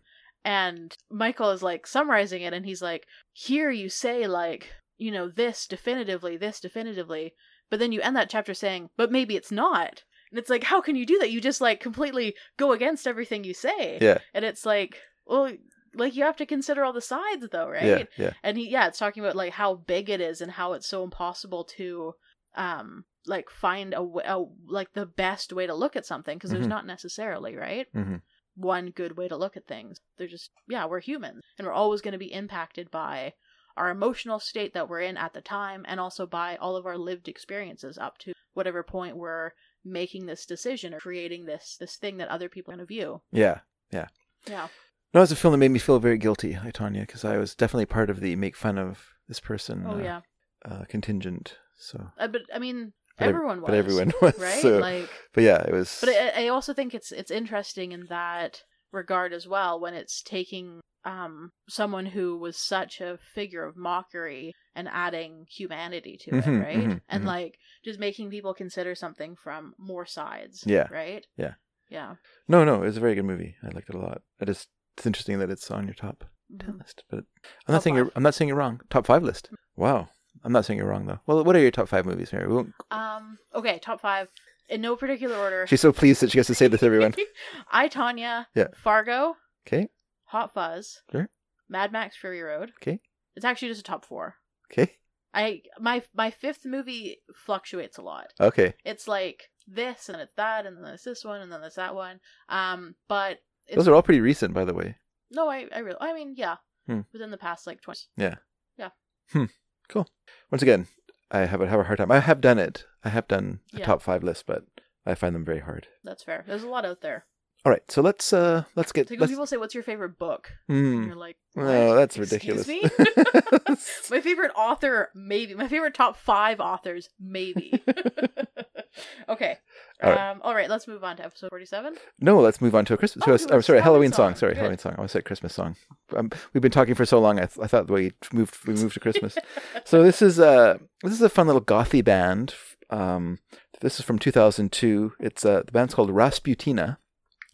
And 0.49 0.97
Michael 1.11 1.51
is 1.51 1.63
like 1.63 1.87
summarizing 1.87 2.41
it 2.43 2.55
and 2.55 2.65
he's 2.65 2.81
like, 2.81 3.07
Here 3.33 3.71
you 3.71 3.89
say 3.91 4.27
like, 4.27 4.71
you 4.97 5.11
know, 5.11 5.29
this 5.29 5.67
definitively, 5.67 6.37
this 6.39 6.59
definitively, 6.59 7.35
but 7.71 7.79
then 7.79 7.93
you 7.93 8.01
end 8.01 8.17
that 8.17 8.31
chapter 8.31 8.55
saying, 8.55 8.89
But 8.97 9.13
maybe 9.13 9.37
it's 9.37 9.53
not. 9.53 10.05
And 10.31 10.39
it's 10.39 10.51
like, 10.51 10.65
how 10.65 10.81
can 10.81 10.97
you 10.97 11.07
do 11.07 11.19
that? 11.21 11.31
You 11.31 11.41
just 11.41 11.61
like 11.61 11.81
completely 11.81 12.35
go 12.59 12.73
against 12.73 13.07
everything 13.07 13.45
you 13.45 13.55
say. 13.55 13.99
Yeah. 14.01 14.19
And 14.35 14.45
it's 14.45 14.65
like, 14.67 14.99
well, 15.27 15.53
like 15.95 16.15
you 16.17 16.25
have 16.25 16.37
to 16.37 16.47
consider 16.47 16.85
all 16.85 16.93
the 16.93 17.01
sides 17.01 17.47
though, 17.51 17.69
right? 17.69 18.09
Yeah, 18.17 18.25
yeah. 18.25 18.33
And 18.43 18.57
he 18.57 18.71
yeah, 18.71 18.87
it's 18.89 18.99
talking 18.99 19.23
about 19.23 19.37
like 19.37 19.53
how 19.53 19.75
big 19.75 20.09
it 20.11 20.21
is 20.21 20.41
and 20.41 20.53
how 20.53 20.73
it's 20.73 20.89
so 20.89 21.03
impossible 21.05 21.65
to 21.77 22.15
um 22.57 23.05
like 23.27 23.51
find 23.51 23.93
a, 23.93 23.97
w- 23.97 24.21
a 24.25 24.45
like 24.67 24.93
the 24.95 25.05
best 25.07 25.53
way 25.53 25.67
to 25.67 25.75
look 25.75 25.97
at 25.97 26.07
something 26.07 26.37
because 26.39 26.51
there's 26.51 26.67
Mhm. 26.67 26.77
not 26.77 26.87
necessarily, 26.87 27.55
right? 27.57 27.87
Mhm. 27.95 28.23
One 28.59 28.91
good 28.91 29.17
way 29.17 29.29
to 29.29 29.37
look 29.37 29.57
at 29.57 29.67
things. 29.67 29.99
They're 30.17 30.27
just 30.27 30.51
yeah, 30.69 30.87
we're 30.87 31.01
humans 31.01 31.43
and 31.57 31.67
we're 31.67 31.73
always 31.73 32.01
going 32.01 32.13
to 32.13 32.19
be 32.19 32.33
impacted 32.33 32.91
by 32.91 33.35
our 33.77 33.91
emotional 33.91 34.41
state 34.41 34.75
that 34.75 34.89
we're 34.89 35.01
in 35.01 35.17
at 35.17 35.33
the 35.33 35.41
time 35.41 35.85
and 35.89 36.01
also 36.01 36.27
by 36.27 36.57
all 36.57 36.75
of 36.75 36.85
our 36.85 36.99
lived 36.99 37.29
experiences 37.29 37.97
up 37.97 38.19
to 38.19 38.33
whatever 38.55 38.83
point 38.83 39.17
we're 39.17 39.53
making 39.85 40.27
this 40.27 40.45
decision 40.45 40.93
or 40.93 40.99
creating 40.99 41.47
this 41.47 41.77
this 41.79 41.97
thing 41.97 42.17
that 42.17 42.29
other 42.29 42.49
people 42.49 42.73
are 42.73 42.77
going 42.77 42.87
to 42.87 42.95
view. 42.95 43.23
Yeah. 43.31 43.61
Yeah. 43.93 44.09
Yeah. 44.49 44.69
No, 45.15 45.23
it's 45.23 45.33
a 45.33 45.37
film 45.37 45.53
that 45.53 45.59
made 45.59 45.71
me 45.71 45.79
feel 45.79 45.99
very 45.99 46.19
guilty, 46.19 46.59
I, 46.63 46.71
Tonya, 46.71 47.01
because 47.01 47.25
I 47.25 47.39
was 47.39 47.55
definitely 47.55 47.87
part 47.87 48.11
of 48.11 48.21
the 48.21 48.37
make 48.37 48.57
fun 48.57 48.77
of 48.77 49.07
this 49.27 49.41
person. 49.41 49.85
Oh 49.87 49.95
uh, 49.95 50.03
yeah. 50.03 50.21
Uh, 50.65 50.85
contingent. 50.89 51.57
So. 51.79 52.11
Uh, 52.19 52.29
but 52.29 52.43
I 52.53 52.59
mean, 52.59 52.93
But 53.19 53.29
ev- 53.29 53.35
everyone 53.35 53.61
was. 53.63 53.67
but 53.69 53.75
everyone 53.75 54.13
was, 54.23 54.39
right. 54.39 54.63
so- 54.63 54.79
like, 54.79 55.09
but 55.35 55.45
yeah, 55.45 55.63
it 55.63 55.73
was- 55.73 55.99
But 56.01 56.11
I, 56.11 56.45
I 56.45 56.49
also 56.49 56.73
think 56.73 56.95
it's 56.95 57.13
it's 57.13 57.31
interesting 57.31 57.93
in 57.93 58.07
that 58.09 58.63
regard 58.93 59.33
as 59.33 59.47
well 59.47 59.79
when 59.81 59.95
it's 59.95 60.23
taking 60.23 60.81
um 61.05 61.51
someone 61.69 62.07
who 62.07 62.37
was 62.39 62.57
such 62.57 63.01
a 63.01 63.19
figure 63.35 63.65
of 63.65 63.77
mockery 63.77 64.53
and 64.75 64.89
adding 64.89 65.45
humanity 65.49 66.17
to 66.23 66.31
Mhm, 66.33 66.47
it, 66.47 66.65
right? 66.65 66.77
mhm, 66.89 67.01
and 67.09 67.23
mhm. 67.23 67.27
like 67.27 67.59
just 67.85 67.99
making 68.01 68.31
people 68.31 68.55
consider 68.55 68.95
something 68.95 69.37
from 69.37 69.75
more 69.79 70.07
sides. 70.07 70.63
Yeah. 70.67 70.89
Right. 70.91 71.25
Yeah. 71.37 71.55
Yeah. 71.91 72.15
No, 72.49 72.65
no, 72.65 72.83
it 72.83 72.87
was 72.87 72.97
a 72.97 73.01
very 73.01 73.15
good 73.15 73.25
movie. 73.25 73.57
I 73.63 73.69
liked 73.69 73.89
it 73.89 73.95
a 73.95 73.99
lot. 73.99 74.23
It 74.41 74.49
is. 74.49 74.67
It's 74.97 75.07
interesting 75.07 75.39
that 75.39 75.51
it's 75.51 75.71
on 75.71 75.85
your 75.87 75.95
top 75.95 76.25
ten 76.59 76.75
Mhm. 76.75 76.79
list, 76.81 77.05
but 77.09 77.21
I'm 77.67 77.73
not 77.73 77.75
Top 77.75 77.83
saying 77.85 77.97
you're. 77.97 78.11
I'm 78.17 78.23
not 78.23 78.35
saying 78.35 78.49
you're 78.49 78.57
wrong. 78.59 78.81
Top 78.91 79.07
five 79.07 79.23
list. 79.23 79.51
Wow. 79.77 80.09
I'm 80.45 80.53
not 80.53 80.65
saying 80.65 80.79
you're 80.79 80.89
wrong 80.89 81.07
though. 81.07 81.21
Well, 81.27 81.45
what 81.45 81.57
are 81.57 81.61
your 81.61 81.71
top 81.71 81.89
five 81.89 82.07
movies, 82.07 82.33
Mary? 82.33 82.47
We 82.47 82.55
won't... 82.55 82.73
Um. 82.91 83.39
Okay. 83.55 83.79
Top 83.79 84.01
five 84.01 84.29
in 84.69 84.81
no 84.81 84.97
particular 84.97 85.37
order. 85.37 85.67
She's 85.67 85.81
so 85.81 85.93
pleased 85.93 86.21
that 86.23 86.31
she 86.31 86.39
gets 86.39 86.47
to 86.49 86.55
say 86.55 86.69
this, 86.69 86.81
to 86.81 86.87
everyone. 86.87 87.15
I, 87.71 87.89
Tonya. 87.89 88.47
Yeah. 88.55 88.69
Fargo. 88.77 89.37
Okay. 89.67 89.89
Hot 90.27 90.53
Fuzz. 90.55 91.01
Sure. 91.11 91.29
Mad 91.69 91.93
Max 91.93 92.17
Fury 92.17 92.43
Road. 92.43 92.73
Okay. 92.83 93.01
It's 93.37 93.45
actually 93.45 93.69
just 93.69 93.81
a 93.81 93.85
top 93.85 94.05
four. 94.05 94.35
Okay. 94.71 94.93
I 95.35 95.63
my 95.79 96.03
my 96.15 96.31
fifth 96.31 96.65
movie 96.65 97.19
fluctuates 97.35 97.99
a 97.99 98.03
lot. 98.03 98.33
Okay. 98.41 98.75
It's 98.85 99.07
like 99.07 99.45
this 99.67 100.09
and 100.09 100.21
it's 100.21 100.35
that 100.37 100.65
and 100.67 100.83
then 100.83 100.95
it's 100.95 101.05
this 101.05 101.25
one 101.25 101.41
and 101.43 101.53
then 101.53 101.63
it's 101.63 101.77
that 101.77 101.95
one. 101.95 102.21
Um, 102.49 102.95
but 103.09 103.39
it's, 103.67 103.77
Those 103.77 103.89
are 103.89 103.95
all 103.95 104.03
pretty 104.03 104.21
recent, 104.23 104.55
by 104.55 104.65
the 104.65 104.73
way. 104.75 104.97
no, 105.31 105.49
I 105.49 105.67
I 105.75 105.81
really 105.81 105.99
I 106.01 106.15
mean 106.15 106.35
yeah, 106.37 106.57
Hmm. 106.87 107.01
within 107.13 107.31
the 107.31 107.37
past 107.39 107.67
like 107.67 107.83
twenty. 107.83 108.01
Yeah. 108.17 108.37
Yeah. 108.79 108.91
Hmm. 109.33 109.45
Cool. 109.89 110.07
Once 110.51 110.63
again, 110.63 110.87
I 111.31 111.41
have 111.41 111.61
a, 111.61 111.69
have 111.69 111.81
a 111.81 111.85
hard 111.85 111.99
time. 111.99 112.11
I 112.11 112.21
have 112.21 112.41
done 112.41 112.59
it. 112.59 112.85
I 113.05 113.09
have 113.11 113.29
done 113.29 113.61
a 113.75 113.79
Yeah. 113.79 113.87
top 113.87 114.03
five 114.03 114.23
list, 114.23 114.47
but 114.47 114.65
I 115.07 115.15
find 115.15 115.35
them 115.35 115.45
very 115.45 115.61
hard. 115.61 115.89
That's 116.05 116.23
fair. 116.23 116.45
There's 116.47 116.63
a 116.63 116.69
lot 116.69 116.85
out 116.85 117.01
there. 117.01 117.27
All 117.65 117.73
right, 117.73 117.83
so 117.91 118.01
let's 118.03 118.33
uh 118.33 118.65
let's 118.77 118.93
get. 118.93 119.07
Like 119.11 119.19
when 119.19 119.21
let's, 119.21 119.33
people 119.33 119.47
say, 119.47 119.57
"What's 119.57 119.75
your 119.75 119.83
favorite 119.83 120.17
book?" 120.19 120.53
And 120.69 121.07
you're 121.07 121.17
like, 121.17 121.37
No, 121.57 121.89
"What? 121.89 121.95
that's 121.97 122.17
ridiculous. 122.17 122.69
my 124.11 124.21
favorite 124.21 124.53
author, 124.57 125.11
maybe. 125.15 125.55
My 125.55 125.67
favorite 125.67 125.93
top 125.95 126.17
five 126.17 126.61
authors, 126.61 127.11
maybe. 127.21 127.83
okay. 129.29 129.59
All 130.03 130.11
right. 130.11 130.31
Um, 130.31 130.41
all 130.43 130.55
right. 130.55 130.69
Let's 130.71 130.87
move 130.87 131.03
on 131.05 131.17
to 131.17 131.25
episode 131.25 131.51
forty-seven. 131.51 131.97
No, 132.21 132.41
let's 132.41 132.61
move 132.61 132.75
on 132.75 132.85
to 132.87 132.95
a 132.95 132.97
Christmas. 132.97 133.25
Oh, 133.27 133.33
Oh, 133.33 133.35
it 133.35 133.51
I'm 133.53 133.63
sorry, 133.63 133.81
Halloween 133.81 133.83
Halloween 133.83 134.13
song. 134.13 134.31
song. 134.33 134.37
Sorry, 134.37 134.53
Good. 134.55 134.59
Halloween 134.61 134.79
song. 134.79 134.95
I 134.99 135.07
said 135.07 135.25
Christmas 135.25 135.55
song. 135.55 135.77
Um, 136.17 136.31
we've 136.53 136.63
been 136.63 136.71
talking 136.71 136.95
for 136.95 137.05
so 137.07 137.19
long. 137.21 137.39
I, 137.39 137.47
th- 137.47 137.59
I 137.63 137.67
thought 137.67 137.91
we 137.91 138.13
moved 138.33 138.57
we 138.67 138.75
moved 138.75 138.95
to 138.95 139.01
Christmas. 139.01 139.37
so 139.85 140.03
this 140.03 140.23
is 140.23 140.39
uh 140.41 140.79
this 141.03 141.13
is 141.13 141.23
a 141.23 141.29
fun 141.29 141.47
little 141.47 141.63
gothy 141.63 142.05
band. 142.05 142.55
Um, 142.91 143.39
this 143.81 143.99
is 143.99 144.05
from 144.05 144.19
2002. 144.19 145.13
It's 145.21 145.45
uh 145.45 145.63
the 145.67 145.73
band's 145.73 145.95
called 145.95 146.11
Rasputina, 146.11 146.99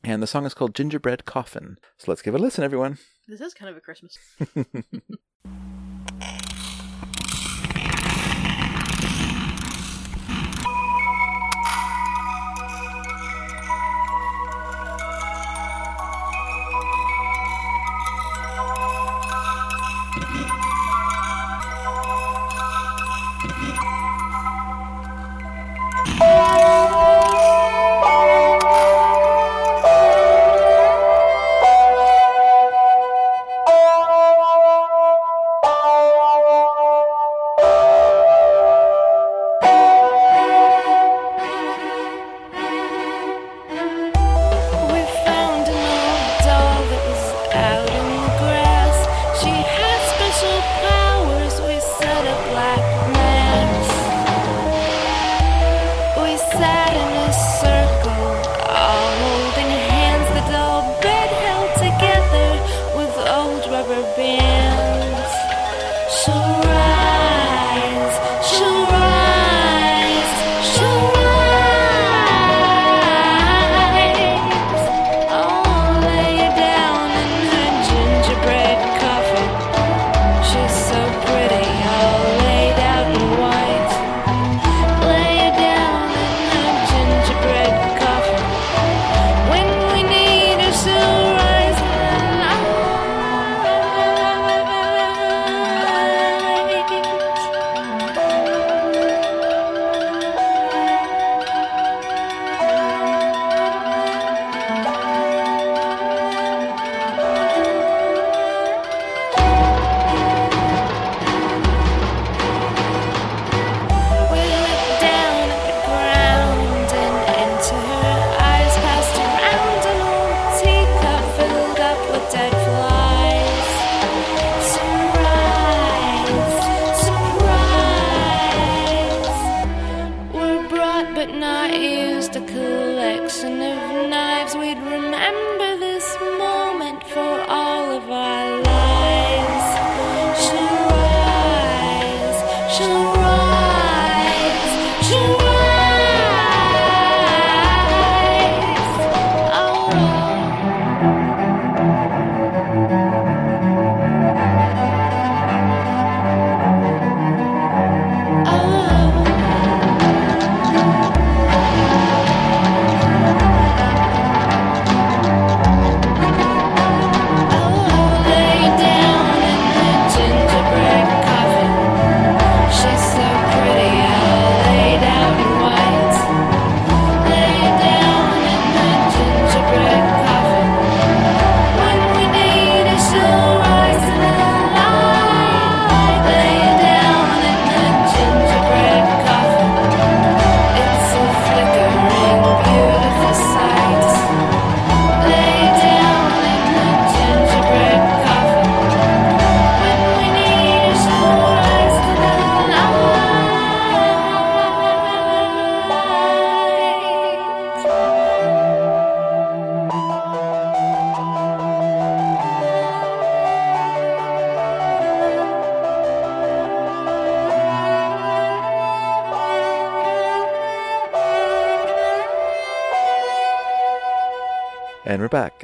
and 0.03 0.23
the 0.23 0.27
song 0.27 0.45
is 0.47 0.55
called 0.55 0.75
Gingerbread 0.75 1.25
Coffin. 1.25 1.79
So 1.99 2.11
let's 2.11 2.23
give 2.23 2.35
it 2.35 2.41
a 2.41 2.43
listen, 2.43 2.63
everyone. 2.65 2.99
This 3.27 3.41
is 3.41 3.55
kind 3.55 3.71
of 3.71 3.77
a 3.77 3.81
Christmas. 3.81 4.19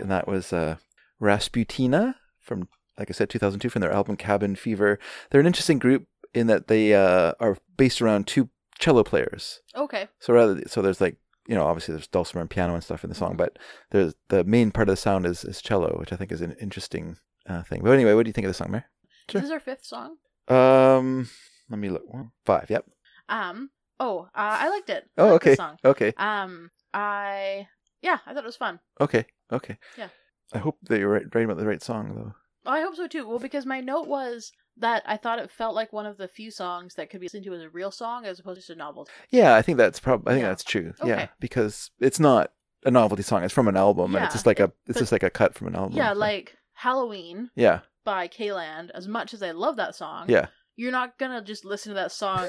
And 0.01 0.09
we're 0.11 0.17
back, 0.17 0.25
and 0.27 0.29
that 0.29 0.29
was 0.29 0.53
uh, 0.53 0.77
Rasputina 1.21 2.15
from, 2.41 2.69
like 2.99 3.11
I 3.11 3.13
said, 3.13 3.31
2002 3.31 3.69
from 3.69 3.81
their 3.81 3.93
album 3.93 4.17
Cabin 4.17 4.57
Fever. 4.57 4.99
They're 5.31 5.41
an 5.41 5.47
interesting 5.47 5.79
group 5.79 6.07
in 6.35 6.47
that 6.47 6.69
they 6.69 6.95
uh, 6.95 7.33
are 7.41 7.57
based 7.77 8.01
around 8.01 8.27
two 8.27 8.49
cello 8.79 9.03
players. 9.05 9.61
Okay. 9.77 10.09
So 10.19 10.33
rather, 10.33 10.63
so 10.67 10.83
there's 10.83 11.01
like 11.01 11.17
you 11.47 11.55
know, 11.57 11.67
obviously 11.67 11.95
there's 11.95 12.07
dulcimer 12.07 12.41
and 12.43 12.51
piano 12.51 12.75
and 12.75 12.85
stuff 12.85 13.03
in 13.03 13.11
the 13.11 13.17
song, 13.17 13.35
but 13.37 13.59
there's 13.91 14.15
the 14.29 14.45
main 14.45 14.71
part 14.71 14.89
of 14.89 14.93
the 14.93 14.97
sound 15.01 15.27
is, 15.27 15.43
is 15.45 15.61
cello, 15.61 15.97
which 15.99 16.13
I 16.13 16.17
think 16.17 16.31
is 16.31 16.43
an 16.43 16.55
interesting 16.61 17.17
uh, 17.49 17.63
thing. 17.63 17.81
But 17.83 17.91
anyway, 17.91 18.15
what 18.15 18.25
do 18.25 18.29
you 18.29 18.33
think 18.33 18.45
of 18.45 18.51
the 18.51 18.55
song, 18.55 18.71
Mary? 18.71 18.85
This 19.33 19.45
is 19.45 19.51
our 19.51 19.59
fifth 19.59 19.85
song. 19.85 20.17
Um, 20.49 21.29
let 21.69 21.79
me 21.79 21.89
look. 21.89 22.05
Five. 22.45 22.71
Yep. 22.71 22.87
Um. 23.29 23.71
Oh, 23.99 24.29
uh, 24.35 24.59
I 24.61 24.69
liked 24.71 24.91
it. 24.91 25.09
I 25.19 25.23
Oh, 25.23 25.29
liked 25.33 25.45
the 25.45 25.51
okay. 25.51 25.57
Song. 25.57 25.77
Okay. 25.85 26.13
Um. 26.17 26.71
I. 26.95 27.67
Yeah, 28.03 28.19
I 28.27 28.33
thought 28.33 28.45
it 28.45 28.47
was 28.47 28.57
fun. 28.57 28.79
Okay. 29.01 29.27
Okay. 29.53 29.79
Yeah. 29.99 30.09
I 30.53 30.59
hope 30.59 30.79
that 30.83 30.99
you're 30.99 31.09
right, 31.09 31.25
right 31.35 31.45
about 31.45 31.57
the 31.59 31.67
right 31.67 31.83
song 31.83 32.15
though. 32.15 32.35
Oh, 32.67 32.73
I 32.73 32.81
hope 32.83 32.97
so 32.97 33.07
too. 33.07 33.27
Well, 33.29 33.39
because 33.39 33.65
my 33.67 33.81
note 33.81 34.07
was 34.09 34.53
that 34.77 35.03
I 35.07 35.17
thought 35.17 35.39
it 35.39 35.51
felt 35.51 35.75
like 35.75 35.93
one 35.93 36.07
of 36.07 36.17
the 36.17 36.29
few 36.29 36.51
songs 36.51 36.95
that 36.95 37.09
could 37.11 37.21
be 37.21 37.27
listened 37.27 37.45
to 37.45 37.55
as 37.55 37.63
a 37.63 37.69
real 37.71 37.91
song 37.91 38.25
as 38.27 38.39
opposed 38.41 38.67
to 38.67 38.73
a 38.73 38.77
novelty. 38.77 39.11
Yeah, 39.31 39.55
I 39.55 39.63
think 39.63 39.79
that's 39.79 40.01
probably. 40.01 40.31
I 40.33 40.35
think 40.35 40.43
Yeah. 40.43 40.49
that's 40.49 40.65
true. 40.65 40.93
Yeah, 41.05 41.29
because 41.41 41.91
it's 42.01 42.21
not 42.21 42.53
a 42.85 42.91
novelty 42.91 43.23
song; 43.23 43.43
it's 43.45 43.55
from 43.55 43.69
an 43.69 43.77
album, 43.77 44.15
and 44.15 44.23
Yeah, 44.23 44.25
it's 44.27 44.35
just 44.35 44.47
like 44.47 44.61
a. 44.61 44.73
It's 44.87 44.99
just 44.99 45.13
like 45.13 45.23
a 45.23 45.31
cut 45.31 45.55
from 45.55 45.69
an 45.69 45.77
album. 45.77 45.97
yeah, 45.97 46.13
so- 46.13 46.19
like 46.19 46.57
Halloween 46.75 47.51
Yeah. 47.55 47.81
by 48.05 48.27
K-Land. 48.29 48.91
As 48.95 49.07
much 49.07 49.33
as 49.35 49.43
I 49.43 49.51
love 49.53 49.77
that 49.77 49.95
song, 49.95 50.29
Yeah. 50.29 50.47
you're 50.77 50.93
not 50.93 51.19
gonna 51.19 51.43
just 51.43 51.65
listen 51.65 51.91
to 51.91 51.95
that 51.95 52.13
song 52.13 52.49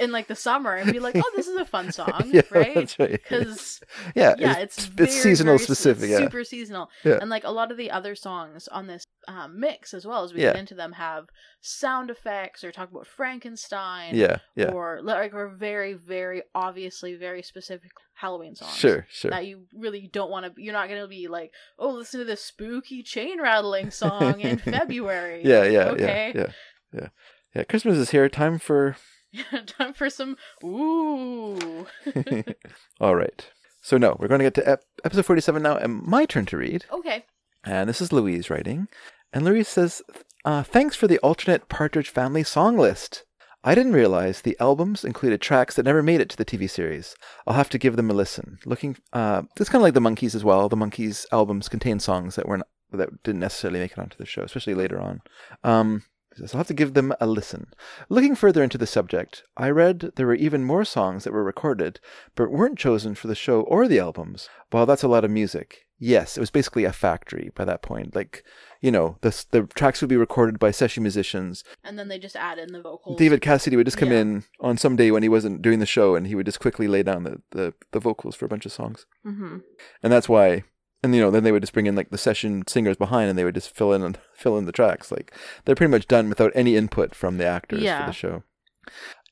in 0.00 0.10
like 0.12 0.26
the 0.28 0.34
summer 0.34 0.74
and 0.74 0.90
be 0.92 0.98
like, 0.98 1.14
"Oh, 1.16 1.30
this 1.36 1.46
is 1.46 1.56
a 1.56 1.64
fun 1.64 1.92
song," 2.00 2.22
Yeah, 2.32 2.42
right? 2.50 2.74
that's 2.74 2.98
right. 2.98 3.10
Because 3.12 3.80
Yeah, 4.14 4.34
yeah, 4.38 4.52
it's- 4.52 4.78
it's 4.88 4.90
it's 4.98 5.22
seasonal 5.22 5.56
very 5.58 5.64
specific, 5.64 6.10
yeah. 6.10 6.18
super 6.18 6.42
seasonal. 6.44 6.88
Yeah. 7.04 7.18
And 7.20 7.30
like 7.30 7.44
a 7.44 7.50
lot 7.50 7.70
of 7.70 7.76
the 7.76 7.90
other 7.90 8.14
songs 8.14 8.66
on 8.68 8.86
this 8.86 9.06
um, 9.28 9.60
mix, 9.60 9.92
as 9.94 10.06
well 10.06 10.24
as 10.24 10.32
we 10.32 10.40
Yeah. 10.40 10.52
get 10.52 10.60
into 10.60 10.74
them, 10.74 10.92
have 10.92 11.26
sound 11.60 12.10
effects 12.10 12.64
or 12.64 12.72
talk 12.72 12.90
about 12.90 13.06
Frankenstein. 13.06 14.14
Yeah, 14.16 14.38
yeah. 14.56 14.72
Or 14.72 15.00
like 15.02 15.34
are 15.34 15.48
very, 15.48 15.94
very 15.94 16.42
obviously 16.54 17.14
very 17.14 17.42
specific 17.42 17.90
Halloween 18.14 18.54
songs. 18.54 18.76
Sure, 18.76 19.06
sure. 19.10 19.30
That 19.30 19.46
you 19.46 19.66
really 19.74 20.08
don't 20.12 20.30
want 20.30 20.46
to. 20.54 20.62
You're 20.62 20.72
not 20.74 20.88
going 20.88 21.00
to 21.02 21.08
be 21.08 21.28
like, 21.28 21.52
oh, 21.78 21.90
listen 21.90 22.20
to 22.20 22.26
this 22.26 22.42
spooky 22.42 23.02
chain 23.02 23.40
rattling 23.40 23.90
song 23.90 24.40
in 24.40 24.58
February. 24.76 25.42
Yeah, 25.44 25.64
yeah, 25.64 25.84
Okay. 25.90 26.32
yeah, 26.34 26.40
yeah, 26.40 26.52
yeah, 26.94 27.08
yeah. 27.54 27.64
Christmas 27.64 27.96
is 27.98 28.10
here. 28.10 28.28
Time 28.28 28.58
for. 28.58 28.96
Time 29.66 29.92
for 29.92 30.10
some 30.10 30.36
ooh. 30.64 31.86
All 33.00 33.14
right. 33.14 33.48
So 33.82 33.96
no, 33.96 34.16
we're 34.18 34.28
going 34.28 34.40
to 34.40 34.44
get 34.44 34.54
to 34.54 34.68
ep- 34.68 34.84
episode 35.04 35.26
forty-seven 35.26 35.62
now, 35.62 35.76
and 35.76 36.02
my 36.02 36.24
turn 36.26 36.46
to 36.46 36.56
read. 36.56 36.84
okay. 36.92 37.24
And 37.64 37.88
this 37.88 38.00
is 38.00 38.12
Louise 38.12 38.48
writing. 38.48 38.88
And 39.34 39.44
Louise 39.44 39.68
says, 39.68 40.00
uh, 40.46 40.62
Thanks 40.62 40.96
for 40.96 41.06
the 41.06 41.18
alternate 41.18 41.68
Partridge 41.68 42.08
Family 42.08 42.42
song 42.42 42.78
list. 42.78 43.24
I 43.62 43.74
didn't 43.74 43.92
realize 43.92 44.40
the 44.40 44.56
albums 44.58 45.04
included 45.04 45.42
tracks 45.42 45.76
that 45.76 45.84
never 45.84 46.02
made 46.02 46.22
it 46.22 46.30
to 46.30 46.36
the 46.38 46.46
TV 46.46 46.68
series. 46.70 47.14
I'll 47.46 47.54
have 47.54 47.68
to 47.70 47.78
give 47.78 47.96
them 47.96 48.10
a 48.10 48.14
listen. 48.14 48.58
Looking, 48.64 48.96
uh, 49.12 49.42
it's 49.58 49.68
kind 49.68 49.80
of 49.80 49.82
like 49.82 49.92
the 49.92 50.00
Monkees 50.00 50.34
as 50.34 50.42
well. 50.42 50.70
The 50.70 50.76
Monkees 50.76 51.26
albums 51.30 51.68
contain 51.68 52.00
songs 52.00 52.36
that 52.36 52.48
weren't 52.48 52.62
that 52.92 53.22
didn't 53.22 53.40
necessarily 53.40 53.78
make 53.78 53.92
it 53.92 53.98
onto 53.98 54.16
the 54.16 54.24
show, 54.26 54.42
especially 54.42 54.74
later 54.74 54.98
on. 54.98 55.20
Um, 55.62 56.02
so 56.46 56.56
I'll 56.56 56.60
have 56.60 56.66
to 56.68 56.74
give 56.74 56.94
them 56.94 57.12
a 57.20 57.26
listen. 57.26 57.68
Looking 58.08 58.34
further 58.34 58.62
into 58.62 58.78
the 58.78 58.86
subject, 58.86 59.42
I 59.56 59.70
read 59.70 60.12
there 60.16 60.26
were 60.26 60.34
even 60.34 60.64
more 60.64 60.84
songs 60.84 61.24
that 61.24 61.32
were 61.32 61.44
recorded, 61.44 62.00
but 62.34 62.50
weren't 62.50 62.78
chosen 62.78 63.14
for 63.14 63.26
the 63.28 63.34
show 63.34 63.62
or 63.62 63.86
the 63.88 63.98
albums. 63.98 64.48
While 64.70 64.86
that's 64.86 65.02
a 65.02 65.08
lot 65.08 65.24
of 65.24 65.30
music, 65.30 65.86
yes, 65.98 66.36
it 66.36 66.40
was 66.40 66.50
basically 66.50 66.84
a 66.84 66.92
factory 66.92 67.50
by 67.54 67.64
that 67.64 67.82
point. 67.82 68.14
Like, 68.14 68.44
you 68.80 68.90
know, 68.92 69.16
the 69.20 69.44
the 69.50 69.62
tracks 69.74 70.00
would 70.00 70.08
be 70.10 70.16
recorded 70.16 70.58
by 70.58 70.70
session 70.70 71.02
musicians. 71.02 71.64
And 71.82 71.98
then 71.98 72.08
they 72.08 72.18
just 72.18 72.36
add 72.36 72.58
in 72.58 72.72
the 72.72 72.80
vocals. 72.80 73.18
David 73.18 73.40
Cassidy 73.40 73.76
would 73.76 73.86
just 73.86 73.98
come 73.98 74.12
Yeah. 74.12 74.20
in 74.20 74.44
on 74.60 74.76
some 74.78 74.96
day 74.96 75.10
when 75.10 75.22
he 75.22 75.28
wasn't 75.28 75.60
doing 75.62 75.80
the 75.80 75.86
show, 75.86 76.14
and 76.14 76.26
he 76.26 76.34
would 76.34 76.46
just 76.46 76.60
quickly 76.60 76.86
lay 76.88 77.02
down 77.02 77.24
the, 77.24 77.42
the, 77.50 77.74
the 77.90 78.00
vocals 78.00 78.36
for 78.36 78.44
a 78.44 78.48
bunch 78.48 78.64
of 78.64 78.72
songs. 78.72 79.06
Mm-hmm. 79.26 79.58
And 80.02 80.12
that's 80.12 80.28
why. 80.28 80.62
And 81.02 81.14
you 81.14 81.20
know, 81.20 81.30
then 81.30 81.44
they 81.44 81.52
would 81.52 81.62
just 81.62 81.72
bring 81.72 81.86
in 81.86 81.96
like 81.96 82.10
the 82.10 82.18
session 82.18 82.64
singers 82.66 82.96
behind, 82.96 83.30
and 83.30 83.38
they 83.38 83.44
would 83.44 83.54
just 83.54 83.74
fill 83.74 83.92
in 83.92 84.02
and 84.02 84.18
fill 84.34 84.58
in 84.58 84.66
the 84.66 84.72
tracks. 84.72 85.10
Like 85.10 85.34
they're 85.64 85.74
pretty 85.74 85.90
much 85.90 86.06
done 86.08 86.28
without 86.28 86.52
any 86.54 86.76
input 86.76 87.14
from 87.14 87.38
the 87.38 87.46
actors 87.46 87.82
Yeah. 87.82 88.00
for 88.00 88.06
the 88.06 88.12
show. 88.12 88.42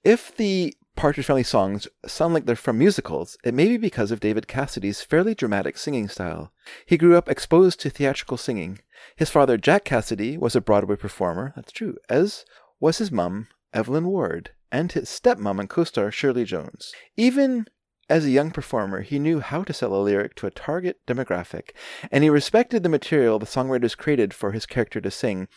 If 0.04 0.36
the 0.36 0.74
Partridge 0.96 1.26
Family 1.26 1.42
songs 1.42 1.86
sound 2.06 2.34
like 2.34 2.46
they're 2.46 2.56
from 2.56 2.78
musicals, 2.78 3.36
it 3.44 3.54
may 3.54 3.68
be 3.68 3.76
because 3.76 4.10
of 4.10 4.18
David 4.20 4.48
Cassidy's 4.48 5.00
fairly 5.02 5.34
dramatic 5.34 5.78
singing 5.78 6.08
style. 6.08 6.52
He 6.86 6.96
grew 6.96 7.16
up 7.16 7.28
exposed 7.28 7.80
to 7.80 7.90
theatrical 7.90 8.36
singing. 8.36 8.80
His 9.16 9.30
father, 9.30 9.56
Jack 9.56 9.84
Cassidy, 9.84 10.36
was 10.36 10.56
a 10.56 10.60
Broadway 10.60 10.96
performer. 10.96 11.52
That's 11.54 11.70
true. 11.72 11.96
As 12.08 12.44
was 12.80 12.98
his 12.98 13.12
mum, 13.12 13.46
Evelyn 13.72 14.06
Ward, 14.06 14.50
and 14.72 14.90
his 14.90 15.08
stepmom 15.08 15.60
and 15.60 15.68
co-star 15.68 16.10
Shirley 16.10 16.44
Jones. 16.44 16.92
Even 17.16 17.66
as 18.08 18.24
a 18.24 18.30
young 18.30 18.50
performer, 18.50 19.02
he 19.02 19.18
knew 19.18 19.40
how 19.40 19.62
to 19.62 19.72
sell 19.72 19.94
a 19.94 20.00
lyric 20.00 20.34
to 20.36 20.46
a 20.46 20.50
target 20.50 20.98
demographic, 21.06 21.70
and 22.10 22.24
he 22.24 22.30
respected 22.30 22.82
the 22.82 22.88
material 22.88 23.38
the 23.38 23.46
songwriters 23.46 23.96
created 23.96 24.32
for 24.32 24.52
his 24.52 24.66
character 24.66 25.00
to 25.00 25.10
sing. 25.10 25.48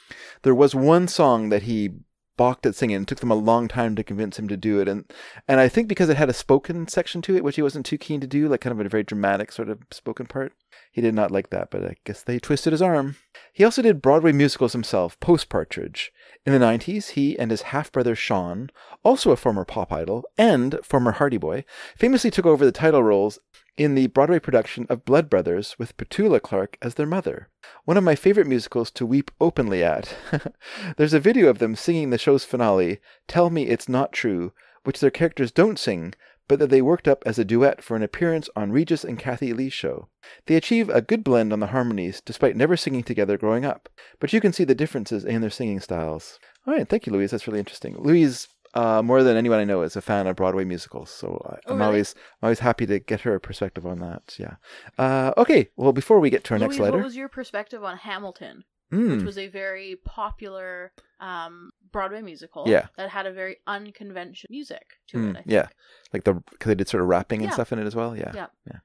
There 0.43 0.55
was 0.55 0.75
one 0.75 1.07
song 1.07 1.49
that 1.49 1.63
he 1.63 1.91
balked 2.37 2.65
at 2.65 2.75
singing. 2.75 3.03
It 3.03 3.07
took 3.07 3.19
them 3.19 3.31
a 3.31 3.35
long 3.35 3.67
time 3.67 3.95
to 3.95 4.03
convince 4.03 4.39
him 4.39 4.47
to 4.47 4.57
do 4.57 4.79
it, 4.79 4.87
and 4.87 5.05
and 5.47 5.59
I 5.59 5.69
think 5.69 5.87
because 5.87 6.09
it 6.09 6.17
had 6.17 6.29
a 6.29 6.33
spoken 6.33 6.87
section 6.87 7.21
to 7.23 7.35
it, 7.35 7.43
which 7.43 7.55
he 7.55 7.61
wasn't 7.61 7.85
too 7.85 7.97
keen 7.97 8.19
to 8.21 8.27
do, 8.27 8.47
like 8.47 8.61
kind 8.61 8.77
of 8.77 8.85
a 8.85 8.89
very 8.89 9.03
dramatic 9.03 9.51
sort 9.51 9.69
of 9.69 9.79
spoken 9.91 10.25
part. 10.25 10.53
He 10.91 11.01
did 11.01 11.13
not 11.13 11.31
like 11.31 11.51
that, 11.51 11.71
but 11.71 11.85
I 11.85 11.95
guess 12.03 12.21
they 12.21 12.39
twisted 12.39 12.73
his 12.73 12.81
arm. 12.81 13.15
He 13.53 13.63
also 13.63 13.81
did 13.81 14.01
Broadway 14.01 14.31
musicals 14.31 14.73
himself, 14.73 15.19
post 15.19 15.49
Partridge. 15.49 16.11
In 16.43 16.53
the 16.53 16.65
90s, 16.65 17.11
he 17.11 17.38
and 17.38 17.51
his 17.51 17.61
half 17.63 17.91
brother 17.91 18.15
Shaun, 18.15 18.72
also 19.03 19.31
a 19.31 19.35
former 19.35 19.63
pop 19.63 19.91
idol 19.91 20.26
and 20.39 20.80
former 20.84 21.11
Hardy 21.11 21.38
Boy, 21.38 21.65
famously 21.95 22.31
took 22.31 22.47
over 22.47 22.65
the 22.65 22.72
title 22.72 23.03
roles 23.03 23.38
in 23.77 23.93
the 23.93 24.07
Broadway 24.07 24.39
production 24.39 24.88
of 24.89 25.05
Blood 25.05 25.30
Brothers 25.30 25.76
with 25.77 25.95
Petula 25.97 26.41
Clark 26.41 26.77
as 26.81 26.95
their 26.95 27.05
mother. 27.05 27.49
One 27.85 27.95
of 27.95 28.03
my 28.03 28.15
favorite 28.15 28.47
musicals 28.47 28.89
to 28.91 29.05
weep 29.05 29.30
openly 29.39 29.84
at. 29.84 30.15
There's 30.97 31.13
a 31.13 31.19
video 31.19 31.47
of 31.47 31.59
them 31.59 31.76
singing 31.76 32.09
the 32.09 32.18
show's 32.18 32.43
finale, 32.43 32.99
Tell 33.27 33.51
Me 33.51 33.68
It's 33.68 33.88
Not 33.88 34.11
True, 34.11 34.51
which 34.84 34.99
their 34.99 35.11
characters 35.11 35.51
don't 35.51 35.77
sing, 35.77 36.15
but 36.51 36.59
that 36.59 36.69
they 36.69 36.81
worked 36.81 37.07
up 37.07 37.23
as 37.25 37.39
a 37.39 37.45
duet 37.45 37.81
for 37.81 37.95
an 37.95 38.03
appearance 38.03 38.49
on 38.57 38.73
Regis 38.73 39.05
and 39.05 39.17
Kathie 39.17 39.53
Lee's 39.53 39.71
show. 39.71 40.09
They 40.47 40.55
achieve 40.55 40.89
a 40.89 41.01
good 41.01 41.23
blend 41.23 41.53
on 41.53 41.61
the 41.61 41.67
harmonies 41.67 42.19
despite 42.19 42.57
never 42.57 42.75
singing 42.75 43.03
together 43.03 43.37
growing 43.37 43.63
up, 43.63 43.87
but 44.19 44.33
you 44.33 44.41
can 44.41 44.51
see 44.51 44.65
the 44.65 44.75
differences 44.75 45.23
in 45.23 45.39
their 45.39 45.49
singing 45.49 45.79
styles. 45.79 46.39
All 46.67 46.73
right, 46.73 46.87
thank 46.89 47.07
you, 47.07 47.13
Louise. 47.13 47.31
That's 47.31 47.47
really 47.47 47.59
interesting. 47.59 47.95
Louise, 47.97 48.49
uh, 48.73 49.01
more 49.01 49.23
than 49.23 49.37
anyone 49.37 49.59
I 49.59 49.63
know, 49.63 49.81
is 49.81 49.95
a 49.95 50.01
fan 50.01 50.27
of 50.27 50.35
Broadway 50.35 50.65
musicals, 50.65 51.09
so 51.09 51.41
I, 51.49 51.55
Oh, 51.67 51.73
I'm 51.73 51.77
really? 51.77 51.85
always 51.87 52.15
I'm 52.41 52.47
always 52.47 52.59
happy 52.59 52.85
to 52.85 52.99
get 52.99 53.21
her 53.21 53.39
perspective 53.39 53.85
on 53.85 53.99
that. 53.99 54.35
Yeah. 54.37 54.55
Uh, 54.97 55.31
okay. 55.37 55.69
Well, 55.77 55.93
before 55.93 56.19
we 56.19 56.29
get 56.29 56.43
to 56.45 56.53
our 56.55 56.59
Louise, 56.59 56.71
next 56.71 56.79
letter, 56.81 56.97
what 56.97 57.05
was 57.05 57.15
your 57.15 57.29
perspective 57.29 57.81
on 57.83 57.95
Hamilton, 57.97 58.63
Mm. 58.91 59.15
which 59.18 59.23
was 59.26 59.38
a 59.38 59.47
very 59.47 59.95
popular 60.05 60.91
um, 61.19 61.72
Broadway 61.91 62.22
musical 62.22 62.65
Yeah. 62.68 62.88
that 62.97 63.09
had 63.09 63.26
a 63.26 63.31
very 63.31 63.57
unconventional 63.68 64.49
music 64.49 64.85
to 65.09 65.18
Mm, 65.18 65.26
it? 65.27 65.30
I 65.30 65.34
think. 65.43 65.45
yeah, 65.47 65.68
like 66.13 66.23
the 66.23 66.34
because 66.34 66.68
they 66.69 66.76
did 66.76 66.88
sort 66.89 67.01
of 67.03 67.07
rapping 67.09 67.41
and 67.41 67.49
Yeah. 67.49 67.53
stuff 67.53 67.72
in 67.72 67.80
it 67.80 67.85
as 67.85 67.95
well. 67.95 68.15
Yeah, 68.18 68.31
Yeah. 68.34 68.47
yeah. 68.65 68.80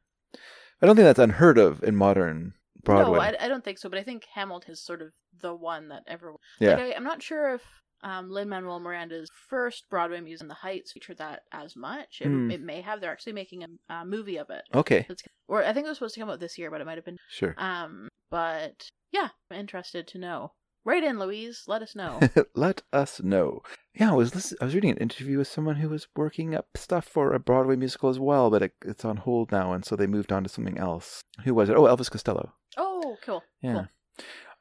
I 0.82 0.86
don't 0.86 0.96
think 0.96 1.06
that's 1.06 1.18
unheard 1.18 1.58
of 1.58 1.82
in 1.82 1.96
modern 1.96 2.54
Broadway. 2.84 3.16
No, 3.16 3.20
I, 3.22 3.44
I 3.44 3.48
don't 3.48 3.64
think 3.64 3.78
so. 3.78 3.88
But 3.88 3.98
I 3.98 4.02
think 4.02 4.24
Hamilton 4.34 4.72
is 4.72 4.84
sort 4.84 5.00
of 5.02 5.12
the 5.40 5.54
one 5.54 5.88
that 5.88 6.02
everyone. 6.06 6.38
Yeah. 6.60 6.74
Like, 6.76 6.80
I, 6.80 6.94
I'm 6.94 7.04
not 7.04 7.22
sure 7.22 7.54
if 7.54 7.62
um, 8.02 8.30
Lin 8.30 8.48
Manuel 8.50 8.78
Miranda's 8.78 9.30
first 9.48 9.88
Broadway 9.88 10.20
musical, 10.20 10.44
in 10.44 10.48
The 10.48 10.54
Heights, 10.54 10.92
featured 10.92 11.16
that 11.18 11.42
as 11.50 11.74
much. 11.74 12.20
It, 12.20 12.26
Hmm. 12.28 12.50
it 12.50 12.60
may 12.60 12.82
have. 12.82 13.00
They're 13.00 13.10
actually 13.10 13.32
making 13.32 13.64
a, 13.64 13.68
a 13.92 14.04
movie 14.04 14.36
of 14.36 14.50
it. 14.50 14.62
Okay. 14.74 15.06
It's, 15.08 15.22
or 15.48 15.64
I 15.64 15.72
think 15.72 15.86
it 15.86 15.88
was 15.88 15.96
supposed 15.98 16.14
to 16.14 16.20
come 16.20 16.28
out 16.28 16.38
this 16.38 16.58
year, 16.58 16.70
but 16.70 16.80
it 16.82 16.84
might 16.84 16.98
have 16.98 17.04
been. 17.06 17.16
Sure. 17.30 17.54
Um, 17.56 18.08
but 18.30 18.86
yeah, 19.16 19.28
I'm 19.50 19.58
interested 19.60 20.06
to 20.08 20.18
know. 20.18 20.52
Write 20.84 21.02
in, 21.02 21.18
Louise. 21.18 21.64
Let 21.66 21.82
us 21.82 21.96
know. 21.96 22.20
Let 22.54 22.82
us 22.92 23.20
know. 23.20 23.62
Yeah, 23.98 24.12
I 24.12 24.14
was 24.14 24.34
listen- 24.34 24.58
I 24.60 24.64
was 24.66 24.74
reading 24.74 24.90
an 24.92 24.98
interview 24.98 25.38
with 25.38 25.48
someone 25.48 25.76
who 25.76 25.88
was 25.88 26.06
working 26.14 26.54
up 26.54 26.66
stuff 26.76 27.04
for 27.06 27.32
a 27.32 27.40
Broadway 27.40 27.74
musical 27.76 28.08
as 28.08 28.20
well, 28.20 28.50
but 28.50 28.62
it, 28.62 28.72
it's 28.84 29.04
on 29.04 29.16
hold 29.18 29.50
now, 29.50 29.72
and 29.72 29.84
so 29.84 29.96
they 29.96 30.06
moved 30.06 30.30
on 30.32 30.42
to 30.44 30.48
something 30.48 30.78
else. 30.78 31.22
Who 31.44 31.54
was 31.54 31.68
it? 31.68 31.76
Oh, 31.76 31.84
Elvis 31.92 32.10
Costello. 32.10 32.52
oh, 32.76 33.16
cool. 33.24 33.42
Yeah. 33.60 33.72
Cool. 33.72 33.88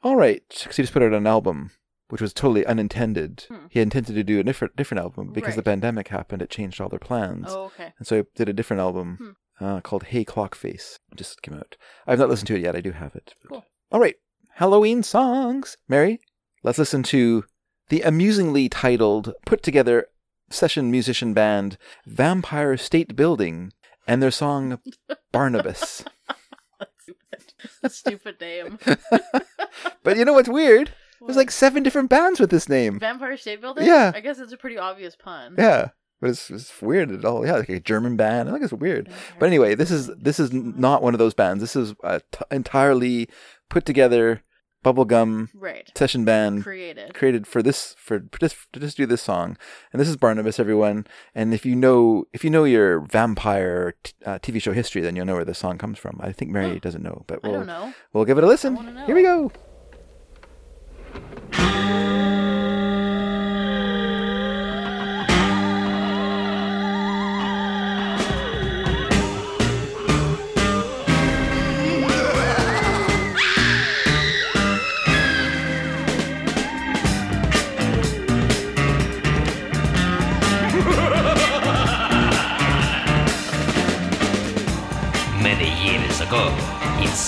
All 0.03 0.15
right, 0.15 0.43
because 0.63 0.77
he 0.77 0.83
just 0.83 0.93
put 0.93 1.03
out 1.03 1.13
an 1.13 1.27
album, 1.27 1.71
which 2.09 2.21
was 2.21 2.33
totally 2.33 2.65
unintended. 2.65 3.45
Hmm. 3.49 3.65
He 3.69 3.79
intended 3.81 4.13
to 4.15 4.23
do 4.23 4.39
a 4.39 4.43
different 4.43 4.75
different 4.75 5.01
album 5.03 5.31
because 5.31 5.55
the 5.55 5.63
pandemic 5.63 6.07
happened. 6.09 6.41
It 6.41 6.49
changed 6.49 6.79
all 6.81 6.89
their 6.89 6.99
plans. 6.99 7.47
Oh, 7.49 7.65
okay. 7.65 7.93
And 7.99 8.07
so 8.07 8.17
he 8.17 8.23
did 8.35 8.49
a 8.49 8.53
different 8.53 8.81
album 8.81 9.35
uh, 9.59 9.81
called 9.81 10.05
Hey 10.05 10.25
Clockface. 10.25 10.97
It 11.11 11.17
just 11.17 11.41
came 11.43 11.53
out. 11.55 11.75
I've 12.07 12.19
not 12.19 12.29
listened 12.29 12.47
to 12.47 12.55
it 12.55 12.61
yet. 12.61 12.75
I 12.75 12.81
do 12.81 12.91
have 12.93 13.15
it. 13.15 13.33
but- 13.43 13.49
Cool. 13.49 13.65
All 13.91 13.99
right. 13.99 14.15
Halloween 14.55 15.03
songs. 15.03 15.75
Mary, 15.89 16.19
let's 16.63 16.77
listen 16.77 17.03
to 17.03 17.43
the 17.89 18.01
amusingly 18.01 18.69
titled, 18.69 19.33
put 19.45 19.61
together 19.61 20.07
session 20.49 20.89
musician 20.89 21.33
band 21.33 21.77
Vampire 22.05 22.77
State 22.77 23.15
Building 23.17 23.73
and 24.07 24.23
their 24.23 24.31
song 24.31 24.79
Barnabas. 25.33 26.05
Stupid 26.99 27.91
stupid 27.91 28.41
name. 28.41 28.79
But 30.03 30.17
you 30.17 30.23
know 30.23 30.33
what's 30.33 30.47
weird? 30.47 30.93
There's 31.19 31.35
like 31.35 31.51
seven 31.51 31.83
different 31.83 32.09
bands 32.09 32.39
with 32.39 32.49
this 32.49 32.69
name. 32.69 32.99
Vampire 32.99 33.35
State 33.35 33.59
Building? 33.59 33.85
Yeah. 33.85 34.11
I 34.15 34.21
guess 34.21 34.39
it's 34.39 34.53
a 34.53 34.57
pretty 34.57 34.77
obvious 34.77 35.15
pun. 35.15 35.55
Yeah, 35.57 35.89
but 36.21 36.29
it's, 36.29 36.49
it's 36.49 36.81
weird 36.81 37.11
at 37.11 37.25
all. 37.25 37.45
Yeah, 37.45 37.57
like 37.57 37.69
a 37.69 37.79
German 37.79 38.15
band. 38.15 38.47
I 38.47 38.51
think 38.53 38.63
it's 38.63 38.71
weird. 38.73 39.09
But 39.39 39.47
anyway, 39.47 39.75
this 39.75 39.91
is 39.91 40.07
this 40.15 40.39
is 40.39 40.53
not 40.53 41.01
one 41.01 41.13
of 41.13 41.19
those 41.19 41.33
bands. 41.33 41.61
This 41.61 41.75
is 41.75 41.93
a 42.03 42.21
t- 42.31 42.45
entirely 42.51 43.27
put 43.75 43.85
together 43.85 44.41
bubblegum 44.85 45.49
Right. 45.53 45.91
session 45.97 46.23
band 46.23 46.63
Created. 46.63 47.13
created 47.13 47.45
for 47.45 47.61
this 47.61 47.93
for 47.97 48.23
for 48.31 48.39
just 48.39 48.55
to 48.71 48.79
just 48.79 48.95
do 48.95 49.05
this 49.05 49.21
song. 49.21 49.57
And 49.91 49.99
this 49.99 50.07
is 50.07 50.15
Barnabas, 50.15 50.59
everyone. 50.59 51.05
And 51.33 51.53
if 51.53 51.65
you 51.65 51.75
know 51.75 52.23
if 52.31 52.43
you 52.45 52.49
know 52.49 52.63
your 52.63 53.01
vampire 53.01 53.95
t- 54.03 54.13
uh, 54.25 54.39
TV 54.39 54.61
show 54.61 54.71
history, 54.71 55.01
then 55.01 55.15
you'll 55.17 55.25
know 55.25 55.35
where 55.35 55.43
this 55.43 55.59
song 55.59 55.77
comes 55.77 55.99
from. 55.99 56.15
I 56.23 56.31
think 56.31 56.51
Mary 56.51 56.79
doesn't 56.87 57.03
know, 57.03 57.25
but 57.27 57.43
we'll 57.43 57.65
know. 57.65 57.93
we'll 58.13 58.23
give 58.25 58.37
it 58.37 58.45
a 58.45 58.47
listen. 58.47 58.77
Here 59.07 59.15
we 59.15 59.23
go. 59.23 59.51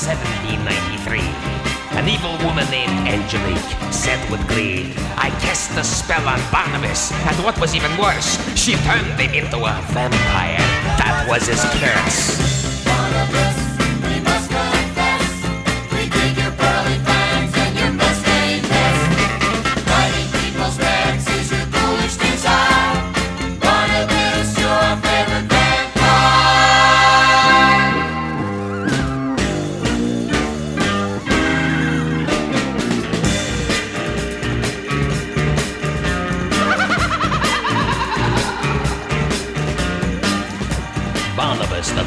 1793, 0.08 1.20
an 2.00 2.08
evil 2.08 2.32
woman 2.48 2.64
named 2.72 2.96
Angelique 3.06 3.58
said 3.92 4.20
with 4.32 4.40
glee, 4.48 4.94
I 5.18 5.30
cast 5.42 5.72
a 5.78 5.84
spell 5.84 6.26
on 6.30 6.40
Barnabas, 6.50 7.12
and 7.12 7.36
what 7.44 7.60
was 7.60 7.76
even 7.76 7.92
worse, 7.98 8.40
she 8.56 8.76
turned 8.88 9.20
him 9.20 9.34
into 9.34 9.58
a 9.58 9.82
vampire. 9.92 10.64
That 10.96 11.26
was 11.28 11.48
his 11.48 11.62
curse. 11.82 12.57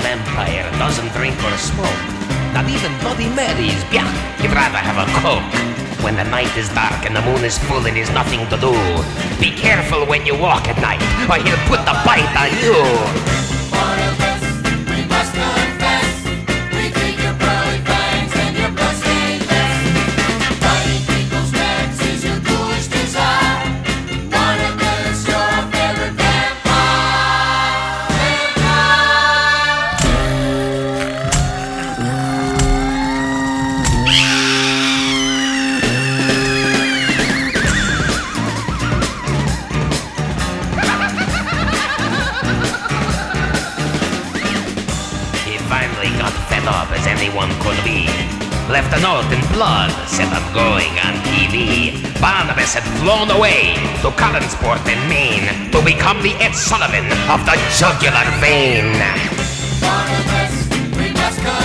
Vampire 0.02 0.68
doesn't 0.78 1.12
drink 1.12 1.36
or 1.44 1.56
smoke. 1.56 2.00
Not 2.52 2.68
even 2.68 2.92
Bloody 3.00 3.28
Marys. 3.28 3.80
Yeah, 3.92 4.08
he'd 4.40 4.52
rather 4.52 4.78
have 4.78 4.98
a 4.98 5.06
Coke. 5.20 6.04
When 6.04 6.16
the 6.16 6.24
night 6.24 6.54
is 6.56 6.68
dark 6.70 7.04
and 7.06 7.14
the 7.14 7.22
moon 7.22 7.44
is 7.44 7.58
full 7.58 7.86
and 7.86 7.96
there's 7.96 8.10
nothing 8.10 8.48
to 8.48 8.56
do, 8.56 8.72
be 9.38 9.50
careful 9.54 10.06
when 10.06 10.24
you 10.24 10.36
walk 10.36 10.66
at 10.68 10.80
night, 10.80 11.02
or 11.28 11.36
he'll 11.44 11.66
put 11.68 11.84
the 11.84 11.96
bite 12.04 12.32
on 12.36 12.50
you. 12.64 13.59
Said 50.06 50.28
I'm 50.32 50.46
going 50.54 50.92
on 51.06 51.14
TV. 51.30 51.92
Barnabas 52.20 52.74
had 52.74 52.84
flown 53.00 53.30
away 53.30 53.74
to 54.02 54.10
Collinsport 54.16 54.80
in 54.86 55.00
Maine 55.08 55.70
to 55.72 55.82
become 55.84 56.22
the 56.22 56.34
Ed 56.42 56.52
Sullivan 56.52 57.06
of 57.28 57.44
the 57.46 57.56
jugular 57.78 58.26
vein. 58.40 58.94
Sing 61.40 61.59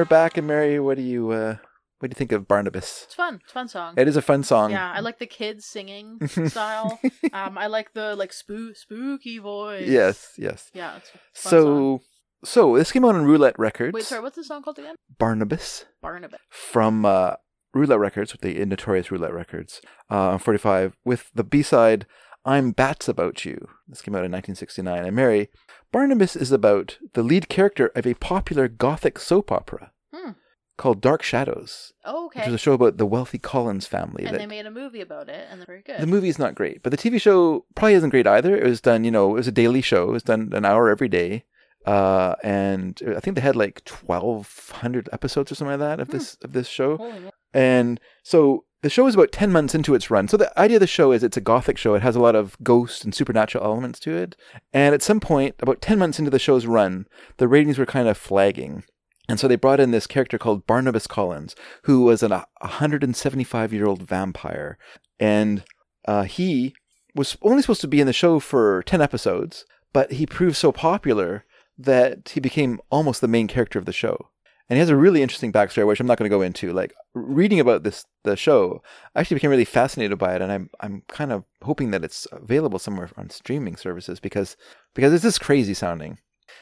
we're 0.00 0.04
back. 0.06 0.38
And 0.38 0.46
Mary, 0.46 0.80
what 0.80 0.96
do 0.96 1.02
you 1.02 1.30
uh, 1.30 1.56
what 1.98 2.08
do 2.10 2.14
you 2.14 2.16
think 2.16 2.32
of 2.32 2.48
Barnabas? 2.48 3.02
It's 3.04 3.14
fun. 3.14 3.40
It's 3.42 3.50
a 3.50 3.52
fun 3.52 3.68
song. 3.68 3.94
It 3.98 4.08
is 4.08 4.16
a 4.16 4.22
fun 4.22 4.42
song. 4.42 4.70
Yeah, 4.70 4.90
I 4.90 5.00
like 5.00 5.18
the 5.18 5.26
kids 5.26 5.66
singing 5.66 6.26
style. 6.48 6.98
Um, 7.34 7.58
I 7.58 7.66
like 7.66 7.92
the 7.92 8.16
like 8.16 8.30
spoo- 8.30 8.74
spooky 8.74 9.36
voice. 9.38 9.86
Yes, 9.86 10.32
yes. 10.38 10.70
Yeah, 10.72 10.96
it's 10.96 11.10
a 11.10 11.12
fun 11.12 11.50
song. 11.50 11.60
So, 11.60 12.00
so 12.44 12.76
this 12.78 12.92
came 12.92 13.04
out 13.04 13.14
on 13.14 13.26
Roulette 13.26 13.58
Records. 13.58 13.92
Wait, 13.92 14.04
sorry, 14.04 14.22
what's 14.22 14.36
the 14.36 14.44
song 14.44 14.62
called 14.62 14.78
again? 14.78 14.94
Barnabas 15.18 15.84
Barnabas. 16.00 16.40
from 16.48 17.04
uh, 17.04 17.34
Roulette 17.74 17.98
Records, 17.98 18.32
with 18.32 18.40
the 18.40 18.64
notorious 18.64 19.10
Roulette 19.10 19.34
Records, 19.34 19.82
uh, 20.10 20.30
on 20.30 20.38
45, 20.38 20.96
with 21.04 21.30
the 21.34 21.44
B 21.44 21.62
side, 21.62 22.06
I'm 22.46 22.70
Bats 22.70 23.06
About 23.06 23.44
You. 23.44 23.68
This 23.86 24.00
came 24.00 24.14
out 24.14 24.24
in 24.24 24.32
1969. 24.32 25.04
And 25.04 25.14
Mary, 25.14 25.50
Barnabas 25.92 26.36
is 26.36 26.52
about 26.52 26.98
the 27.14 27.22
lead 27.22 27.48
character 27.48 27.88
of 27.94 28.06
a 28.06 28.14
popular 28.14 28.68
gothic 28.68 29.18
soap 29.18 29.50
opera 29.52 29.92
Hmm. 30.14 30.30
called 30.76 31.00
Dark 31.00 31.22
Shadows. 31.22 31.92
Oh, 32.04 32.26
okay. 32.26 32.40
Which 32.40 32.46
was 32.46 32.54
a 32.54 32.58
show 32.58 32.72
about 32.74 32.96
the 32.96 33.06
wealthy 33.06 33.38
Collins 33.38 33.86
family. 33.86 34.24
And 34.24 34.38
they 34.38 34.46
made 34.46 34.66
a 34.66 34.70
movie 34.70 35.00
about 35.00 35.28
it, 35.28 35.46
and 35.50 35.60
they're 35.60 35.66
very 35.66 35.82
good. 35.82 36.00
the 36.00 36.06
movie's 36.06 36.38
not 36.38 36.54
great, 36.54 36.82
but 36.82 36.90
the 36.90 36.96
TV 36.96 37.20
show 37.20 37.64
probably 37.74 37.94
isn't 37.94 38.10
great 38.10 38.26
either. 38.26 38.56
It 38.56 38.64
was 38.64 38.80
done, 38.80 39.04
you 39.04 39.10
know, 39.10 39.30
it 39.30 39.34
was 39.38 39.48
a 39.48 39.52
daily 39.52 39.82
show. 39.82 40.08
It 40.08 40.12
was 40.12 40.22
done 40.22 40.50
an 40.54 40.64
hour 40.64 40.88
every 40.88 41.08
day. 41.08 41.44
Uh, 41.86 42.34
and 42.44 43.00
I 43.16 43.20
think 43.20 43.36
they 43.36 43.40
had 43.42 43.56
like 43.56 43.80
1200 43.88 45.08
episodes 45.12 45.50
or 45.50 45.54
something 45.54 45.78
like 45.80 45.80
that 45.80 46.00
of 46.00 46.08
this, 46.08 46.36
of 46.42 46.52
this 46.52 46.68
show. 46.68 46.98
Holy 46.98 47.30
And 47.54 47.98
so 48.22 48.64
the 48.82 48.90
show 48.90 49.06
is 49.06 49.14
about 49.14 49.32
10 49.32 49.52
months 49.52 49.74
into 49.74 49.94
its 49.94 50.10
run. 50.10 50.26
So 50.28 50.36
the 50.36 50.58
idea 50.58 50.76
of 50.76 50.80
the 50.80 50.86
show 50.86 51.12
is 51.12 51.22
it's 51.22 51.36
a 51.36 51.42
gothic 51.42 51.76
show. 51.76 51.94
It 51.94 52.02
has 52.02 52.16
a 52.16 52.20
lot 52.20 52.34
of 52.34 52.56
ghost 52.62 53.04
and 53.04 53.14
supernatural 53.14 53.64
elements 53.64 54.00
to 54.00 54.16
it. 54.16 54.36
And 54.72 54.94
at 54.94 55.02
some 55.02 55.20
point, 55.20 55.54
about 55.60 55.82
10 55.82 55.98
months 55.98 56.18
into 56.18 56.30
the 56.30 56.38
show's 56.38 56.66
run, 56.66 57.06
the 57.36 57.48
ratings 57.48 57.78
were 57.78 57.86
kind 57.86 58.08
of 58.08 58.16
flagging. 58.16 58.84
And 59.28 59.38
so 59.38 59.46
they 59.46 59.56
brought 59.56 59.80
in 59.80 59.90
this 59.90 60.06
character 60.06 60.38
called 60.38 60.66
Barnabas 60.66 61.06
Collins, 61.06 61.54
who 61.84 62.02
was 62.02 62.22
an 62.22 62.30
175 62.30 63.72
year 63.72 63.86
old 63.86 64.02
vampire. 64.02 64.78
And 65.18 65.62
uh, 66.06 66.22
he 66.22 66.74
was 67.14 67.36
only 67.42 67.62
supposed 67.62 67.82
to 67.82 67.88
be 67.88 68.00
in 68.00 68.06
the 68.06 68.12
show 68.12 68.40
for 68.40 68.82
10 68.84 69.02
episodes, 69.02 69.66
but 69.92 70.12
he 70.12 70.26
proved 70.26 70.56
so 70.56 70.72
popular 70.72 71.44
that 71.78 72.30
he 72.30 72.40
became 72.40 72.80
almost 72.90 73.20
the 73.20 73.28
main 73.28 73.46
character 73.46 73.78
of 73.78 73.84
the 73.84 73.92
show. 73.92 74.29
And 74.70 74.76
he 74.76 74.80
has 74.80 74.88
a 74.88 74.96
really 74.96 75.20
interesting 75.20 75.52
backstory, 75.52 75.84
which 75.84 75.98
I'm 75.98 76.06
not 76.06 76.16
going 76.16 76.30
to 76.30 76.36
go 76.36 76.42
into. 76.42 76.72
Like 76.72 76.94
reading 77.12 77.58
about 77.58 77.82
this, 77.82 78.06
the 78.22 78.36
show, 78.36 78.82
I 79.16 79.20
actually 79.20 79.34
became 79.34 79.50
really 79.50 79.64
fascinated 79.64 80.16
by 80.16 80.36
it, 80.36 80.42
and 80.42 80.52
I'm 80.52 80.70
I'm 80.78 81.02
kind 81.08 81.32
of 81.32 81.44
hoping 81.62 81.90
that 81.90 82.04
it's 82.04 82.28
available 82.30 82.78
somewhere 82.78 83.10
on 83.16 83.30
streaming 83.30 83.74
services 83.74 84.20
because 84.20 84.56
because 84.94 85.12
it's 85.12 85.24
just 85.24 85.40
crazy 85.40 85.74
sounding. 85.74 86.18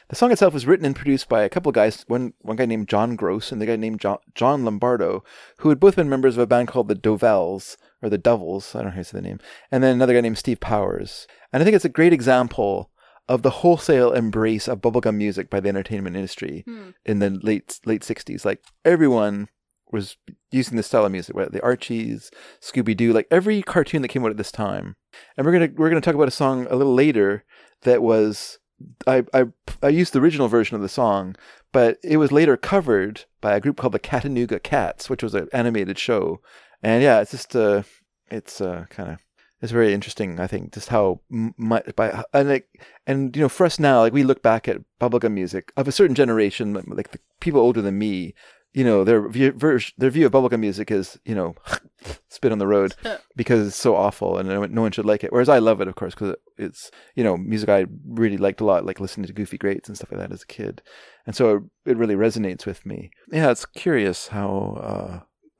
The 0.09 0.15
song 0.15 0.31
itself 0.31 0.55
was 0.55 0.65
written 0.65 0.87
and 0.87 0.95
produced 0.95 1.29
by 1.29 1.43
a 1.43 1.49
couple 1.49 1.69
of 1.69 1.75
guys, 1.75 2.03
one 2.07 2.33
one 2.39 2.57
guy 2.57 2.65
named 2.65 2.89
John 2.89 3.15
Gross 3.15 3.51
and 3.51 3.61
the 3.61 3.67
guy 3.67 3.75
named 3.75 3.99
John, 3.99 4.17
John 4.33 4.65
Lombardo, 4.65 5.23
who 5.57 5.69
had 5.69 5.79
both 5.79 5.95
been 5.95 6.09
members 6.09 6.35
of 6.35 6.41
a 6.41 6.47
band 6.47 6.67
called 6.67 6.87
the 6.87 6.95
Dovells, 6.95 7.77
or 8.01 8.09
the 8.09 8.17
Devils, 8.17 8.73
I 8.73 8.79
don't 8.79 8.87
know 8.87 8.91
how 8.91 8.97
to 8.97 9.03
say 9.03 9.17
the 9.19 9.21
name, 9.21 9.39
and 9.71 9.83
then 9.83 9.93
another 9.93 10.15
guy 10.15 10.21
named 10.21 10.39
Steve 10.39 10.59
Powers. 10.59 11.27
And 11.53 11.61
I 11.61 11.63
think 11.63 11.75
it's 11.75 11.85
a 11.85 11.89
great 11.89 12.13
example 12.13 12.89
of 13.29 13.43
the 13.43 13.49
wholesale 13.61 14.11
embrace 14.11 14.67
of 14.67 14.81
bubblegum 14.81 15.15
music 15.15 15.49
by 15.49 15.59
the 15.61 15.69
entertainment 15.69 16.15
industry 16.17 16.63
Hmm. 16.67 16.89
in 17.05 17.19
the 17.19 17.29
late 17.29 17.79
late 17.85 18.01
60s. 18.03 18.43
Like 18.43 18.61
everyone 18.83 19.47
was 19.91 20.17
using 20.51 20.75
this 20.77 20.87
style 20.87 21.05
of 21.05 21.11
music, 21.11 21.35
right? 21.35 21.51
The 21.51 21.63
Archies, 21.63 22.29
Scooby 22.61 22.95
Doo, 22.97 23.13
like 23.13 23.27
every 23.31 23.61
cartoon 23.61 24.01
that 24.01 24.07
came 24.09 24.23
out 24.25 24.31
at 24.31 24.37
this 24.37 24.51
time. 24.51 24.95
And 25.37 25.45
we're 25.45 25.53
gonna 25.53 25.69
we're 25.77 25.89
gonna 25.89 26.01
talk 26.01 26.15
about 26.15 26.27
a 26.27 26.31
song 26.31 26.67
a 26.69 26.75
little 26.75 26.93
later 26.93 27.43
that 27.83 28.01
was 28.01 28.59
I 29.07 29.23
I 29.33 29.45
I 29.83 29.89
used 29.89 30.13
the 30.13 30.19
original 30.19 30.47
version 30.47 30.75
of 30.75 30.81
the 30.81 30.89
song, 30.89 31.35
but 31.71 31.97
it 32.03 32.17
was 32.17 32.31
later 32.31 32.55
covered 32.57 33.25
by 33.41 33.55
a 33.55 33.59
group 33.59 33.77
called 33.77 33.93
the 33.93 33.99
Cattanooga 33.99 34.61
Cats, 34.61 35.09
which 35.09 35.21
was 35.23 35.33
an 35.35 35.49
animated 35.53 35.97
show. 35.99 36.39
And 36.83 37.01
yeah, 37.03 37.19
it's 37.21 37.31
just 37.31 37.55
uh 37.55 37.83
it's 38.31 38.61
uh 38.61 38.85
kind 38.89 39.11
of 39.13 39.17
it's 39.61 39.71
very 39.71 39.93
interesting. 39.93 40.39
I 40.39 40.47
think 40.47 40.73
just 40.73 40.89
how 40.89 41.21
much 41.29 41.95
by 41.95 42.23
and 42.33 42.49
like 42.49 42.67
and 43.07 43.35
you 43.35 43.41
know 43.43 43.49
for 43.49 43.65
us 43.65 43.79
now, 43.79 44.01
like 44.01 44.13
we 44.13 44.23
look 44.23 44.41
back 44.41 44.67
at 44.67 44.81
bubblegum 44.99 45.31
music 45.33 45.71
of 45.77 45.87
a 45.87 45.91
certain 45.91 46.15
generation, 46.15 46.73
like- 46.73 46.87
like 46.87 47.11
the 47.11 47.19
people 47.39 47.61
older 47.61 47.81
than 47.81 47.97
me. 47.97 48.33
You 48.71 48.83
know 48.83 49.03
their 49.03 49.27
view, 49.27 49.51
their 49.97 50.11
view 50.11 50.27
of 50.27 50.31
bubblegum 50.31 50.59
music 50.59 50.91
is 50.91 51.19
you 51.25 51.33
know 51.33 51.55
spit 52.29 52.51
on 52.51 52.59
the 52.59 52.67
road 52.67 52.93
because 53.35 53.65
it's 53.67 53.75
so 53.75 53.95
awful 53.95 54.37
and 54.37 54.47
no 54.47 54.81
one, 54.83 54.91
should 54.91 55.07
like 55.07 55.23
it. 55.23 55.33
Whereas 55.33 55.49
I 55.49 55.57
love 55.57 55.81
it, 55.81 55.87
of 55.87 55.95
course, 55.95 56.13
because 56.13 56.35
it's 56.55 56.91
you 57.15 57.23
know 57.23 57.35
music 57.35 57.67
I 57.67 57.87
really 58.07 58.37
liked 58.37 58.61
a 58.61 58.65
lot, 58.65 58.85
like 58.85 58.99
listening 58.99 59.25
to 59.25 59.33
Goofy 59.33 59.57
Greats 59.57 59.89
and 59.89 59.97
stuff 59.97 60.11
like 60.11 60.21
that 60.21 60.31
as 60.31 60.43
a 60.43 60.47
kid, 60.47 60.83
and 61.25 61.35
so 61.35 61.55
it, 61.55 61.63
it 61.93 61.97
really 61.97 62.13
resonates 62.15 62.67
with 62.67 62.85
me. 62.85 63.09
Yeah, 63.31 63.49
it's 63.49 63.65
curious 63.65 64.27
how 64.27 64.77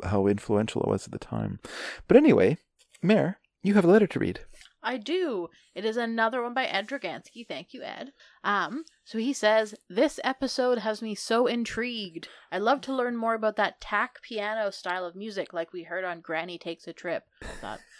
uh, 0.04 0.08
how 0.08 0.28
influential 0.28 0.84
it 0.84 0.88
was 0.88 1.06
at 1.08 1.12
the 1.12 1.18
time. 1.18 1.60
But 2.08 2.16
anyway, 2.16 2.60
Mayor, 3.02 3.40
you 3.64 3.73
have 3.73 3.86
a 3.86 3.90
letter 3.90 4.07
to 4.07 4.19
read. 4.19 4.41
I 4.81 4.98
do. 4.98 5.49
It 5.76 5.84
is 5.84 5.98
another 5.98 6.41
one 6.41 6.53
by 6.53 6.65
Ed 6.65 6.88
Dragansky. 6.88 7.45
Thank 7.45 7.73
you, 7.73 7.84
Ed. 7.84 8.14
Um, 8.45 8.86
so 9.03 9.18
he 9.18 9.34
says, 9.34 9.76
This 9.90 10.19
episode 10.23 10.80
has 10.80 11.02
me 11.02 11.15
so 11.15 11.48
intrigued. 11.48 12.30
I'd 12.52 12.61
love 12.61 12.80
to 12.81 12.95
learn 12.95 13.18
more 13.18 13.34
about 13.34 13.57
that 13.57 13.81
tack 13.81 14.22
piano 14.22 14.72
style 14.72 15.03
of 15.06 15.15
music 15.15 15.52
like 15.53 15.73
we 15.73 15.84
heard 15.84 16.06
on 16.06 16.22
Granny 16.22 16.57
Takes 16.57 16.88
a 16.88 16.94
Trip. 16.94 17.23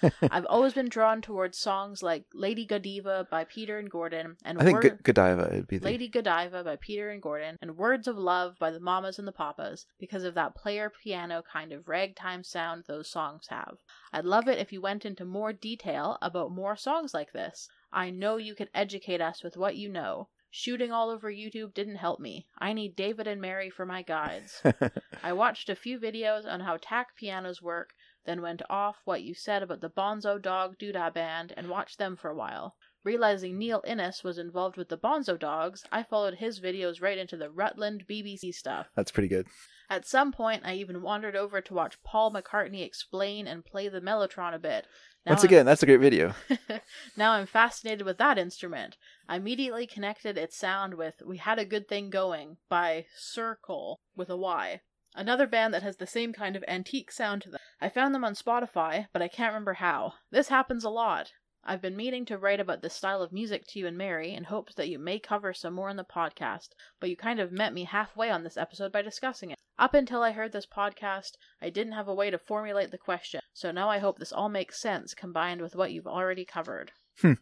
I've 0.32 0.46
always 0.46 0.74
been 0.74 0.88
drawn 0.88 1.22
towards 1.22 1.58
songs 1.58 2.02
like 2.02 2.24
Lady 2.34 2.66
Godiva 2.66 3.28
by 3.30 3.44
Peter 3.44 3.78
and 3.78 3.90
Gordon 3.90 4.38
and 4.46 4.58
I 4.60 4.64
think 4.64 4.82
Word- 4.82 4.98
G- 4.98 5.04
Godiva 5.04 5.50
would 5.52 5.68
be 5.68 5.78
the 5.78 5.86
Lady 5.86 6.08
Godiva 6.08 6.64
by 6.64 6.78
Peter 6.78 7.10
and 7.10 7.22
Gordon, 7.22 7.58
and 7.62 7.76
Words 7.78 8.08
of 8.08 8.18
Love 8.18 8.56
by 8.60 8.72
the 8.72 8.80
Mamas 8.80 9.20
and 9.20 9.28
the 9.28 9.34
Papas 9.34 9.86
because 10.00 10.24
of 10.24 10.36
that 10.36 10.56
player 10.56 10.90
piano 11.04 11.44
kind 11.52 11.74
of 11.74 11.90
ragtime 11.90 12.44
sound 12.44 12.86
those 12.88 13.10
songs 13.10 13.48
have. 13.50 13.78
I'd 14.12 14.26
love 14.26 14.48
it 14.48 14.58
if 14.58 14.72
you 14.72 14.82
went 14.82 15.06
into 15.06 15.24
more 15.24 15.54
detail 15.54 16.18
about 16.22 16.52
more 16.52 16.76
songs 16.76 17.14
like 17.14 17.32
this. 17.32 17.70
I 17.92 18.10
know 18.10 18.38
you 18.38 18.56
could 18.56 18.70
educate 18.74 19.22
us 19.22 19.44
with 19.44 19.56
what 19.56 19.76
you 19.76 19.90
know. 19.90 20.30
Shooting 20.52 20.92
all 20.92 21.12
over 21.12 21.32
YouTube 21.32 21.76
didn't 21.76 21.98
help 21.98 22.20
me. 22.20 22.48
I 22.58 22.74
need 22.74 22.96
David 22.96 23.28
and 23.28 23.40
Mary 23.40 23.70
for 23.70 23.86
my 23.86 24.02
guides. 24.02 24.64
I 25.24 25.34
watched 25.34 25.70
a 25.70 25.76
few 25.76 26.00
videos 26.00 26.46
on 26.46 26.62
how 26.62 26.78
tack 26.82 27.16
pianos 27.16 27.62
work, 27.62 27.94
then 28.26 28.42
went 28.42 28.64
off 28.68 29.02
what 29.06 29.22
you 29.22 29.36
said 29.36 29.62
about 29.62 29.82
the 29.82 29.92
Bonzo 29.92 30.42
Dog 30.42 30.80
Doodah 30.80 31.14
Band 31.14 31.54
and 31.56 31.70
watched 31.70 32.00
them 32.00 32.16
for 32.16 32.32
a 32.32 32.36
while. 32.36 32.76
Realizing 33.04 33.58
Neil 33.58 33.82
Innes 33.88 34.24
was 34.24 34.38
involved 34.38 34.76
with 34.76 34.90
the 34.90 34.98
Bonzo 34.98 35.40
Dogs, 35.40 35.84
I 35.92 36.04
followed 36.04 36.36
his 36.36 36.60
videos 36.60 37.02
right 37.02 37.18
into 37.18 37.38
the 37.38 37.50
Rutland 37.50 38.06
BBC 38.10 38.54
stuff. 38.54 38.88
That's 38.96 39.12
pretty 39.12 39.30
good. 39.30 39.48
At 39.90 40.08
some 40.08 40.32
point, 40.32 40.64
I 40.66 40.74
even 40.76 41.02
wandered 41.02 41.36
over 41.36 41.62
to 41.62 41.74
watch 41.74 41.98
Paul 42.04 42.32
McCartney 42.32 42.86
explain 42.86 43.48
and 43.48 43.66
play 43.66 43.88
the 43.88 44.02
Mellotron 44.02 44.54
a 44.54 44.60
bit. 44.60 44.86
Now 45.26 45.32
Once 45.32 45.42
I'm- 45.42 45.48
again, 45.48 45.66
that's 45.66 45.82
a 45.82 45.86
great 45.88 46.00
video. 46.02 46.34
now 47.18 47.32
I'm 47.32 47.46
fascinated 47.48 48.06
with 48.06 48.18
that 48.20 48.38
instrument. 48.38 48.98
I 49.28 49.38
immediately 49.38 49.88
connected 49.88 50.38
its 50.38 50.58
sound 50.58 50.94
with 50.94 51.16
We 51.26 51.38
Had 51.38 51.58
a 51.58 51.66
Good 51.66 51.88
Thing 51.88 52.10
Going 52.10 52.58
by 52.70 53.06
Circle 53.18 54.00
with 54.16 54.30
a 54.30 54.38
Y. 54.38 54.82
Another 55.16 55.48
band 55.48 55.74
that 55.74 55.82
has 55.84 55.98
the 55.98 56.06
same 56.06 56.34
kind 56.34 56.56
of 56.56 56.64
antique 56.68 57.12
sound 57.12 57.42
to 57.42 57.50
them. 57.50 57.60
I 57.82 57.90
found 57.90 58.14
them 58.14 58.24
on 58.24 58.36
Spotify, 58.36 59.08
but 59.12 59.22
I 59.24 59.28
can't 59.28 59.52
remember 59.54 59.74
how. 59.74 60.14
This 60.32 60.50
happens 60.50 60.84
a 60.84 60.90
lot. 60.90 61.32
I've 61.64 61.82
been 61.82 61.98
meaning 61.98 62.26
to 62.26 62.38
write 62.38 62.60
about 62.60 62.82
this 62.82 62.94
style 62.94 63.22
of 63.22 63.32
music 63.32 63.68
to 63.68 63.80
you 63.80 63.88
and 63.88 63.98
Mary 63.98 64.34
in 64.34 64.46
hopes 64.46 64.76
that 64.76 64.90
you 64.90 64.98
may 64.98 65.20
cover 65.20 65.54
some 65.54 65.74
more 65.74 65.90
in 65.90 65.98
the 65.98 66.04
podcast, 66.04 66.70
but 67.00 67.10
you 67.10 67.18
kind 67.18 67.40
of 67.40 67.52
met 67.52 67.74
me 67.74 67.84
halfway 67.84 68.30
on 68.30 68.44
this 68.44 68.58
episode 68.58 68.92
by 68.92 69.02
discussing 69.02 69.52
it. 69.52 69.58
Up 69.78 69.94
until 69.94 70.24
I 70.24 70.32
heard 70.32 70.52
this 70.52 70.66
podcast, 70.66 71.32
I 71.62 71.70
didn't 71.70 71.94
have 71.94 72.08
a 72.08 72.14
way 72.14 72.30
to 72.30 72.38
formulate 72.38 72.92
the 72.92 72.98
question, 72.98 73.42
so 73.54 73.72
now 73.72 73.90
I 73.90 74.00
hope 74.00 74.20
this 74.20 74.34
all 74.34 74.50
makes 74.50 74.82
sense 74.82 75.14
combined 75.14 75.62
with 75.62 75.76
what 75.76 75.92
you've 75.92 76.08
already 76.08 76.46
covered. 76.46 76.92
Hmm. 77.22 77.34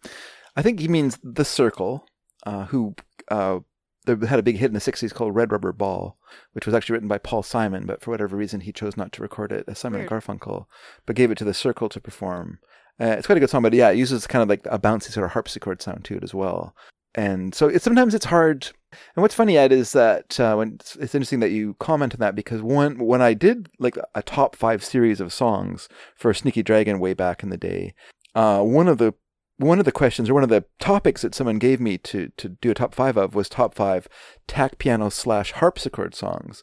I 0.55 0.61
think 0.61 0.79
he 0.79 0.87
means 0.87 1.19
The 1.23 1.43
Cyrkle, 1.43 2.01
uh, 2.45 2.65
who 2.65 2.95
uh, 3.29 3.59
they 4.07 4.27
had 4.27 4.39
a 4.39 4.43
big 4.43 4.57
hit 4.57 4.67
in 4.67 4.73
the 4.73 4.79
60s 4.79 5.13
called 5.13 5.35
Red 5.35 5.51
Rubber 5.51 5.71
Ball, 5.71 6.17
which 6.53 6.65
was 6.65 6.73
actually 6.73 6.93
written 6.93 7.07
by 7.07 7.17
Paul 7.17 7.43
Simon, 7.43 7.85
but 7.85 8.01
for 8.01 8.11
whatever 8.11 8.35
reason 8.35 8.61
he 8.61 8.71
chose 8.71 8.97
not 8.97 9.11
to 9.13 9.21
record 9.21 9.51
it 9.51 9.65
as 9.67 9.79
Simon 9.79 10.01
and 10.01 10.09
Weird. 10.09 10.23
Garfunkel, 10.23 10.65
but 11.05 11.15
gave 11.15 11.29
it 11.29 11.37
to 11.39 11.43
The 11.43 11.51
Cyrkle 11.51 11.89
to 11.91 11.99
perform. 12.01 12.59
Uh, 12.99 13.15
it's 13.17 13.27
quite 13.27 13.37
a 13.37 13.39
good 13.39 13.49
song, 13.49 13.61
but 13.61 13.73
yeah, 13.73 13.89
it 13.89 13.97
uses 13.97 14.25
kind 14.27 14.41
of 14.41 14.49
like 14.49 14.65
a 14.65 14.79
bouncy 14.79 15.11
sort 15.11 15.25
of 15.25 15.31
harpsichord 15.31 15.81
sound 15.81 16.03
to 16.05 16.17
it 16.17 16.23
as 16.23 16.33
well. 16.33 16.75
And 17.15 17.53
so 17.53 17.67
it's 17.67 17.83
sometimes 17.83 18.13
it's 18.13 18.25
hard. 18.25 18.67
And 19.15 19.21
what's 19.21 19.35
funny, 19.35 19.57
Ed, 19.57 19.71
is 19.71 19.91
that 19.93 20.39
uh, 20.39 20.55
when 20.55 20.73
it's, 20.79 20.95
it's 20.95 21.15
interesting 21.15 21.39
that 21.41 21.51
you 21.51 21.75
comment 21.79 22.13
on 22.13 22.19
that 22.19 22.35
because 22.35 22.61
one 22.61 22.99
when 22.99 23.21
I 23.21 23.33
did 23.33 23.69
like 23.79 23.97
a 24.15 24.21
top 24.21 24.55
five 24.55 24.83
series 24.83 25.19
of 25.19 25.33
songs 25.33 25.89
for 26.15 26.33
Sneaky 26.33 26.63
Dragon 26.63 26.99
way 26.99 27.13
back 27.13 27.43
in 27.43 27.49
the 27.49 27.57
day, 27.57 27.93
uh, 28.35 28.61
one 28.61 28.87
of 28.87 28.97
the 28.97 29.13
one 29.57 29.79
of 29.79 29.85
the 29.85 29.91
questions 29.91 30.29
or 30.29 30.35
one 30.35 30.43
of 30.43 30.49
the 30.49 30.65
topics 30.79 31.23
that 31.23 31.33
someone 31.33 31.57
gave 31.57 31.79
me 31.79 31.97
to 31.99 32.31
to 32.37 32.49
do 32.49 32.71
a 32.71 32.75
top 32.75 32.93
five 32.93 33.17
of 33.17 33.33
was 33.33 33.49
top 33.49 33.73
five 33.73 34.07
tack 34.47 34.77
piano 34.77 35.09
slash 35.09 35.53
harpsichord 35.53 36.13
songs, 36.13 36.61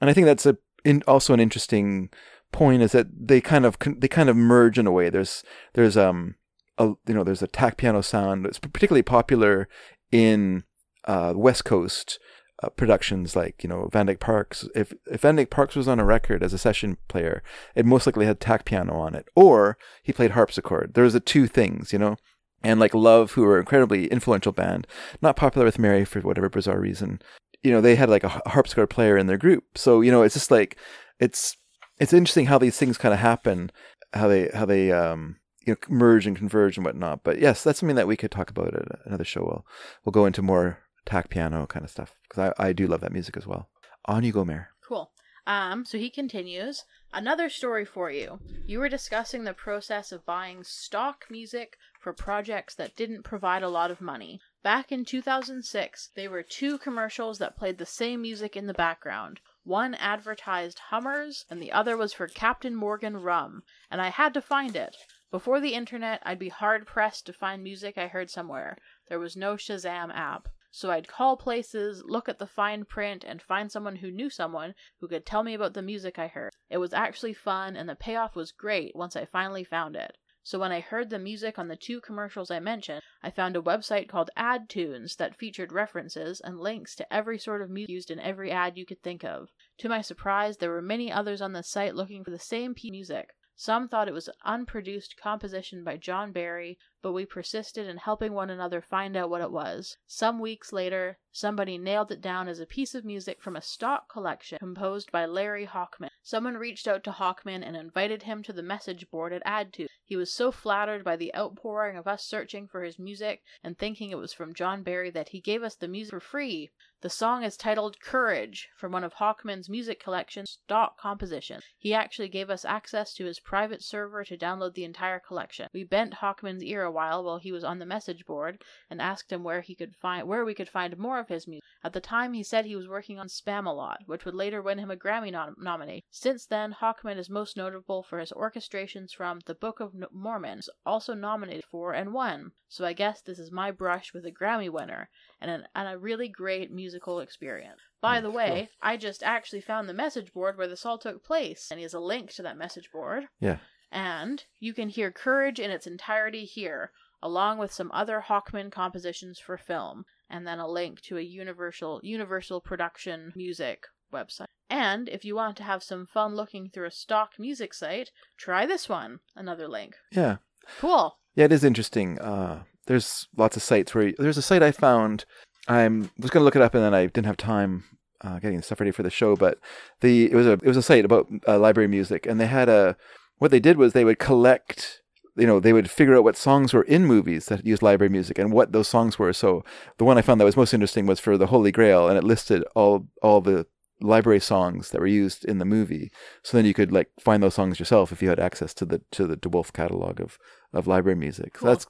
and 0.00 0.08
I 0.08 0.12
think 0.12 0.26
that's 0.26 0.46
a 0.46 0.56
in, 0.84 1.02
also 1.06 1.34
an 1.34 1.40
interesting 1.40 2.10
point 2.52 2.82
is 2.82 2.92
that 2.92 3.06
they 3.14 3.40
kind 3.40 3.64
of 3.64 3.76
they 3.86 4.08
kind 4.08 4.28
of 4.28 4.36
merge 4.36 4.78
in 4.78 4.86
a 4.86 4.92
way. 4.92 5.10
There's 5.10 5.42
there's 5.74 5.96
um 5.96 6.34
a 6.78 6.94
you 7.06 7.14
know 7.14 7.24
there's 7.24 7.42
a 7.42 7.46
tack 7.46 7.76
piano 7.76 8.02
sound 8.02 8.44
that's 8.44 8.58
particularly 8.58 9.02
popular 9.02 9.68
in 10.10 10.64
uh, 11.04 11.32
West 11.36 11.64
Coast 11.64 12.18
uh, 12.62 12.68
productions 12.70 13.36
like 13.36 13.62
you 13.62 13.68
know 13.68 13.88
Van 13.92 14.06
Dyke 14.06 14.20
Parks. 14.20 14.68
If 14.74 14.92
if 15.10 15.20
Van 15.22 15.36
Dyke 15.36 15.50
Parks 15.50 15.76
was 15.76 15.88
on 15.88 16.00
a 16.00 16.04
record 16.04 16.42
as 16.42 16.52
a 16.52 16.58
session 16.58 16.96
player, 17.08 17.42
it 17.74 17.86
most 17.86 18.06
likely 18.06 18.26
had 18.26 18.40
tack 18.40 18.64
piano 18.64 18.94
on 18.94 19.14
it, 19.14 19.28
or 19.34 19.78
he 20.02 20.12
played 20.12 20.32
harpsichord. 20.32 20.94
There 20.94 21.04
was 21.04 21.12
the 21.12 21.20
two 21.20 21.46
things, 21.46 21.92
you 21.92 21.98
know. 21.98 22.16
And 22.62 22.78
like 22.78 22.94
Love, 22.94 23.32
who 23.32 23.42
were 23.42 23.56
an 23.56 23.60
incredibly 23.60 24.06
influential 24.08 24.52
band, 24.52 24.86
not 25.22 25.36
popular 25.36 25.64
with 25.64 25.78
Mary 25.78 26.04
for 26.04 26.20
whatever 26.20 26.50
bizarre 26.50 26.78
reason, 26.78 27.22
you 27.62 27.70
know, 27.72 27.80
they 27.80 27.94
had 27.94 28.10
like 28.10 28.24
a 28.24 28.42
harpsichord 28.46 28.90
player 28.90 29.16
in 29.16 29.26
their 29.26 29.38
group. 29.38 29.78
So 29.78 30.02
you 30.02 30.10
know, 30.10 30.22
it's 30.22 30.34
just 30.34 30.50
like 30.50 30.76
it's 31.18 31.56
it's 32.00 32.12
interesting 32.12 32.46
how 32.46 32.58
these 32.58 32.78
things 32.78 32.98
kind 32.98 33.14
of 33.14 33.20
happen, 33.20 33.70
how 34.12 34.26
they 34.26 34.48
how 34.52 34.64
they 34.64 34.90
um 34.90 35.36
you 35.66 35.74
know 35.74 35.96
merge 35.96 36.26
and 36.26 36.36
converge 36.36 36.76
and 36.76 36.84
whatnot. 36.84 37.22
But 37.22 37.38
yes, 37.38 37.62
that's 37.62 37.78
something 37.78 37.96
that 37.96 38.08
we 38.08 38.16
could 38.16 38.30
talk 38.30 38.50
about 38.50 38.74
at 38.74 39.06
another 39.06 39.24
show. 39.24 39.42
We'll 39.42 39.66
we'll 40.04 40.12
go 40.12 40.26
into 40.26 40.42
more 40.42 40.80
tack 41.06 41.28
piano 41.28 41.66
kind 41.66 41.84
of 41.84 41.90
stuff 41.90 42.16
because 42.28 42.52
I 42.58 42.68
I 42.68 42.72
do 42.72 42.88
love 42.88 43.02
that 43.02 43.12
music 43.12 43.36
as 43.36 43.46
well. 43.46 43.68
On 44.06 44.24
you 44.24 44.32
go, 44.32 44.44
Mayor. 44.44 44.70
Cool. 44.86 45.12
Um, 45.46 45.84
so 45.84 45.98
he 45.98 46.10
continues, 46.10 46.84
another 47.12 47.48
story 47.48 47.84
for 47.84 48.10
you. 48.10 48.40
You 48.66 48.78
were 48.78 48.88
discussing 48.88 49.44
the 49.44 49.54
process 49.54 50.12
of 50.12 50.26
buying 50.26 50.64
stock 50.64 51.24
music 51.30 51.76
for 51.98 52.12
projects 52.12 52.74
that 52.76 52.96
didn't 52.96 53.24
provide 53.24 53.62
a 53.62 53.68
lot 53.68 53.90
of 53.90 54.00
money. 54.00 54.40
Back 54.62 54.92
in 54.92 55.04
2006, 55.04 56.10
there 56.14 56.30
were 56.30 56.42
two 56.42 56.78
commercials 56.78 57.38
that 57.38 57.56
played 57.56 57.78
the 57.78 57.86
same 57.86 58.22
music 58.22 58.56
in 58.56 58.66
the 58.66 58.74
background. 58.74 59.40
One 59.64 59.94
advertised 59.94 60.78
Hummers, 60.88 61.44
and 61.50 61.60
the 61.60 61.70
other 61.70 61.96
was 61.96 62.14
for 62.14 62.26
Captain 62.26 62.74
Morgan 62.74 63.18
rum, 63.18 63.62
and 63.90 64.00
I 64.00 64.08
had 64.08 64.32
to 64.34 64.40
find 64.40 64.74
it. 64.74 64.96
Before 65.30 65.60
the 65.60 65.74
internet, 65.74 66.22
I'd 66.24 66.38
be 66.38 66.48
hard 66.48 66.86
pressed 66.86 67.26
to 67.26 67.32
find 67.32 67.62
music 67.62 67.98
I 67.98 68.06
heard 68.06 68.30
somewhere. 68.30 68.78
There 69.08 69.20
was 69.20 69.36
no 69.36 69.56
Shazam 69.56 70.10
app. 70.14 70.48
So 70.72 70.90
I'd 70.90 71.08
call 71.08 71.36
places, 71.36 72.02
look 72.04 72.28
at 72.28 72.38
the 72.38 72.46
fine 72.46 72.84
print, 72.84 73.22
and 73.22 73.42
find 73.42 73.70
someone 73.70 73.96
who 73.96 74.10
knew 74.10 74.30
someone 74.30 74.74
who 75.00 75.08
could 75.08 75.26
tell 75.26 75.42
me 75.42 75.52
about 75.52 75.74
the 75.74 75.82
music 75.82 76.18
I 76.18 76.28
heard. 76.28 76.52
It 76.70 76.78
was 76.78 76.94
actually 76.94 77.34
fun, 77.34 77.76
and 77.76 77.88
the 77.88 77.96
payoff 77.96 78.34
was 78.34 78.52
great 78.52 78.96
once 78.96 79.14
I 79.14 79.24
finally 79.24 79.64
found 79.64 79.94
it. 79.94 80.16
So 80.42 80.58
when 80.58 80.72
I 80.72 80.80
heard 80.80 81.10
the 81.10 81.18
music 81.18 81.58
on 81.58 81.68
the 81.68 81.76
two 81.76 82.00
commercials 82.00 82.50
I 82.50 82.60
mentioned, 82.60 83.02
I 83.22 83.30
found 83.30 83.56
a 83.56 83.62
website 83.62 84.08
called 84.08 84.30
AdTunes 84.38 85.16
that 85.16 85.36
featured 85.36 85.70
references 85.70 86.40
and 86.40 86.58
links 86.58 86.94
to 86.96 87.12
every 87.12 87.38
sort 87.38 87.60
of 87.60 87.68
music 87.68 87.90
used 87.90 88.10
in 88.10 88.18
every 88.18 88.50
ad 88.50 88.78
you 88.78 88.86
could 88.86 89.02
think 89.02 89.22
of. 89.22 89.50
To 89.78 89.88
my 89.88 90.00
surprise, 90.00 90.56
there 90.56 90.70
were 90.70 90.80
many 90.80 91.12
others 91.12 91.42
on 91.42 91.52
the 91.52 91.62
site 91.62 91.94
looking 91.94 92.24
for 92.24 92.30
the 92.30 92.38
same 92.38 92.74
piece 92.74 92.88
of 92.88 92.92
music. 92.92 93.30
Some 93.54 93.88
thought 93.88 94.08
it 94.08 94.14
was 94.14 94.28
an 94.28 94.34
unproduced 94.42 95.16
composition 95.18 95.84
by 95.84 95.98
John 95.98 96.32
Barry, 96.32 96.78
but 97.02 97.12
we 97.12 97.24
persisted 97.24 97.86
in 97.86 97.96
helping 97.96 98.32
one 98.32 98.50
another 98.50 98.80
find 98.80 99.16
out 99.16 99.30
what 99.30 99.40
it 99.40 99.50
was. 99.50 99.96
Some 100.06 100.38
weeks 100.38 100.72
later, 100.72 101.18
somebody 101.32 101.78
nailed 101.78 102.10
it 102.10 102.20
down 102.20 102.48
as 102.48 102.60
a 102.60 102.66
piece 102.66 102.94
of 102.94 103.04
music 103.04 103.40
from 103.40 103.56
a 103.56 103.62
stock 103.62 104.08
collection 104.08 104.58
composed 104.58 105.10
by 105.10 105.26
Larry 105.26 105.66
Hochman. 105.66 106.10
Someone 106.22 106.56
reached 106.56 106.86
out 106.86 107.02
to 107.04 107.12
Hochman 107.12 107.66
and 107.66 107.76
invited 107.76 108.24
him 108.24 108.42
to 108.42 108.52
the 108.52 108.62
message 108.62 109.10
board 109.10 109.32
at 109.32 109.44
AddTo. 109.44 109.86
He 110.04 110.16
was 110.16 110.32
so 110.32 110.50
flattered 110.50 111.04
by 111.04 111.16
the 111.16 111.34
outpouring 111.34 111.96
of 111.96 112.06
us 112.06 112.24
searching 112.24 112.66
for 112.66 112.82
his 112.82 112.98
music 112.98 113.42
and 113.62 113.78
thinking 113.78 114.10
it 114.10 114.18
was 114.18 114.32
from 114.32 114.54
John 114.54 114.82
Barry 114.82 115.10
that 115.10 115.28
he 115.30 115.40
gave 115.40 115.62
us 115.62 115.76
the 115.76 115.88
music 115.88 116.10
for 116.10 116.20
free. 116.20 116.70
The 117.02 117.08
song 117.08 117.44
is 117.44 117.56
titled 117.56 117.98
Courage 118.00 118.68
from 118.76 118.92
one 118.92 119.04
of 119.04 119.14
Hochman's 119.14 119.70
music 119.70 120.02
collection's 120.02 120.50
stock 120.50 120.98
compositions. 120.98 121.64
He 121.78 121.94
actually 121.94 122.28
gave 122.28 122.50
us 122.50 122.64
access 122.64 123.14
to 123.14 123.24
his 123.24 123.40
private 123.40 123.82
server 123.82 124.22
to 124.24 124.36
download 124.36 124.74
the 124.74 124.84
entire 124.84 125.18
collection. 125.18 125.68
We 125.72 125.84
bent 125.84 126.14
Hochman's 126.14 126.62
ear 126.62 126.84
a 126.90 126.92
while 126.92 127.22
while 127.22 127.38
he 127.38 127.52
was 127.52 127.64
on 127.64 127.78
the 127.78 127.86
message 127.86 128.26
board 128.26 128.62
and 128.90 129.00
asked 129.00 129.32
him 129.32 129.44
where 129.44 129.60
he 129.60 129.74
could 129.74 129.94
find 129.94 130.26
where 130.26 130.44
we 130.44 130.54
could 130.54 130.68
find 130.68 130.98
more 130.98 131.20
of 131.20 131.28
his 131.28 131.46
music. 131.46 131.64
At 131.84 131.92
the 131.92 132.00
time 132.00 132.32
he 132.32 132.42
said 132.42 132.64
he 132.64 132.76
was 132.76 132.88
working 132.88 133.18
on 133.18 133.28
Spamalot, 133.28 134.06
which 134.06 134.24
would 134.24 134.34
later 134.34 134.60
win 134.60 134.78
him 134.78 134.90
a 134.90 134.96
Grammy 134.96 135.30
nom- 135.30 135.54
nomination. 135.58 136.02
Since 136.10 136.46
then, 136.46 136.76
Hochman 136.80 137.16
is 137.16 137.30
most 137.30 137.56
notable 137.56 138.02
for 138.02 138.18
his 138.18 138.32
orchestrations 138.32 139.14
from 139.14 139.40
The 139.46 139.54
Book 139.54 139.80
of 139.80 139.94
Mormon, 140.12 140.60
also 140.84 141.14
nominated 141.14 141.64
for 141.70 141.92
and 141.92 142.12
won. 142.12 142.52
So 142.68 142.84
I 142.84 142.92
guess 142.92 143.22
this 143.22 143.38
is 143.38 143.50
my 143.50 143.70
brush 143.70 144.12
with 144.12 144.26
a 144.26 144.32
Grammy 144.32 144.68
winner 144.68 145.08
and, 145.40 145.50
an, 145.50 145.68
and 145.74 145.88
a 145.88 145.98
really 145.98 146.28
great 146.28 146.70
musical 146.70 147.20
experience. 147.20 147.80
By 148.00 148.18
mm, 148.18 148.22
the 148.22 148.30
way, 148.30 148.70
I 148.82 148.96
just 148.96 149.22
actually 149.22 149.60
found 149.60 149.88
the 149.88 149.94
message 149.94 150.32
board 150.32 150.56
where 150.56 150.68
this 150.68 150.84
all 150.84 150.98
took 150.98 151.24
place, 151.24 151.68
and 151.70 151.78
he 151.78 151.82
has 151.82 151.94
a 151.94 152.00
link 152.00 152.32
to 152.34 152.42
that 152.42 152.56
message 152.56 152.90
board. 152.92 153.24
Yeah. 153.40 153.58
And 153.92 154.44
you 154.58 154.72
can 154.72 154.88
hear 154.88 155.10
Courage 155.10 155.58
in 155.58 155.70
its 155.70 155.86
entirety 155.86 156.44
here, 156.44 156.92
along 157.22 157.58
with 157.58 157.72
some 157.72 157.90
other 157.92 158.24
Hochman 158.28 158.70
compositions 158.70 159.38
for 159.38 159.56
film, 159.56 160.04
and 160.28 160.46
then 160.46 160.58
a 160.58 160.68
link 160.68 161.00
to 161.02 161.18
a 161.18 161.22
Universal 161.22 162.00
Universal 162.02 162.60
Production 162.60 163.32
Music 163.34 163.86
website. 164.12 164.46
And 164.68 165.08
if 165.08 165.24
you 165.24 165.34
want 165.34 165.56
to 165.56 165.64
have 165.64 165.82
some 165.82 166.06
fun 166.06 166.36
looking 166.36 166.68
through 166.68 166.86
a 166.86 166.92
stock 166.92 167.32
music 167.38 167.74
site, 167.74 168.12
try 168.36 168.66
this 168.66 168.88
one. 168.88 169.18
Another 169.34 169.66
link. 169.66 169.96
Yeah. 170.12 170.36
Cool. 170.78 171.16
Yeah, 171.34 171.46
it 171.46 171.52
is 171.52 171.64
interesting. 171.64 172.18
Uh, 172.20 172.62
there's 172.86 173.26
lots 173.36 173.56
of 173.56 173.62
sites 173.62 173.94
where 173.94 174.12
there's 174.18 174.38
a 174.38 174.42
site 174.42 174.62
I 174.62 174.70
found. 174.70 175.24
I 175.66 175.88
was 175.88 176.30
going 176.30 176.40
to 176.40 176.44
look 176.44 176.56
it 176.56 176.62
up 176.62 176.74
and 176.74 176.84
then 176.84 176.94
I 176.94 177.06
didn't 177.06 177.26
have 177.26 177.36
time 177.36 177.84
uh, 178.22 178.38
getting 178.38 178.62
stuff 178.62 178.80
ready 178.80 178.92
for 178.92 179.02
the 179.02 179.10
show. 179.10 179.36
But 179.36 179.58
the 180.00 180.30
it 180.30 180.34
was 180.34 180.46
a 180.46 180.52
it 180.52 180.66
was 180.66 180.76
a 180.76 180.82
site 180.82 181.04
about 181.04 181.28
uh, 181.46 181.58
library 181.58 181.88
music, 181.88 182.26
and 182.26 182.40
they 182.40 182.46
had 182.46 182.68
a 182.68 182.96
what 183.40 183.50
they 183.50 183.58
did 183.60 183.76
was 183.76 183.92
they 183.92 184.04
would 184.04 184.20
collect. 184.20 185.02
You 185.36 185.46
know, 185.46 185.58
they 185.60 185.72
would 185.72 185.90
figure 185.90 186.16
out 186.16 186.24
what 186.24 186.36
songs 186.36 186.72
were 186.72 186.82
in 186.82 187.06
movies 187.06 187.46
that 187.46 187.64
used 187.64 187.82
library 187.82 188.10
music 188.10 188.38
and 188.38 188.52
what 188.52 188.72
those 188.72 188.88
songs 188.88 189.18
were. 189.18 189.32
So 189.32 189.64
the 189.96 190.04
one 190.04 190.18
I 190.18 190.22
found 190.22 190.40
that 190.40 190.44
was 190.44 190.56
most 190.56 190.74
interesting 190.74 191.06
was 191.06 191.20
for 191.20 191.38
the 191.38 191.46
Holy 191.46 191.72
Grail, 191.72 192.08
and 192.08 192.16
it 192.18 192.24
listed 192.24 192.62
all 192.74 193.06
all 193.22 193.40
the 193.40 193.66
library 194.02 194.40
songs 194.40 194.90
that 194.90 195.00
were 195.00 195.06
used 195.06 195.44
in 195.44 195.58
the 195.58 195.64
movie. 195.64 196.10
So 196.42 196.56
then 196.56 196.66
you 196.66 196.74
could 196.74 196.92
like 196.92 197.08
find 197.18 197.42
those 197.42 197.54
songs 197.54 197.78
yourself 197.78 198.12
if 198.12 198.22
you 198.22 198.28
had 198.28 198.40
access 198.40 198.74
to 198.74 198.84
the 198.84 199.00
to 199.12 199.26
the 199.26 199.36
De 199.36 199.48
Wolfe 199.48 199.72
catalog 199.72 200.20
of 200.20 200.38
of 200.72 200.86
library 200.86 201.16
music. 201.16 201.58
So 201.58 201.66
that's 201.66 201.86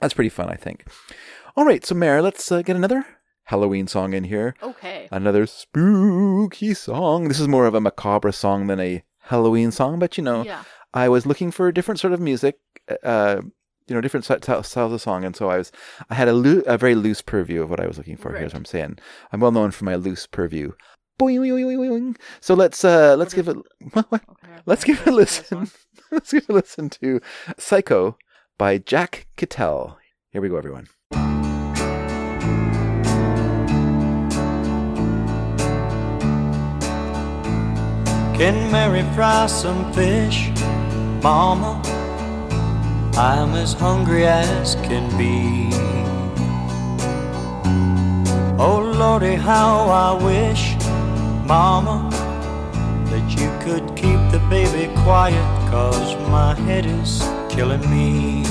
that's 0.00 0.14
pretty 0.14 0.30
fun, 0.30 0.48
I 0.48 0.56
think. 0.56 0.84
All 1.56 1.64
right, 1.64 1.84
so 1.86 1.94
Mare, 1.94 2.20
let's 2.22 2.50
uh, 2.50 2.62
get 2.62 2.76
another 2.76 3.06
Halloween 3.44 3.86
song 3.86 4.12
in 4.12 4.24
here. 4.24 4.54
Okay. 4.62 5.08
Another 5.10 5.46
spooky 5.46 6.74
song. 6.74 7.28
This 7.28 7.40
is 7.40 7.48
more 7.48 7.66
of 7.66 7.74
a 7.74 7.80
macabre 7.80 8.32
song 8.32 8.66
than 8.66 8.80
a 8.80 9.02
Halloween 9.18 9.70
song, 9.70 9.98
but 9.98 10.16
you 10.18 10.24
know, 10.24 10.42
Yeah. 10.42 10.64
I 10.94 11.08
was 11.08 11.26
looking 11.26 11.50
for 11.50 11.68
a 11.68 11.74
different 11.74 12.00
sort 12.00 12.12
of 12.12 12.20
music. 12.20 12.58
Uh, 13.02 13.42
you 13.88 13.94
know, 13.94 14.00
different 14.00 14.24
styles 14.24 14.68
styles 14.68 14.92
of 14.92 15.00
song, 15.00 15.24
and 15.24 15.34
so 15.34 15.50
I 15.50 15.58
was, 15.58 15.72
I 16.08 16.14
had 16.14 16.28
a, 16.28 16.32
loo- 16.32 16.62
a 16.66 16.78
very 16.78 16.94
loose 16.94 17.20
purview 17.20 17.62
of 17.62 17.70
what 17.70 17.80
I 17.80 17.86
was 17.86 17.98
looking 17.98 18.16
for. 18.16 18.32
Here's 18.32 18.52
what 18.52 18.60
I'm 18.60 18.64
saying. 18.64 18.98
I'm 19.32 19.40
well 19.40 19.50
known 19.50 19.70
for 19.72 19.84
my 19.84 19.96
loose 19.96 20.26
purview. 20.26 20.72
Boing, 21.20 21.38
boing, 21.38 21.50
boing, 21.50 21.76
boing, 21.76 21.90
boing. 21.90 22.16
So 22.40 22.54
let's 22.54 22.84
uh 22.84 23.16
let's 23.16 23.34
give 23.34 23.48
it 23.48 23.56
what, 23.92 24.10
what? 24.10 24.22
let's 24.66 24.84
give 24.84 25.00
it 25.00 25.08
a 25.08 25.12
listen. 25.12 25.70
let's 26.10 26.32
give 26.32 26.48
a 26.48 26.52
listen 26.52 26.90
to 26.90 27.20
Psycho 27.58 28.16
by 28.56 28.78
Jack 28.78 29.26
Kittel. 29.36 29.96
Here 30.30 30.40
we 30.40 30.48
go, 30.48 30.56
everyone. 30.56 30.88
Can 38.42 38.72
Mary 38.72 39.02
fry 39.14 39.46
some 39.46 39.92
fish, 39.92 40.50
Mama? 41.22 41.80
I'm 43.16 43.54
as 43.54 43.74
hungry 43.74 44.26
as 44.26 44.74
can 44.74 45.06
be. 45.16 45.70
Oh 48.58 48.80
Lordy, 48.80 49.36
how 49.36 49.86
I 49.86 50.20
wish, 50.20 50.74
Mama, 51.46 52.10
that 53.10 53.30
you 53.38 53.48
could 53.62 53.94
keep 53.94 54.18
the 54.32 54.44
baby 54.50 54.92
quiet, 55.02 55.70
cause 55.70 56.16
my 56.28 56.56
head 56.66 56.86
is 56.86 57.20
killing 57.48 57.88
me. 57.88 58.44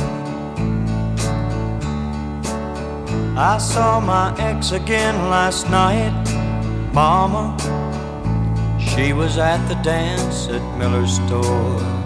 I 3.37 3.57
saw 3.57 3.99
my 3.99 4.33
ex 4.39 4.71
again 4.71 5.29
last 5.29 5.69
night, 5.69 6.13
Mama. 6.93 7.57
She 8.79 9.11
was 9.11 9.37
at 9.37 9.65
the 9.67 9.75
dance 9.83 10.47
at 10.47 10.77
Miller's 10.77 11.15
store. 11.15 12.00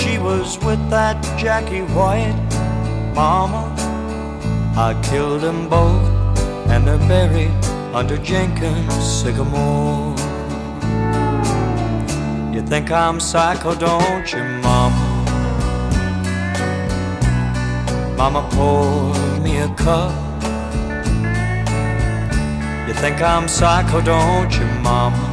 She 0.00 0.16
was 0.18 0.58
with 0.64 0.82
that 0.88 1.22
Jackie 1.38 1.82
White, 1.82 2.34
Mama. 3.14 3.62
I 4.74 4.98
killed 5.02 5.42
them 5.42 5.68
both, 5.68 6.38
and 6.70 6.86
they're 6.86 7.06
buried 7.06 7.52
under 7.94 8.16
Jenkins 8.16 8.94
sycamore. 9.04 10.16
You 12.54 12.62
think 12.62 12.90
I'm 12.90 13.20
psycho, 13.20 13.74
don't 13.74 14.32
you, 14.32 14.42
Mama? 14.64 15.06
Mama, 18.16 18.48
pour 18.52 19.14
me 19.40 19.58
a 19.58 19.68
cup. 19.74 20.12
You 22.88 22.94
think 22.94 23.20
I'm 23.20 23.48
psycho, 23.48 24.00
don't 24.00 24.52
you, 24.58 24.64
Mama? 24.82 25.29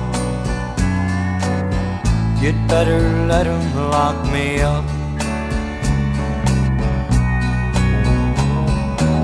You'd 2.40 2.68
better 2.68 3.00
let 3.28 3.48
'em 3.48 3.90
lock 3.90 4.16
me 4.32 4.62
up. 4.62 4.86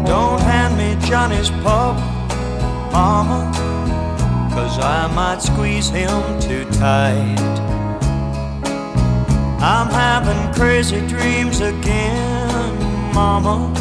Don't 0.04 0.42
hand 0.42 0.76
me 0.78 0.98
Johnny's 1.08 1.52
pup, 1.64 1.96
Mama, 2.92 3.52
cause 4.56 4.80
I 4.80 5.08
might 5.14 5.44
squeeze 5.44 5.90
him 5.90 6.22
too 6.40 6.66
tight. 6.72 7.40
I'm 9.62 9.90
having 9.90 10.52
crazy 10.54 11.00
dreams 11.08 11.62
again, 11.62 12.72
Mama. 13.14 13.72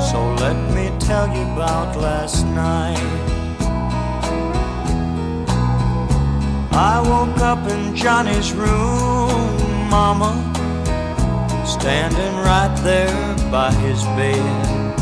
So 0.00 0.18
let 0.40 0.56
me 0.74 0.90
tell 0.98 1.28
you 1.36 1.42
about 1.52 1.96
last 1.96 2.46
night. 2.46 3.27
I 6.80 7.00
woke 7.00 7.38
up 7.38 7.68
in 7.68 7.96
Johnny's 7.96 8.52
room, 8.52 9.90
Mama, 9.90 10.30
standing 11.66 12.36
right 12.36 12.72
there 12.84 13.36
by 13.50 13.72
his 13.72 14.00
bed. 14.14 14.94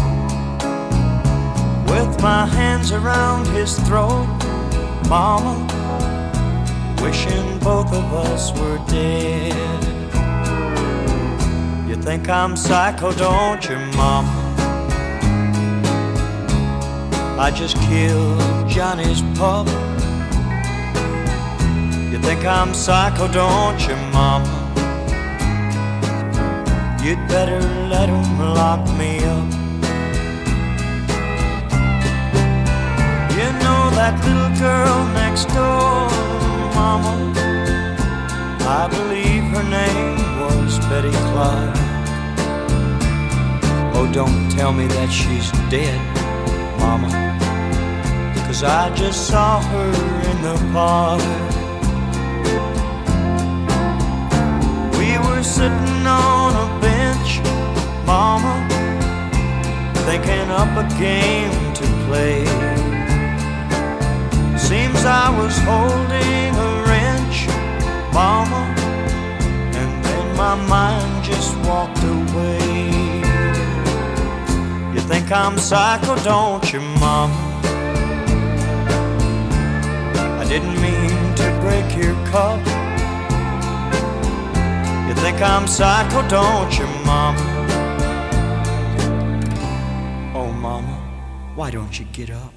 With 1.90 2.22
my 2.22 2.46
hands 2.46 2.92
around 2.92 3.46
his 3.48 3.78
throat, 3.80 4.26
Mama, 5.10 5.54
wishing 7.02 7.58
both 7.58 7.92
of 7.92 8.10
us 8.24 8.58
were 8.58 8.78
dead. 8.88 9.84
You 11.86 11.96
think 11.96 12.30
I'm 12.30 12.56
psycho, 12.56 13.12
don't 13.12 13.62
you, 13.68 13.76
Mama? 13.98 14.32
I 17.38 17.52
just 17.54 17.76
killed 17.82 18.66
Johnny's 18.66 19.20
pup. 19.38 19.68
You 22.16 22.22
think 22.22 22.46
I'm 22.46 22.72
psycho, 22.72 23.28
don't 23.30 23.78
you, 23.86 23.94
Mama? 24.10 24.48
You'd 27.04 27.20
better 27.28 27.60
let 27.90 28.08
'em 28.08 28.54
lock 28.54 28.80
me 28.96 29.18
up. 29.34 29.48
You 33.36 33.48
know 33.62 33.82
that 33.98 34.14
little 34.24 34.52
girl 34.66 34.96
next 35.20 35.44
door, 35.52 36.08
Mama? 36.74 37.12
I 38.80 38.88
believe 38.96 39.44
her 39.54 39.66
name 39.80 40.16
was 40.40 40.78
Betty 40.88 41.14
Clark. 41.28 41.76
Oh, 43.94 44.08
don't 44.10 44.48
tell 44.56 44.72
me 44.72 44.86
that 44.86 45.10
she's 45.12 45.50
dead, 45.68 46.00
Mama. 46.78 47.10
Cause 48.46 48.64
I 48.64 48.88
just 48.94 49.28
saw 49.28 49.60
her 49.60 49.90
in 50.30 50.36
the 50.40 50.56
park. 50.72 51.65
sitting 55.46 56.06
on 56.06 56.52
a 56.56 56.80
bench, 56.80 57.40
Mama, 58.04 58.54
thinking 60.04 60.50
up 60.50 60.72
a 60.76 60.86
game 60.98 61.72
to 61.72 61.84
play. 62.06 62.44
Seems 64.58 65.04
I 65.04 65.30
was 65.38 65.56
holding 65.58 66.50
a 66.68 66.70
wrench, 66.86 67.46
Mama, 68.12 68.62
and 69.78 70.04
then 70.04 70.36
my 70.36 70.56
mind 70.66 71.24
just 71.24 71.56
walked 71.58 72.02
away. 72.02 72.58
You 74.92 75.00
think 75.00 75.30
I'm 75.30 75.58
psycho, 75.58 76.16
don't 76.24 76.72
you, 76.72 76.80
Mom? 76.98 77.30
I 80.40 80.44
didn't 80.48 80.78
mean 80.82 81.34
to 81.36 81.58
break 81.62 81.96
your 81.96 82.14
cup. 82.26 82.85
Think 85.16 85.40
I'm 85.42 85.66
psycho, 85.66 86.26
don't 86.28 86.78
you, 86.78 86.86
mama? 87.04 87.38
Oh, 90.34 90.52
mama, 90.52 90.96
why 91.54 91.70
don't 91.70 91.98
you 91.98 92.06
get 92.12 92.30
up? 92.30 92.52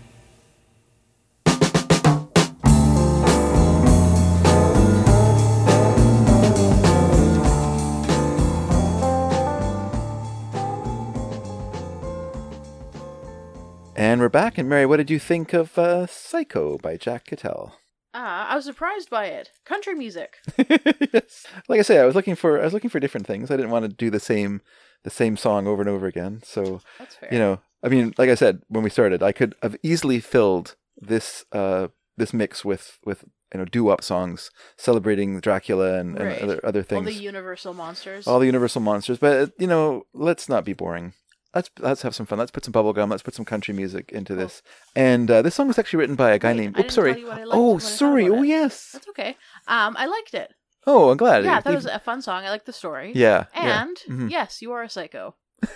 And 13.95 14.21
we're 14.21 14.29
back. 14.29 14.57
And 14.57 14.69
Mary, 14.69 14.85
what 14.85 14.97
did 14.97 15.09
you 15.09 15.19
think 15.19 15.53
of 15.53 15.77
uh, 15.77 16.07
Psycho 16.07 16.77
by 16.77 16.95
Jack 16.95 17.25
Kittel? 17.25 17.73
Uh, 18.19 18.45
I 18.49 18.55
was 18.55 18.65
surprised 18.65 19.09
by 19.09 19.25
it. 19.27 19.51
Country 19.65 19.93
music. 19.95 20.37
yes. 20.57 21.45
Like 21.69 21.79
I 21.79 21.83
say, 21.83 21.99
I 21.99 22.05
was 22.05 22.15
looking 22.15 22.35
for 22.35 22.59
I 22.59 22.65
was 22.65 22.73
looking 22.73 22.89
for 22.89 22.99
different 22.99 23.27
things. 23.27 23.49
I 23.49 23.55
didn't 23.57 23.71
want 23.71 23.83
to 23.85 23.89
do 24.03 24.09
the 24.09 24.19
same 24.19 24.61
the 25.03 25.09
same 25.09 25.37
song 25.37 25.67
over 25.67 25.81
and 25.81 25.89
over 25.89 26.05
again. 26.07 26.41
So 26.43 26.81
That's 26.97 27.15
fair. 27.15 27.29
you 27.31 27.39
know, 27.39 27.61
I 27.83 27.87
mean, 27.87 28.13
like 28.17 28.29
I 28.29 28.35
said 28.35 28.61
when 28.67 28.83
we 28.83 28.89
started, 28.89 29.23
I 29.23 29.31
could 29.31 29.55
have 29.63 29.75
easily 29.83 30.19
filled 30.19 30.75
this 30.97 31.45
uh 31.53 31.87
this 32.17 32.33
mix 32.33 32.65
with 32.65 32.99
with 33.05 33.23
you 33.53 33.59
know 33.59 33.65
doo 33.65 33.85
wop 33.85 34.03
songs 34.03 34.51
celebrating 34.75 35.39
Dracula 35.39 35.99
and, 35.99 36.17
and 36.17 36.27
Right. 36.27 36.41
other 36.41 36.59
other 36.65 36.79
All 36.79 36.83
things. 36.83 37.05
the 37.05 37.13
Universal 37.13 37.73
monsters. 37.73 38.27
all 38.27 38.39
the 38.39 38.45
Universal 38.47 38.81
monsters. 38.81 39.17
But 39.19 39.53
you 39.57 39.67
know, 39.67 40.03
let's 40.13 40.49
not 40.49 40.65
be 40.65 40.73
boring. 40.73 41.13
Let's 41.55 41.69
let's 41.79 42.01
have 42.03 42.13
some 42.13 42.25
fun. 42.27 42.37
Let's 42.37 42.51
put 42.51 42.63
some 42.63 42.73
bubblegum. 42.73 43.09
Let's 43.09 43.23
put 43.23 43.33
some 43.33 43.45
country 43.45 43.73
music 43.73 44.11
into 44.11 44.35
this. 44.35 44.61
And 44.95 45.29
uh, 45.31 45.41
this 45.41 45.55
song 45.55 45.67
was 45.67 45.79
actually 45.79 45.97
written 45.99 46.15
by 46.15 46.31
a 46.31 46.39
guy 46.39 46.53
named. 46.53 46.77
I 46.77 46.81
Oops, 46.81 46.93
sorry. 46.93 47.11
tell 47.13 47.19
you 47.21 47.27
what 47.27 47.37
I 47.39 47.43
liked 47.43 47.57
Oh, 47.57 47.67
when 47.69 47.75
I 47.77 47.79
thought 47.79 47.87
sorry. 47.89 48.29
Oh, 48.29 48.41
yes. 48.43 48.89
That's 48.93 49.07
okay. 49.09 49.29
Um, 49.67 49.95
I 49.97 50.05
liked 50.05 50.33
it. 50.35 50.53
Oh, 50.85 51.09
I'm 51.09 51.17
glad. 51.17 51.43
Yeah, 51.43 51.55
I 51.55 51.57
It- 51.57 51.63
thought 51.63 51.73
it 51.73 51.75
was 51.77 51.85
a 51.87 51.99
fun 51.99 52.21
song. 52.21 52.45
I 52.45 52.49
like 52.51 52.65
the 52.65 52.73
story. 52.73 53.11
Yeah, 53.15 53.45
yeah. 53.55 53.81
And 53.81 53.97
Mhm. 54.07 54.29
yes, 54.29 54.61
you 54.61 54.71
are 54.73 54.83
a 54.83 54.89
psycho. 54.89 55.35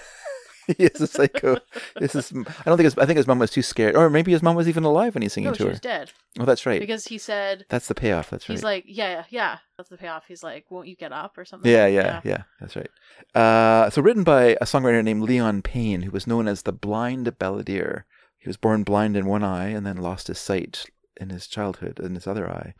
he 0.78 0.84
is 0.84 1.02
a 1.02 1.08
psycho. 1.08 1.58
this 1.98 2.16
is. 2.16 2.32
I 2.34 2.64
don't 2.66 2.78
think. 2.78 2.86
His, 2.86 2.98
I 2.98 3.06
think 3.06 3.18
his 3.18 3.28
mom 3.28 3.40
was 3.40 3.52
too 3.52 3.62
scared, 3.62 3.96
or 3.96 4.10
maybe 4.10 4.32
his 4.32 4.42
mom 4.44 4.56
was 4.56 4.68
even 4.70 4.84
alive 4.84 5.14
when 5.16 5.22
he's 5.22 5.34
singing 5.34 5.50
No, 5.50 5.54
to 5.54 5.58
she 5.58 5.64
her. 5.64 5.70
was 5.70 5.80
dead. 5.80 6.12
Oh, 6.40 6.46
that's 6.46 6.66
right. 6.66 6.80
Because 6.80 7.06
he 7.06 7.18
said 7.18 7.66
That's 7.70 7.88
the 7.88 7.96
payoff. 7.96 8.30
That's 8.30 8.48
right. 8.48 8.54
he's 8.54 8.64
like, 8.64 8.86
yeah, 8.88 9.10
yeah, 9.10 9.24
yeah. 9.30 9.58
that's 9.78 9.90
the 9.90 9.98
payoff. 9.98 10.24
He's 10.28 10.44
like, 10.44 10.66
won't 10.70 10.88
you 10.88 10.96
get 10.96 11.12
up 11.12 11.38
or 11.38 11.46
something? 11.46 11.70
Yeah, 11.72 11.86
yeah, 11.88 12.22
yeah, 12.24 12.44
That's 12.60 12.76
right. 12.76 12.90
Uh, 13.36 13.90
so 13.90 14.02
written 14.02 14.24
by 14.24 14.58
a 14.62 14.66
songwriter 14.66 15.04
named 15.04 15.24
Leon 15.24 15.62
Payne, 15.62 16.04
who 16.04 16.12
was 16.12 16.28
known 16.28 16.48
as 16.48 16.64
the 16.64 16.72
Blind 16.72 17.28
Balladeer. 17.40 18.04
He 18.38 18.50
was 18.50 18.58
born 18.58 18.84
blind 18.84 19.16
in 19.16 19.26
one 19.26 19.44
eye 19.44 19.70
and 19.70 19.86
then 19.86 19.98
lost 19.98 20.28
his 20.28 20.38
sight 20.38 20.86
in 21.16 21.30
his 21.30 21.48
childhood 21.48 22.00
in 22.00 22.16
his 22.16 22.28
other 22.28 22.50
eye. 22.50 22.74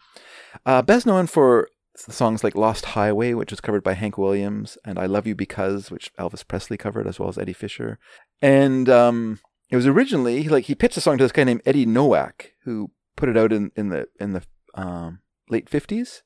Uh, 0.66 0.82
best 0.82 1.06
known 1.06 1.28
for 1.28 1.70
songs 1.96 2.44
like 2.44 2.56
Lost 2.56 2.86
Highway, 2.86 3.34
which 3.34 3.52
was 3.52 3.62
covered 3.62 3.84
by 3.84 3.94
Hank 3.94 4.18
Williams, 4.18 4.78
and 4.84 4.98
I 4.98 5.06
Love 5.06 5.28
You 5.28 5.36
Because, 5.36 5.92
which 5.92 6.14
Elvis 6.16 6.48
Presley 6.48 6.78
covered, 6.78 7.08
as 7.08 7.20
well 7.20 7.30
as 7.30 7.38
Eddie 7.38 7.54
Fisher. 7.54 8.00
And 8.42 8.90
um, 8.90 9.40
it 9.70 9.76
was 9.76 9.88
originally 9.88 10.48
like 10.50 10.66
he 10.66 10.76
pitched 10.76 10.98
a 10.98 11.02
song 11.02 11.18
to 11.18 11.24
this 11.24 11.32
guy 11.32 11.44
named 11.44 11.62
Eddie 11.66 11.86
Noack, 11.86 12.52
who 12.64 12.92
put 13.16 13.30
it 13.30 13.38
out 13.38 13.54
in, 13.54 13.72
in 13.76 13.90
the 13.90 14.08
in 14.20 14.34
the 14.34 14.44
um, 14.76 15.20
late 15.50 15.70
fifties. 15.70 16.24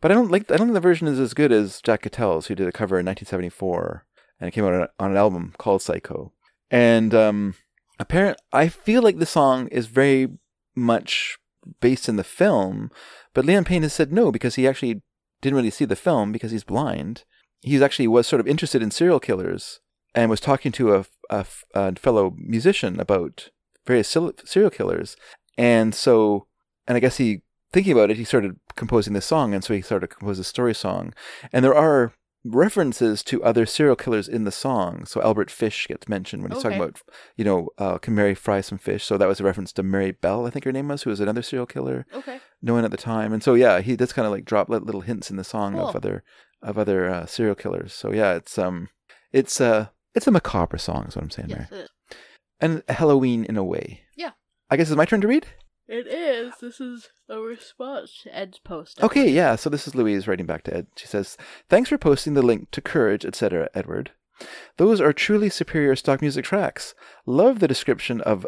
But 0.00 0.10
I 0.10 0.14
don't 0.14 0.30
like. 0.30 0.50
I 0.50 0.56
don't 0.56 0.68
think 0.68 0.74
the 0.74 0.80
version 0.80 1.06
is 1.06 1.18
as 1.18 1.34
good 1.34 1.52
as 1.52 1.80
Jack 1.80 2.02
Kittel's, 2.02 2.46
who 2.46 2.54
did 2.54 2.68
a 2.68 2.72
cover 2.72 2.98
in 2.98 3.06
1974, 3.06 4.04
and 4.40 4.48
it 4.48 4.52
came 4.52 4.64
out 4.64 4.74
on, 4.74 4.88
on 4.98 5.10
an 5.12 5.16
album 5.16 5.54
called 5.58 5.82
Psycho. 5.82 6.32
And 6.70 7.14
um, 7.14 7.54
apparent, 7.98 8.38
I 8.52 8.68
feel 8.68 9.02
like 9.02 9.18
the 9.18 9.26
song 9.26 9.68
is 9.68 9.86
very 9.86 10.28
much 10.74 11.38
based 11.80 12.08
in 12.08 12.16
the 12.16 12.24
film, 12.24 12.90
but 13.34 13.44
Leon 13.44 13.64
Payne 13.64 13.82
has 13.82 13.92
said 13.92 14.12
no 14.12 14.32
because 14.32 14.56
he 14.56 14.66
actually 14.66 15.02
didn't 15.40 15.56
really 15.56 15.70
see 15.70 15.84
the 15.84 15.96
film 15.96 16.32
because 16.32 16.50
he's 16.50 16.64
blind. 16.64 17.24
He 17.60 17.82
actually 17.82 18.08
was 18.08 18.26
sort 18.26 18.40
of 18.40 18.48
interested 18.48 18.82
in 18.82 18.90
serial 18.90 19.20
killers 19.20 19.80
and 20.14 20.30
was 20.30 20.40
talking 20.40 20.72
to 20.72 20.94
a, 20.94 21.04
a, 21.30 21.46
a 21.74 21.94
fellow 21.96 22.34
musician 22.36 23.00
about 23.00 23.50
various 23.86 24.08
serial 24.08 24.70
killers, 24.70 25.16
and 25.56 25.94
so, 25.94 26.46
and 26.86 26.96
I 26.96 27.00
guess 27.00 27.16
he 27.16 27.42
thinking 27.72 27.92
about 27.92 28.10
it, 28.10 28.16
he 28.16 28.24
started 28.24 28.56
composing 28.76 29.14
this 29.14 29.26
song, 29.26 29.54
and 29.54 29.64
so 29.64 29.74
he 29.74 29.80
started 29.80 30.08
to 30.08 30.14
compose 30.14 30.38
a 30.38 30.44
story 30.44 30.74
song. 30.74 31.14
And 31.52 31.64
there 31.64 31.74
are 31.74 32.12
references 32.44 33.22
to 33.24 33.42
other 33.42 33.66
serial 33.66 33.96
killers 33.96 34.28
in 34.28 34.44
the 34.44 34.50
song. 34.52 35.04
So 35.04 35.22
Albert 35.22 35.50
Fish 35.50 35.86
gets 35.86 36.08
mentioned 36.08 36.42
when 36.42 36.52
he's 36.52 36.62
talking 36.62 36.78
about, 36.78 37.00
you 37.36 37.44
know, 37.44 37.68
uh, 37.78 37.98
can 37.98 38.14
Mary 38.14 38.34
fry 38.34 38.60
some 38.60 38.78
fish? 38.78 39.04
So 39.04 39.16
that 39.16 39.28
was 39.28 39.40
a 39.40 39.44
reference 39.44 39.72
to 39.74 39.82
Mary 39.82 40.10
Bell, 40.12 40.46
I 40.46 40.50
think 40.50 40.64
her 40.64 40.72
name 40.72 40.88
was, 40.88 41.02
who 41.02 41.10
was 41.10 41.20
another 41.20 41.42
serial 41.42 41.66
killer 41.66 42.04
Okay. 42.14 42.40
known 42.60 42.84
at 42.84 42.90
the 42.90 42.96
time. 42.96 43.32
And 43.32 43.42
so 43.42 43.54
yeah, 43.54 43.80
he 43.80 43.96
does 43.96 44.12
kind 44.12 44.26
of 44.26 44.32
like 44.32 44.44
drop 44.44 44.68
little 44.68 45.02
hints 45.02 45.30
in 45.30 45.36
the 45.36 45.44
song 45.44 45.78
of 45.78 45.94
other 45.94 46.24
of 46.62 46.78
other 46.78 47.08
uh, 47.08 47.26
serial 47.26 47.54
killers. 47.56 47.92
So 47.92 48.12
yeah, 48.12 48.34
it's 48.34 48.58
um, 48.58 48.88
it's 49.32 49.60
uh, 49.60 49.88
it's 50.14 50.26
a 50.26 50.30
macabre 50.30 50.78
song, 50.78 51.06
is 51.08 51.16
what 51.16 51.22
I'm 51.24 51.30
saying 51.30 51.48
Yes, 51.50 51.70
is. 51.72 51.88
and 52.60 52.82
Halloween 52.88 53.44
in 53.44 53.56
a 53.56 53.64
way. 53.64 54.02
Yeah. 54.16 54.30
I 54.70 54.76
guess 54.76 54.88
it's 54.88 54.96
my 54.96 55.04
turn 55.04 55.20
to 55.22 55.28
read. 55.28 55.46
It 55.88 56.06
is. 56.06 56.54
This 56.60 56.80
is 56.80 57.10
a 57.28 57.38
response 57.40 58.20
to 58.22 58.36
Ed's 58.36 58.58
post. 58.58 59.02
Okay, 59.02 59.28
yeah. 59.28 59.56
So 59.56 59.68
this 59.68 59.86
is 59.86 59.94
Louise 59.94 60.28
writing 60.28 60.46
back 60.46 60.62
to 60.64 60.76
Ed. 60.76 60.86
She 60.96 61.06
says, 61.06 61.36
"Thanks 61.68 61.88
for 61.88 61.98
posting 61.98 62.34
the 62.34 62.42
link 62.42 62.70
to 62.70 62.80
Courage, 62.80 63.24
etc., 63.24 63.68
Edward. 63.74 64.12
Those 64.76 65.00
are 65.00 65.12
truly 65.12 65.50
superior 65.50 65.96
stock 65.96 66.20
music 66.20 66.44
tracks. 66.44 66.94
Love 67.26 67.58
the 67.58 67.68
description 67.68 68.20
of 68.20 68.46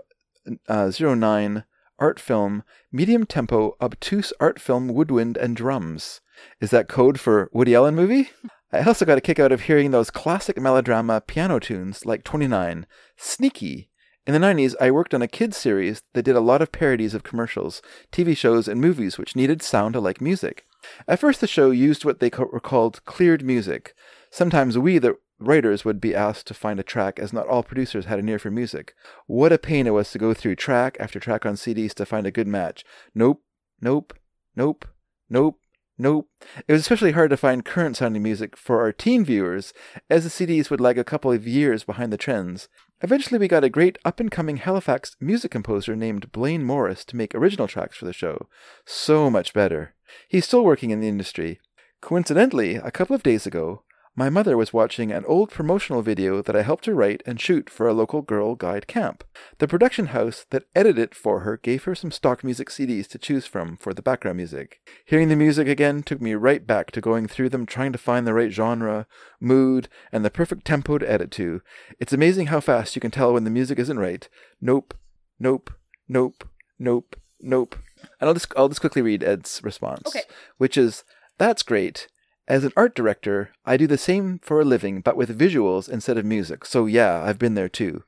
uh, 0.69 0.91
09 0.99 1.65
art 1.99 2.21
film, 2.21 2.63
medium 2.91 3.25
tempo, 3.27 3.77
obtuse 3.81 4.33
art 4.41 4.61
film, 4.61 4.89
woodwind, 4.89 5.37
and 5.37 5.57
drums. 5.57 6.21
Is 6.61 6.71
that 6.71 6.89
code 6.89 7.21
for 7.21 7.49
Woody 7.53 7.75
Allen 7.75 7.95
movie? 7.95 8.31
I 8.73 8.83
also 8.83 9.05
got 9.05 9.19
a 9.19 9.21
kick 9.21 9.39
out 9.39 9.53
of 9.53 9.63
hearing 9.63 9.93
those 9.93 10.11
classic 10.11 10.61
melodrama 10.61 11.21
piano 11.21 11.61
tunes 11.61 12.05
like 12.05 12.25
29, 12.25 12.87
Sneaky. 13.17 13.91
In 14.27 14.33
the 14.33 14.41
90s, 14.41 14.75
I 14.81 14.91
worked 14.91 15.13
on 15.13 15.21
a 15.21 15.29
kids 15.29 15.59
series 15.59 16.03
that 16.15 16.23
did 16.23 16.35
a 16.35 16.41
lot 16.41 16.63
of 16.63 16.73
parodies 16.73 17.13
of 17.13 17.23
commercials, 17.23 17.83
TV 18.11 18.35
shows, 18.35 18.69
and 18.69 18.81
movies 18.81 19.19
which 19.19 19.37
needed 19.37 19.61
sound 19.61 19.95
alike 19.95 20.21
music. 20.21 20.65
At 21.07 21.21
first, 21.21 21.43
the 21.43 21.47
show 21.47 21.71
used 21.71 22.07
what 22.07 22.21
they 22.21 22.31
co- 22.31 22.49
were 22.51 22.61
called 22.61 23.05
cleared 23.05 23.45
music. 23.45 23.95
Sometimes 24.31 24.79
we, 24.79 24.97
the 24.97 25.17
writers, 25.39 25.85
would 25.85 26.01
be 26.01 26.15
asked 26.15 26.47
to 26.47 26.55
find 26.55 26.81
a 26.81 26.83
track 26.83 27.19
as 27.19 27.35
not 27.35 27.47
all 27.49 27.63
producers 27.63 28.07
had 28.07 28.19
an 28.19 28.29
ear 28.31 28.39
for 28.39 28.51
music. 28.51 28.95
What 29.27 29.53
a 29.53 29.59
pain 29.59 29.87
it 29.87 29.91
was 29.91 30.11
to 30.13 30.19
go 30.19 30.33
through 30.33 30.57
track 30.57 30.97
after 30.99 31.21
track 31.21 31.45
on 31.45 31.55
CDs 31.55 31.93
to 31.95 32.07
find 32.07 32.27
a 32.27 32.31
good 32.31 32.49
match. 32.49 32.83
Nope, 33.15 33.43
nope, 33.83 34.15
nope, 34.57 34.87
nope, 35.29 35.61
nope. 35.99 36.31
It 36.67 36.73
was 36.73 36.81
especially 36.81 37.13
hard 37.13 37.29
to 37.29 37.37
find 37.37 37.63
current 37.63 37.99
sounding 37.99 38.23
music 38.23 38.57
for 38.57 38.81
our 38.81 38.93
teen 38.93 39.23
viewers, 39.23 39.75
as 40.09 40.25
the 40.25 40.47
CDs 40.47 40.71
would 40.71 40.81
lag 40.81 40.97
a 40.97 41.05
couple 41.05 41.31
of 41.31 41.47
years 41.47 41.85
behind 41.85 42.11
the 42.11 42.17
trends. 42.17 42.69
Eventually, 43.05 43.39
we 43.39 43.49
got 43.49 43.65
a 43.65 43.69
great 43.69 43.99
up 44.07 44.19
and 44.19 44.31
coming 44.31 44.57
Halifax 44.57 45.15
music 45.21 45.51
composer 45.51 45.95
named 45.95 46.33
Blaine 46.33 46.65
Morris 46.65 47.05
to 47.05 47.17
make 47.17 47.35
original 47.35 47.69
tracks 47.69 47.99
for 47.99 48.07
the 48.07 48.15
show. 48.15 48.49
So 48.87 49.29
much 49.29 49.53
better. 49.53 49.95
He's 50.27 50.47
still 50.47 50.65
working 50.65 50.89
in 50.89 51.01
the 51.01 51.09
industry. 51.09 51.61
Coincidentally, 52.01 52.77
a 52.77 52.91
couple 52.91 53.15
of 53.15 53.23
days 53.23 53.47
ago, 53.47 53.83
my 54.17 54.31
mother 54.31 54.57
was 54.57 54.73
watching 54.73 55.11
an 55.11 55.25
old 55.25 55.51
promotional 55.51 56.01
video 56.01 56.41
that 56.41 56.55
I 56.55 56.63
helped 56.63 56.87
her 56.87 56.95
write 56.95 57.23
and 57.27 57.41
shoot 57.41 57.69
for 57.69 57.89
a 57.89 57.93
local 57.93 58.23
Girl 58.23 58.55
Guide 58.55 58.87
camp. 58.87 59.25
The 59.59 59.67
production 59.67 60.07
house 60.07 60.47
that 60.51 60.65
edited 60.75 60.99
it 60.99 61.15
for 61.17 61.41
her 61.41 61.57
gave 61.57 61.85
her 61.85 61.97
some 61.97 62.13
stock 62.13 62.45
music 62.45 62.69
CDs 62.69 63.09
to 63.09 63.19
choose 63.19 63.47
from 63.47 63.77
for 63.77 63.93
the 63.93 64.03
background 64.03 64.37
music. 64.37 64.81
Hearing 65.05 65.29
the 65.29 65.37
music 65.37 65.67
again 65.67 66.05
took 66.05 66.21
me 66.21 66.35
right 66.35 66.65
back 66.65 66.93
to 66.93 67.01
going 67.01 67.27
through 67.27 67.49
them 67.49 67.67
trying 67.67 67.93
to 67.93 67.99
find 67.99 68.25
the 68.25 68.35
right 68.35 68.53
genre, 68.53 69.09
mood, 69.41 69.89
and 70.13 70.25
the 70.25 70.31
perfect 70.31 70.65
tempo 70.65 70.99
to 70.99 71.11
edit 71.11 71.33
to. 71.33 71.61
It's 71.99 72.13
amazing 72.13 72.47
how 72.47 72.61
fast 72.61 72.95
you 72.95 73.01
can 73.01 73.11
tell 73.11 73.33
when 73.33 73.45
the 73.45 73.51
music 73.51 73.81
isn't 73.81 73.99
right. 73.99 74.29
Nope, 74.61 74.95
nope, 75.41 75.73
nope, 76.09 76.49
nope, 76.79 77.17
nope. 77.41 77.77
And 78.21 78.29
I'll 78.29 78.35
just 78.35 78.53
I'll 78.57 78.69
just 78.69 78.81
quickly 78.81 79.03
read 79.03 79.25
Ed's 79.25 79.61
response. 79.65 80.07
Okay. 80.07 80.23
Which 80.59 80.77
is 80.77 81.03
that's 81.37 81.65
great. 81.65 82.07
As 82.47 82.65
an 82.65 82.73
art 82.77 82.95
director, 82.95 83.51
I 83.65 83.77
do 83.77 83.87
the 83.87 83.97
same 83.97 84.39
for 84.41 84.61
a 84.61 84.65
living, 84.65 85.01
but 85.01 85.17
with 85.17 85.39
visuals 85.39 85.89
instead 85.89 86.19
of 86.19 86.25
music. 86.27 86.65
So 86.67 86.87
yeah, 86.87 87.23
I've 87.23 87.39
been 87.39 87.55
there 87.55 87.69
too. 87.69 88.05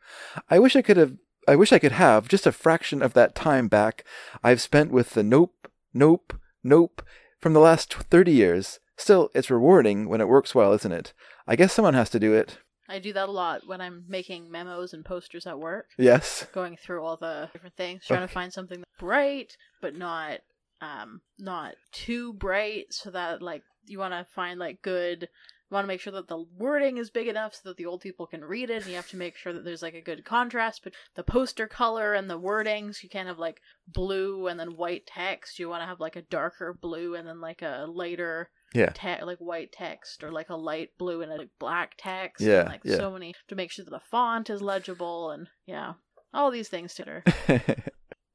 I 0.50 0.58
wish 0.58 0.76
I 0.76 0.82
could 0.82 0.96
have 0.96 1.16
I 1.48 1.56
wish 1.56 1.72
I 1.72 1.78
could 1.78 1.92
have 1.92 2.28
just 2.28 2.46
a 2.46 2.52
fraction 2.52 3.02
of 3.02 3.14
that 3.14 3.34
time 3.34 3.68
back 3.68 4.04
I've 4.42 4.60
spent 4.60 4.90
with 4.90 5.10
the 5.10 5.22
nope, 5.22 5.70
nope, 5.94 6.34
nope 6.64 7.02
from 7.38 7.52
the 7.52 7.60
last 7.60 7.94
30 7.94 8.32
years. 8.32 8.80
Still, 8.96 9.30
it's 9.34 9.50
rewarding 9.50 10.08
when 10.08 10.20
it 10.20 10.28
works 10.28 10.54
well, 10.54 10.72
isn't 10.72 10.92
it? 10.92 11.12
I 11.46 11.54
guess 11.54 11.72
someone 11.72 11.94
has 11.94 12.10
to 12.10 12.18
do 12.18 12.34
it. 12.34 12.58
I 12.88 12.98
do 12.98 13.12
that 13.12 13.28
a 13.28 13.32
lot 13.32 13.62
when 13.66 13.80
I'm 13.80 14.04
making 14.08 14.50
memos 14.50 14.92
and 14.92 15.04
posters 15.04 15.46
at 15.46 15.58
work. 15.58 15.86
Yes. 15.98 16.46
Going 16.52 16.76
through 16.76 17.04
all 17.04 17.16
the 17.16 17.48
different 17.52 17.76
things, 17.76 18.04
trying 18.06 18.26
to 18.26 18.32
find 18.32 18.52
something 18.52 18.84
bright 18.98 19.56
but 19.80 19.94
not 19.94 20.40
um 20.80 21.20
not 21.38 21.74
too 21.92 22.32
bright 22.34 22.86
so 22.90 23.10
that 23.10 23.40
like 23.40 23.62
you 23.88 23.98
want 23.98 24.12
to 24.14 24.26
find 24.34 24.58
like 24.58 24.82
good 24.82 25.22
you 25.68 25.74
want 25.74 25.82
to 25.82 25.88
make 25.88 26.00
sure 26.00 26.12
that 26.12 26.28
the 26.28 26.44
wording 26.56 26.96
is 26.96 27.10
big 27.10 27.26
enough 27.26 27.52
so 27.54 27.68
that 27.68 27.76
the 27.76 27.86
old 27.86 28.00
people 28.00 28.24
can 28.26 28.44
read 28.44 28.70
it 28.70 28.82
and 28.82 28.86
you 28.86 28.94
have 28.94 29.08
to 29.08 29.16
make 29.16 29.36
sure 29.36 29.52
that 29.52 29.64
there's 29.64 29.82
like 29.82 29.94
a 29.94 30.00
good 30.00 30.24
contrast 30.24 30.80
but 30.84 30.92
the 31.16 31.24
poster 31.24 31.66
color 31.66 32.14
and 32.14 32.30
the 32.30 32.38
wordings 32.38 33.02
you 33.02 33.08
can't 33.08 33.26
have 33.26 33.38
like 33.38 33.60
blue 33.88 34.46
and 34.46 34.60
then 34.60 34.76
white 34.76 35.06
text 35.06 35.58
you 35.58 35.68
want 35.68 35.82
to 35.82 35.86
have 35.86 35.98
like 35.98 36.14
a 36.16 36.22
darker 36.22 36.76
blue 36.80 37.14
and 37.16 37.26
then 37.26 37.40
like 37.40 37.62
a 37.62 37.84
lighter 37.88 38.48
Yeah. 38.74 38.90
te- 38.90 39.24
like 39.24 39.38
white 39.38 39.72
text 39.72 40.22
or 40.22 40.30
like 40.30 40.50
a 40.50 40.56
light 40.56 40.90
blue 40.98 41.22
and 41.22 41.32
a 41.32 41.36
like, 41.36 41.50
black 41.58 41.94
text 41.98 42.44
Yeah, 42.44 42.60
and 42.60 42.68
like 42.68 42.82
yeah. 42.84 42.96
so 42.96 43.10
many 43.10 43.34
to 43.48 43.56
make 43.56 43.72
sure 43.72 43.84
that 43.84 43.90
the 43.90 44.00
font 44.08 44.48
is 44.50 44.62
legible 44.62 45.30
and 45.32 45.48
yeah 45.66 45.94
all 46.32 46.50
these 46.52 46.68
things 46.68 46.94
together 46.94 47.24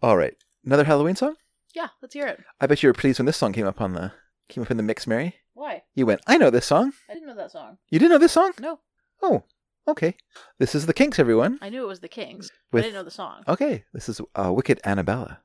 All 0.02 0.18
right. 0.18 0.36
Another 0.66 0.84
Halloween 0.84 1.16
song? 1.16 1.36
yeah 1.74 1.88
let's 2.02 2.14
hear 2.14 2.28
it 2.28 2.42
I 2.60 2.68
bet 2.68 2.84
you 2.84 2.90
were 2.90 2.94
pleased 2.94 3.20
when 3.20 3.26
this 3.26 3.38
song 3.38 3.54
came 3.54 3.66
up 3.68 3.80
on 3.80 3.94
the 3.94 4.12
came 4.52 4.64
up 4.64 4.72
in 4.72 4.78
the 4.78 4.84
mix, 4.84 5.08
Mary. 5.08 5.36
why 5.54 5.84
You 5.96 6.06
went, 6.06 6.22
I 6.28 6.38
know 6.38 6.50
this 6.50 6.66
song. 6.66 6.94
i 7.10 7.14
didn't 7.14 7.28
know 7.28 7.36
that 7.36 7.52
song 7.52 7.78
You 7.90 8.00
didn't 8.00 8.12
know 8.12 8.18
this 8.20 8.32
song? 8.34 8.52
no 8.60 8.80
Oh, 9.24 9.44
okay. 9.88 10.16
This 10.60 10.74
is 10.76 10.86
the 10.88 10.94
Kinks, 10.94 11.20
everyone. 11.20 11.58
i 11.62 11.70
knew 11.70 11.84
it 11.84 11.88
was 11.88 12.00
the 12.02 12.08
kings 12.08 12.52
With- 12.72 12.84
i 12.84 12.88
didn't 12.88 12.96
know 13.00 13.04
the 13.04 13.12
song 13.12 13.44
Okay, 13.48 13.84
this 13.94 14.08
is 14.10 14.22
uh, 14.36 14.52
Wicked 14.54 14.80
Annabella. 14.84 15.40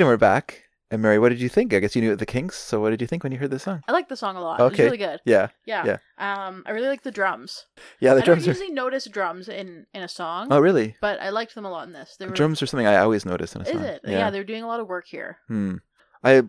And 0.00 0.08
we're 0.08 0.16
back. 0.16 0.64
And 0.90 1.02
Mary, 1.02 1.18
what 1.18 1.28
did 1.28 1.42
you 1.42 1.50
think? 1.50 1.74
I 1.74 1.78
guess 1.78 1.94
you 1.94 2.00
knew 2.00 2.12
it, 2.12 2.18
the 2.18 2.24
Kinks. 2.24 2.56
So 2.56 2.80
what 2.80 2.88
did 2.88 3.02
you 3.02 3.06
think 3.06 3.22
when 3.22 3.32
you 3.32 3.38
heard 3.38 3.50
this 3.50 3.64
song? 3.64 3.82
i 3.86 3.92
like 3.92 4.08
the 4.08 4.16
song 4.16 4.34
a 4.34 4.40
lot 4.40 4.58
it's 4.58 4.72
Okay. 4.72 4.84
really 4.84 4.96
good 4.96 5.20
Yeah, 5.26 5.48
yeah 5.66 5.84
yeah. 6.18 6.46
um 6.46 6.64
i 6.66 6.70
really 6.70 6.88
like 6.88 7.02
the 7.02 7.10
drums 7.10 7.66
Yeah, 8.00 8.14
the 8.14 8.22
I 8.22 8.24
drums 8.24 8.44
don't 8.46 8.54
are. 8.54 8.58
usually 8.58 8.72
notice 8.74 9.04
drums 9.06 9.48
in 9.50 9.84
in 9.92 10.02
a 10.02 10.08
song 10.08 10.48
Oh, 10.50 10.58
really? 10.58 10.96
but 11.02 11.20
i 11.20 11.28
liked 11.28 11.54
them 11.54 11.66
a 11.66 11.70
lot 11.70 11.86
in 11.86 11.92
this 11.92 12.16
they 12.18 12.26
were 12.26 12.32
Drums 12.32 12.62
are 12.62 12.66
something 12.66 12.86
I 12.86 12.96
always 12.96 13.26
notice 13.26 13.54
in 13.54 13.60
a 13.60 13.64
is 13.64 13.70
song. 13.70 13.82
Is 13.82 13.84
it 13.84 14.00
yeah. 14.06 14.30
they're 14.30 14.42
doing 14.42 14.62
a 14.62 14.66
lot 14.66 14.80
of 14.80 14.88
work 14.88 15.06
here 15.06 15.36
Hmm. 15.48 15.76
I 16.24 16.42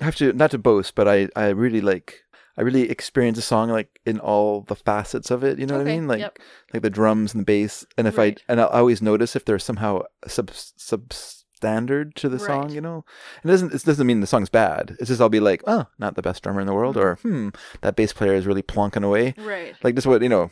have 0.00 0.16
to 0.16 0.32
not 0.34 0.50
to 0.52 0.58
boast, 0.58 0.94
but 0.94 1.08
I 1.08 1.28
I 1.34 1.48
really 1.48 1.80
like 1.80 2.20
I 2.58 2.62
really 2.62 2.90
experience 2.90 3.38
a 3.38 3.42
song 3.42 3.70
like 3.70 4.00
in 4.04 4.20
all 4.20 4.62
the 4.62 4.76
facets 4.76 5.30
of 5.30 5.44
it. 5.44 5.58
You 5.58 5.66
know 5.66 5.76
what 5.78 5.86
I 5.86 5.90
mean? 5.96 6.06
Like 6.08 6.20
yep. 6.20 6.38
like 6.74 6.82
the 6.82 6.90
drums 6.90 7.32
and 7.32 7.40
the 7.40 7.44
bass, 7.44 7.84
and 7.96 8.06
if 8.06 8.18
Right. 8.18 8.38
I 8.48 8.52
and 8.52 8.60
I 8.60 8.64
always 8.64 9.00
notice 9.00 9.34
if 9.36 9.44
there's 9.44 9.64
somehow 9.64 10.02
a 10.24 10.28
sub 10.28 10.50
substandard 11.60 12.14
to 12.14 12.28
the 12.28 12.38
song. 12.38 12.70
You 12.70 12.80
know, 12.80 13.04
it 13.44 13.48
doesn't 13.48 13.72
it 13.74 13.84
doesn't 13.84 14.06
mean 14.06 14.20
the 14.20 14.26
song's 14.26 14.48
bad. 14.48 14.96
It's 14.98 15.08
just 15.08 15.20
I'll 15.20 15.28
be 15.28 15.40
like, 15.40 15.62
oh, 15.66 15.86
not 15.98 16.14
the 16.14 16.22
best 16.22 16.42
drummer 16.42 16.60
in 16.60 16.66
the 16.66 16.74
world, 16.74 16.96
or 16.96 17.16
hmm, 17.16 17.50
that 17.80 17.96
bass 17.96 18.12
player 18.12 18.34
is 18.34 18.46
really 18.46 18.62
plonking 18.62 19.04
away. 19.04 19.34
Right. 19.38 19.74
Like 19.82 19.94
this, 19.94 20.06
what 20.06 20.22
you 20.22 20.28
know. 20.28 20.50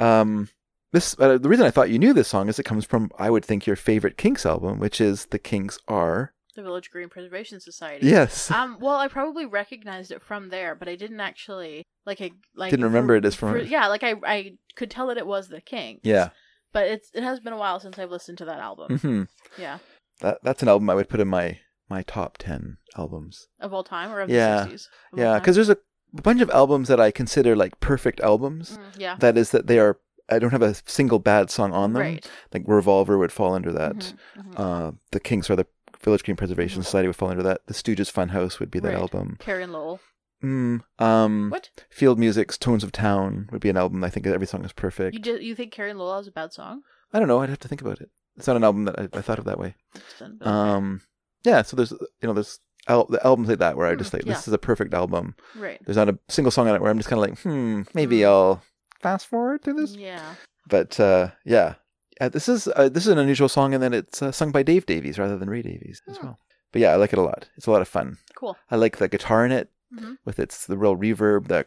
Um, 0.00 0.48
this 0.92 1.16
uh, 1.18 1.38
the 1.38 1.48
reason 1.48 1.66
I 1.66 1.70
thought 1.70 1.90
you 1.90 1.98
knew 1.98 2.12
this 2.12 2.28
song 2.28 2.48
is 2.48 2.58
it 2.58 2.64
comes 2.64 2.84
from 2.84 3.10
I 3.18 3.30
would 3.30 3.44
think 3.44 3.66
your 3.66 3.76
favorite 3.76 4.16
Kinks 4.16 4.46
album, 4.46 4.78
which 4.78 5.00
is 5.00 5.26
the 5.26 5.38
Kinks 5.38 5.78
are 5.88 6.32
the 6.56 6.62
village 6.64 6.90
green 6.90 7.08
preservation 7.08 7.60
society 7.60 8.08
Yes. 8.08 8.50
um 8.50 8.78
well 8.80 8.96
i 8.96 9.06
probably 9.06 9.46
recognized 9.46 10.10
it 10.10 10.20
from 10.20 10.48
there 10.48 10.74
but 10.74 10.88
i 10.88 10.96
didn't 10.96 11.20
actually 11.20 11.84
like 12.04 12.20
i 12.20 12.32
like 12.56 12.70
Didn't 12.70 12.86
remember 12.86 13.14
it 13.14 13.24
as 13.24 13.36
from- 13.36 13.52
for- 13.52 13.58
yeah 13.60 13.86
like 13.86 14.02
i 14.02 14.14
i 14.26 14.54
could 14.74 14.90
tell 14.90 15.06
that 15.06 15.18
it 15.18 15.26
was 15.28 15.46
the 15.46 15.60
king 15.60 16.00
yeah. 16.02 16.30
but 16.72 16.88
it's 16.88 17.12
it 17.14 17.22
has 17.22 17.38
been 17.38 17.52
a 17.52 17.56
while 17.56 17.78
since 17.78 17.96
i've 17.96 18.10
listened 18.10 18.38
to 18.38 18.44
that 18.46 18.58
album 18.58 18.98
hmm 18.98 19.22
yeah 19.56 19.78
That 20.20 20.38
that's 20.42 20.62
an 20.62 20.68
album 20.68 20.90
I 20.90 20.94
would 20.94 21.08
put 21.08 21.20
in 21.20 21.28
my 21.28 21.58
my 21.88 22.02
top 22.02 22.38
ten 22.38 22.76
albums. 22.96 23.48
of 23.60 23.72
all 23.72 23.84
time 23.84 24.10
or 24.12 24.20
of 24.20 24.28
yeah, 24.30 24.64
the 24.64 24.70
60s 24.72 24.88
Of 25.12 25.18
yeah, 25.18 25.38
because 25.38 25.54
there's 25.54 25.70
a 25.70 25.78
bunch 26.12 26.40
of 26.40 26.50
albums 26.50 26.88
that 26.88 27.00
I 27.00 27.10
consider 27.10 27.54
like 27.56 27.78
perfect 27.80 28.20
albums. 28.20 28.78
Mm, 28.78 29.00
yeah. 29.00 29.16
That 29.18 29.36
is 29.38 29.50
that 29.52 29.66
they 29.66 29.78
are. 29.78 29.98
I 30.30 30.38
don't 30.38 30.50
have 30.50 30.62
a 30.62 30.74
single 30.86 31.18
bad 31.18 31.50
song 31.50 31.72
on 31.72 31.94
them. 31.94 32.02
Right. 32.02 32.30
Like 32.52 32.64
Revolver 32.66 33.16
would 33.16 33.32
fall 33.32 33.54
under 33.54 33.72
that. 33.72 33.96
Mhm, 33.96 34.14
mhm. 34.36 34.58
Uh, 34.58 34.92
the 35.12 35.20
Kinks 35.20 35.48
or 35.48 35.56
the 35.56 35.66
Village 36.02 36.22
Green 36.24 36.36
Preservation 36.36 36.82
Society 36.82 37.08
would 37.08 37.16
fall 37.16 37.30
under 37.30 37.42
that. 37.44 37.66
The 37.66 37.72
Stooges 37.74 38.12
Funhouse 38.12 38.60
would 38.60 38.70
be 38.70 38.78
that 38.80 38.88
Right. 38.88 38.98
album. 39.00 39.36
Karen 39.40 39.72
Lowell. 39.72 40.00
Mm, 40.44 40.82
um, 40.98 41.48
What? 41.50 41.70
Field 41.90 42.18
Music's 42.18 42.58
Tones 42.58 42.84
of 42.84 42.92
Town 42.92 43.48
would 43.50 43.60
be 43.62 43.70
an 43.70 43.76
album. 43.78 44.04
I 44.04 44.10
think 44.10 44.26
every 44.26 44.46
song 44.46 44.64
is 44.64 44.72
perfect. 44.72 45.14
You 45.14 45.20
just, 45.20 45.42
you 45.42 45.54
think 45.54 45.72
Karen 45.72 45.96
Lowell 45.98 46.16
has 46.18 46.26
a 46.28 46.30
bad 46.30 46.52
song? 46.52 46.82
I 47.12 47.18
don't 47.18 47.26
know. 47.26 47.40
I'd 47.40 47.48
have 47.48 47.58
to 47.60 47.68
think 47.68 47.80
about 47.80 48.00
it. 48.00 48.10
It's 48.38 48.46
not 48.46 48.56
an 48.56 48.64
album 48.64 48.84
that 48.86 48.98
I, 48.98 49.08
I 49.18 49.20
thought 49.22 49.38
of 49.38 49.44
that 49.44 49.58
way. 49.58 49.74
Interesting, 49.94 50.36
but 50.38 50.48
okay. 50.48 50.70
Um, 50.70 51.00
yeah, 51.44 51.62
so 51.62 51.76
there's 51.76 51.90
you 51.92 51.98
know 52.22 52.32
there's 52.32 52.58
al- 52.88 53.06
the 53.06 53.24
albums 53.26 53.48
like 53.48 53.58
that 53.58 53.76
where 53.76 53.86
I 53.86 53.94
just 53.94 54.12
like 54.12 54.24
yeah. 54.24 54.32
this 54.34 54.48
is 54.48 54.54
a 54.54 54.58
perfect 54.58 54.94
album. 54.94 55.34
Right. 55.56 55.80
There's 55.84 55.96
not 55.96 56.08
a 56.08 56.18
single 56.28 56.50
song 56.50 56.68
on 56.68 56.74
it 56.74 56.80
where 56.80 56.90
I'm 56.90 56.98
just 56.98 57.08
kind 57.08 57.22
of 57.22 57.28
like, 57.28 57.38
hmm, 57.40 57.82
maybe 57.94 58.24
I'll 58.24 58.62
fast 59.00 59.26
forward 59.26 59.62
through 59.62 59.74
this. 59.74 59.94
Yeah. 59.94 60.34
But 60.68 60.98
uh, 61.00 61.30
yeah, 61.44 61.74
uh, 62.20 62.28
this 62.28 62.48
is 62.48 62.68
uh, 62.76 62.88
this 62.88 63.04
is 63.06 63.12
an 63.12 63.18
unusual 63.18 63.48
song 63.48 63.72
in 63.72 63.80
that 63.80 63.94
it's 63.94 64.22
uh, 64.22 64.32
sung 64.32 64.52
by 64.52 64.62
Dave 64.62 64.86
Davies 64.86 65.18
rather 65.18 65.38
than 65.38 65.50
Ray 65.50 65.62
Davies 65.62 66.02
as 66.08 66.18
well. 66.22 66.38
But 66.72 66.82
yeah, 66.82 66.92
I 66.92 66.96
like 66.96 67.12
it 67.12 67.18
a 67.18 67.22
lot. 67.22 67.48
It's 67.56 67.66
a 67.66 67.70
lot 67.70 67.80
of 67.82 67.88
fun. 67.88 68.18
Cool. 68.34 68.56
I 68.70 68.76
like 68.76 68.98
the 68.98 69.08
guitar 69.08 69.44
in 69.44 69.52
it 69.52 69.70
Mhm. 69.94 70.18
with 70.26 70.38
its 70.38 70.66
the 70.66 70.76
real 70.76 70.96
reverb, 70.98 71.48
the 71.48 71.64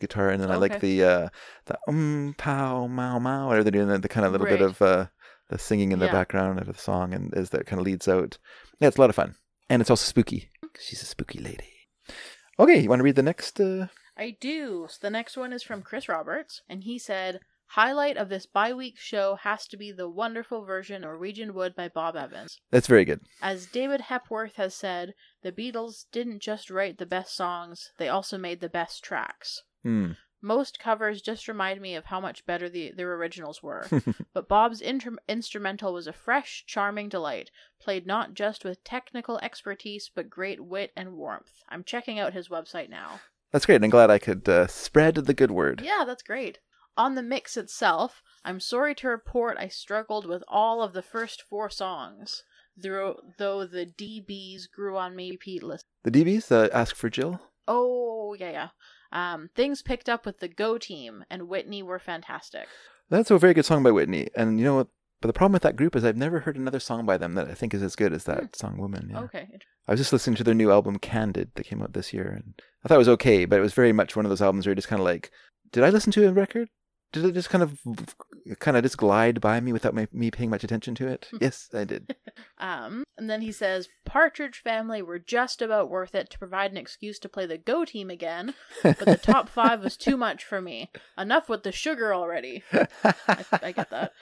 guitar, 0.00 0.30
and 0.30 0.42
then 0.42 0.50
I 0.50 0.56
like 0.56 0.72
Okay. 0.72 0.96
the 0.98 1.04
uh, 1.04 1.28
the 1.66 1.78
um 1.86 2.34
pow 2.36 2.88
mow 2.88 3.20
mow 3.20 3.46
whatever 3.46 3.62
they're 3.62 3.70
doing, 3.70 3.86
the, 3.86 3.98
the 3.98 4.08
kind 4.08 4.26
of 4.26 4.32
little 4.32 4.48
bit 4.48 4.60
of 4.60 4.82
uh, 4.82 5.06
the 5.52 5.58
singing 5.58 5.92
in 5.92 5.98
the 5.98 6.06
Yeah. 6.06 6.12
background 6.12 6.58
of 6.58 6.66
the 6.66 6.74
song, 6.74 7.14
and 7.14 7.32
as 7.34 7.50
that 7.50 7.66
kind 7.66 7.78
of 7.78 7.86
leads 7.86 8.08
out. 8.08 8.38
Yeah, 8.80 8.88
it's 8.88 8.96
a 8.96 9.00
lot 9.00 9.10
of 9.10 9.16
fun, 9.16 9.36
and 9.68 9.80
it's 9.80 9.90
also 9.90 10.04
spooky. 10.04 10.50
She's 10.80 11.02
a 11.02 11.06
spooky 11.06 11.38
lady. 11.38 11.68
Okay, 12.58 12.80
you 12.80 12.88
want 12.88 13.00
to 13.00 13.04
read 13.04 13.16
the 13.16 13.22
next? 13.22 13.60
Uh... 13.60 13.86
I 14.16 14.36
do. 14.40 14.86
So 14.90 14.98
the 15.00 15.10
next 15.10 15.36
one 15.36 15.52
is 15.52 15.62
from 15.62 15.82
Chris 15.82 16.08
Roberts, 16.08 16.62
and 16.68 16.84
he 16.84 16.98
said, 16.98 17.40
Highlight 17.66 18.18
of 18.18 18.28
this 18.28 18.44
bi 18.44 18.74
week 18.74 18.98
show 18.98 19.36
has 19.36 19.66
to 19.68 19.78
be 19.78 19.90
the 19.92 20.08
wonderful 20.08 20.64
version 20.64 21.00
Norwegian 21.00 21.54
Wood 21.54 21.74
by 21.74 21.88
Bob 21.88 22.16
Evans. 22.16 22.60
That's 22.70 22.86
very 22.86 23.06
good. 23.06 23.20
As 23.40 23.64
David 23.66 24.02
Hepworth 24.02 24.56
has 24.56 24.74
said, 24.74 25.14
the 25.42 25.52
Beatles 25.52 26.04
didn't 26.12 26.42
just 26.42 26.68
write 26.70 26.98
the 26.98 27.06
best 27.06 27.34
songs, 27.34 27.90
they 27.98 28.08
also 28.08 28.36
made 28.36 28.60
the 28.60 28.68
best 28.68 29.02
tracks. 29.02 29.62
Hmm. 29.82 30.12
Most 30.42 30.80
covers 30.80 31.22
just 31.22 31.46
remind 31.46 31.80
me 31.80 31.94
of 31.94 32.06
how 32.06 32.20
much 32.20 32.44
better 32.44 32.68
the, 32.68 32.92
their 32.96 33.14
originals 33.14 33.62
were. 33.62 33.86
but 34.34 34.48
Bob's 34.48 34.80
inter- 34.80 35.16
instrumental 35.28 35.92
was 35.92 36.08
a 36.08 36.12
fresh, 36.12 36.64
charming 36.66 37.08
delight, 37.08 37.50
played 37.80 38.06
not 38.06 38.34
just 38.34 38.64
with 38.64 38.82
technical 38.82 39.38
expertise, 39.38 40.10
but 40.12 40.28
great 40.28 40.60
wit 40.60 40.90
and 40.96 41.12
warmth. 41.12 41.62
I'm 41.68 41.84
checking 41.84 42.18
out 42.18 42.32
his 42.32 42.48
website 42.48 42.90
now. 42.90 43.20
That's 43.52 43.66
great. 43.66 43.76
And 43.76 43.84
I'm 43.84 43.90
glad 43.90 44.10
I 44.10 44.18
could 44.18 44.48
uh, 44.48 44.66
spread 44.66 45.14
the 45.14 45.34
good 45.34 45.52
word. 45.52 45.82
Yeah, 45.84 46.04
that's 46.04 46.22
great. 46.22 46.58
On 46.96 47.14
the 47.14 47.22
mix 47.22 47.56
itself, 47.56 48.22
I'm 48.44 48.60
sorry 48.60 48.94
to 48.96 49.08
report 49.08 49.56
I 49.58 49.68
struggled 49.68 50.26
with 50.26 50.42
all 50.48 50.82
of 50.82 50.92
the 50.92 51.02
first 51.02 51.42
four 51.48 51.70
songs, 51.70 52.42
though, 52.76 53.20
though 53.38 53.64
the 53.64 53.86
dB's 53.86 54.66
grew 54.66 54.96
on 54.96 55.14
me 55.14 55.30
repeatless. 55.38 55.82
The 56.02 56.10
dB's, 56.10 56.50
uh, 56.50 56.68
Ask 56.72 56.96
for 56.96 57.08
Jill. 57.08 57.40
Oh, 57.68 58.34
yeah, 58.38 58.50
yeah. 58.50 58.68
Um, 59.12 59.50
things 59.54 59.82
picked 59.82 60.08
up 60.08 60.26
with 60.26 60.40
the 60.40 60.48
Go 60.48 60.78
Team 60.78 61.24
and 61.30 61.48
Whitney 61.48 61.82
were 61.82 61.98
fantastic. 61.98 62.66
That's 63.10 63.30
a 63.30 63.38
very 63.38 63.54
good 63.54 63.66
song 63.66 63.82
by 63.82 63.90
Whitney. 63.90 64.28
And 64.34 64.58
you 64.58 64.64
know 64.64 64.76
what? 64.76 64.88
But 65.20 65.28
the 65.28 65.34
problem 65.34 65.52
with 65.52 65.62
that 65.62 65.76
group 65.76 65.94
is 65.94 66.04
I've 66.04 66.16
never 66.16 66.40
heard 66.40 66.56
another 66.56 66.80
song 66.80 67.06
by 67.06 67.16
them 67.16 67.34
that 67.34 67.48
I 67.48 67.54
think 67.54 67.74
is 67.74 67.82
as 67.82 67.94
good 67.94 68.12
as 68.12 68.24
that 68.24 68.56
song 68.56 68.76
Woman. 68.76 69.10
Yeah. 69.12 69.20
Okay. 69.20 69.46
I 69.86 69.92
was 69.92 70.00
just 70.00 70.12
listening 70.12 70.34
to 70.36 70.44
their 70.44 70.54
new 70.54 70.72
album 70.72 70.98
Candid 70.98 71.50
that 71.54 71.66
came 71.66 71.82
out 71.82 71.92
this 71.92 72.12
year 72.12 72.28
and 72.28 72.54
I 72.84 72.88
thought 72.88 72.96
it 72.96 72.98
was 72.98 73.08
okay, 73.10 73.44
but 73.44 73.58
it 73.58 73.62
was 73.62 73.72
very 73.72 73.92
much 73.92 74.16
one 74.16 74.24
of 74.24 74.30
those 74.30 74.42
albums 74.42 74.66
where 74.66 74.70
you're 74.70 74.76
just 74.76 74.88
kind 74.88 74.98
of 74.98 75.04
like, 75.04 75.30
did 75.70 75.84
I 75.84 75.90
listen 75.90 76.12
to 76.12 76.26
a 76.26 76.32
record? 76.32 76.68
Did 77.12 77.26
it 77.26 77.32
just 77.34 77.50
kind 77.50 77.62
of 77.62 77.78
kind 78.58 78.76
of 78.76 78.82
just 78.82 78.96
glide 78.96 79.40
by 79.40 79.60
me 79.60 79.72
without 79.72 79.94
my, 79.94 80.08
me 80.12 80.30
paying 80.30 80.50
much 80.50 80.64
attention 80.64 80.94
to 80.96 81.06
it? 81.08 81.28
yes, 81.40 81.68
I 81.74 81.84
did. 81.84 82.14
Um, 82.58 83.02
and 83.18 83.28
then 83.28 83.40
he 83.42 83.50
says, 83.50 83.88
Partridge 84.04 84.62
Family 84.62 85.02
were 85.02 85.18
just 85.18 85.60
about 85.60 85.90
worth 85.90 86.14
it 86.14 86.30
to 86.30 86.38
provide 86.38 86.70
an 86.70 86.76
excuse 86.76 87.18
to 87.18 87.28
play 87.28 87.44
the 87.44 87.58
Go 87.58 87.84
Team 87.84 88.08
again, 88.08 88.54
but 88.84 88.98
the 89.00 89.16
top 89.20 89.48
five 89.50 89.82
was 89.82 89.96
too 89.96 90.16
much 90.16 90.44
for 90.44 90.62
me. 90.62 90.88
Enough 91.18 91.48
with 91.48 91.64
the 91.64 91.72
sugar 91.72 92.14
already. 92.14 92.62
I, 92.72 93.44
I 93.60 93.72
get 93.72 93.90
that. 93.90 94.12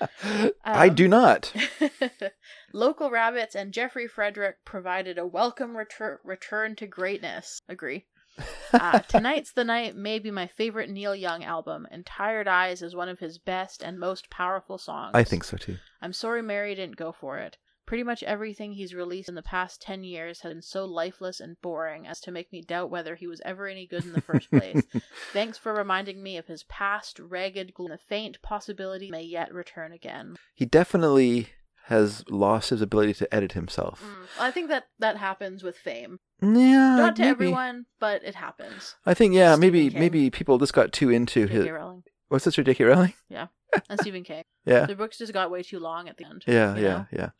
I 0.64 0.88
Um, 0.88 0.94
do 0.94 1.06
not. 1.06 1.52
Local 2.72 3.10
Rabbits 3.10 3.54
and 3.54 3.72
Jeffrey 3.74 4.08
Frederick 4.08 4.56
provided 4.64 5.18
a 5.18 5.26
welcome 5.26 5.76
retur- 5.76 6.18
return 6.24 6.74
to 6.76 6.86
greatness. 6.86 7.60
Agree. 7.68 8.06
Uh, 8.72 9.00
Tonight's 9.00 9.52
the 9.52 9.64
Night 9.64 9.96
may 9.96 10.18
be 10.18 10.30
my 10.30 10.46
favorite 10.46 10.90
Neil 10.90 11.14
Young 11.14 11.42
album, 11.42 11.86
and 11.90 12.06
Tired 12.06 12.46
Eyes 12.46 12.82
is 12.82 12.94
one 12.94 13.08
of 13.08 13.18
his 13.18 13.38
best 13.38 13.82
and 13.82 13.98
most 13.98 14.30
powerful 14.30 14.78
songs. 14.78 15.10
I 15.14 15.24
think 15.24 15.44
so 15.44 15.56
too. 15.56 15.78
I'm 16.00 16.12
sorry 16.12 16.42
Mary 16.42 16.74
didn't 16.74 16.96
go 16.96 17.12
for 17.12 17.38
it. 17.38 17.56
Pretty 17.86 18.04
much 18.04 18.22
everything 18.22 18.72
he's 18.72 18.94
released 18.94 19.28
in 19.28 19.34
the 19.34 19.42
past 19.42 19.82
10 19.82 20.04
years 20.04 20.42
has 20.42 20.52
been 20.52 20.62
so 20.62 20.84
lifeless 20.84 21.40
and 21.40 21.60
boring 21.60 22.06
as 22.06 22.20
to 22.20 22.30
make 22.30 22.52
me 22.52 22.62
doubt 22.62 22.88
whether 22.88 23.16
he 23.16 23.26
was 23.26 23.42
ever 23.44 23.66
any 23.66 23.84
good 23.84 24.04
in 24.04 24.12
the 24.12 24.20
first 24.20 24.48
place. 24.48 24.84
Thanks 25.32 25.58
for 25.58 25.74
reminding 25.74 26.22
me 26.22 26.36
of 26.36 26.46
his 26.46 26.62
past 26.62 27.18
ragged 27.18 27.74
gloom. 27.74 27.90
The 27.90 27.98
faint 27.98 28.40
possibility 28.42 29.10
may 29.10 29.24
yet 29.24 29.52
return 29.52 29.90
again. 29.90 30.36
He 30.54 30.66
definitely 30.66 31.48
has 31.90 32.24
lost 32.30 32.70
his 32.70 32.80
ability 32.80 33.12
to 33.14 33.34
edit 33.34 33.52
himself. 33.52 34.02
I 34.38 34.50
think 34.50 34.68
that 34.68 34.84
that 35.00 35.16
happens 35.18 35.62
with 35.62 35.76
fame. 35.76 36.18
Yeah, 36.40 36.96
Not 36.96 37.16
to 37.16 37.22
maybe. 37.22 37.30
everyone, 37.30 37.86
but 37.98 38.24
it 38.24 38.36
happens. 38.36 38.94
I 39.04 39.12
think 39.12 39.34
yeah, 39.34 39.56
maybe 39.56 39.90
King. 39.90 40.00
maybe 40.00 40.30
people 40.30 40.56
just 40.58 40.72
got 40.72 40.92
too 40.92 41.10
into 41.10 41.46
his. 41.46 41.64
J.K. 41.64 41.72
Rowling. 41.72 42.02
What's 42.28 42.44
this 42.44 42.54
J.K. 42.54 42.84
Rowling? 42.84 43.14
Yeah. 43.28 43.48
And 43.88 44.00
Stephen 44.00 44.24
King. 44.24 44.42
Yeah. 44.64 44.86
The 44.86 44.96
books 44.96 45.18
just 45.18 45.32
got 45.32 45.50
way 45.50 45.62
too 45.62 45.78
long 45.78 46.08
at 46.08 46.16
the 46.16 46.24
end. 46.26 46.42
Yeah, 46.46 46.74
yeah, 46.76 46.82
know? 46.82 47.06
yeah. 47.12 47.30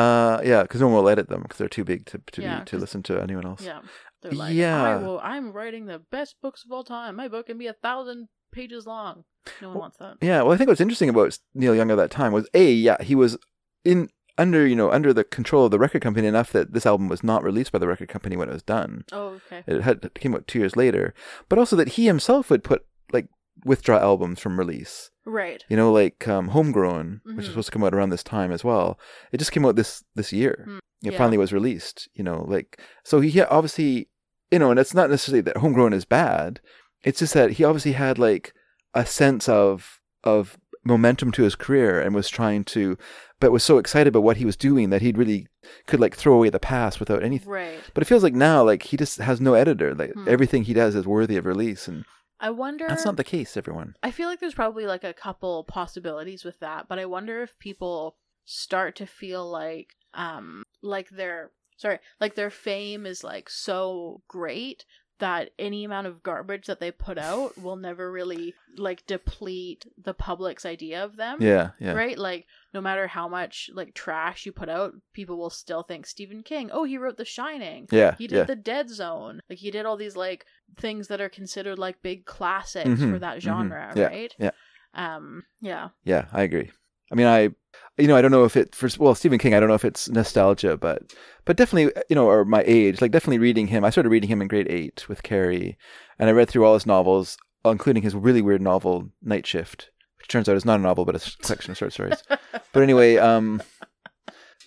Uh, 0.00 0.40
yeah, 0.44 0.62
because 0.62 0.80
no 0.80 0.86
one 0.88 1.02
will 1.02 1.08
edit 1.08 1.28
them 1.28 1.42
because 1.42 1.58
they're 1.58 1.68
too 1.68 1.82
big 1.84 2.06
to 2.06 2.20
to, 2.32 2.42
Yeah, 2.42 2.60
be, 2.60 2.64
to 2.66 2.78
listen 2.78 3.02
to 3.04 3.20
anyone 3.20 3.44
else. 3.46 3.62
Yeah. 3.62 3.80
They're 4.22 4.32
like, 4.32 4.54
Yeah. 4.54 4.82
I 4.82 4.96
will, 4.96 5.20
I'm 5.20 5.52
writing 5.52 5.86
the 5.86 5.98
best 5.98 6.36
books 6.42 6.64
of 6.64 6.70
all 6.70 6.84
time. 6.84 7.16
My 7.16 7.26
book 7.28 7.46
can 7.46 7.58
be 7.58 7.66
a 7.66 7.72
thousand 7.72 8.28
pages 8.52 8.86
long. 8.86 9.24
No 9.62 9.68
one 9.70 9.78
wants 9.78 9.96
that. 9.98 10.16
Yeah, 10.20 10.42
well, 10.42 10.52
I 10.52 10.56
think 10.56 10.68
what's 10.68 10.80
interesting 10.80 11.08
about 11.08 11.36
Neil 11.54 11.74
Young 11.74 11.90
at 11.90 11.96
that 11.96 12.10
time 12.10 12.32
was 12.32 12.48
a 12.54 12.70
yeah 12.72 13.02
he 13.02 13.14
was 13.14 13.38
in 13.84 14.08
under 14.38 14.66
you 14.66 14.76
know 14.76 14.90
under 14.90 15.12
the 15.12 15.24
control 15.24 15.64
of 15.66 15.70
the 15.70 15.78
record 15.78 16.00
company 16.02 16.26
enough 16.26 16.52
that 16.52 16.72
this 16.72 16.86
album 16.86 17.08
was 17.08 17.22
not 17.22 17.42
released 17.44 17.72
by 17.72 17.78
the 17.78 17.88
record 17.88 18.08
company 18.08 18.36
when 18.36 18.48
it 18.48 18.52
was 18.52 18.62
done. 18.62 19.04
Oh, 19.12 19.38
okay. 19.52 19.62
It 19.66 19.82
had 19.82 20.04
it 20.04 20.14
came 20.14 20.34
out 20.34 20.46
two 20.46 20.58
years 20.58 20.76
later, 20.76 21.14
but 21.48 21.58
also 21.58 21.76
that 21.76 21.90
he 21.90 22.06
himself 22.06 22.48
would 22.50 22.64
put 22.64 22.84
like 23.12 23.26
withdraw 23.64 23.98
albums 23.98 24.40
from 24.40 24.58
release. 24.58 25.10
Right. 25.26 25.62
You 25.68 25.76
know, 25.76 25.92
like 25.92 26.26
um, 26.26 26.48
Homegrown, 26.48 27.20
which 27.24 27.34
Mhm. 27.34 27.36
was 27.36 27.46
supposed 27.46 27.66
to 27.66 27.72
come 27.72 27.84
out 27.84 27.92
around 27.94 28.10
this 28.10 28.22
time 28.22 28.50
as 28.52 28.64
well. 28.64 28.98
It 29.32 29.38
just 29.38 29.52
came 29.52 29.66
out 29.66 29.76
this 29.76 30.02
this 30.14 30.32
year. 30.32 30.62
Hmm. 30.66 30.78
It 31.04 31.12
Yeah. 31.12 31.18
finally 31.18 31.38
was 31.38 31.52
released. 31.52 32.08
You 32.14 32.24
know, 32.24 32.44
like 32.48 32.80
so 33.04 33.20
he 33.20 33.40
obviously, 33.42 34.08
you 34.50 34.58
know, 34.58 34.70
and 34.70 34.80
it's 34.80 34.94
not 34.94 35.10
necessarily 35.10 35.42
that 35.42 35.58
Homegrown 35.58 35.92
is 35.92 36.04
bad. 36.06 36.60
It's 37.04 37.18
just 37.18 37.34
that 37.34 37.52
he 37.52 37.64
obviously 37.64 37.92
had 37.92 38.18
like 38.18 38.54
a 38.94 39.04
sense 39.04 39.48
of 39.48 40.00
of 40.24 40.56
momentum 40.84 41.30
to 41.32 41.42
his 41.42 41.54
career 41.54 42.00
and 42.00 42.14
was 42.14 42.28
trying 42.28 42.64
to, 42.64 42.96
but 43.38 43.52
was 43.52 43.62
so 43.62 43.78
excited 43.78 44.08
about 44.08 44.22
what 44.22 44.38
he 44.38 44.44
was 44.44 44.56
doing 44.56 44.90
that 44.90 45.02
he 45.02 45.12
really 45.12 45.46
could 45.86 46.00
like 46.00 46.14
throw 46.16 46.34
away 46.34 46.48
the 46.50 46.58
past 46.58 46.98
without 47.00 47.22
anything. 47.22 47.48
Right. 47.50 47.80
But 47.94 48.02
it 48.02 48.06
feels 48.06 48.22
like 48.22 48.34
now, 48.34 48.62
like 48.64 48.84
he 48.84 48.96
just 48.96 49.18
has 49.18 49.40
no 49.40 49.54
editor. 49.54 49.94
Like 49.94 50.12
Hmm. 50.14 50.28
everything 50.28 50.64
he 50.64 50.72
does 50.74 50.94
is 50.94 51.06
worthy 51.06 51.36
of 51.36 51.44
release, 51.46 51.86
and 51.88 52.04
I 52.40 52.50
wonder. 52.50 52.86
that's 52.88 53.04
not 53.04 53.16
the 53.16 53.24
case. 53.24 53.56
Everyone. 53.56 53.94
I 54.02 54.10
feel 54.10 54.28
like 54.28 54.40
there's 54.40 54.54
probably 54.54 54.86
like 54.86 55.04
a 55.04 55.12
couple 55.12 55.64
possibilities 55.64 56.44
with 56.44 56.60
that, 56.60 56.88
but 56.88 56.98
I 56.98 57.04
wonder 57.06 57.42
if 57.42 57.58
people 57.58 58.16
start 58.46 58.96
to 58.96 59.06
feel 59.06 59.48
like 59.48 59.90
um 60.14 60.62
like 60.82 61.10
their 61.10 61.50
sorry, 61.76 61.98
like 62.20 62.34
their 62.34 62.50
fame 62.50 63.04
is 63.06 63.22
like 63.22 63.48
so 63.50 64.22
great 64.28 64.84
that 65.20 65.50
any 65.58 65.84
amount 65.84 66.06
of 66.06 66.22
garbage 66.22 66.66
that 66.66 66.80
they 66.80 66.90
put 66.90 67.16
out 67.16 67.56
will 67.56 67.76
never 67.76 68.10
really 68.10 68.54
like 68.76 69.06
deplete 69.06 69.86
the 70.02 70.12
public's 70.14 70.66
idea 70.66 71.04
of 71.04 71.16
them. 71.16 71.40
Yeah, 71.40 71.70
yeah. 71.78 71.92
Right? 71.92 72.18
Like 72.18 72.46
no 72.74 72.80
matter 72.80 73.06
how 73.06 73.28
much 73.28 73.70
like 73.72 73.94
trash 73.94 74.44
you 74.44 74.52
put 74.52 74.68
out, 74.68 74.92
people 75.12 75.38
will 75.38 75.50
still 75.50 75.82
think 75.82 76.06
Stephen 76.06 76.42
King, 76.42 76.70
"Oh, 76.72 76.84
he 76.84 76.98
wrote 76.98 77.16
The 77.16 77.24
Shining." 77.24 77.86
Yeah, 77.90 78.16
He 78.16 78.26
did 78.26 78.36
yeah. 78.36 78.44
The 78.44 78.56
Dead 78.56 78.90
Zone. 78.90 79.40
Like 79.48 79.58
he 79.60 79.70
did 79.70 79.86
all 79.86 79.96
these 79.96 80.16
like 80.16 80.44
things 80.76 81.08
that 81.08 81.20
are 81.20 81.28
considered 81.28 81.78
like 81.78 82.02
big 82.02 82.24
classics 82.26 82.88
Mhm, 82.88 83.12
for 83.12 83.18
that 83.18 83.38
mhm, 83.38 83.40
genre, 83.40 83.92
yeah, 83.96 84.06
right? 84.06 84.34
Yeah. 84.38 84.50
Um, 84.94 85.44
yeah. 85.60 85.90
Yeah, 86.04 86.26
I 86.32 86.42
agree. 86.42 86.70
I 87.10 87.14
mean, 87.14 87.26
I, 87.26 87.50
you 87.98 88.06
know, 88.06 88.16
I 88.16 88.22
don't 88.22 88.30
know 88.30 88.44
if 88.44 88.56
it 88.56 88.74
for 88.74 88.88
well 88.98 89.14
Stephen 89.14 89.38
King. 89.38 89.54
I 89.54 89.60
don't 89.60 89.68
know 89.68 89.74
if 89.74 89.84
it's 89.84 90.08
nostalgia, 90.08 90.76
but 90.76 91.14
but 91.44 91.56
definitely, 91.56 91.92
you 92.08 92.16
know, 92.16 92.26
or 92.26 92.44
my 92.44 92.62
age. 92.66 93.00
Like 93.00 93.10
definitely 93.10 93.38
reading 93.38 93.66
him. 93.66 93.84
I 93.84 93.90
started 93.90 94.10
reading 94.10 94.30
him 94.30 94.40
in 94.42 94.48
grade 94.48 94.68
eight 94.70 95.08
with 95.08 95.22
Carrie, 95.22 95.76
and 96.18 96.28
I 96.28 96.32
read 96.32 96.48
through 96.48 96.64
all 96.64 96.74
his 96.74 96.86
novels, 96.86 97.36
including 97.64 98.02
his 98.02 98.14
really 98.14 98.42
weird 98.42 98.62
novel 98.62 99.10
Night 99.22 99.46
Shift, 99.46 99.90
which 100.18 100.28
turns 100.28 100.48
out 100.48 100.56
is 100.56 100.64
not 100.64 100.80
a 100.80 100.82
novel 100.82 101.04
but 101.04 101.16
a 101.16 101.36
collection 101.42 101.72
of 101.72 101.78
short 101.78 101.92
stories. 101.92 102.22
but 102.28 102.82
anyway, 102.82 103.16
um, 103.16 103.62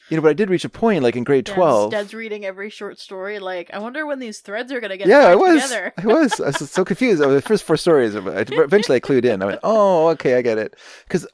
you 0.09 0.17
know, 0.17 0.21
but 0.21 0.29
I 0.29 0.33
did 0.33 0.49
reach 0.49 0.65
a 0.65 0.69
point 0.69 1.01
like 1.01 1.15
in 1.15 1.23
grade 1.23 1.47
Yeah, 1.47 1.55
twelve. 1.55 1.91
Stead's 1.91 2.13
reading 2.13 2.45
every 2.45 2.69
short 2.69 2.99
story. 2.99 3.39
Like, 3.39 3.71
I 3.73 3.79
wonder 3.79 4.05
when 4.05 4.19
these 4.19 4.41
threads 4.41 4.71
are 4.71 4.79
gonna 4.79 4.97
get 4.97 5.07
yeah, 5.07 5.27
I 5.27 5.35
was. 5.35 5.63
together. 5.63 5.93
I 5.97 6.05
was. 6.05 6.39
I 6.39 6.47
was 6.47 6.69
so 6.69 6.85
confused. 6.85 7.23
i 7.23 7.27
The 7.27 7.41
first 7.41 7.63
four 7.63 7.77
stories. 7.77 8.13
Eventually, 8.15 8.97
I 8.97 8.99
clued 8.99 9.25
in. 9.25 9.41
I 9.41 9.45
went, 9.45 9.59
"Oh, 9.63 10.09
okay, 10.09 10.35
I 10.35 10.41
get 10.41 10.57
it." 10.57 10.75
Because 11.07 11.25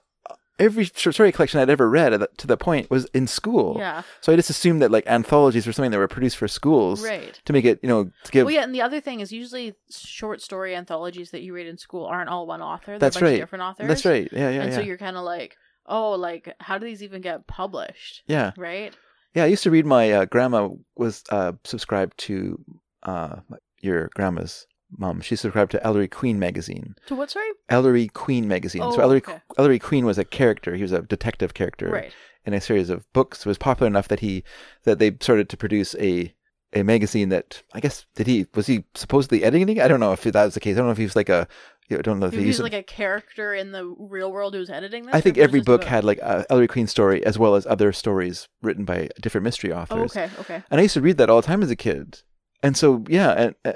every 0.60 0.84
short 0.86 1.15
story 1.15 1.31
collection 1.31 1.60
I'd 1.60 1.69
ever 1.69 1.90
read 1.90 2.10
to 2.38 2.48
that 2.48 2.57
point 2.57 2.90
was 2.91 3.06
in 3.14 3.27
school. 3.27 3.76
Yeah. 3.77 4.03
So 4.22 4.31
I 4.34 4.36
just 4.36 4.49
assumed 4.49 4.81
that 4.81 4.91
like 4.91 5.07
anthologies 5.07 5.65
were 5.65 5.73
something 5.73 5.91
that 5.91 5.98
were 5.98 6.07
produced 6.07 6.38
for 6.38 6.48
schools, 6.48 7.03
Right. 7.03 7.40
To 7.45 7.53
make 7.53 7.65
it, 7.65 7.80
you 7.81 7.90
know, 7.90 8.11
to 8.23 8.31
give. 8.31 8.45
well, 8.45 8.53
yeah, 8.53 8.64
and 8.64 8.76
the 8.76 8.81
other 8.81 9.02
thing 9.02 9.22
is 9.22 9.31
usually 9.31 9.76
short 9.90 10.41
story 10.41 10.76
anthologies 10.76 11.31
that 11.31 11.41
you 11.41 11.53
read 11.53 11.68
in 11.68 11.77
school 11.77 12.06
aren't 12.06 12.30
all 12.30 12.45
one 12.45 12.61
author. 12.61 12.91
They're 12.91 12.99
That's 12.99 13.15
a 13.15 13.19
bunch 13.19 13.30
right. 13.30 13.34
Of 13.36 13.40
different 13.40 13.64
authors. 13.64 13.88
That's 13.88 14.06
right. 14.06 14.30
Yeah, 14.31 14.49
yeah, 14.49 14.64
And 14.64 14.73
so 14.73 14.81
you're 14.81 14.98
kind 14.98 15.18
of 15.18 15.23
like, 15.23 15.56
oh, 15.86 16.11
like 16.11 16.53
how 16.60 16.77
do 16.77 16.86
these 16.86 17.03
even 17.03 17.22
get 17.22 17.48
published? 17.48 18.23
Yeah. 18.27 18.52
Right. 18.57 18.95
Yeah, 19.34 19.44
I 19.44 19.48
used 19.48 19.64
to 19.64 19.72
read. 19.72 19.86
My 19.86 20.11
uh, 20.11 20.26
grandma 20.26 20.69
was 20.95 21.23
uh, 21.30 21.53
subscribed 21.64 22.18
to 22.19 22.60
uh, 23.03 23.38
your 23.80 24.10
grandma's 24.15 24.65
mom. 24.98 25.22
She 25.22 25.36
subscribed 25.36 25.72
to 25.72 25.84
Ellery 25.86 26.07
Queen 26.07 26.40
magazine. 26.40 26.95
To 27.07 27.16
what, 27.16 27.32
sorry? 27.32 27.49
Ellery 27.70 28.07
Queen 28.07 28.48
magazine. 28.48 28.82
Oh, 28.84 28.91
so 28.95 29.02
Ellery, 29.02 29.18
okay. 29.20 29.41
Ellery 29.57 29.80
Queen 29.80 30.06
was 30.06 30.18
a 30.18 30.26
character. 30.26 30.76
He 30.76 30.82
was 30.82 30.91
a 30.91 31.02
detective 31.02 31.53
character 31.53 31.90
Right. 31.90 32.11
in 32.45 32.53
a 32.53 32.61
series 32.61 32.90
of 32.90 33.11
books. 33.14 33.40
It 33.41 33.45
was 33.48 33.57
popular 33.57 33.88
enough 33.88 34.07
that 34.07 34.20
he 34.22 34.44
that 34.84 34.99
they 34.99 35.11
started 35.20 35.49
to 35.49 35.57
produce 35.57 35.95
a 35.99 36.34
a 36.74 36.84
magazine 36.84 37.30
that 37.30 37.64
I 37.74 37.80
guess 37.80 38.06
did 38.16 38.28
he 38.28 38.45
was 38.53 38.68
he 38.68 38.84
supposedly 38.94 39.44
editing? 39.44 39.82
I 39.82 39.88
don't 39.88 39.99
know 39.99 40.11
if 40.14 40.22
that 40.24 40.45
was 40.45 40.53
the 40.53 40.60
case. 40.60 40.76
I 40.76 40.78
don't 40.78 40.86
know 40.88 40.91
if 40.91 40.98
he 40.99 41.03
was 41.03 41.16
like 41.16 41.30
a 41.30 41.48
I 41.91 41.95
don't 42.03 42.20
know 42.20 42.28
if 42.28 42.34
He 42.34 42.41
he 42.41 42.45
was 42.45 42.60
used 42.60 42.61
like 42.61 42.74
a 42.74 42.84
character 42.84 43.56
in 43.56 43.72
the 43.72 43.84
real 43.98 44.32
world 44.32 44.53
who's 44.53 44.70
editing 44.70 45.07
this? 45.07 45.16
I 45.16 45.22
think 45.22 45.40
every 45.40 45.61
book 45.61 45.82
about- 45.82 45.90
had 45.90 46.03
like 46.03 46.20
a 46.20 46.45
Ellery 46.52 46.68
Queen 46.68 46.86
story 46.86 47.26
as 47.26 47.40
well 47.40 47.56
as 47.56 47.66
other 47.66 47.91
stories 47.91 48.48
written 48.61 48.86
by 48.86 49.10
different 49.20 49.44
mystery 49.45 49.74
authors. 49.74 50.16
Oh, 50.16 50.22
okay, 50.22 50.30
okay. 50.41 50.64
And 50.70 50.80
I 50.80 50.84
used 50.84 50.94
to 50.94 51.02
read 51.02 51.18
that 51.18 51.30
all 51.32 51.41
the 51.41 51.48
time 51.48 51.64
as 51.64 51.72
a 51.72 51.76
kid. 51.76 52.22
And 52.61 52.78
so 52.78 53.03
yeah, 53.07 53.53
and 53.66 53.76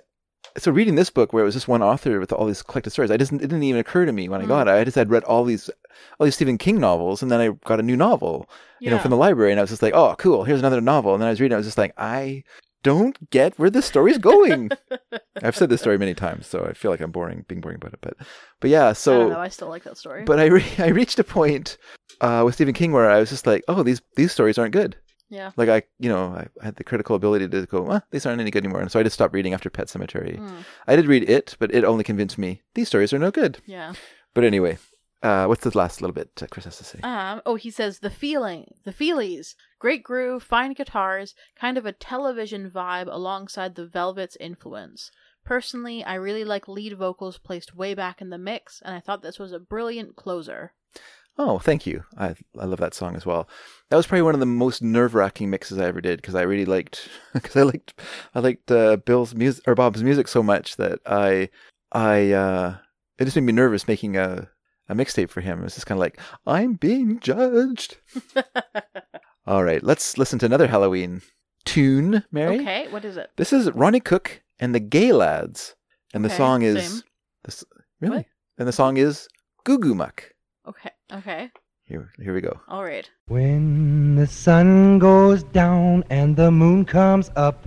so 0.58 0.72
reading 0.72 0.96
this 0.96 1.10
book 1.10 1.34
where 1.34 1.42
it 1.42 1.46
was 1.46 1.56
just 1.56 1.68
one 1.68 1.82
author 1.84 2.20
with 2.20 2.32
all 2.32 2.46
these 2.46 2.62
collected 2.62 2.92
stories, 2.92 3.12
I 3.12 3.18
just 3.18 3.32
it 3.34 3.40
didn't 3.40 3.64
even 3.64 3.80
occur 3.82 4.06
to 4.06 4.12
me 4.12 4.30
when 4.30 4.42
I 4.42 4.46
Mm. 4.46 4.50
got 4.50 4.68
it. 4.68 4.72
I 4.72 4.84
just 4.84 4.96
had 4.96 5.10
read 5.10 5.24
all 5.24 5.44
these 5.44 5.70
all 6.20 6.26
these 6.26 6.36
Stephen 6.36 6.58
King 6.58 6.80
novels, 6.80 7.22
and 7.22 7.32
then 7.32 7.40
I 7.42 7.50
got 7.66 7.80
a 7.80 7.84
new 7.84 7.96
novel, 7.98 8.50
you 8.80 8.90
know, 8.90 9.00
from 9.00 9.12
the 9.12 9.18
library, 9.18 9.52
and 9.52 9.60
I 9.60 9.64
was 9.64 9.70
just 9.70 9.82
like, 9.82 9.94
oh, 9.94 10.16
cool, 10.18 10.44
here's 10.44 10.60
another 10.60 10.82
novel. 10.82 11.14
And 11.14 11.22
then 11.22 11.28
I 11.28 11.32
was 11.32 11.42
reading, 11.42 11.54
I 11.54 11.58
was 11.58 11.68
just 11.68 11.78
like, 11.78 11.94
I 11.98 12.44
don't 12.84 13.30
get 13.30 13.58
where 13.58 13.70
this 13.70 13.86
story's 13.86 14.18
going. 14.18 14.70
I've 15.42 15.56
said 15.56 15.70
this 15.70 15.82
story 15.82 15.98
many 15.98 16.14
times, 16.14 16.48
so 16.48 16.66
I 16.66 16.74
feel 16.74 16.92
like 16.92 17.00
I'm 17.02 17.12
boring, 17.12 17.46
being 17.48 17.62
boring 17.62 17.78
about 17.78 17.94
it. 17.94 18.00
But, 18.02 18.18
but 18.60 18.70
yeah, 18.70 18.94
so 18.94 19.28
I 19.28 19.30
know. 19.30 19.40
I 19.40 19.48
still 19.50 19.70
like 19.70 19.84
that 19.84 19.98
story. 19.98 20.24
but 20.26 20.40
I 20.40 20.46
re- 20.46 20.66
I 20.78 20.88
reached 20.88 21.18
a 21.20 21.24
point 21.24 21.78
uh, 22.22 22.44
with 22.46 22.56
Stephen 22.56 22.74
King 22.74 22.92
where 22.92 23.10
I 23.10 23.20
was 23.20 23.30
just 23.30 23.48
like, 23.48 23.64
oh, 23.68 23.84
these 23.84 24.02
these 24.16 24.32
stories 24.32 24.58
aren't 24.58 24.74
good. 24.74 24.96
Yeah. 25.34 25.52
Like 25.58 25.70
I, 25.70 25.82
you 26.00 26.10
know, 26.10 26.28
I, 26.28 26.48
I 26.62 26.66
had 26.66 26.76
the 26.76 26.84
critical 26.84 27.16
ability 27.16 27.48
to 27.48 27.66
go, 27.66 27.82
well, 27.82 28.04
these 28.12 28.26
aren't 28.26 28.40
any 28.40 28.52
good 28.52 28.64
anymore, 28.64 28.82
and 28.82 28.92
so 28.92 29.00
I 29.00 29.04
just 29.04 29.16
stopped 29.16 29.34
reading 29.34 29.54
after 29.54 29.70
Pet 29.70 29.88
Sematary. 29.88 30.40
Mm. 30.40 30.64
I 30.88 30.96
did 30.96 31.08
read 31.08 31.28
it, 31.28 31.56
but 31.60 31.74
it 31.74 31.84
only 31.84 32.04
convinced 32.04 32.38
me 32.38 32.62
these 32.76 32.88
stories 32.88 33.12
are 33.14 33.20
no 33.20 33.32
good. 33.32 33.58
Yeah. 33.66 33.94
But 34.36 34.44
anyway, 34.44 34.78
uh, 35.24 35.46
what's 35.46 35.64
the 35.64 35.76
last 35.76 36.02
little 36.02 36.14
bit 36.14 36.30
uh, 36.42 36.46
Chris 36.52 36.66
has 36.66 36.78
to 36.78 36.84
say? 36.84 37.00
Um, 37.02 37.42
oh, 37.46 37.56
he 37.56 37.72
says 37.72 38.00
the 38.00 38.10
feeling, 38.12 38.76
the 38.84 38.94
feelies, 38.94 39.56
great 39.80 40.04
groove, 40.04 40.44
fine 40.44 40.74
guitars, 40.74 41.34
kind 41.56 41.78
of 41.78 41.86
a 41.86 41.94
television 41.94 42.70
vibe 42.70 43.08
alongside 43.12 43.74
the 43.74 43.88
Velvet's 43.88 44.38
influence. 44.40 45.10
Personally, 45.46 46.04
I 46.04 46.16
really 46.16 46.44
like 46.44 46.68
lead 46.68 46.98
vocals 46.98 47.38
placed 47.38 47.76
way 47.76 47.94
back 47.94 48.22
in 48.22 48.30
the 48.30 48.38
mix, 48.38 48.82
and 48.86 48.94
I 48.96 49.00
thought 49.00 49.24
this 49.24 49.40
was 49.40 49.52
a 49.52 49.60
brilliant 49.60 50.16
closer. 50.16 50.74
Oh, 51.38 51.58
thank 51.60 51.88
you. 51.88 52.04
I 52.18 52.36
I 52.60 52.66
love 52.66 52.80
that 52.80 52.94
song 52.94 53.16
as 53.16 53.26
well. 53.26 53.48
That 53.90 53.98
was 53.98 54.06
probably 54.08 54.22
one 54.24 54.34
of 54.36 54.40
the 54.40 54.46
most 54.46 54.82
nerve 54.82 55.16
wracking 55.16 55.50
mixes 55.50 55.80
I 55.80 55.86
ever 55.86 56.02
did 56.02 56.22
because 56.22 56.36
I 56.36 56.44
really 56.44 56.66
liked 56.66 57.10
because 57.34 57.56
I 57.56 57.64
liked 57.64 58.00
I 58.36 58.40
liked 58.40 58.72
uh, 58.72 58.98
Bill's 58.98 59.34
music 59.34 59.64
or 59.68 59.76
Bob's 59.76 60.04
music 60.04 60.28
so 60.28 60.44
much 60.44 60.76
that 60.78 61.00
I 61.06 61.50
I 61.92 62.32
uh, 62.32 62.76
it 63.18 63.26
just 63.26 63.36
made 63.36 63.44
me 63.44 63.54
nervous 63.54 63.88
making 63.88 64.16
a 64.18 64.50
a 64.90 64.96
mixtape 64.96 65.30
for 65.30 65.42
him. 65.42 65.60
It 65.60 65.64
was 65.64 65.76
just 65.76 65.88
kind 65.88 65.98
of 65.98 66.02
like 66.02 66.20
I'm 66.46 66.74
being 66.74 67.20
judged. 67.20 67.98
All 69.48 69.64
right, 69.64 69.84
let's 69.84 70.18
listen 70.18 70.40
to 70.40 70.46
another 70.46 70.68
Halloween 70.68 71.22
tune, 71.66 72.24
Mary. 72.32 72.60
Okay, 72.60 72.88
what 72.90 73.06
is 73.06 73.18
it? 73.18 73.32
This 73.38 73.52
is 73.52 73.72
Ronnie 73.72 74.00
Cook 74.00 74.42
and 74.60 74.74
the 74.74 74.80
Gay 74.80 75.12
Lads, 75.12 75.76
and 76.14 76.24
the 76.24 76.30
song 76.30 76.62
is 76.62 77.04
this 77.44 77.64
really, 78.00 78.28
and 78.58 78.68
the 78.68 78.72
song 78.72 78.98
is 78.98 79.28
Goo 79.64 79.80
Goo 79.80 79.96
Muck. 79.96 80.32
Okay, 80.68 80.92
okay, 81.12 81.50
Here, 81.86 82.10
here 82.20 82.34
we 82.34 82.42
go. 82.42 82.60
all 82.68 82.84
right. 82.84 83.10
When 83.28 84.16
the 84.16 84.28
sun 84.28 85.00
goes 85.00 85.44
down 85.44 86.04
and 86.10 86.36
the 86.36 86.52
moon 86.52 86.86
comes 86.86 87.32
up, 87.36 87.66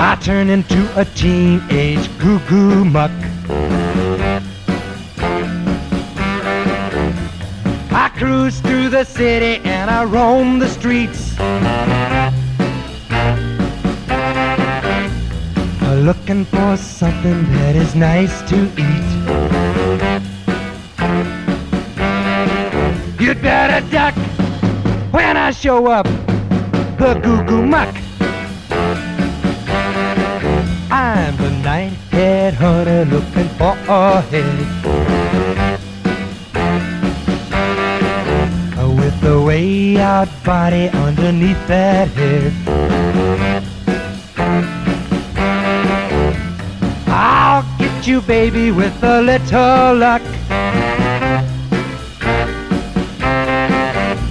I 0.00 0.16
turn 0.22 0.48
into 0.48 0.80
a 0.98 1.04
teenage 1.04 2.08
goo 2.18 2.38
goo 2.48 2.84
muck. 2.84 3.10
I 7.90 8.10
cruise 8.16 8.60
through 8.60 8.90
the 8.90 9.04
city 9.04 9.60
and 9.64 9.90
I 9.90 10.04
roam 10.04 10.58
the 10.58 10.68
streets. 10.68 11.34
Looking 15.98 16.44
for 16.44 16.76
something 16.76 17.42
that 17.54 17.74
is 17.74 17.96
nice 17.96 18.40
to 18.48 18.56
eat. 18.78 19.08
You'd 23.20 23.42
better 23.42 23.84
duck 23.90 24.14
when 25.12 25.36
I 25.36 25.50
show 25.50 25.88
up, 25.88 26.06
the 26.98 27.20
goo 27.22 27.42
goo 27.44 27.66
muck. 27.66 27.92
I'm 30.90 31.36
the 31.36 31.50
night 31.64 31.92
head 32.12 32.54
hunter 32.54 33.04
looking 33.04 33.48
for 33.58 33.76
a 33.88 34.20
head. 34.20 34.58
With 38.98 39.20
the 39.20 39.40
way 39.40 39.96
out 39.96 40.28
body 40.44 40.88
underneath 40.90 41.66
that 41.66 42.08
head. 42.08 42.67
You, 48.08 48.22
baby, 48.22 48.70
with 48.70 49.04
a 49.04 49.20
little 49.20 49.94
luck. 49.94 50.22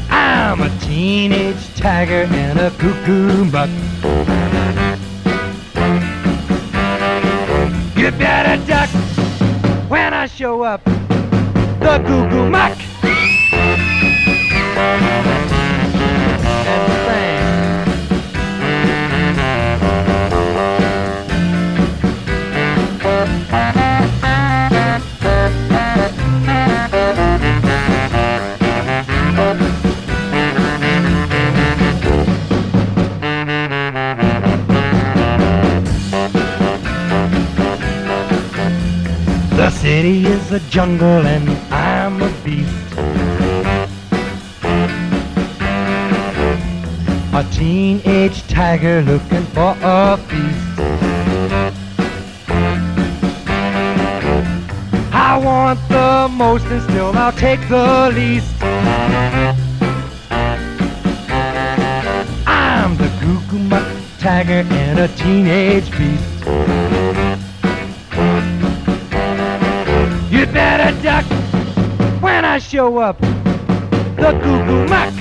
I'm 0.09 0.61
a 0.61 0.69
teenage 0.79 1.75
tiger 1.75 2.25
and 2.31 2.59
a 2.59 2.71
cuckoo 2.71 3.51
buck. 3.51 3.69
You 7.95 8.09
better 8.11 8.65
duck 8.65 8.89
when 9.87 10.11
I 10.11 10.25
show 10.25 10.63
up, 10.63 10.83
the 10.83 12.01
cuckoo 12.03 12.49
muck. 12.49 12.77
City 39.97 40.27
is 40.27 40.51
a 40.51 40.59
jungle 40.69 41.25
and 41.25 41.49
I'm 41.73 42.21
a 42.21 42.29
beast. 42.43 42.87
A 47.39 47.43
teenage 47.51 48.47
tiger 48.47 49.01
looking 49.01 49.45
for 49.55 49.75
a 49.81 50.17
feast. 50.27 50.79
I 55.29 55.31
want 55.47 55.79
the 55.89 56.27
most 56.31 56.65
and 56.67 56.83
still 56.83 57.11
I'll 57.17 57.31
take 57.31 57.61
the 57.67 58.11
least. 58.13 58.53
I'm 62.45 62.91
the 62.97 63.09
muck 63.71 63.87
tiger 64.19 64.61
and 64.69 64.99
a 64.99 65.07
teenage 65.15 65.89
beast. 65.97 66.36
You 70.37 70.45
better 70.45 71.01
duck 71.01 71.25
when 72.21 72.45
I 72.45 72.59
show 72.59 72.99
up. 72.99 73.19
The 73.19 74.39
goo 74.43 74.65
goo 74.67 74.85
muck. 74.85 75.11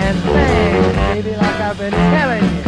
And 0.00 0.24
bang, 0.24 1.22
baby, 1.22 1.36
like 1.36 1.60
I've 1.60 1.76
been 1.76 1.92
telling 1.92 2.42
you. 2.42 2.62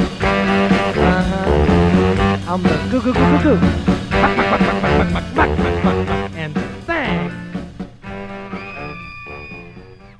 Uh 1.00 1.22
huh. 1.22 2.52
I'm 2.52 2.62
the 2.62 2.76
goo 2.90 3.00
goo 3.00 3.14
goo. 3.42 3.58
And 6.36 6.54
bang. 6.86 7.32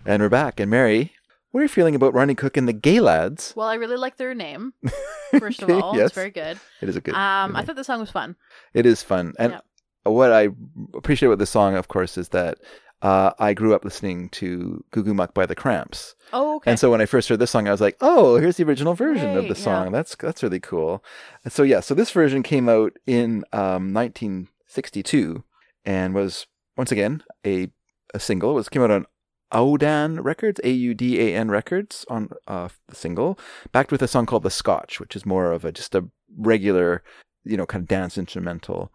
And 0.07 0.23
we're 0.23 0.31
back. 0.31 0.61
And 0.61 0.71
Mary, 0.71 1.13
what 1.51 1.61
are 1.61 1.65
you 1.65 1.69
feeling 1.69 1.95
about 1.95 2.15
Ronnie 2.15 2.35
Cook 2.35 2.57
and 2.57 2.67
the 2.67 2.73
Gay 2.73 3.01
Lads? 3.01 3.53
Well, 3.55 3.69
I 3.69 3.75
really 3.75 3.99
like 3.99 4.17
their 4.17 4.35
name. 4.35 4.73
First 5.39 5.63
of 5.63 5.71
all, 5.71 5.97
yes. 5.97 6.07
it's 6.07 6.15
very 6.15 6.31
good. 6.31 6.59
It 6.81 6.89
is 6.89 6.97
a 6.97 7.01
good. 7.01 7.15
Um, 7.15 7.57
I 7.57 7.63
thought 7.63 7.77
the 7.77 7.85
song 7.85 8.01
was 8.01 8.11
fun. 8.11 8.37
It 8.75 8.87
is 8.87 9.03
fun. 9.03 9.35
And 9.39 9.61
what 10.05 10.33
I 10.33 10.49
appreciate 10.95 11.29
about 11.29 11.39
the 11.39 11.47
song, 11.47 11.77
of 11.77 11.89
course, 11.89 12.17
is 12.17 12.31
that 12.31 12.59
uh, 13.03 13.33
I 13.39 13.55
grew 13.55 13.75
up 13.75 13.85
listening 13.85 14.29
to 14.31 14.85
Goo 14.91 15.03
Goo 15.03 15.15
Muck 15.15 15.35
by 15.35 15.47
the 15.47 15.55
Cramps. 15.55 16.15
Oh, 16.33 16.57
okay. 16.57 16.71
And 16.71 16.81
so 16.81 16.91
when 16.91 17.01
I 17.01 17.07
first 17.07 17.29
heard 17.29 17.39
this 17.39 17.51
song, 17.51 17.69
I 17.69 17.71
was 17.71 17.81
like, 17.81 17.97
"Oh, 18.01 18.37
here's 18.37 18.57
the 18.57 18.65
original 18.65 18.95
version 18.95 19.37
of 19.37 19.49
the 19.49 19.55
song. 19.55 19.87
yeah. 19.87 19.93
That's 19.93 20.17
that's 20.17 20.43
really 20.43 20.61
cool." 20.61 21.05
And 21.45 21.53
so 21.53 21.63
yeah, 21.63 21.81
so 21.81 21.95
this 21.95 22.11
version 22.11 22.43
came 22.43 22.69
out 22.69 22.93
in 23.07 23.45
um, 23.53 23.95
1962 23.95 25.45
and 25.85 26.15
was 26.15 26.47
once 26.77 26.91
again 26.91 27.23
a 27.47 27.69
a 28.15 28.21
single. 28.21 28.51
It 28.51 28.55
was 28.55 28.69
came 28.69 28.83
out 28.83 28.91
on 28.91 29.07
Audan 29.53 30.23
Records, 30.23 30.61
A 30.65 30.71
U 30.71 30.95
D 30.95 31.21
A 31.21 31.37
N 31.37 31.51
Records, 31.51 32.05
on 32.09 32.31
uh, 32.47 32.69
the 32.89 32.95
single, 32.95 33.39
backed 33.73 33.93
with 33.93 34.03
a 34.03 34.09
song 34.09 34.27
called 34.27 34.43
"The 34.43 34.51
Scotch," 34.51 35.01
which 35.01 35.17
is 35.17 35.25
more 35.25 35.53
of 35.53 35.65
a 35.65 35.73
just 35.73 35.95
a 35.95 36.07
regular, 36.37 37.03
you 37.45 37.57
know, 37.57 37.67
kind 37.67 37.83
of 37.83 37.89
dance 37.89 38.19
instrumental. 38.19 38.93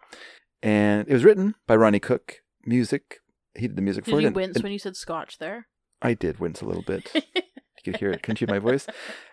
And 0.62 1.08
it 1.08 1.14
was 1.14 1.24
written 1.24 1.56
by 1.68 1.76
Ronnie 1.76 2.00
Cook. 2.00 2.40
Music, 2.66 3.20
he 3.56 3.68
did 3.68 3.76
the 3.76 3.82
music 3.82 4.06
Did 4.06 4.12
for 4.12 4.20
it. 4.20 4.22
Did 4.22 4.30
you 4.30 4.36
wince 4.36 4.56
and 4.56 4.64
when 4.64 4.72
you 4.72 4.80
said 4.80 4.96
Scotch 4.96 5.38
there? 5.38 5.68
I 6.02 6.14
did 6.14 6.40
wince 6.40 6.62
a 6.62 6.66
little 6.66 6.84
bit. 6.84 7.12
you 7.16 7.42
could 7.84 7.98
hear 7.98 8.10
it, 8.10 8.24
couldn't 8.24 8.40
you? 8.40 8.48
My 8.48 8.60
voice. 8.60 8.88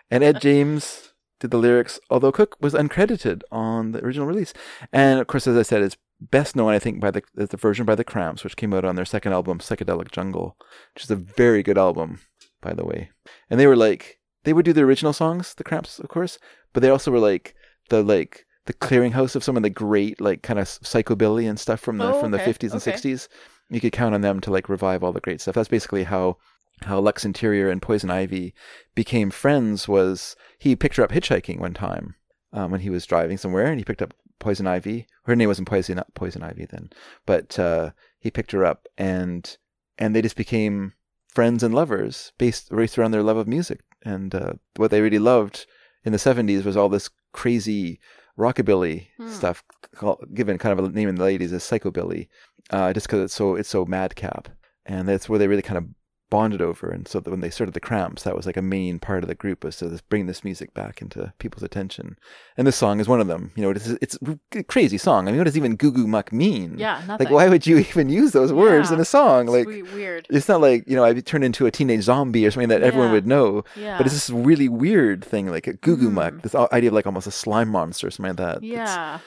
And 0.09 0.23
Ed 0.23 0.41
James 0.41 1.13
did 1.39 1.51
the 1.51 1.57
lyrics, 1.57 1.99
although 2.09 2.31
Cook 2.31 2.57
was 2.59 2.73
uncredited 2.73 3.41
on 3.51 3.91
the 3.91 4.03
original 4.03 4.27
release. 4.27 4.53
And 4.91 5.19
of 5.19 5.27
course, 5.27 5.47
as 5.47 5.57
I 5.57 5.63
said, 5.63 5.81
it's 5.81 5.97
best 6.21 6.55
known, 6.55 6.71
I 6.71 6.79
think, 6.79 6.99
by 6.99 7.11
the 7.11 7.23
the 7.33 7.57
version 7.57 7.85
by 7.85 7.95
the 7.95 8.03
Cramps, 8.03 8.43
which 8.43 8.55
came 8.55 8.73
out 8.73 8.85
on 8.85 8.95
their 8.95 9.05
second 9.05 9.33
album, 9.33 9.59
Psychedelic 9.59 10.11
Jungle, 10.11 10.55
which 10.93 11.03
is 11.03 11.11
a 11.11 11.15
very 11.15 11.63
good 11.63 11.77
album, 11.77 12.19
by 12.61 12.73
the 12.73 12.85
way. 12.85 13.09
And 13.49 13.59
they 13.59 13.67
were 13.67 13.75
like, 13.75 14.19
they 14.43 14.53
would 14.53 14.65
do 14.65 14.73
the 14.73 14.83
original 14.83 15.13
songs, 15.13 15.53
the 15.55 15.63
Cramps, 15.63 15.99
of 15.99 16.09
course, 16.09 16.37
but 16.73 16.81
they 16.81 16.89
also 16.89 17.11
were 17.11 17.19
like 17.19 17.55
the 17.89 18.03
like 18.03 18.45
the 18.65 18.73
clearinghouse 18.73 19.35
of 19.35 19.43
some 19.43 19.57
of 19.57 19.63
the 19.63 19.69
great 19.69 20.21
like 20.21 20.43
kind 20.43 20.59
of 20.59 20.67
psychobilly 20.67 21.49
and 21.49 21.59
stuff 21.59 21.79
from 21.79 21.97
the 21.97 22.13
Oh, 22.13 22.21
from 22.21 22.31
the 22.31 22.37
50s 22.37 22.71
and 22.71 22.81
okay. 22.81 22.91
60s. 22.91 23.27
You 23.69 23.81
could 23.81 23.91
count 23.91 24.13
on 24.13 24.21
them 24.21 24.39
to 24.41 24.51
like 24.51 24.69
revive 24.69 25.03
all 25.03 25.13
the 25.13 25.19
great 25.21 25.41
stuff. 25.41 25.55
That's 25.55 25.67
basically 25.69 26.03
how 26.03 26.37
how 26.83 26.99
Lux 26.99 27.25
Interior 27.25 27.69
and 27.69 27.81
Poison 27.81 28.09
Ivy 28.09 28.53
became 28.95 29.29
friends 29.29 29.87
was 29.87 30.35
he 30.57 30.75
picked 30.75 30.95
her 30.95 31.03
up 31.03 31.11
hitchhiking 31.11 31.59
one 31.59 31.73
time 31.73 32.15
um, 32.53 32.71
when 32.71 32.81
he 32.81 32.89
was 32.89 33.05
driving 33.05 33.37
somewhere 33.37 33.65
and 33.67 33.79
he 33.79 33.85
picked 33.85 34.01
up 34.01 34.13
Poison 34.41 34.67
Ivy. 34.67 35.07
Her 35.23 35.35
name 35.35 35.47
wasn't 35.47 35.69
Poison 35.69 36.01
Poison 36.15 36.43
Ivy 36.43 36.65
then, 36.69 36.89
but 37.25 37.57
uh, 37.57 37.91
he 38.19 38.29
picked 38.29 38.51
her 38.51 38.65
up 38.65 38.87
and 38.97 39.55
and 39.97 40.13
they 40.13 40.21
just 40.21 40.35
became 40.35 40.93
friends 41.29 41.63
and 41.63 41.73
lovers 41.73 42.33
based 42.37 42.69
based 42.75 42.97
around 42.97 43.11
their 43.11 43.23
love 43.23 43.37
of 43.37 43.47
music 43.47 43.79
and 44.03 44.35
uh, 44.35 44.53
what 44.75 44.91
they 44.91 44.99
really 45.01 45.19
loved 45.19 45.65
in 46.03 46.11
the 46.11 46.17
70s 46.17 46.65
was 46.65 46.75
all 46.75 46.89
this 46.89 47.09
crazy 47.31 47.99
rockabilly 48.37 49.07
Hmm. 49.17 49.29
stuff 49.29 49.63
called, 49.95 50.25
given 50.33 50.57
kind 50.57 50.77
of 50.77 50.83
a 50.85 50.89
name 50.89 51.07
in 51.09 51.15
the 51.15 51.23
80s 51.23 51.53
as 51.53 51.63
psychobilly 51.63 52.27
uh, 52.71 52.91
just 52.93 53.07
because 53.07 53.21
it's 53.23 53.33
so 53.33 53.55
it's 53.55 53.69
so 53.69 53.85
madcap 53.85 54.49
and 54.85 55.07
that's 55.07 55.29
where 55.29 55.39
they 55.39 55.47
really 55.47 55.61
kind 55.61 55.77
of 55.77 55.85
bonded 56.31 56.61
over 56.61 56.89
and 56.89 57.07
so 57.07 57.19
that 57.19 57.29
when 57.29 57.41
they 57.41 57.49
started 57.51 57.73
the 57.75 57.79
cramps 57.79 58.23
that 58.23 58.35
was 58.35 58.47
like 58.47 58.57
a 58.57 58.61
main 58.63 58.97
part 58.97 59.23
of 59.23 59.27
the 59.27 59.35
group 59.35 59.63
was 59.63 59.75
to 59.77 59.87
this, 59.87 60.01
bring 60.01 60.25
this 60.25 60.43
music 60.43 60.73
back 60.73 60.99
into 61.01 61.31
people's 61.37 61.61
attention 61.61 62.17
and 62.57 62.65
this 62.65 62.75
song 62.75 62.99
is 62.99 63.07
one 63.07 63.21
of 63.21 63.27
them 63.27 63.51
you 63.55 63.61
know 63.61 63.69
it's, 63.69 63.87
it's 64.01 64.17
a 64.55 64.63
crazy 64.63 64.97
song 64.97 65.27
i 65.27 65.31
mean 65.31 65.37
what 65.39 65.43
does 65.43 65.57
even 65.57 65.75
goo 65.75 65.91
goo 65.91 66.07
muck 66.07 66.31
mean 66.33 66.77
Yeah, 66.79 67.01
nothing. 67.05 67.25
like 67.27 67.33
why 67.33 67.47
would 67.49 67.67
you 67.67 67.77
even 67.89 68.09
use 68.09 68.31
those 68.31 68.51
words 68.51 68.89
in 68.91 68.99
a 68.99 69.05
song 69.05 69.43
it's 69.47 69.51
like 69.51 69.67
we- 69.67 69.83
weird. 69.83 70.25
it's 70.29 70.47
not 70.47 70.61
like 70.61 70.87
you 70.87 70.95
know 70.95 71.03
i 71.03 71.13
turned 71.13 71.43
into 71.43 71.65
a 71.67 71.71
teenage 71.71 72.03
zombie 72.03 72.45
or 72.47 72.51
something 72.51 72.69
that 72.69 72.81
everyone 72.81 73.11
would 73.11 73.27
know 73.27 73.63
Yeah. 73.75 73.97
but 73.97 74.05
it's 74.07 74.15
this 74.15 74.29
really 74.29 74.69
weird 74.69 75.23
thing 75.23 75.47
like 75.49 75.67
a 75.67 75.73
goo 75.73 75.97
goo 75.97 76.09
Mm. 76.09 76.13
muck 76.13 76.41
this 76.41 76.55
idea 76.55 76.89
of 76.89 76.93
like 76.93 77.05
almost 77.05 77.27
a 77.27 77.31
slime 77.31 77.69
monster 77.69 78.07
or 78.07 78.11
something 78.11 78.35
like 78.35 78.37
that 78.37 78.63
Yeah. 78.63 79.15
it's 79.15 79.23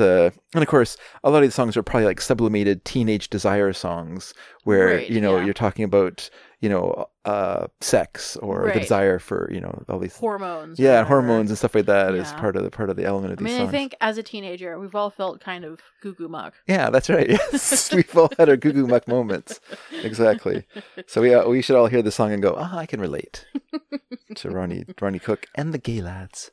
a, 0.00 0.32
and 0.54 0.62
of 0.62 0.68
course, 0.68 0.96
a 1.24 1.30
lot 1.30 1.38
of 1.38 1.42
these 1.44 1.54
songs 1.54 1.76
are 1.76 1.82
probably 1.82 2.06
like 2.06 2.20
sublimated 2.20 2.84
teenage 2.84 3.28
desire 3.28 3.72
songs, 3.72 4.32
where 4.64 4.86
Right, 4.96 5.10
you 5.10 5.20
know 5.20 5.36
yeah. 5.36 5.44
you're 5.44 5.54
talking 5.54 5.84
about 5.84 6.30
you 6.60 6.68
know 6.70 7.06
uh, 7.26 7.66
sex 7.82 8.36
or 8.36 8.70
the 8.72 8.80
desire 8.80 9.18
for 9.18 9.50
you 9.52 9.60
know 9.60 9.84
all 9.88 9.98
these 9.98 10.16
Hormones 10.16 10.78
yeah, 10.78 10.92
whatever. 10.92 11.08
hormones 11.08 11.50
and 11.50 11.58
stuff 11.58 11.74
like 11.74 11.84
that 11.86 12.14
is 12.14 12.30
Yeah. 12.30 12.40
part 12.40 12.56
of 12.56 12.62
the 12.64 12.70
part 12.70 12.88
of 12.88 12.96
the 12.96 13.04
element 13.04 13.32
of 13.34 13.38
I 13.38 13.42
these 13.42 13.44
mean, 13.52 13.58
songs. 13.58 13.68
I 13.68 13.72
think 13.72 13.94
as 14.00 14.16
a 14.16 14.22
teenager, 14.22 14.78
we've 14.78 14.94
all 14.94 15.10
felt 15.10 15.40
kind 15.40 15.64
of 15.64 15.80
goo 16.02 16.14
goo 16.14 16.28
muck. 16.28 16.54
Yeah, 16.66 16.88
that's 16.90 17.10
right. 17.10 17.28
Yes, 17.52 17.92
we've 17.94 18.16
all 18.16 18.30
had 18.38 18.48
our 18.48 18.56
goo 18.56 18.72
goo 18.72 18.86
muck 18.86 19.06
moments. 19.06 19.60
Exactly. 20.02 20.64
So 21.06 21.20
we 21.20 21.34
uh, 21.34 21.46
we 21.48 21.60
should 21.60 21.76
all 21.76 21.86
hear 21.88 22.00
the 22.02 22.10
song 22.12 22.32
and 22.32 22.42
go, 22.42 22.54
ah, 22.56 22.78
I 22.78 22.86
can 22.86 23.00
relate 23.00 23.46
to 24.36 24.50
Ronnie 24.50 24.84
Ronnie 25.00 25.18
Cook 25.18 25.46
and 25.54 25.74
the 25.74 25.78
Gay 25.78 26.00
Lads. 26.00 26.50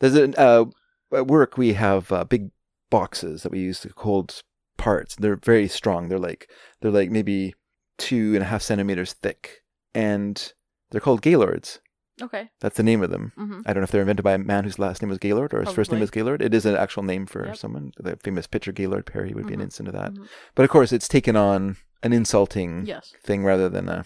There's 0.00 0.14
an 0.14 0.34
uh, 0.38 0.64
at 1.12 1.26
work 1.26 1.58
we 1.58 1.74
have 1.74 2.10
uh, 2.10 2.24
big 2.24 2.50
boxes 2.92 3.42
that 3.42 3.50
we 3.52 3.58
use 3.60 3.80
to 3.80 3.90
hold 3.96 4.42
parts. 4.76 5.16
They're 5.16 5.36
very 5.52 5.66
strong. 5.68 6.08
They're 6.08 6.18
like 6.30 6.48
they're 6.80 6.90
like 7.00 7.10
maybe 7.10 7.54
two 7.98 8.34
and 8.34 8.42
a 8.42 8.46
half 8.52 8.62
centimeters 8.62 9.12
thick, 9.14 9.62
and 9.94 10.52
they're 10.90 11.00
called 11.00 11.22
Gaylords. 11.22 11.80
Okay. 12.20 12.50
That's 12.60 12.76
the 12.76 12.82
name 12.90 13.02
of 13.02 13.10
them. 13.10 13.32
Mhm. 13.38 13.62
I 13.66 13.72
don't 13.72 13.80
know 13.80 13.84
if 13.84 13.90
they're 13.90 14.02
invented 14.02 14.22
by 14.22 14.34
a 14.34 14.38
man 14.38 14.64
whose 14.64 14.78
last 14.78 15.00
name 15.02 15.08
was 15.08 15.18
Gaylord 15.18 15.54
or 15.54 15.60
his 15.60 15.72
first 15.72 15.90
name 15.90 15.96
Probably. 15.96 16.00
was 16.02 16.10
Gaylord. 16.10 16.42
It 16.42 16.54
is 16.54 16.66
an 16.66 16.76
actual 16.76 17.02
name 17.02 17.24
for 17.26 17.46
Yep. 17.46 17.56
someone. 17.56 17.92
The 17.98 18.16
famous 18.22 18.46
pitcher 18.46 18.70
Gaylord 18.70 19.06
Perry 19.06 19.32
would 19.32 19.46
be 19.46 19.54
an 19.54 19.60
Mhm. 19.60 19.64
instant 19.64 19.88
of 19.88 19.94
that. 19.94 20.12
Mhm. 20.12 20.28
But 20.54 20.64
of 20.64 20.70
course, 20.70 20.92
it's 20.92 21.08
taken 21.08 21.36
on 21.36 21.76
an 22.02 22.12
insulting 22.12 22.84
Yes. 22.86 23.14
thing 23.24 23.44
rather 23.44 23.68
than 23.70 23.88
a. 23.88 24.04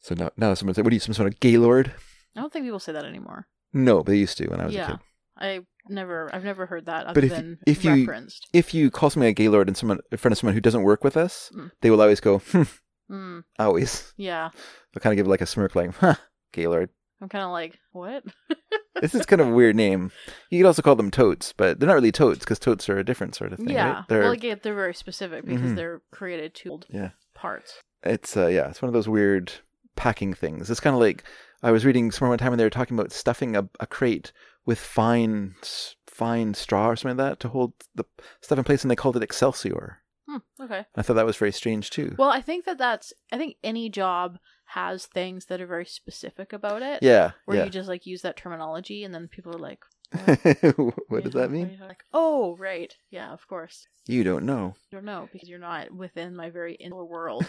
So 0.00 0.14
now, 0.16 0.30
now 0.36 0.52
someone 0.54 0.74
say, 0.74 0.82
"What 0.82 0.92
are 0.92 0.94
you, 0.94 1.00
some 1.00 1.14
sort 1.14 1.32
of 1.32 1.38
Gaylord?" 1.38 1.94
I 2.36 2.40
don't 2.40 2.52
think 2.52 2.64
people 2.66 2.80
say 2.80 2.92
that 2.92 3.04
anymore. 3.04 3.46
No, 3.72 3.98
but 3.98 4.06
they 4.10 4.18
used 4.18 4.36
to 4.38 4.48
when 4.48 4.60
I 4.60 4.64
was 4.66 4.74
yeah. 4.74 4.84
a 4.86 4.90
kid. 4.96 5.00
I 5.42 5.60
never, 5.88 6.30
I've 6.34 6.44
never 6.44 6.66
heard 6.66 6.86
that 6.86 7.06
other 7.06 7.14
But 7.14 7.24
if 7.24 7.30
than 7.32 7.58
if 7.66 7.84
you 7.84 7.90
referenced. 8.06 8.48
if 8.52 8.72
you 8.72 8.90
call 8.90 9.10
somebody 9.10 9.30
a 9.30 9.34
Gaylord 9.34 9.68
and 9.68 9.76
someone 9.76 9.98
in 10.10 10.18
front 10.18 10.32
of 10.32 10.38
someone 10.38 10.54
who 10.54 10.60
doesn't 10.60 10.82
work 10.84 11.02
with 11.04 11.16
us, 11.16 11.50
Mm. 11.54 11.70
they 11.80 11.90
will 11.90 12.00
always 12.00 12.20
go, 12.20 12.38
hmm, 12.38 12.62
Mm, 13.10 13.44
always. 13.58 14.14
yeah. 14.16 14.50
They'll 14.94 15.02
kind 15.02 15.12
of 15.12 15.16
give 15.16 15.26
like 15.26 15.40
a 15.42 15.46
smirk, 15.46 15.74
like, 15.74 15.94
"Huh, 15.96 16.14
Gaylord." 16.52 16.90
I'm 17.20 17.28
kind 17.28 17.44
of 17.44 17.50
like, 17.50 17.78
what? 17.92 18.24
this 19.00 19.14
is 19.14 19.26
kind 19.26 19.40
of 19.40 19.48
a 19.48 19.52
weird 19.52 19.76
name. 19.76 20.10
You 20.50 20.58
could 20.60 20.66
also 20.66 20.82
call 20.82 20.96
them 20.96 21.10
totes, 21.10 21.52
but 21.52 21.78
they're 21.78 21.86
not 21.86 21.94
really 21.94 22.10
totes 22.12 22.40
because 22.40 22.58
totes 22.58 22.88
are 22.88 22.98
a 22.98 23.04
different 23.04 23.34
sort 23.34 23.52
of 23.52 23.58
thing. 23.58 23.68
yeah. 23.70 23.92
right? 23.92 24.04
They're, 24.08 24.22
Well, 24.22 24.32
again, 24.32 24.60
they're 24.62 24.74
very 24.74 24.94
specific 24.94 25.44
because 25.44 25.70
Mhm. 25.72 25.76
they're 25.76 26.00
created 26.10 26.54
to 26.56 26.68
hold 26.70 26.86
Yeah. 26.88 27.10
parts. 27.34 27.80
It's 28.02 28.36
uh, 28.36 28.46
yeah, 28.48 28.68
it's 28.70 28.82
one 28.82 28.88
of 28.88 28.92
those 28.94 29.08
weird 29.08 29.52
packing 29.94 30.34
things. 30.34 30.68
It's 30.70 30.80
kind 30.80 30.94
of 30.94 31.00
like 31.00 31.22
I 31.62 31.70
was 31.70 31.84
reading 31.84 32.10
somewhere 32.10 32.30
one 32.30 32.38
time 32.38 32.52
and 32.52 32.58
they 32.58 32.64
were 32.64 32.70
talking 32.70 32.98
about 32.98 33.12
stuffing 33.12 33.54
a, 33.56 33.68
a 33.78 33.86
crate 33.86 34.32
with 34.66 34.78
fine 34.78 35.54
fine 36.06 36.54
straw 36.54 36.88
or 36.88 36.96
something 36.96 37.16
like 37.16 37.30
that 37.30 37.40
to 37.40 37.48
hold 37.48 37.72
the 37.94 38.04
stuff 38.40 38.58
in 38.58 38.64
place, 38.64 38.82
and 38.82 38.90
they 38.90 38.96
called 38.96 39.16
it 39.16 39.22
Excelsior. 39.22 39.98
Hmm, 40.28 40.36
okay. 40.60 40.84
I 40.94 41.02
thought 41.02 41.14
that 41.14 41.26
was 41.26 41.36
very 41.36 41.52
strange 41.52 41.90
too. 41.90 42.14
Well, 42.18 42.30
I 42.30 42.40
think 42.40 42.64
that 42.66 42.78
that's. 42.78 43.12
I 43.32 43.38
think 43.38 43.56
any 43.64 43.88
job 43.88 44.38
has 44.66 45.06
things 45.06 45.46
that 45.46 45.60
are 45.60 45.66
very 45.66 45.84
specific 45.84 46.52
about 46.52 46.80
it. 46.82 47.02
Yeah, 47.02 47.32
Where 47.44 47.58
yeah. 47.58 47.64
you 47.64 47.70
just 47.70 47.88
like 47.88 48.06
use 48.06 48.22
that 48.22 48.36
terminology, 48.36 49.04
and 49.04 49.14
then 49.14 49.28
people 49.28 49.54
are 49.54 49.58
like, 49.58 49.80
what 51.08 51.24
does 51.24 51.32
that 51.32 51.50
mean? 51.50 51.78
like, 51.80 52.04
"Oh, 52.12 52.56
right, 52.56 52.94
yeah, 53.10 53.32
of 53.32 53.46
course." 53.48 53.86
You 54.06 54.24
don't 54.24 54.44
know. 54.44 54.74
I 54.76 54.96
don't 54.96 55.04
know 55.04 55.28
because 55.32 55.48
you're 55.48 55.58
not 55.58 55.92
within 55.92 56.34
my 56.36 56.50
very 56.50 56.74
inner 56.74 57.04
world. 57.04 57.46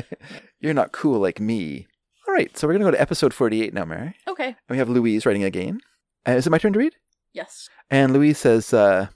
You're 0.60 0.72
not 0.74 0.92
cool 0.92 1.18
like 1.20 1.40
me. 1.40 1.86
All 2.26 2.34
right, 2.34 2.56
so 2.56 2.66
we're 2.66 2.74
gonna 2.74 2.84
go 2.86 2.90
to 2.90 3.00
episode 3.00 3.34
forty-eight 3.34 3.74
now, 3.74 3.84
Mary. 3.84 4.14
okay. 4.28 4.46
And 4.48 4.56
we 4.70 4.78
have 4.78 4.88
Louise 4.88 5.24
writing 5.26 5.44
again. 5.44 5.80
Uh, 6.26 6.32
is 6.32 6.46
it 6.46 6.50
my 6.50 6.58
turn 6.58 6.72
to 6.72 6.78
read? 6.78 6.96
Yes. 7.32 7.68
And 7.90 8.12
Louise 8.12 8.38
says, 8.38 8.72
uh, 8.74 9.08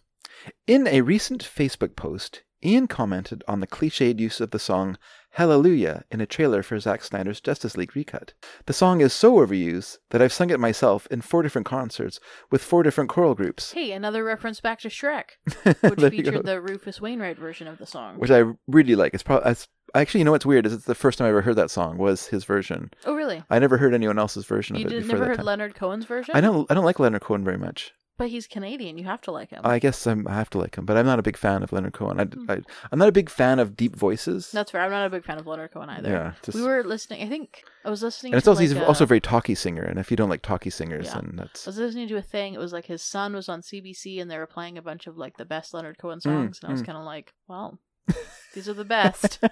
in 0.67 0.87
a 0.87 1.01
recent 1.03 1.43
Facebook 1.43 1.97
post, 1.97 2.43
Ian 2.65 2.87
commented 2.87 3.45
on 3.47 3.61
the 3.61 3.67
cliched 3.67 4.19
use 4.19 4.41
of 4.41 4.51
the 4.51 4.59
song 4.59 4.97
Hallelujah 5.33 6.05
in 6.13 6.21
a 6.21 6.27
trailer 6.27 6.63
for 6.63 6.79
Zack 6.79 7.03
Snyder's 7.03 7.41
Justice 7.41 7.77
League 7.77 7.97
recut. 7.97 8.35
The 8.67 8.73
song 8.73 9.01
is 9.01 9.13
so 9.13 9.35
overused 9.35 9.99
that 10.11 10.23
I've 10.23 10.33
sung 10.33 10.51
it 10.51 10.61
myself 10.61 11.09
in 11.11 11.21
four 11.23 11.43
different 11.43 11.67
concerts 11.67 12.21
with 12.53 12.63
four 12.63 12.85
different 12.85 13.11
choral 13.11 13.35
groups, 13.35 13.73
Hey, 13.73 13.91
another 13.93 14.23
reference 14.23 14.61
back 14.61 14.79
to 14.81 14.89
Shrek, 14.89 15.31
which 15.83 16.01
featured 16.13 16.47
the 16.47 16.61
Rufus 16.61 17.01
Wainwright 17.01 17.37
version 17.37 17.67
of 17.67 17.79
the 17.79 17.87
song. 17.87 18.19
which 18.19 18.31
I 18.31 18.45
really 18.69 18.95
like. 18.95 19.13
It's 19.13 19.25
probably 19.25 19.55
actually, 20.01 20.21
you 20.21 20.25
know 20.25 20.31
what's 20.33 20.47
weird 20.47 20.67
is 20.67 20.73
it's 20.73 20.85
the 20.85 20.95
first 20.95 21.19
time 21.19 21.27
I 21.27 21.31
ever 21.31 21.43
heard 21.43 21.57
that 21.57 21.71
song 21.71 21.99
was 21.99 22.27
his 22.27 22.45
version. 22.45 22.91
Oh, 23.05 23.15
really? 23.15 23.43
I 23.51 23.59
never 23.59 23.77
heard 23.79 23.95
anyone 23.95 24.19
else's 24.19 24.45
version 24.47 24.77
You 24.77 24.87
of 24.87 24.93
it 24.93 25.03
before 25.03 25.15
never 25.19 25.27
heard 25.29 25.37
time. 25.39 25.47
Leonard 25.47 25.75
Cohen's 25.75 26.05
version? 26.07 26.35
I 26.37 26.41
don't. 26.41 26.71
I 26.71 26.75
don't 26.75 26.85
like 26.85 26.99
Leonard 27.01 27.23
Cohen 27.23 27.45
very 27.45 27.59
much. 27.59 27.93
But 28.17 28.29
he's 28.29 28.47
Canadian. 28.47 28.97
You 28.97 29.03
have 29.07 29.21
to 29.23 29.33
like 29.33 29.51
him. 29.51 29.61
I 29.65 29.81
guess 29.81 30.07
I'm, 30.07 30.29
I 30.29 30.35
have 30.35 30.49
to 30.51 30.59
like 30.59 30.77
him, 30.79 30.85
but 30.87 30.97
I'm 30.97 31.05
not 31.05 31.19
a 31.19 31.23
big 31.23 31.37
fan 31.37 31.65
of 31.65 31.73
Leonard 31.73 31.95
Cohen. 31.95 32.21
I, 32.21 32.25
Hmm. 32.27 32.49
I, 32.49 32.61
I'm 32.93 32.99
not 33.01 33.09
a 33.09 33.13
big 33.13 33.29
fan 33.29 33.59
of 33.59 33.77
deep 33.77 33.97
voices. 33.97 34.53
That's 34.53 34.71
fair. 34.71 34.83
I'm 34.83 34.91
not 34.93 35.05
a 35.05 35.11
big 35.11 35.25
fan 35.25 35.37
of 35.37 35.49
Leonard 35.49 35.73
Cohen 35.73 35.89
either. 35.91 36.09
Yeah, 36.11 36.33
just- 36.45 36.55
We 36.57 36.63
were 36.63 36.85
listening. 36.85 37.25
I 37.25 37.29
think 37.29 37.65
I 37.85 37.91
was 37.91 38.05
listening. 38.05 38.33
and 38.33 38.39
it's 38.39 38.47
also 38.47 38.61
like 38.61 38.69
he's 38.69 38.77
a- 38.79 38.87
also 38.87 39.03
a 39.03 39.07
very 39.09 39.21
talky 39.21 39.57
singer, 39.57 39.83
and 39.83 39.99
if 39.99 40.13
you 40.13 40.17
don't 40.17 40.29
like 40.29 40.43
talky 40.43 40.71
singers, 40.71 41.07
Yeah. 41.07 41.15
then 41.23 41.33
that's 41.35 41.67
I 41.67 41.71
was 41.71 41.79
listening 41.79 42.07
to 42.07 42.17
a 42.17 42.23
thing. 42.23 42.55
It 42.55 42.59
was 42.61 42.73
like 42.73 42.87
his 42.87 43.03
son 43.03 43.33
was 43.35 43.49
on 43.49 43.63
CBC, 43.63 44.23
and 44.23 44.31
they 44.31 44.39
were 44.39 44.47
playing 44.47 44.79
a 44.79 44.83
bunch 44.83 45.09
of 45.09 45.17
like 45.17 45.37
the 45.37 45.45
best 45.45 45.75
Leonard 45.75 45.99
Cohen 45.99 46.21
Mm, 46.21 46.23
songs, 46.23 46.61
and 46.63 46.69
I 46.69 46.73
was 46.73 46.83
mm. 46.83 46.87
kind 46.87 46.99
of 46.99 47.05
like, 47.05 47.33
well, 47.49 47.81
these 48.55 48.69
are 48.69 48.75
the 48.75 48.85
best. 48.85 49.39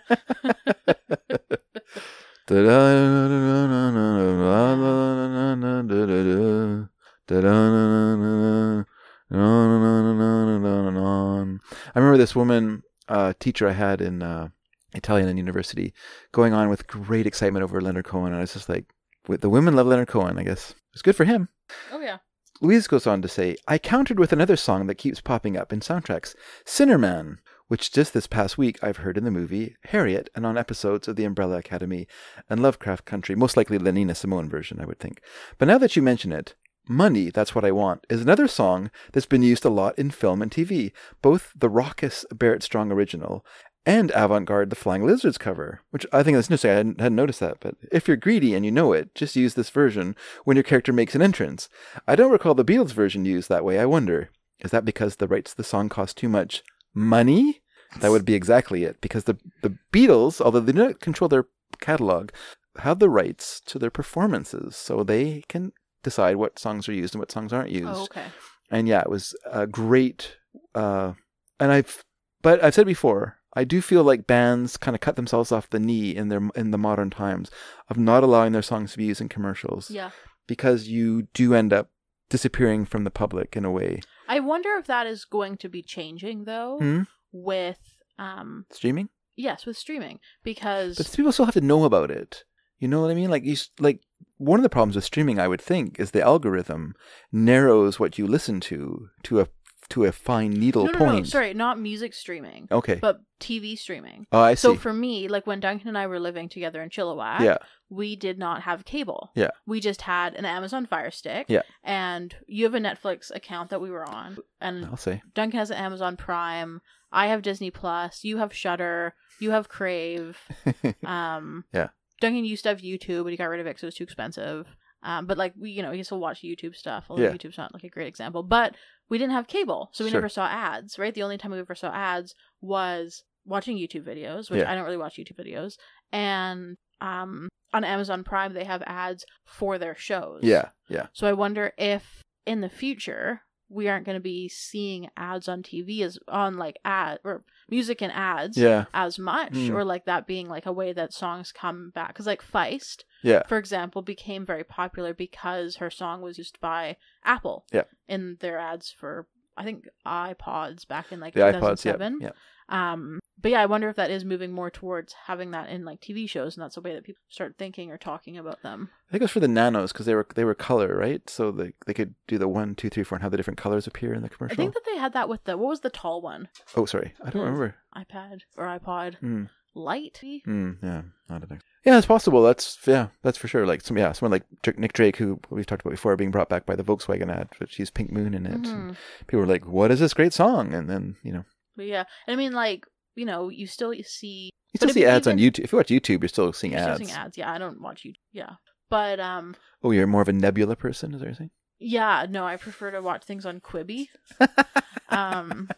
I 11.94 11.98
remember 11.98 12.18
this 12.18 12.34
woman 12.34 12.82
uh, 13.08 13.32
teacher 13.38 13.68
I 13.68 13.72
had 13.72 14.00
in 14.00 14.22
uh, 14.22 14.48
Italian 14.94 15.28
in 15.28 15.36
university 15.36 15.92
going 16.32 16.52
on 16.52 16.68
with 16.68 16.86
great 16.86 17.26
excitement 17.26 17.62
over 17.62 17.80
Leonard 17.80 18.04
Cohen, 18.04 18.32
and 18.32 18.36
I 18.36 18.40
was 18.40 18.52
just 18.52 18.68
like, 18.68 18.92
"With 19.28 19.40
the 19.40 19.50
women 19.50 19.74
love 19.74 19.86
Leonard 19.86 20.08
Cohen. 20.08 20.38
I 20.38 20.44
guess 20.44 20.74
it's 20.92 21.02
good 21.02 21.16
for 21.16 21.24
him." 21.24 21.48
oh 21.90 22.00
yeah. 22.00 22.18
Louise 22.60 22.86
goes 22.86 23.08
on 23.08 23.20
to 23.22 23.28
say, 23.28 23.56
I 23.66 23.76
countered 23.76 24.20
with 24.20 24.32
another 24.32 24.56
song 24.56 24.86
that 24.86 24.94
keeps 24.94 25.20
popping 25.20 25.56
up 25.56 25.72
in 25.72 25.80
soundtracks 25.80 26.36
Sinner 26.64 26.96
Man, 26.96 27.38
which 27.72 27.90
just 27.90 28.12
this 28.12 28.26
past 28.26 28.58
week 28.58 28.78
I've 28.82 28.98
heard 28.98 29.16
in 29.16 29.24
the 29.24 29.30
movie 29.30 29.76
Harriet 29.84 30.28
and 30.34 30.44
on 30.44 30.58
episodes 30.58 31.08
of 31.08 31.16
The 31.16 31.24
Umbrella 31.24 31.56
Academy 31.56 32.06
and 32.50 32.60
Lovecraft 32.60 33.06
Country, 33.06 33.34
most 33.34 33.56
likely 33.56 33.78
the 33.78 33.90
Nina 33.90 34.14
Simone 34.14 34.46
version, 34.46 34.78
I 34.78 34.84
would 34.84 34.98
think. 34.98 35.22
But 35.56 35.68
now 35.68 35.78
that 35.78 35.96
you 35.96 36.02
mention 36.02 36.32
it, 36.32 36.54
Money, 36.86 37.30
That's 37.30 37.54
What 37.54 37.64
I 37.64 37.72
Want, 37.72 38.06
is 38.10 38.20
another 38.20 38.46
song 38.46 38.90
that's 39.12 39.24
been 39.24 39.42
used 39.42 39.64
a 39.64 39.70
lot 39.70 39.98
in 39.98 40.10
film 40.10 40.42
and 40.42 40.50
TV, 40.50 40.92
both 41.22 41.50
the 41.56 41.70
raucous 41.70 42.26
Barrett 42.30 42.62
Strong 42.62 42.92
original 42.92 43.42
and 43.86 44.10
avant 44.14 44.44
garde 44.44 44.68
The 44.68 44.76
Flying 44.76 45.06
Lizards 45.06 45.38
cover, 45.38 45.80
which 45.92 46.04
I 46.12 46.22
think 46.22 46.36
that's 46.36 46.48
interesting. 46.48 46.72
I 46.72 46.74
hadn't, 46.74 47.00
hadn't 47.00 47.16
noticed 47.16 47.40
that. 47.40 47.56
But 47.60 47.76
if 47.90 48.06
you're 48.06 48.18
greedy 48.18 48.54
and 48.54 48.66
you 48.66 48.70
know 48.70 48.92
it, 48.92 49.14
just 49.14 49.34
use 49.34 49.54
this 49.54 49.70
version 49.70 50.14
when 50.44 50.58
your 50.58 50.62
character 50.62 50.92
makes 50.92 51.14
an 51.14 51.22
entrance. 51.22 51.70
I 52.06 52.16
don't 52.16 52.32
recall 52.32 52.54
the 52.54 52.66
Beatles 52.66 52.92
version 52.92 53.24
used 53.24 53.48
that 53.48 53.64
way. 53.64 53.78
I 53.78 53.86
wonder, 53.86 54.28
is 54.60 54.72
that 54.72 54.84
because 54.84 55.16
the 55.16 55.26
rights 55.26 55.52
to 55.52 55.56
the 55.56 55.64
song 55.64 55.88
cost 55.88 56.18
too 56.18 56.28
much 56.28 56.62
money? 56.94 57.61
That 58.00 58.10
would 58.10 58.24
be 58.24 58.34
exactly 58.34 58.84
it. 58.84 59.00
Because 59.00 59.24
the, 59.24 59.36
the 59.62 59.76
Beatles, 59.92 60.40
although 60.40 60.60
they 60.60 60.72
do 60.72 60.78
not 60.78 61.00
control 61.00 61.28
their 61.28 61.46
catalog, 61.80 62.30
have 62.78 62.98
the 62.98 63.10
rights 63.10 63.60
to 63.66 63.78
their 63.78 63.90
performances. 63.90 64.76
So 64.76 65.02
they 65.04 65.42
can 65.48 65.72
decide 66.02 66.36
what 66.36 66.58
songs 66.58 66.88
are 66.88 66.92
used 66.94 67.14
and 67.14 67.20
what 67.20 67.30
songs 67.30 67.52
aren't 67.52 67.70
used. 67.70 67.86
Oh, 67.88 68.04
okay. 68.04 68.26
And 68.70 68.88
yeah, 68.88 69.00
it 69.00 69.10
was 69.10 69.34
a 69.50 69.66
great. 69.66 70.36
Uh, 70.74 71.12
and 71.60 71.70
I've, 71.70 72.02
but 72.40 72.62
I've 72.64 72.74
said 72.74 72.86
before, 72.86 73.38
I 73.54 73.64
do 73.64 73.82
feel 73.82 74.02
like 74.02 74.26
bands 74.26 74.76
kind 74.76 74.94
of 74.94 75.00
cut 75.00 75.16
themselves 75.16 75.52
off 75.52 75.68
the 75.68 75.78
knee 75.78 76.16
in 76.16 76.28
their 76.28 76.40
in 76.54 76.70
the 76.70 76.78
modern 76.78 77.10
times 77.10 77.50
of 77.88 77.98
not 77.98 78.22
allowing 78.22 78.52
their 78.52 78.62
songs 78.62 78.92
to 78.92 78.98
be 78.98 79.04
used 79.04 79.20
in 79.20 79.28
commercials. 79.28 79.90
Yeah. 79.90 80.10
Because 80.46 80.88
you 80.88 81.28
do 81.34 81.54
end 81.54 81.72
up 81.72 81.90
disappearing 82.30 82.86
from 82.86 83.04
the 83.04 83.10
public 83.10 83.54
in 83.56 83.64
a 83.64 83.70
way. 83.70 84.00
I 84.26 84.40
wonder 84.40 84.70
if 84.76 84.86
that 84.86 85.06
is 85.06 85.26
going 85.26 85.58
to 85.58 85.68
be 85.68 85.82
changing 85.82 86.44
though 86.44 86.78
Hmm? 86.78 87.02
With 87.32 87.78
um 88.18 88.66
Streaming, 88.70 89.08
yes, 89.36 89.66
with 89.66 89.76
streaming 89.76 90.20
because 90.42 90.96
but 90.96 91.10
people 91.14 91.32
still 91.32 91.46
have 91.46 91.54
to 91.54 91.60
know 91.60 91.84
about 91.84 92.10
it. 92.10 92.44
You 92.78 92.88
know 92.88 93.00
what 93.00 93.10
I 93.10 93.14
mean? 93.14 93.30
Like 93.30 93.44
you, 93.44 93.56
like 93.78 94.00
one 94.38 94.58
of 94.58 94.64
the 94.64 94.68
problems 94.68 94.96
with 94.96 95.04
streaming, 95.04 95.38
I 95.38 95.46
would 95.48 95.60
think, 95.60 96.00
is 96.00 96.10
the 96.10 96.22
algorithm 96.22 96.94
narrows 97.30 98.00
what 98.00 98.18
you 98.18 98.26
listen 98.26 98.58
to 98.60 99.08
to 99.22 99.40
a 99.40 99.46
to 99.92 100.04
a 100.04 100.12
fine 100.12 100.50
needle 100.50 100.84
no, 100.86 100.92
no, 100.92 100.98
point. 100.98 101.16
no, 101.18 101.22
sorry, 101.24 101.54
not 101.54 101.78
music 101.80 102.12
streaming. 102.14 102.68
Okay. 102.70 102.96
But 103.00 103.20
TV 103.40 103.78
streaming. 103.78 104.26
Oh, 104.32 104.40
I 104.40 104.54
see. 104.54 104.60
So 104.60 104.74
for 104.76 104.92
me, 104.92 105.28
like 105.28 105.46
when 105.46 105.60
Duncan 105.60 105.88
and 105.88 105.96
I 105.98 106.06
were 106.06 106.20
living 106.20 106.48
together 106.48 106.82
in 106.82 106.90
Chilliwack, 106.90 107.40
Yeah. 107.40 107.58
we 107.90 108.16
did 108.16 108.38
not 108.38 108.62
have 108.62 108.84
cable. 108.84 109.30
Yeah. 109.34 109.50
We 109.66 109.80
just 109.80 110.02
had 110.02 110.34
an 110.34 110.44
Amazon 110.44 110.86
Fire 110.86 111.10
Stick. 111.10 111.46
Yeah. 111.48 111.62
And 111.82 112.34
you 112.46 112.64
have 112.64 112.74
a 112.74 112.80
Netflix 112.80 113.34
account 113.34 113.70
that 113.70 113.80
we 113.80 113.90
were 113.90 114.08
on. 114.08 114.38
And 114.60 114.84
I'll 114.86 114.96
say. 114.96 115.22
Duncan 115.34 115.58
has 115.58 115.70
an 115.70 115.78
Amazon 115.78 116.16
Prime. 116.16 116.80
I 117.10 117.26
have 117.26 117.42
Disney 117.42 117.70
Plus. 117.70 118.24
You 118.24 118.38
have 118.38 118.54
Shudder. 118.54 119.14
You 119.40 119.50
have 119.50 119.68
Crave. 119.68 120.38
um 121.04 121.64
Yeah. 121.72 121.88
Duncan 122.20 122.44
used 122.44 122.62
to 122.62 122.68
have 122.68 122.78
YouTube, 122.78 123.24
but 123.24 123.32
he 123.32 123.36
got 123.36 123.46
rid 123.46 123.60
of 123.60 123.66
it 123.66 123.70
because 123.70 123.82
it 123.82 123.86
was 123.86 123.94
too 123.96 124.04
expensive. 124.04 124.66
Um, 125.04 125.26
but 125.26 125.36
like 125.36 125.52
we, 125.58 125.70
you 125.72 125.82
know, 125.82 125.90
he 125.90 126.04
still 126.04 126.20
watch 126.20 126.42
YouTube 126.42 126.76
stuff. 126.76 127.06
Although 127.08 127.24
Yeah. 127.24 127.32
YouTube's 127.32 127.58
not 127.58 127.74
like 127.74 127.82
a 127.82 127.88
great 127.88 128.06
example, 128.06 128.44
but 128.44 128.76
we 129.08 129.18
didn't 129.18 129.32
have 129.32 129.46
cable, 129.46 129.90
so 129.92 130.04
we 130.04 130.10
Sure. 130.10 130.20
never 130.20 130.28
saw 130.28 130.46
ads. 130.46 130.98
Right, 130.98 131.14
the 131.14 131.22
only 131.22 131.38
time 131.38 131.50
we 131.52 131.58
ever 131.58 131.74
saw 131.74 131.92
ads 131.92 132.34
was 132.60 133.24
watching 133.44 133.76
YouTube 133.76 134.04
videos, 134.04 134.50
which 134.50 134.60
Yeah. 134.60 134.70
I 134.70 134.74
don't 134.74 134.84
really 134.84 134.96
watch 134.96 135.16
YouTube 135.16 135.36
videos, 135.38 135.76
and 136.12 136.76
um, 137.00 137.48
on 137.72 137.84
Amazon 137.84 138.22
Prime 138.24 138.52
they 138.54 138.64
have 138.64 138.82
ads 138.86 139.24
for 139.44 139.78
their 139.78 139.94
shows. 139.96 140.40
Yeah, 140.42 140.70
yeah. 140.88 141.06
So 141.12 141.26
I 141.26 141.32
wonder 141.32 141.72
if 141.76 142.22
in 142.46 142.60
the 142.60 142.68
future 142.68 143.42
we 143.72 143.88
aren't 143.88 144.04
going 144.04 144.16
to 144.16 144.20
be 144.20 144.48
seeing 144.48 145.08
ads 145.16 145.48
on 145.48 145.62
TV 145.62 146.02
as 146.02 146.18
on 146.28 146.58
like 146.58 146.78
ad 146.84 147.18
or 147.24 147.42
music 147.70 148.02
and 148.02 148.12
ads 148.12 148.56
Yeah. 148.58 148.84
as 148.92 149.18
much 149.18 149.52
Mm. 149.54 149.70
or 149.74 149.84
like 149.84 150.04
that 150.04 150.26
being 150.26 150.48
like 150.48 150.66
a 150.66 150.72
way 150.72 150.92
that 150.92 151.12
songs 151.12 151.52
come 151.52 151.90
back 151.94 152.08
because 152.08 152.26
like 152.26 152.42
Feist 152.42 153.04
Yeah. 153.22 153.42
for 153.46 153.56
example 153.58 154.02
became 154.02 154.44
very 154.44 154.64
popular 154.64 155.14
because 155.14 155.76
her 155.76 155.90
song 155.90 156.20
was 156.20 156.36
used 156.38 156.60
by 156.60 156.96
Apple 157.24 157.64
Yeah. 157.72 157.84
in 158.08 158.36
their 158.40 158.58
ads 158.58 158.90
for 158.90 159.26
I 159.56 159.64
think 159.64 159.86
iPods 160.06 160.86
back 160.86 161.12
in 161.12 161.20
like 161.20 161.34
The 161.34 161.40
iPods, 161.40 161.84
yeah, 161.84 161.92
2007 161.92 162.18
yeah. 162.20 162.30
um 162.68 163.20
but 163.42 163.50
yeah 163.50 163.60
I 163.60 163.66
wonder 163.66 163.88
if 163.88 163.96
that 163.96 164.10
is 164.10 164.24
moving 164.24 164.52
more 164.52 164.70
towards 164.70 165.14
having 165.26 165.50
that 165.50 165.68
in 165.68 165.84
like 165.84 166.00
TV 166.00 166.28
shows 166.28 166.56
and 166.56 166.62
that's 166.62 166.76
the 166.76 166.80
way 166.80 166.94
that 166.94 167.04
people 167.04 167.20
start 167.28 167.56
thinking 167.58 167.90
or 167.90 167.98
talking 167.98 168.38
about 168.38 168.62
them 168.62 168.88
I 169.08 169.12
think 169.12 169.20
it 169.20 169.24
was 169.24 169.30
for 169.32 169.40
the 169.40 169.48
nanos 169.48 169.92
because 169.92 170.06
they 170.06 170.14
were 170.14 170.26
they 170.34 170.44
were 170.44 170.54
color, 170.54 170.96
right? 170.96 171.28
So 171.28 171.50
they 171.52 171.74
they 171.86 171.92
could 171.94 172.14
do 172.26 172.38
the 172.38 172.48
one, 172.48 172.74
two, 172.74 172.88
three, 172.88 173.02
four, 173.02 173.16
and 173.16 173.22
have 173.22 173.30
the 173.32 173.36
different 173.36 173.58
colors 173.58 173.86
appear 173.86 174.14
in 174.14 174.22
the 174.22 174.28
commercial. 174.30 174.54
I 174.54 174.56
think 174.56 174.72
that 174.74 174.84
they 174.86 174.96
had 174.96 175.12
that 175.12 175.28
with 175.28 175.44
the 175.44 175.58
what 175.58 175.68
was 175.68 175.80
the 175.80 175.90
tall 175.90 176.22
one? 176.22 176.48
oh, 176.76 176.86
sorry, 176.86 177.12
I 177.22 177.28
don't 177.30 177.42
remember. 177.42 177.74
iPad 177.94 178.40
or 178.56 178.64
iPod. 178.66 179.16
Hmm. 179.18 179.44
Light. 179.74 180.20
Mm, 180.22 180.76
yeah, 180.82 181.02
not 181.30 181.42
an 181.42 181.48
ex- 181.52 181.64
Yeah, 181.86 181.96
it's 181.96 182.06
possible. 182.06 182.42
That's 182.42 182.78
yeah, 182.86 183.08
that's 183.22 183.38
for 183.38 183.48
sure. 183.48 183.66
Like 183.66 183.80
some 183.80 183.96
yeah, 183.96 184.12
someone 184.12 184.32
like 184.38 184.78
Nick 184.78 184.92
Drake, 184.92 185.16
who 185.16 185.40
we've 185.48 185.64
talked 185.66 185.80
about 185.80 185.92
before, 185.92 186.14
being 186.16 186.30
brought 186.30 186.50
back 186.50 186.66
by 186.66 186.76
the 186.76 186.84
Volkswagen 186.84 187.34
ad, 187.34 187.48
but 187.58 187.70
she's 187.72 187.88
Pink 187.90 188.12
Moon 188.12 188.34
in 188.34 188.44
it. 188.46 188.52
and 188.52 188.66
Mhm. 188.66 188.96
people 189.26 189.40
were 189.40 189.46
like, 189.46 189.66
"What 189.66 189.90
is 189.90 189.98
this 190.00 190.12
great 190.14 190.34
song?" 190.34 190.74
And 190.74 190.90
then 190.90 191.16
you 191.22 191.32
know, 191.32 191.44
But 191.74 191.86
yeah, 191.86 192.04
I 192.28 192.36
mean, 192.36 192.52
like 192.52 192.84
you 193.14 193.24
know, 193.26 193.48
you 193.48 193.66
still 193.66 193.92
see. 194.04 194.50
you 194.72 194.78
still 194.78 194.90
see 194.90 195.04
ads 195.04 195.26
on 195.26 195.38
YouTube. 195.38 195.60
If 195.64 195.72
you 195.72 195.78
watch 195.78 195.88
YouTube, 195.88 196.22
you're 196.22 196.28
still 196.28 196.52
seeing 196.52 196.72
You're 196.72 196.82
ads. 196.82 196.96
still 196.96 197.06
seeing 197.08 197.18
ads. 197.18 197.38
Yeah, 197.38 197.52
I 197.52 197.58
don't 197.58 197.80
watch 197.80 198.04
YouTube. 198.04 198.14
Yeah, 198.32 198.50
but 198.90 199.20
um, 199.20 199.54
Oh, 199.82 199.90
you're 199.90 200.06
more 200.06 200.22
of 200.22 200.28
a 200.28 200.32
Nebula 200.32 200.76
person, 200.76 201.12
is 201.14 201.20
that 201.20 201.26
what 201.26 201.28
you're 201.30 201.34
saying? 201.36 201.50
yeah, 201.84 202.26
no, 202.30 202.46
I 202.46 202.56
prefer 202.56 202.90
to 202.92 203.02
watch 203.02 203.24
things 203.24 203.44
on 203.44 203.58
Quibi. 203.60 204.06
um, 205.08 205.68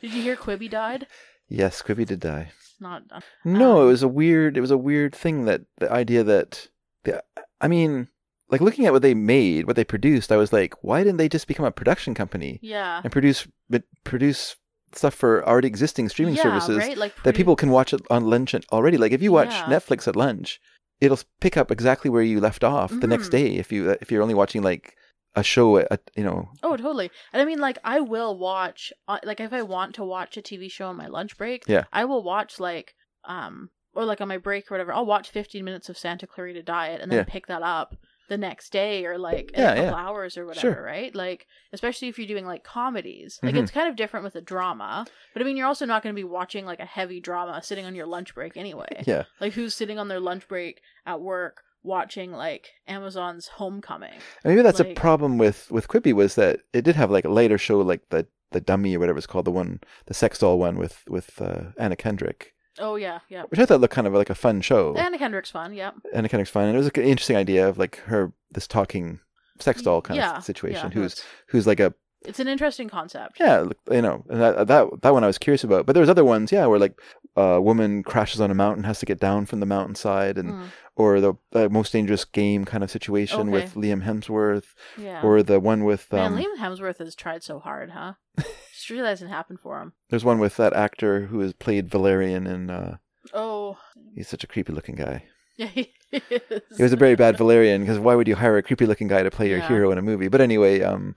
did 0.00 0.12
you 0.12 0.22
hear 0.22 0.36
Quibi 0.36 0.70
died? 0.70 1.06
Yes, 1.48 1.82
Quibi 1.82 2.06
did 2.06 2.20
die. 2.20 2.50
Not. 2.80 3.02
Uh, 3.10 3.20
No, 3.44 3.82
it 3.82 3.86
was 3.86 4.02
a 4.02 4.08
weird. 4.08 4.56
It 4.56 4.60
was 4.60 4.70
a 4.70 4.76
weird 4.78 5.14
thing 5.14 5.44
that 5.46 5.62
the 5.78 5.90
idea 5.90 6.22
that 6.24 6.68
the. 7.04 7.22
I 7.60 7.68
mean, 7.68 8.08
like 8.48 8.60
looking 8.60 8.86
at 8.86 8.92
what 8.92 9.02
they 9.02 9.14
made, 9.14 9.66
what 9.66 9.76
they 9.76 9.84
produced, 9.84 10.32
I 10.32 10.36
was 10.36 10.52
like, 10.52 10.74
why 10.82 11.02
didn't 11.04 11.18
they 11.18 11.28
just 11.28 11.46
become 11.46 11.64
a 11.66 11.70
production 11.70 12.14
company? 12.14 12.58
Yeah. 12.62 13.00
And 13.04 13.12
produce 13.12 13.46
but 13.70 13.84
produce 14.04 14.56
stuff 14.94 15.14
for 15.14 15.46
already 15.46 15.68
existing 15.68 16.08
streaming 16.08 16.34
Yeah, 16.36 16.42
services 16.42 16.78
right? 16.78 16.96
Like 16.96 17.14
that 17.24 17.34
people 17.34 17.56
can 17.56 17.70
watch 17.70 17.92
it 17.92 18.00
on 18.10 18.24
lunch 18.24 18.54
already. 18.72 18.96
Like 18.98 19.12
if 19.12 19.22
you 19.22 19.32
watch 19.32 19.48
Yeah. 19.50 19.66
Netflix 19.66 20.06
at 20.08 20.16
lunch, 20.16 20.60
it'll 21.00 21.20
pick 21.40 21.56
up 21.56 21.70
exactly 21.70 22.10
where 22.10 22.22
you 22.22 22.40
left 22.40 22.62
off 22.64 22.90
the 23.00 23.06
next 23.06 23.28
Mhm. 23.28 23.30
day. 23.30 23.46
If 23.56 23.72
you 23.72 23.90
if 24.00 24.10
you're 24.10 24.22
only 24.22 24.34
watching 24.34 24.62
like 24.62 24.96
a 25.34 25.42
show 25.42 25.78
at, 25.78 25.88
at 25.90 26.10
you 26.16 26.22
know 26.24 26.50
Oh, 26.62 26.76
totally. 26.76 27.10
And 27.32 27.40
I 27.40 27.44
mean, 27.46 27.58
like, 27.58 27.78
I 27.84 28.00
will 28.00 28.36
watch, 28.38 28.92
uh, 29.08 29.18
like, 29.24 29.40
if 29.40 29.52
I 29.52 29.62
want 29.62 29.94
to 29.94 30.04
watch 30.04 30.36
a 30.36 30.42
TV 30.42 30.70
show 30.70 30.88
on 30.88 30.96
my 30.96 31.06
lunch 31.06 31.38
break, 31.38 31.64
Yeah. 31.66 31.84
I 31.92 32.04
will 32.04 32.22
watch, 32.22 32.60
like, 32.60 32.94
um, 33.24 33.70
or 33.94 34.04
like 34.04 34.20
on 34.20 34.28
my 34.28 34.36
break 34.38 34.70
or 34.70 34.74
whatever, 34.74 34.92
I'll 34.92 35.06
watch 35.06 35.30
15 35.30 35.64
minutes 35.64 35.88
of 35.88 35.96
Santa 35.98 36.26
Clarita 36.26 36.62
Diet 36.62 37.00
and 37.00 37.10
then 37.10 37.20
Yeah. 37.20 37.24
pick 37.26 37.46
that 37.46 37.62
up 37.62 37.96
the 38.32 38.38
next 38.38 38.70
day 38.72 39.04
or 39.04 39.18
like 39.18 39.50
Yeah, 39.52 39.72
a 39.72 39.76
couple 39.76 39.84
yeah. 39.98 40.06
hours 40.08 40.36
or 40.38 40.46
whatever, 40.46 40.72
Sure. 40.74 40.82
right? 40.82 41.14
Like, 41.14 41.46
especially 41.72 42.08
if 42.08 42.18
you're 42.18 42.26
doing 42.26 42.46
like 42.46 42.64
comedies. 42.64 43.38
Like, 43.42 43.54
Mhm. 43.54 43.62
it's 43.62 43.70
kind 43.70 43.88
of 43.88 43.96
different 43.96 44.24
with 44.24 44.34
a 44.34 44.40
drama, 44.40 45.06
but 45.32 45.42
I 45.42 45.44
mean, 45.44 45.56
you're 45.56 45.66
also 45.66 45.86
not 45.86 46.02
going 46.02 46.14
to 46.14 46.18
be 46.20 46.24
watching 46.24 46.64
like 46.64 46.80
a 46.80 46.84
heavy 46.84 47.20
drama 47.20 47.62
sitting 47.62 47.84
on 47.86 47.94
your 47.94 48.06
lunch 48.06 48.34
break 48.34 48.56
anyway. 48.56 49.04
Yeah. 49.06 49.24
Like, 49.40 49.52
who's 49.52 49.74
sitting 49.74 49.98
on 49.98 50.08
their 50.08 50.20
lunch 50.20 50.48
break 50.48 50.80
at 51.06 51.20
work 51.20 51.62
watching 51.84 52.32
like 52.32 52.70
Amazon's 52.88 53.48
Homecoming? 53.48 54.12
And 54.44 54.54
maybe 54.54 54.62
that's 54.62 54.80
a 54.80 54.94
problem 54.94 55.36
with 55.38 55.70
with 55.70 55.88
Quibi 55.88 56.12
was 56.12 56.34
that 56.36 56.60
it 56.72 56.82
did 56.82 56.96
have 56.96 57.10
like 57.10 57.24
a 57.24 57.28
later 57.40 57.58
show 57.58 57.80
like 57.80 58.08
the 58.10 58.26
the 58.52 58.60
dummy 58.60 58.94
or 58.96 59.00
whatever 59.00 59.18
it's 59.18 59.26
called 59.26 59.46
the 59.46 59.50
one 59.50 59.80
the 60.06 60.14
sex 60.14 60.38
doll 60.38 60.58
one 60.58 60.76
with 60.76 61.02
with 61.08 61.40
uh, 61.40 61.70
Anna 61.78 61.96
Kendrick 61.96 62.54
Oh, 62.78 62.96
yeah, 62.96 63.18
yeah. 63.28 63.42
which 63.48 63.60
I 63.60 63.66
thought 63.66 63.80
looked 63.80 63.94
kind 63.94 64.06
of 64.06 64.14
like 64.14 64.30
a 64.30 64.34
fun 64.34 64.60
show. 64.62 64.94
Anna 64.96 65.18
Kendrick's 65.18 65.50
fun, 65.50 65.74
yep. 65.74 65.94
Anna 66.14 66.28
Kendrick's 66.28 66.50
fun 66.50 66.64
and 66.66 66.74
it 66.74 66.78
was 66.78 66.86
an 66.88 67.02
interesting 67.02 67.36
idea 67.36 67.68
of 67.68 67.78
like 67.78 67.96
her 68.06 68.32
this 68.50 68.66
talking 68.66 69.20
sex 69.58 69.82
doll 69.82 70.00
kind 70.00 70.16
Yeah, 70.16 70.38
of 70.38 70.44
situation 70.44 70.90
yeah, 70.90 70.94
who's 70.94 71.22
who's 71.48 71.66
like 71.66 71.80
a 71.80 71.92
It's 72.24 72.40
an 72.40 72.48
interesting 72.48 72.88
concept. 72.88 73.38
yeah 73.38 73.64
you 73.90 74.00
know 74.02 74.24
and 74.30 74.40
that 74.40 74.66
that 74.68 75.02
that 75.02 75.12
one 75.12 75.22
I 75.22 75.26
was 75.26 75.38
curious 75.38 75.64
about 75.64 75.86
but 75.86 75.92
there 75.92 76.00
was 76.00 76.08
other 76.10 76.24
ones 76.24 76.50
yeah 76.50 76.66
where 76.66 76.78
like 76.78 76.98
a 77.36 77.60
woman 77.60 78.02
crashes 78.02 78.40
on 78.40 78.50
a 78.50 78.54
mountain 78.54 78.84
has 78.84 78.98
to 79.00 79.06
get 79.06 79.20
down 79.20 79.46
from 79.46 79.60
the 79.60 79.66
mountainside 79.66 80.38
and 80.38 80.52
Mm. 80.52 80.66
Or 80.96 81.20
the 81.20 81.34
uh, 81.52 81.68
most 81.70 81.92
dangerous 81.92 82.24
game 82.24 82.64
kind 82.64 82.84
of 82.84 82.90
situation 82.90 83.40
Okay. 83.40 83.50
with 83.50 83.74
Liam 83.74 84.04
Hemsworth 84.04 84.74
Yeah. 84.98 85.22
or 85.22 85.42
the 85.42 85.58
one 85.60 85.84
with 85.84 86.12
Man, 86.12 86.32
um, 86.32 86.38
Liam 86.38 86.56
Hemsworth 86.58 86.98
has 86.98 87.14
tried 87.14 87.42
so 87.42 87.58
hard, 87.58 87.90
huh? 87.90 88.14
Just 88.72 89.22
it 89.22 89.28
happened 89.28 89.60
for 89.60 89.80
him. 89.80 89.92
There's 90.10 90.24
one 90.24 90.38
with 90.38 90.56
that 90.56 90.72
actor 90.72 91.26
who 91.26 91.40
has 91.40 91.52
played 91.52 91.88
Valerian, 91.90 92.46
and 92.46 92.70
uh, 92.70 92.92
Oh, 93.32 93.78
he's 94.14 94.28
such 94.28 94.44
a 94.44 94.46
creepy 94.46 94.72
looking 94.72 94.96
guy. 94.96 95.24
yeah, 95.56 95.66
he 95.66 95.92
is. 96.10 96.62
He 96.76 96.82
was 96.82 96.92
a 96.92 96.96
very 96.96 97.14
bad 97.14 97.36
Valerian 97.36 97.82
because 97.82 97.98
why 97.98 98.14
would 98.14 98.26
you 98.28 98.34
hire 98.34 98.56
a 98.56 98.62
creepy 98.62 98.86
looking 98.86 99.08
guy 99.08 99.22
to 99.22 99.30
play 99.30 99.48
your 99.48 99.58
Yeah. 99.58 99.68
hero 99.68 99.92
in 99.92 99.98
a 99.98 100.02
movie? 100.02 100.28
But 100.28 100.40
anyway, 100.40 100.80
um, 100.82 101.14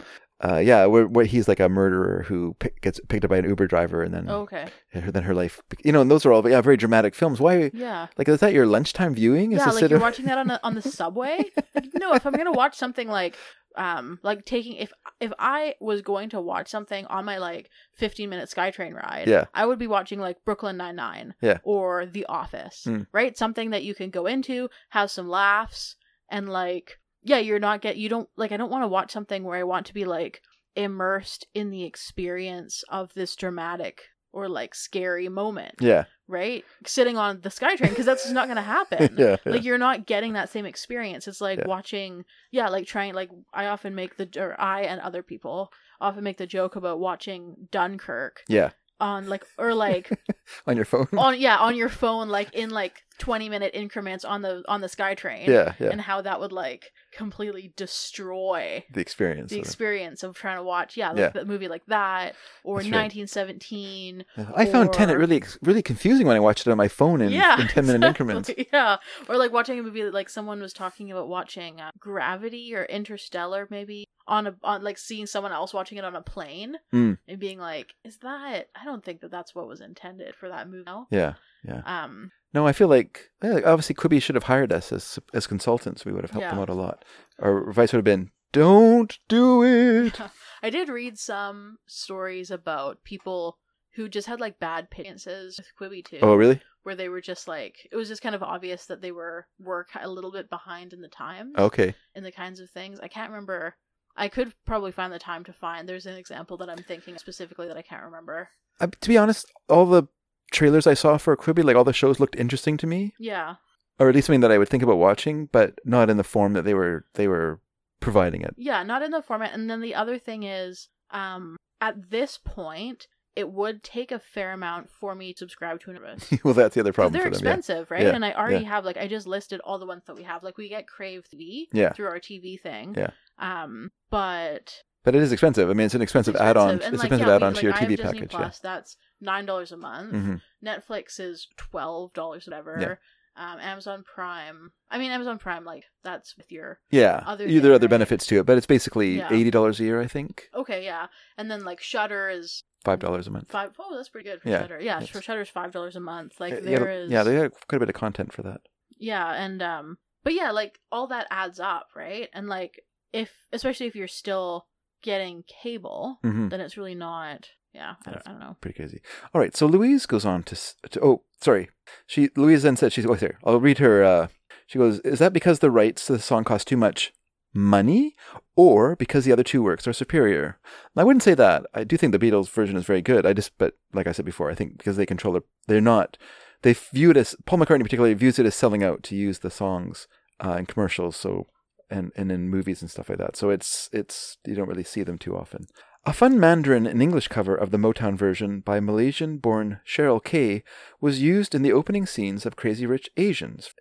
uh, 0.48 0.57
yeah, 0.57 0.85
where, 0.85 1.07
where 1.07 1.25
he's 1.25 1.48
like 1.48 1.59
a 1.59 1.69
murderer 1.69 2.24
who 2.27 2.56
pick, 2.59 2.82
gets 2.82 2.99
picked 3.09 3.24
up 3.25 3.30
by 3.30 3.38
an 3.38 3.45
Uber 3.45 3.67
driver, 3.67 4.03
and 4.03 4.14
then 4.14 4.25
Oh, 4.30 4.41
okay. 4.41 4.67
her, 4.93 5.11
then 5.11 5.24
her 5.24 5.33
life, 5.33 5.61
you 5.83 5.91
know, 5.91 6.01
and 6.01 6.11
those 6.11 6.25
are 6.25 6.32
all 6.33 6.48
yeah 6.49 6.61
very 6.61 6.77
dramatic 6.77 7.15
films. 7.15 7.40
Why? 7.40 7.72
Yeah. 7.74 8.07
Like, 8.17 8.27
is 8.30 8.40
that 8.41 8.53
your 8.53 8.65
lunchtime 8.67 9.15
viewing? 9.15 9.51
Is 9.53 9.59
yeah, 9.59 9.72
like 9.72 9.82
you're 9.82 9.93
and- 9.93 10.01
watching 10.01 10.25
that 10.25 10.38
on 10.38 10.48
the 10.48 10.59
on 10.64 10.75
the 10.75 10.82
subway. 10.82 11.43
Like, 11.75 11.90
no, 11.95 12.14
if 12.14 12.25
I'm 12.25 12.33
gonna 12.33 12.51
watch 12.53 12.75
something 12.77 13.07
like 13.09 13.35
um 13.75 14.19
like 14.24 14.45
taking 14.45 14.75
if 14.77 14.93
if 15.19 15.33
I 15.38 15.75
was 15.82 16.01
going 16.01 16.30
to 16.30 16.40
watch 16.40 16.69
something 16.69 17.06
on 17.07 17.25
my 17.25 17.38
like 17.38 17.69
15 17.98 18.30
minute 18.30 18.49
SkyTrain 18.49 18.93
ride, 18.93 19.27
Yeah. 19.27 19.45
I 19.53 19.65
would 19.65 19.80
be 19.80 19.88
watching 19.88 20.19
like 20.19 20.38
Brooklyn 20.45 20.77
Nine 20.77 20.95
Nine, 20.95 21.33
Yeah. 21.41 21.57
or 21.64 22.06
The 22.06 22.25
Office, 22.27 22.83
Mm. 22.88 23.07
right? 23.11 23.38
Something 23.38 23.72
that 23.72 23.83
you 23.83 23.93
can 23.93 24.09
go 24.09 24.25
into, 24.25 24.69
have 24.91 25.11
some 25.11 25.27
laughs, 25.27 25.95
and 26.30 26.48
like 26.48 26.98
yeah, 27.25 27.39
you're 27.39 27.59
not 27.59 27.81
get 27.81 27.97
you 27.97 28.07
don't 28.07 28.29
like 28.37 28.51
I 28.53 28.57
don't 28.57 28.71
want 28.71 28.83
to 28.83 28.87
watch 28.87 29.11
something 29.11 29.43
where 29.43 29.57
I 29.59 29.63
want 29.63 29.87
to 29.87 29.93
be 29.93 30.05
like 30.05 30.41
immersed 30.75 31.47
in 31.53 31.69
the 31.71 31.83
experience 31.83 32.83
of 32.89 33.13
this 33.13 33.35
dramatic 33.35 34.01
or 34.33 34.49
like 34.49 34.75
scary 34.75 35.29
moment 35.29 35.75
Yeah. 35.79 36.03
right? 36.27 36.65
Sitting 36.85 37.17
on 37.17 37.39
the 37.41 37.49
SkyTrain 37.49 37.89
because 37.89 38.05
that's 38.05 38.23
just 38.23 38.33
not 38.35 38.47
going 38.47 38.57
to 38.57 38.61
happen. 38.61 39.15
Yeah, 39.17 39.37
yeah. 39.45 39.51
Like 39.53 39.63
you're 39.63 39.77
not 39.77 40.05
getting 40.05 40.33
that 40.33 40.49
same 40.49 40.65
experience. 40.65 41.27
It's 41.27 41.39
like 41.39 41.59
Yeah. 41.59 41.67
watching, 41.67 42.25
yeah, 42.51 42.67
like 42.67 42.85
trying. 42.85 43.13
Like 43.13 43.29
I 43.53 43.67
often 43.67 43.95
make 43.95 44.17
the 44.17 44.27
or 44.37 44.59
I 44.59 44.81
and 44.81 44.99
other 45.01 45.23
people 45.23 45.71
often 46.01 46.23
make 46.23 46.37
the 46.37 46.45
joke 46.47 46.75
about 46.75 46.99
watching 46.99 47.55
Dunkirk 47.71 48.43
Yeah. 48.49 48.71
on 48.99 49.27
like 49.29 49.45
or 49.57 49.73
like 49.73 50.09
On 50.67 50.75
your 50.75 50.85
phone. 50.85 51.07
on 51.17 51.39
yeah 51.39 51.57
on 51.57 51.75
your 51.75 51.89
phone 51.89 52.27
like 52.29 52.53
in 52.53 52.69
like 52.69 53.01
20 53.19 53.49
minute 53.49 53.71
increments 53.73 54.25
on 54.25 54.41
the 54.41 54.63
on 54.67 54.81
the 54.81 54.87
SkyTrain. 54.87 55.47
Yeah, 55.47 55.73
yeah. 55.79 55.89
And 55.89 56.01
how 56.01 56.21
that 56.21 56.39
would 56.39 56.51
like 56.51 56.91
completely 57.13 57.71
destroy 57.75 58.83
the 58.91 58.99
experience. 58.99 59.49
the 59.51 59.57
of 59.59 59.65
experience 59.65 60.21
of 60.23 60.35
trying 60.35 60.57
to 60.57 60.63
watch 60.63 60.97
yeah 60.97 61.09
like 61.09 61.17
Yeah. 61.19 61.29
the 61.29 61.45
movie 61.45 61.67
like 61.69 61.85
that 61.87 62.35
or 62.63 62.79
That's 62.79 62.89
right. 62.91 63.03
1917 63.03 64.25
Yeah. 64.37 64.51
I 64.55 64.65
found 64.65 64.91
Tenet 64.93 65.15
or- 65.15 65.19
really 65.19 65.43
really 65.61 65.81
confusing 65.81 66.27
when 66.27 66.35
I 66.35 66.39
watched 66.39 66.67
it 66.67 66.71
on 66.71 66.77
my 66.77 66.87
phone 66.87 67.21
in, 67.21 67.29
yeah, 67.31 67.61
in 67.61 67.67
10 67.67 67.85
minute 67.85 67.97
exactly. 68.07 68.07
increments. 68.09 68.49
Yeah, 68.73 68.97
or 69.29 69.37
like 69.37 69.53
watching 69.53 69.79
a 69.79 69.83
movie 69.83 70.01
that 70.03 70.13
like 70.13 70.29
someone 70.29 70.61
was 70.61 70.73
talking 70.73 71.11
about 71.11 71.27
watching 71.27 71.79
uh, 71.79 71.91
Gravity 71.99 72.73
or 72.75 72.83
Interstellar, 72.85 73.67
maybe 73.69 74.07
on 74.27 74.47
a 74.47 74.55
on 74.63 74.83
like 74.83 74.97
seeing 74.97 75.25
someone 75.27 75.51
else 75.51 75.73
watching 75.73 75.97
it 75.97 76.03
on 76.05 76.15
a 76.15 76.21
plane 76.21 76.75
Mm. 76.93 77.17
and 77.27 77.39
being 77.39 77.59
like, 77.59 77.93
"Is 78.03 78.17
that? 78.19 78.67
I 78.75 78.83
don't 78.85 79.03
think 79.05 79.21
that 79.21 79.31
that's 79.31 79.53
what 79.55 79.67
was 79.67 79.81
intended 79.81 80.35
for 80.35 80.49
that 80.49 80.67
movie." 80.69 80.83
No? 80.85 81.07
Yeah, 81.11 81.33
yeah. 81.63 81.81
Um. 81.85 82.31
No, 82.56 82.66
I 82.66 82.72
feel 82.72 82.88
like 82.88 83.32
yeah, 83.43 83.51
like, 83.51 83.67
obviously 83.67 83.95
Quibi 83.95 84.22
should 84.22 84.35
have 84.35 84.45
hired 84.45 84.72
us 84.72 84.93
as 84.93 85.19
as 85.34 85.45
consultants. 85.45 86.06
We 86.06 86.14
would 86.14 86.24
have 86.24 86.32
helped 86.32 86.50
them 86.50 86.59
out 86.59 86.69
a 86.69 86.74
lot. 86.74 87.03
Our 87.40 87.69
advice 87.69 87.92
would 87.92 87.98
have 87.98 88.06
been, 88.06 88.32
"Don't 88.53 89.19
do 89.27 89.61
it." 89.61 90.17
I 90.64 90.69
did 90.69 90.88
read 90.88 91.19
some 91.19 91.80
stories 91.85 92.50
about 92.50 93.03
people 93.03 93.58
who 93.95 94.08
just 94.08 94.27
had 94.27 94.40
like 94.40 94.58
bad 94.58 94.85
experiences 94.85 95.59
with 95.59 95.67
Quibi 95.77 96.03
too. 96.03 96.19
Oh, 96.22 96.35
really? 96.35 96.61
Where 96.84 96.95
they 96.95 97.09
were 97.09 97.19
just 97.19 97.45
like, 97.48 97.75
it 97.92 97.95
was 97.98 98.08
just 98.08 98.22
kind 98.22 98.35
of 98.35 98.42
obvious 98.42 98.85
that 98.85 99.01
they 99.01 99.11
were 99.11 99.48
were 99.59 99.84
ki- 99.92 100.00
a 100.01 100.09
little 100.09 100.32
bit 100.32 100.50
behind 100.50 100.93
in 100.93 101.01
the 101.01 101.09
times. 101.09 101.56
Okay. 101.58 101.93
In 102.16 102.24
the 102.24 102.32
kinds 102.32 102.61
of 102.61 102.69
things, 102.69 103.01
I 103.01 103.09
can't 103.09 103.32
remember. 103.32 103.75
I 104.16 104.30
could 104.30 104.53
probably 104.66 104.93
find 104.93 105.11
the 105.11 105.19
time 105.19 105.43
to 105.43 105.51
find. 105.51 105.90
There's 105.90 106.06
an 106.06 106.16
example 106.16 106.56
that 106.58 106.69
I'm 106.69 106.77
thinking 106.77 107.17
specifically 107.17 107.67
that 107.67 107.75
I 107.75 107.82
can't 107.82 108.06
remember. 108.06 108.48
Uh, 108.80 108.88
to 109.01 109.09
be 109.09 109.17
honest, 109.17 109.51
all 109.67 109.85
the 109.85 110.03
trailers 110.51 110.88
I 110.88 110.93
saw 110.93 111.17
for 111.17 111.35
Quibi, 111.38 111.64
like 111.64 111.75
all 111.75 111.83
the 111.83 111.93
shows, 111.93 112.19
looked 112.19 112.35
interesting 112.35 112.77
to 112.77 112.88
me, 112.88 113.14
Yeah, 113.19 113.56
or 113.99 114.09
at 114.09 114.15
least 114.15 114.27
something 114.27 114.41
that 114.41 114.51
I 114.51 114.57
would 114.57 114.69
think 114.69 114.83
about 114.83 114.98
watching, 114.98 115.48
but 115.51 115.80
not 115.85 116.09
in 116.09 116.17
the 116.17 116.24
form 116.24 116.53
that 116.53 116.64
they 116.64 116.74
were 116.74 117.06
they 117.15 117.27
were 117.27 117.59
providing 117.99 118.41
it. 118.41 118.53
yeah, 118.57 118.83
not 118.83 119.01
in 119.01 119.11
the 119.11 119.22
format. 119.22 119.53
And 119.53 119.69
then 119.69 119.82
the 119.82 119.95
other 119.95 120.19
thing 120.19 120.43
is, 120.43 120.90
um, 121.11 121.56
at 121.82 122.09
this 122.11 122.38
point, 122.43 123.07
it 123.35 123.49
would 123.51 123.83
take 123.83 124.11
a 124.11 124.19
fair 124.19 124.53
amount 124.53 124.90
for 124.90 125.14
me 125.15 125.33
to 125.33 125.40
subscribe 125.40 125.80
to 125.82 125.91
an 125.91 125.98
service. 125.98 126.32
well, 126.43 126.53
that's 126.53 126.75
the 126.75 126.80
other 126.82 126.93
problem 126.93 127.14
they're 127.14 127.24
for 127.24 127.30
them. 127.38 127.45
yeah. 127.45 127.53
expensive, 127.53 127.91
right? 127.91 128.03
Yeah, 128.03 128.15
And 128.15 128.24
I 128.24 128.32
already 128.33 128.64
yeah. 128.64 128.69
have 128.69 128.85
like 128.85 128.98
I 128.98 129.07
just 129.07 129.27
listed 129.27 129.59
all 129.61 129.77
the 129.80 129.85
ones 129.85 130.03
that 130.07 130.15
we 130.15 130.24
have. 130.24 130.41
Like 130.43 130.57
we 130.57 130.69
get 130.69 130.88
Crave 130.88 131.25
TV 131.33 131.65
Yeah. 131.74 131.91
through 131.93 132.07
our 132.07 132.19
TV 132.19 132.59
thing. 132.59 132.95
Yeah. 132.98 133.09
Um, 133.40 133.91
but 134.09 134.74
But 135.06 135.16
it 135.16 135.22
is 135.22 135.32
expensive. 135.32 135.69
I 135.69 135.74
mean, 135.74 135.85
it's 135.85 135.95
an 135.95 136.01
expensive, 136.01 136.35
expensive. 136.35 136.58
add-on. 136.58 136.69
And, 136.72 136.82
it's 136.82 136.85
like, 136.92 136.93
expensive 137.11 137.27
yeah, 137.27 137.35
add-on 137.35 137.53
to 137.53 137.61
your 137.61 137.72
like, 137.72 137.82
TV 137.82 137.88
Disney 137.95 138.03
package. 138.03 138.32
Plus, 138.32 138.59
That's 138.59 138.98
nine 139.22 139.45
dollars 139.45 139.72
a 139.72 139.77
month. 139.77 140.14
Mhm. 140.14 140.42
Netflix 140.64 141.19
is 141.19 141.48
twelve 141.58 142.11
dollars, 142.14 142.45
whatever. 142.48 143.00
Um, 143.38 143.59
Amazon 143.59 144.03
Prime. 144.03 144.72
I 144.90 144.98
mean, 144.98 145.11
Amazon 145.11 145.38
Prime, 145.38 145.66
like 145.66 145.84
that's 146.03 146.38
with 146.38 146.51
your 146.53 146.80
Yeah, 146.90 147.22
Other 147.25 147.45
yeah. 147.48 147.59
There 147.59 147.74
other 147.74 147.85
right? 147.85 147.90
benefits 147.90 148.25
to 148.27 148.40
it, 148.40 148.45
but 148.45 148.58
it's 148.58 148.66
basically 148.66 149.17
Yeah. 149.17 149.27
eighty 149.32 149.51
dollars 149.51 149.80
a 149.80 149.84
year, 149.84 150.00
I 150.01 150.08
think, 150.08 150.50
Okay, 150.56 150.85
yeah, 150.85 151.08
and 151.38 151.51
then 151.51 151.66
like 151.66 151.82
Shudder 151.82 152.30
is 152.30 152.64
five 152.85 153.00
dollars 153.00 153.27
a 153.27 153.32
month. 153.32 153.51
five. 153.51 153.72
Oh, 153.77 153.93
that's 153.95 154.08
pretty 154.09 154.30
good 154.30 154.42
for 154.42 154.48
Yeah, 154.50 154.61
Shudder. 154.61 154.80
Yeah, 154.80 155.01
yes. 155.01 155.09
for 155.09 155.22
Shudder's 155.22 155.50
five 155.50 155.72
dollars 155.74 155.95
a 155.98 156.00
month. 156.00 156.40
Like 156.40 156.61
there 156.64 156.88
yeah, 156.88 156.95
is. 157.03 157.11
yeah, 157.11 157.24
they 157.24 157.35
have 157.35 157.51
quite 157.67 157.77
a 157.77 157.80
bit 157.80 157.90
of 157.90 157.95
content 157.95 158.32
for 158.32 158.42
that. 158.43 158.61
Yeah, 158.98 159.34
and 159.34 159.61
um 159.61 159.98
but 160.24 160.34
yeah, 160.34 160.51
like 160.51 160.80
all 160.92 161.08
that 161.08 161.27
adds 161.30 161.59
up, 161.59 161.88
right? 161.93 162.30
And 162.34 162.48
like 162.48 162.80
if 163.11 163.32
especially 163.51 163.88
if 163.88 163.95
you're 163.95 164.08
still 164.08 164.66
getting 165.06 165.43
cable, 165.64 166.19
Mhm. 166.25 166.50
then 166.50 166.59
it's 166.61 166.75
really 166.77 166.95
not 166.95 167.50
yeah, 167.74 167.95
I 168.06 168.11
don't, 168.11 168.22
I 168.25 168.32
don't 168.32 168.40
know. 168.40 168.56
Pretty 168.61 168.77
crazy. 168.77 169.01
All 169.34 169.42
right, 169.42 169.53
so 169.53 169.66
Louise 169.66 170.06
goes 170.06 170.25
on 170.25 170.43
to, 170.43 170.56
to 170.92 171.01
oh, 171.03 171.24
sorry. 171.42 171.69
She 172.08 172.30
Louise 172.38 172.64
then 172.64 172.77
said 172.77 172.93
she's 172.93 173.06
oh 173.06 173.16
here. 173.16 173.38
I'll 173.43 173.59
read 173.59 173.80
her. 173.80 174.01
Uh, 174.01 174.27
she 174.66 174.80
goes, 174.80 175.00
"Is 175.01 175.19
that 175.19 175.34
because 175.34 175.59
the 175.59 175.69
rights 175.69 176.06
to 176.06 176.14
the 176.14 176.19
song 176.19 176.45
cost 176.45 176.69
too 176.69 176.77
much 176.77 177.11
money, 177.53 178.16
or 178.56 178.95
because 178.95 179.25
the 179.25 179.34
other 179.34 179.43
two 179.43 179.61
works 179.61 179.88
are 179.90 179.93
superior?" 179.93 180.58
And 180.95 181.01
I 181.01 181.03
wouldn't 181.03 181.24
say 181.24 181.34
that. 181.35 181.66
I 181.74 181.84
do 181.84 181.98
think 181.98 182.14
the 182.14 182.19
Beatles 182.19 182.50
version 182.50 182.77
is 182.77 182.85
very 182.85 183.01
good. 183.01 183.25
I 183.25 183.34
just, 183.34 183.58
but 183.58 183.74
like 183.93 184.08
I 184.08 184.14
said 184.14 184.25
before, 184.25 184.50
I 184.50 184.56
think 184.56 184.77
because 184.77 184.95
they 184.95 185.06
control 185.06 185.34
their, 185.34 185.43
they're 185.67 185.82
not. 185.82 186.17
They 186.61 186.74
view 186.74 187.11
it 187.11 187.17
as 187.17 187.35
Paul 187.45 187.59
McCartney 187.59 187.84
particularly 187.84 188.14
views 188.14 188.40
it 188.40 188.45
as 188.45 188.56
selling 188.56 188.84
out 188.84 189.03
to 189.03 189.16
use 189.17 189.40
the 189.40 189.51
songs 189.51 190.08
uh, 190.43 190.56
in 190.59 190.66
commercials. 190.66 191.17
So 191.17 191.48
and 191.89 192.11
and 192.15 192.31
in 192.31 192.49
movies 192.49 192.81
and 192.81 192.91
stuff 192.91 193.09
like 193.09 193.17
that. 193.17 193.35
So 193.35 193.49
it's 193.49 193.89
it's 193.91 194.38
you 194.45 194.55
don't 194.55 194.67
really 194.67 194.83
see 194.83 195.03
them 195.03 195.17
too 195.17 195.35
often. 195.35 195.67
A 196.07 196.14
fun 196.14 196.39
Mandarin 196.39 196.85
and 196.85 197.01
English 197.01 197.30
cover 197.30 197.55
of 197.55 197.72
the 197.72 197.80
Motown 197.80 198.15
version 198.15 198.59
by 198.59 198.80
Malaysian-born 198.80 199.80
Cheryl 199.88 200.23
K 200.23 200.64
was 201.01 201.19
used 201.19 201.55
in 201.55 201.64
the 201.64 201.73
opening 201.73 202.05
scenes 202.05 202.45
of 202.45 202.55
Crazy 202.55 202.85
Rich 202.85 203.09
Asians, 203.17 203.73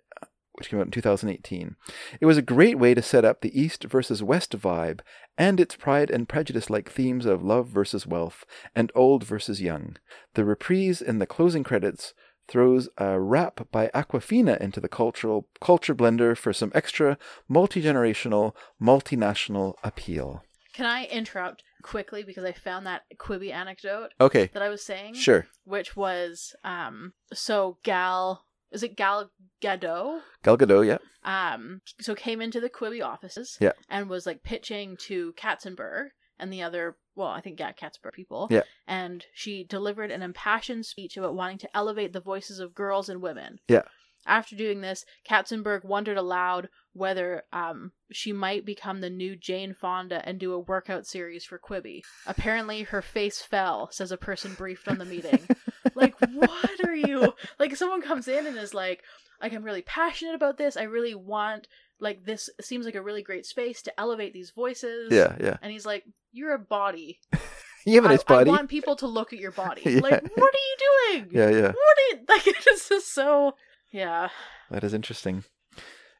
which 0.53 0.69
came 0.69 0.79
out 0.79 0.87
in 0.87 0.91
2018. 0.91 1.75
It 2.19 2.25
was 2.25 2.37
a 2.37 2.41
great 2.41 2.79
way 2.79 2.95
to 2.95 3.01
set 3.03 3.25
up 3.25 3.41
the 3.41 3.59
East 3.59 3.83
versus 3.83 4.23
West 4.23 4.57
vibe 4.57 5.01
and 5.37 5.59
its 5.59 5.75
Pride 5.75 6.09
and 6.09 6.27
Prejudice-like 6.27 6.89
themes 6.89 7.27
of 7.27 7.43
love 7.43 7.67
versus 7.67 8.07
wealth 8.07 8.43
and 8.75 8.91
old 8.95 9.23
versus 9.23 9.61
young. 9.61 9.97
The 10.33 10.45
reprise 10.45 11.03
in 11.03 11.19
the 11.19 11.27
closing 11.27 11.63
credits 11.63 12.15
throws 12.47 12.87
a 12.97 13.19
rap 13.19 13.67
by 13.71 13.89
Awkwafina 13.93 14.59
into 14.59 14.79
the 14.79 14.87
cultural 14.89 15.47
culture 15.61 15.95
blender 15.95 16.37
for 16.37 16.53
some 16.53 16.71
extra 16.75 17.17
multi-generational, 17.49 18.53
multinational 18.81 19.73
appeal. 19.83 20.43
Can 20.73 20.85
I 20.85 21.05
interrupt 21.05 21.63
quickly 21.83 22.23
because 22.23 22.43
I 22.43 22.51
found 22.51 22.85
that 22.85 23.03
Quibi 23.17 23.51
anecdote 23.51 24.09
Okay. 24.19 24.49
that 24.53 24.61
I 24.61 24.69
was 24.69 24.83
saying? 24.83 25.13
Sure. 25.13 25.47
Which 25.63 25.95
was 25.95 26.55
um 26.63 27.13
so 27.33 27.77
Gal 27.83 28.45
is 28.71 28.83
it 28.83 28.97
Gal 28.97 29.29
Gadot? 29.61 30.21
Gal 30.43 30.57
Gadot, 30.57 30.85
yeah. 30.85 30.97
Um 31.23 31.81
so 32.01 32.13
came 32.15 32.41
into 32.41 32.59
the 32.59 32.69
Quibi 32.69 33.03
offices 33.03 33.57
Yeah. 33.61 33.71
and 33.89 34.09
was 34.09 34.25
like 34.25 34.43
pitching 34.43 34.97
to 35.01 35.33
Katzenberg 35.37 36.09
and 36.39 36.51
the 36.51 36.61
other 36.63 36.97
well, 37.15 37.29
I 37.29 37.41
think 37.41 37.59
yeah, 37.59 37.71
Katzenberg 37.71 38.13
people. 38.13 38.47
Yeah. 38.51 38.63
And 38.87 39.25
she 39.33 39.63
delivered 39.63 40.11
an 40.11 40.21
impassioned 40.21 40.85
speech 40.85 41.17
about 41.17 41.35
wanting 41.35 41.57
to 41.59 41.77
elevate 41.77 42.13
the 42.13 42.19
voices 42.19 42.59
of 42.59 42.75
girls 42.75 43.09
and 43.09 43.21
women. 43.21 43.59
Yeah. 43.67 43.83
After 44.27 44.55
doing 44.55 44.81
this, 44.81 45.05
Katzenberg 45.29 45.85
wondered 45.85 46.17
aloud 46.17 46.69
whether 46.93 47.43
um, 47.53 47.91
she 48.11 48.33
might 48.33 48.65
become 48.65 49.01
the 49.01 49.09
new 49.09 49.35
Jane 49.35 49.75
Fonda 49.75 50.27
and 50.27 50.39
do 50.39 50.53
a 50.53 50.59
workout 50.59 51.05
series 51.05 51.45
for 51.45 51.59
Quibi. 51.59 52.01
Apparently, 52.25 52.83
her 52.83 53.03
face 53.03 53.41
fell, 53.41 53.89
says 53.91 54.11
a 54.11 54.17
person 54.17 54.55
briefed 54.55 54.87
on 54.87 54.97
the 54.97 55.05
meeting. 55.05 55.47
like, 55.95 56.15
what 56.33 56.85
are 56.85 56.95
you? 56.95 57.33
Like, 57.59 57.75
someone 57.75 58.01
comes 58.01 58.27
in 58.27 58.47
and 58.47 58.57
is 58.57 58.73
like, 58.73 59.03
like, 59.41 59.53
I'm 59.53 59.63
really 59.63 59.83
passionate 59.83 60.33
about 60.33 60.57
this. 60.57 60.75
I 60.75 60.83
really 60.83 61.13
want, 61.13 61.67
like, 61.99 62.25
this 62.25 62.49
seems 62.61 62.85
like 62.85 62.95
a 62.95 63.03
really 63.03 63.21
great 63.21 63.45
space 63.45 63.83
to 63.83 63.99
elevate 63.99 64.33
these 64.33 64.51
voices. 64.51 65.11
Yeah, 65.11 65.35
yeah. 65.39 65.57
And 65.61 65.71
he's 65.71 65.85
like, 65.85 66.03
You're 66.35 66.53
a 66.53 66.59
body. 66.59 67.19
You 67.87 67.95
have 67.97 68.05
a 68.05 68.07
I- 68.07 68.11
nice 68.13 68.23
body. 68.23 68.49
I 68.49 68.53
want 68.53 68.67
people 68.67 68.95
to 68.95 69.05
look 69.05 69.31
at 69.31 69.37
your 69.37 69.51
body. 69.51 69.81
Yeah. 69.85 69.99
Like, 69.99 70.23
what 70.35 70.53
are 70.55 70.65
you 70.69 70.77
doing? 71.21 71.27
Yeah, 71.31 71.49
yeah. 71.51 71.67
What 71.67 71.75
are 71.75 72.07
you, 72.09 72.19
like, 72.27 72.47
it's 72.47 72.89
just 72.89 73.13
so, 73.13 73.53
yeah. 73.91 74.29
That 74.71 74.83
is 74.83 74.91
interesting. 74.91 75.43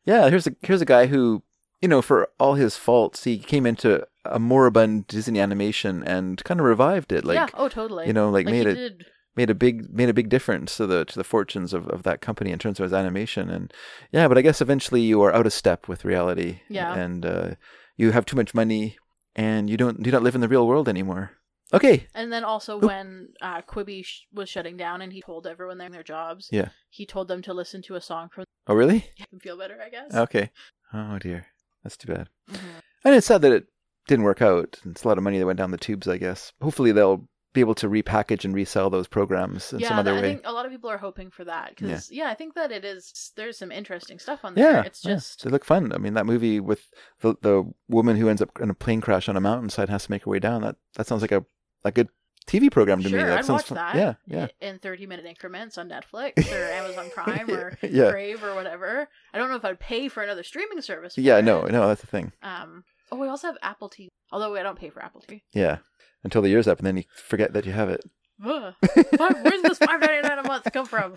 Yeah, 0.05 0.29
here's 0.29 0.45
a 0.45 0.55
here's 0.61 0.81
a 0.81 0.85
guy 0.85 1.07
who, 1.07 1.41
you 1.81 1.87
know, 1.87 2.03
for 2.03 2.29
all 2.39 2.53
his 2.53 2.77
faults, 2.77 3.23
he 3.23 3.39
came 3.39 3.65
into 3.65 4.05
a 4.25 4.37
moribund 4.37 5.07
Disney 5.07 5.39
animation 5.39 6.03
and 6.03 6.43
kind 6.43 6.59
of 6.59 6.67
revived 6.67 7.11
it. 7.11 7.25
Like, 7.25 7.35
yeah, 7.37 7.47
oh, 7.55 7.67
totally. 7.67 8.05
You 8.05 8.13
know, 8.13 8.29
like, 8.29 8.45
Like, 8.45 8.53
made 8.53 8.67
it 8.67 8.75
did- 8.75 9.05
made 9.35 9.49
a 9.49 9.55
big 9.55 9.91
made 9.91 10.09
a 10.09 10.13
big 10.13 10.29
difference 10.29 10.77
to 10.77 10.85
the 10.85 11.03
to 11.05 11.15
the 11.17 11.23
fortunes 11.23 11.73
of, 11.73 11.87
of 11.87 12.03
that 12.03 12.21
company 12.21 12.51
in 12.51 12.59
terms 12.59 12.79
of 12.79 12.83
his 12.83 12.93
animation. 12.93 13.49
And 13.49 13.73
yeah, 14.11 14.27
but 14.27 14.37
I 14.37 14.41
guess 14.43 14.61
eventually 14.61 15.01
you 15.01 15.23
are 15.23 15.33
out 15.33 15.47
of 15.47 15.53
step 15.53 15.87
with 15.87 16.05
reality. 16.05 16.59
Yeah. 16.69 16.93
and 16.93 17.25
uh, 17.25 17.49
you 17.97 18.11
have 18.11 18.25
too 18.27 18.35
much 18.35 18.53
money. 18.53 18.97
And 19.35 19.69
you 19.69 19.77
don't 19.77 20.01
do 20.03 20.11
not 20.11 20.23
live 20.23 20.35
in 20.35 20.41
the 20.41 20.47
real 20.47 20.67
world 20.67 20.87
anymore. 20.89 21.31
Okay. 21.73 22.07
And 22.13 22.31
then 22.31 22.43
also 22.43 22.77
when 22.77 23.29
uh, 23.41 23.61
Quibi 23.63 24.05
sh- 24.05 24.21
was 24.31 24.49
shutting 24.49 24.77
down 24.77 25.01
and 25.01 25.11
he 25.11 25.21
told 25.21 25.47
everyone 25.47 25.77
their 25.79 25.89
their 25.89 26.03
jobs, 26.03 26.47
Yeah. 26.51 26.69
he 26.89 27.05
told 27.05 27.27
them 27.27 27.41
to 27.41 27.53
listen 27.53 27.81
to 27.83 27.95
a 27.95 28.01
song 28.01 28.29
from 28.31 28.45
Oh, 28.67 28.75
really? 28.75 28.93
make 29.19 29.29
them 29.31 29.39
feel 29.39 29.57
better, 29.57 29.77
I 29.83 29.89
guess. 29.89 30.13
Okay. 30.13 30.51
Oh 30.93 31.17
dear, 31.19 31.47
that's 31.83 31.97
too 31.97 32.13
bad. 32.13 32.29
Mhm. 32.49 32.59
And 33.03 33.15
it's 33.15 33.27
sad 33.27 33.41
that 33.41 33.51
it 33.51 33.65
didn't 34.07 34.25
work 34.25 34.41
out. 34.41 34.79
It's 34.85 35.03
a 35.03 35.07
lot 35.07 35.17
of 35.17 35.23
money 35.23 35.39
that 35.39 35.45
went 35.45 35.57
down 35.57 35.71
the 35.71 35.77
tubes, 35.77 36.07
I 36.07 36.17
guess. 36.17 36.53
Hopefully, 36.61 36.91
they'll 36.91 37.27
be 37.55 37.61
able 37.61 37.73
to 37.75 37.89
repackage 37.89 38.45
and 38.45 38.53
resell 38.53 38.89
those 38.91 39.07
programs 39.07 39.73
in 39.73 39.79
yeah, 39.79 39.87
some 39.87 39.99
other 39.99 40.11
that- 40.13 40.19
I 40.19 40.21
way. 40.21 40.27
think 40.33 40.41
a 40.45 40.51
lot 40.51 40.65
of 40.65 40.71
people 40.71 40.89
are 40.91 40.97
hoping 40.97 41.31
for 41.31 41.43
that 41.45 41.73
because 41.75 42.11
yeah. 42.11 42.29
I 42.29 42.35
think 42.35 42.53
that 42.53 42.71
it 42.71 42.85
is. 42.85 43.31
There's 43.35 43.57
some 43.57 43.71
interesting 43.71 44.19
stuff 44.19 44.45
on 44.45 44.53
there. 44.53 44.71
Yeah, 44.71 44.83
it's 44.83 45.03
yeah. 45.03 45.15
just 45.15 45.43
they 45.43 45.49
look 45.49 45.65
fun. 45.65 45.91
I 45.91 45.97
mean, 45.97 46.13
that 46.13 46.25
movie 46.27 46.59
with 46.59 46.91
the 47.21 47.35
the 47.41 47.63
woman 47.89 48.17
who 48.17 48.29
ends 48.29 48.41
up 48.41 48.51
in 48.61 48.69
a 48.69 48.75
plane 48.75 49.01
crash 49.01 49.27
on 49.27 49.35
a 49.35 49.41
mountainside 49.41 49.89
has 49.89 50.05
to 50.05 50.11
make 50.11 50.25
her 50.25 50.29
way 50.29 50.39
down. 50.39 50.61
That 50.61 50.75
that 50.95 51.07
sounds 51.07 51.21
like 51.21 51.31
a 51.31 51.45
a 51.83 51.91
good 51.91 52.09
TV 52.47 52.71
program 52.71 53.01
to 53.01 53.09
sure. 53.09 53.17
me. 53.19 53.23
That 53.25 53.39
I'd 53.39 53.45
sounds 53.45 53.59
watch 53.61 53.67
fun. 53.67 53.75
that. 53.77 53.95
Yeah, 53.95 54.13
yeah. 54.27 54.47
In 54.67 54.77
30 54.79 55.07
minute 55.07 55.25
increments 55.25 55.77
on 55.77 55.89
Netflix 55.89 56.51
or 56.53 56.63
Amazon 56.65 57.09
Prime 57.13 57.49
or 57.49 57.77
Yeah. 57.83 58.11
Crave 58.11 58.43
or 58.43 58.53
whatever. 58.53 59.07
I 59.33 59.37
don't 59.37 59.49
know 59.49 59.55
if 59.55 59.65
I'd 59.65 59.79
pay 59.79 60.07
for 60.09 60.21
another 60.21 60.43
streaming 60.43 60.81
service. 60.81 61.17
Yeah, 61.17 61.37
it. 61.37 61.45
no, 61.45 61.63
no, 61.65 61.87
that's 61.87 62.01
the 62.01 62.07
thing. 62.07 62.31
Um. 62.43 62.83
Oh, 63.11 63.17
we 63.17 63.27
also 63.27 63.47
have 63.47 63.57
Apple 63.61 63.89
TV. 63.89 64.07
Although 64.31 64.55
I 64.55 64.63
don't 64.63 64.77
pay 64.77 64.89
for 64.89 65.01
Apple 65.03 65.23
TV. 65.27 65.41
Yeah, 65.53 65.77
until 66.25 66.41
the 66.41 66.49
year's 66.49 66.67
up, 66.67 66.79
and 66.79 66.85
then 66.87 66.97
you 66.97 67.03
forget 67.15 67.53
that 67.53 67.65
you 67.65 67.71
have 67.71 67.87
it. 67.89 68.01
Ugh. 68.43 68.73
Five- 69.17 69.41
Where's 69.43 69.61
this 69.61 69.77
five 69.77 70.01
ninety 70.01 70.27
nine 70.27 70.39
a 70.39 70.43
month 70.43 70.67
come 70.73 70.85
from? 70.85 71.15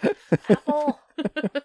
Apple. 0.48 1.00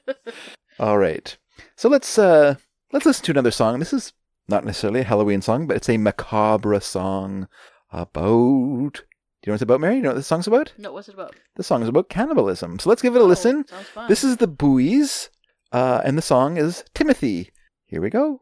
All 0.79 0.97
right. 0.97 1.37
So 1.75 1.89
let's 1.89 2.17
uh 2.17 2.55
let's 2.91 3.05
listen 3.05 3.23
to 3.25 3.31
another 3.31 3.51
song. 3.51 3.77
This 3.77 3.93
is 3.93 4.13
not 4.47 4.65
necessarily 4.65 5.01
a 5.01 5.05
Halloween 5.05 5.41
song, 5.43 5.67
but 5.67 5.77
it's 5.77 5.89
a 5.89 5.97
macabre 5.97 6.79
song 6.81 7.47
about 7.91 8.93
Do 8.93 9.01
you 9.45 9.47
know 9.47 9.51
what 9.51 9.53
it's 9.53 9.61
about, 9.61 9.79
Mary? 9.81 9.97
You 9.97 10.01
know 10.01 10.09
what 10.09 10.15
this 10.15 10.27
song's 10.27 10.47
about? 10.47 10.73
No, 10.79 10.91
what's 10.91 11.07
it 11.07 11.13
about? 11.13 11.35
The 11.55 11.63
song 11.63 11.83
is 11.83 11.87
about 11.89 12.09
cannibalism. 12.09 12.79
So 12.79 12.89
let's 12.89 13.01
give 13.03 13.15
it 13.15 13.21
a 13.21 13.25
listen. 13.25 13.67
sounds 13.67 13.87
fun. 13.89 14.09
This 14.09 14.23
is 14.23 14.37
the 14.37 14.47
Buoys, 14.47 15.29
uh, 15.71 16.01
and 16.03 16.17
the 16.17 16.21
song 16.23 16.57
is 16.57 16.83
Timothy. 16.95 17.51
Here 17.85 18.01
we 18.01 18.09
go. 18.09 18.41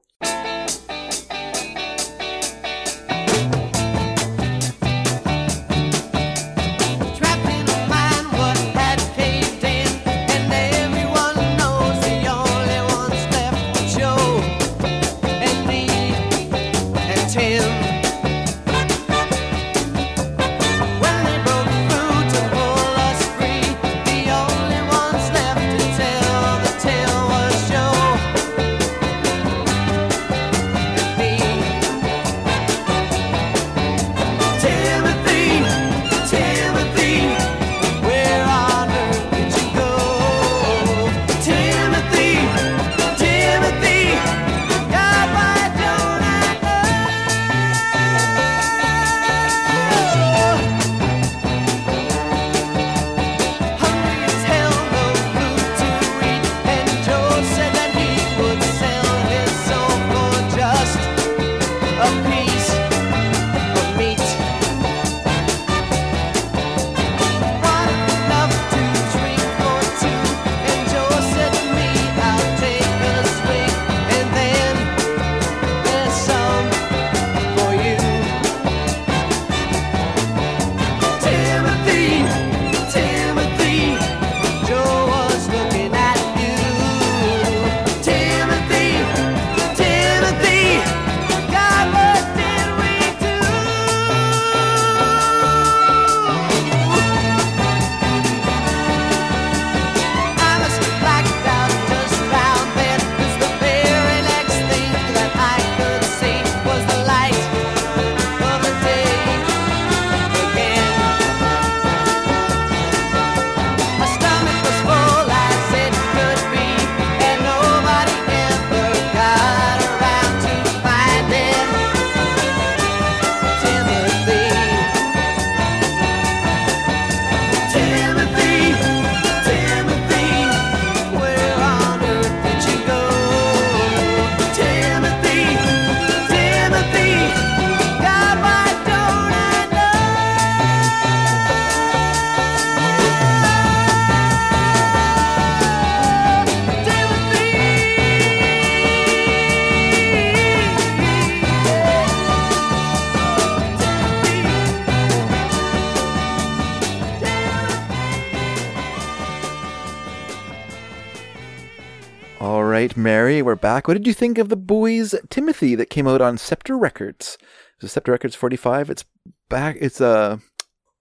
We're 163.41 163.55
back. 163.55 163.87
What 163.87 163.95
did 163.95 164.07
you 164.07 164.13
think 164.13 164.37
of 164.37 164.49
the 164.49 164.55
Buoys 164.55 165.15
Timothy 165.29 165.75
that 165.75 165.89
came 165.89 166.07
out 166.07 166.21
on 166.21 166.37
Scepter 166.37 166.77
Records? 166.77 167.37
It 167.77 167.83
was 167.83 167.91
Scepter 167.91 168.11
Records 168.11 168.35
45. 168.35 168.89
It's 168.89 169.05
back. 169.49 169.77
It's 169.79 169.99
uh, 169.99 170.37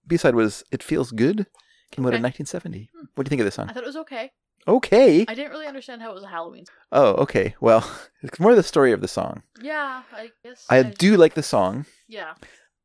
B-side 0.07 0.35
was 0.35 0.63
It 0.71 0.81
Feels 0.81 1.11
Good. 1.11 1.45
Came 1.91 2.05
out 2.05 2.13
in 2.13 2.25
Okay. 2.25 2.43
1970. 2.43 2.89
What 3.15 3.23
do 3.23 3.27
you 3.27 3.29
think 3.29 3.41
of 3.41 3.45
this 3.45 3.55
song? 3.55 3.69
I 3.69 3.73
thought 3.73 3.83
it 3.83 3.87
was 3.87 3.95
okay. 3.97 4.31
Okay. 4.67 5.25
I 5.27 5.35
didn't 5.35 5.51
really 5.51 5.67
understand 5.67 6.01
how 6.01 6.11
it 6.11 6.15
was 6.15 6.23
a 6.23 6.27
Halloween. 6.27 6.65
Song. 6.65 6.75
Oh, 6.91 7.13
okay. 7.23 7.55
Well, 7.61 7.89
it's 8.23 8.39
more 8.39 8.55
the 8.55 8.63
story 8.63 8.91
of 8.91 9.01
the 9.01 9.07
song. 9.07 9.43
Yeah, 9.61 10.03
I 10.13 10.31
guess. 10.43 10.65
I 10.69 10.83
do 10.83 11.17
like 11.17 11.33
the 11.35 11.43
song. 11.43 11.85
Yeah. 12.07 12.33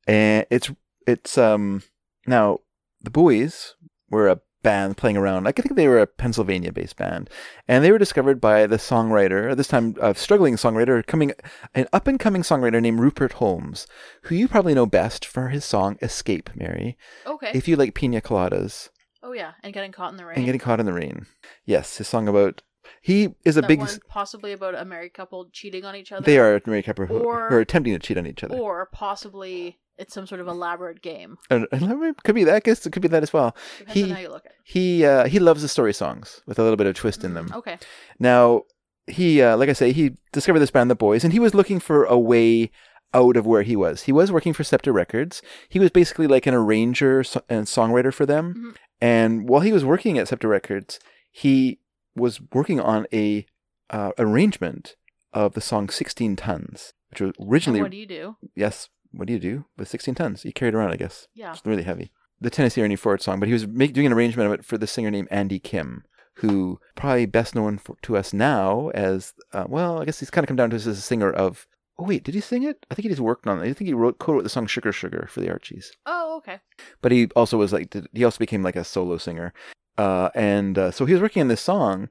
and 0.06 0.46
it's 0.50 0.70
it's 1.06 1.36
um 1.38 1.82
now 2.26 2.58
the 3.02 3.10
buoys 3.10 3.74
were 4.10 4.28
a 4.28 4.40
band 4.66 4.96
playing 4.96 5.16
around. 5.16 5.46
I 5.46 5.52
think 5.52 5.76
they 5.76 5.86
were 5.88 6.00
a 6.00 6.06
Pennsylvania-based 6.06 6.96
band, 6.96 7.30
and 7.68 7.84
they 7.84 7.92
were 7.92 7.98
discovered 7.98 8.40
by 8.40 8.66
the 8.66 8.76
songwriter, 8.76 9.56
this 9.56 9.68
time 9.68 9.94
a 10.00 10.14
struggling 10.14 10.56
songwriter, 10.56 11.06
coming 11.06 11.32
an 11.74 11.86
up-and-coming 11.92 12.42
songwriter 12.42 12.80
named 12.82 12.98
Rupert 13.00 13.34
Holmes, 13.34 13.86
who 14.24 14.34
you 14.34 14.48
probably 14.48 14.74
know 14.74 14.86
best 14.86 15.24
for 15.24 15.48
his 15.48 15.64
song 15.64 15.96
"Escape," 16.02 16.50
Mary. 16.56 16.98
Okay. 17.26 17.52
If 17.54 17.68
you 17.68 17.76
like 17.76 17.94
pina 17.94 18.20
coladas 18.20 18.88
Oh 19.22 19.32
yeah, 19.32 19.52
and 19.62 19.72
getting 19.72 19.92
caught 19.92 20.10
in 20.12 20.16
the 20.18 20.24
rain. 20.26 20.36
and 20.36 20.44
getting 20.46 20.60
caught 20.60 20.80
in 20.80 20.86
the 20.86 20.92
rain, 20.92 21.26
yes, 21.64 21.98
his 21.98 22.08
song 22.08 22.26
about 22.28 22.62
he 23.02 23.34
is 23.44 23.56
a 23.56 23.60
that 23.60 23.68
big. 23.68 23.80
one 23.80 23.98
possibly 24.08 24.52
about 24.52 24.74
a 24.74 24.84
married 24.84 25.14
couple 25.14 25.48
cheating 25.52 25.84
on 25.84 25.94
each 25.96 26.12
other. 26.12 26.24
They 26.24 26.38
are 26.38 26.56
a 26.56 26.60
married 26.66 26.84
couple 26.86 27.06
who, 27.06 27.18
Or- 27.18 27.48
who 27.48 27.54
are 27.56 27.60
attempting 27.60 27.92
to 27.94 27.98
cheat 27.98 28.18
on 28.18 28.26
each 28.26 28.42
other. 28.44 28.56
Or 28.56 28.86
possibly 28.92 29.78
it's 29.98 30.14
some 30.14 30.26
sort 30.26 30.40
of 30.40 30.46
elaborate 30.48 31.02
game. 31.02 31.38
And- 31.50 31.66
and 31.72 32.02
it 32.04 32.22
could 32.22 32.34
be 32.34 32.44
that. 32.44 32.54
I 32.54 32.60
guess 32.60 32.84
it 32.86 32.92
could 32.92 33.02
be 33.02 33.08
that 33.08 33.22
as 33.22 33.32
well. 33.32 33.56
Depends 33.78 33.94
he 33.94 34.02
on 34.04 34.10
how 34.10 34.18
you 34.20 34.28
look 34.28 34.44
at 34.46 34.52
it. 34.52 34.58
he 34.64 35.04
uh, 35.04 35.26
he 35.26 35.38
loves 35.38 35.62
the 35.62 35.68
story 35.68 35.92
songs 35.92 36.42
with 36.46 36.58
a 36.58 36.62
little 36.62 36.76
bit 36.76 36.86
of 36.86 36.94
twist 36.94 37.24
in 37.24 37.34
them. 37.34 37.50
Okay. 37.54 37.78
Now 38.18 38.62
he, 39.06 39.40
uh, 39.40 39.56
like 39.56 39.68
I 39.68 39.72
say, 39.72 39.92
he 39.92 40.16
discovered 40.32 40.58
this 40.58 40.70
band, 40.70 40.90
The 40.90 40.94
Buoys, 40.96 41.22
and 41.24 41.32
he 41.32 41.38
was 41.38 41.54
looking 41.54 41.78
for 41.80 42.04
a 42.04 42.18
way 42.18 42.70
out 43.14 43.36
of 43.36 43.46
where 43.46 43.62
he 43.62 43.76
was. 43.76 44.02
He 44.02 44.12
was 44.12 44.32
working 44.32 44.52
for 44.52 44.64
Scepter 44.64 44.92
Records. 44.92 45.40
He 45.68 45.78
was 45.78 45.90
basically 45.90 46.26
like 46.26 46.46
an 46.46 46.54
arranger 46.54 47.20
and 47.48 47.66
songwriter 47.66 48.12
for 48.12 48.26
them. 48.26 48.54
Mm-hmm. 48.54 48.70
And 49.00 49.48
while 49.48 49.60
he 49.60 49.72
was 49.72 49.84
working 49.84 50.18
at 50.18 50.28
Scepter 50.28 50.48
Records, 50.48 50.98
he 51.30 51.78
was 52.16 52.40
working 52.52 52.80
on 52.80 53.06
a 53.12 53.46
uh, 53.90 54.10
arrangement 54.18 54.96
of 55.32 55.52
the 55.54 55.60
song 55.60 55.88
16 55.88 56.34
Tons, 56.36 56.92
which 57.10 57.20
was 57.20 57.32
originally. 57.40 57.78
And 57.78 57.84
what 57.84 57.92
do 57.92 57.96
you 57.98 58.06
do? 58.06 58.36
Yes. 58.54 58.88
What 59.12 59.26
do 59.26 59.32
you 59.32 59.38
do 59.38 59.64
with 59.76 59.88
16 59.88 60.14
tons? 60.14 60.44
You 60.44 60.52
carry 60.52 60.68
it 60.70 60.74
around, 60.74 60.92
I 60.92 60.96
guess. 60.96 61.28
Yeah. 61.34 61.52
It's 61.52 61.64
really 61.64 61.82
heavy. 61.82 62.10
The 62.40 62.50
Tennessee 62.50 62.82
Ernie 62.82 62.96
Ford 62.96 63.22
song, 63.22 63.40
but 63.40 63.46
he 63.48 63.52
was 63.52 63.66
make, 63.66 63.92
doing 63.94 64.06
an 64.06 64.12
arrangement 64.12 64.46
of 64.46 64.52
it 64.58 64.64
for 64.64 64.76
the 64.76 64.86
singer 64.86 65.10
named 65.10 65.28
Andy 65.30 65.58
Kim, 65.58 66.04
who 66.34 66.78
probably 66.94 67.24
best 67.26 67.54
known 67.54 67.78
for, 67.78 67.96
to 68.02 68.16
us 68.16 68.32
now 68.34 68.90
as, 68.90 69.32
uh, 69.52 69.64
well, 69.68 70.00
I 70.00 70.04
guess 70.04 70.20
he's 70.20 70.30
kind 70.30 70.44
of 70.44 70.48
come 70.48 70.56
down 70.56 70.70
to 70.70 70.76
us 70.76 70.86
as 70.86 70.98
a 70.98 71.02
singer 71.02 71.30
of. 71.30 71.66
Oh 71.98 72.04
wait, 72.04 72.24
did 72.24 72.34
he 72.34 72.42
sing 72.42 72.62
it? 72.62 72.84
I 72.90 72.94
think 72.94 73.04
he 73.04 73.08
just 73.08 73.22
worked 73.22 73.46
on 73.46 73.58
it. 73.58 73.62
I 73.62 73.72
think 73.72 73.88
he 73.88 73.94
wrote 73.94 74.18
co-wrote 74.18 74.42
the 74.42 74.50
song 74.50 74.66
"Sugar 74.66 74.92
Sugar" 74.92 75.26
for 75.30 75.40
the 75.40 75.48
Archies. 75.50 75.92
Oh, 76.04 76.36
okay. 76.36 76.58
But 77.00 77.10
he 77.10 77.28
also 77.34 77.56
was 77.56 77.72
like, 77.72 77.88
did- 77.88 78.06
he 78.12 78.22
also 78.22 78.36
became 78.38 78.62
like 78.62 78.76
a 78.76 78.84
solo 78.84 79.16
singer, 79.16 79.54
uh, 79.96 80.28
and 80.34 80.76
uh, 80.76 80.90
so 80.90 81.06
he 81.06 81.14
was 81.14 81.22
working 81.22 81.40
on 81.40 81.48
this 81.48 81.62
song, 81.62 82.10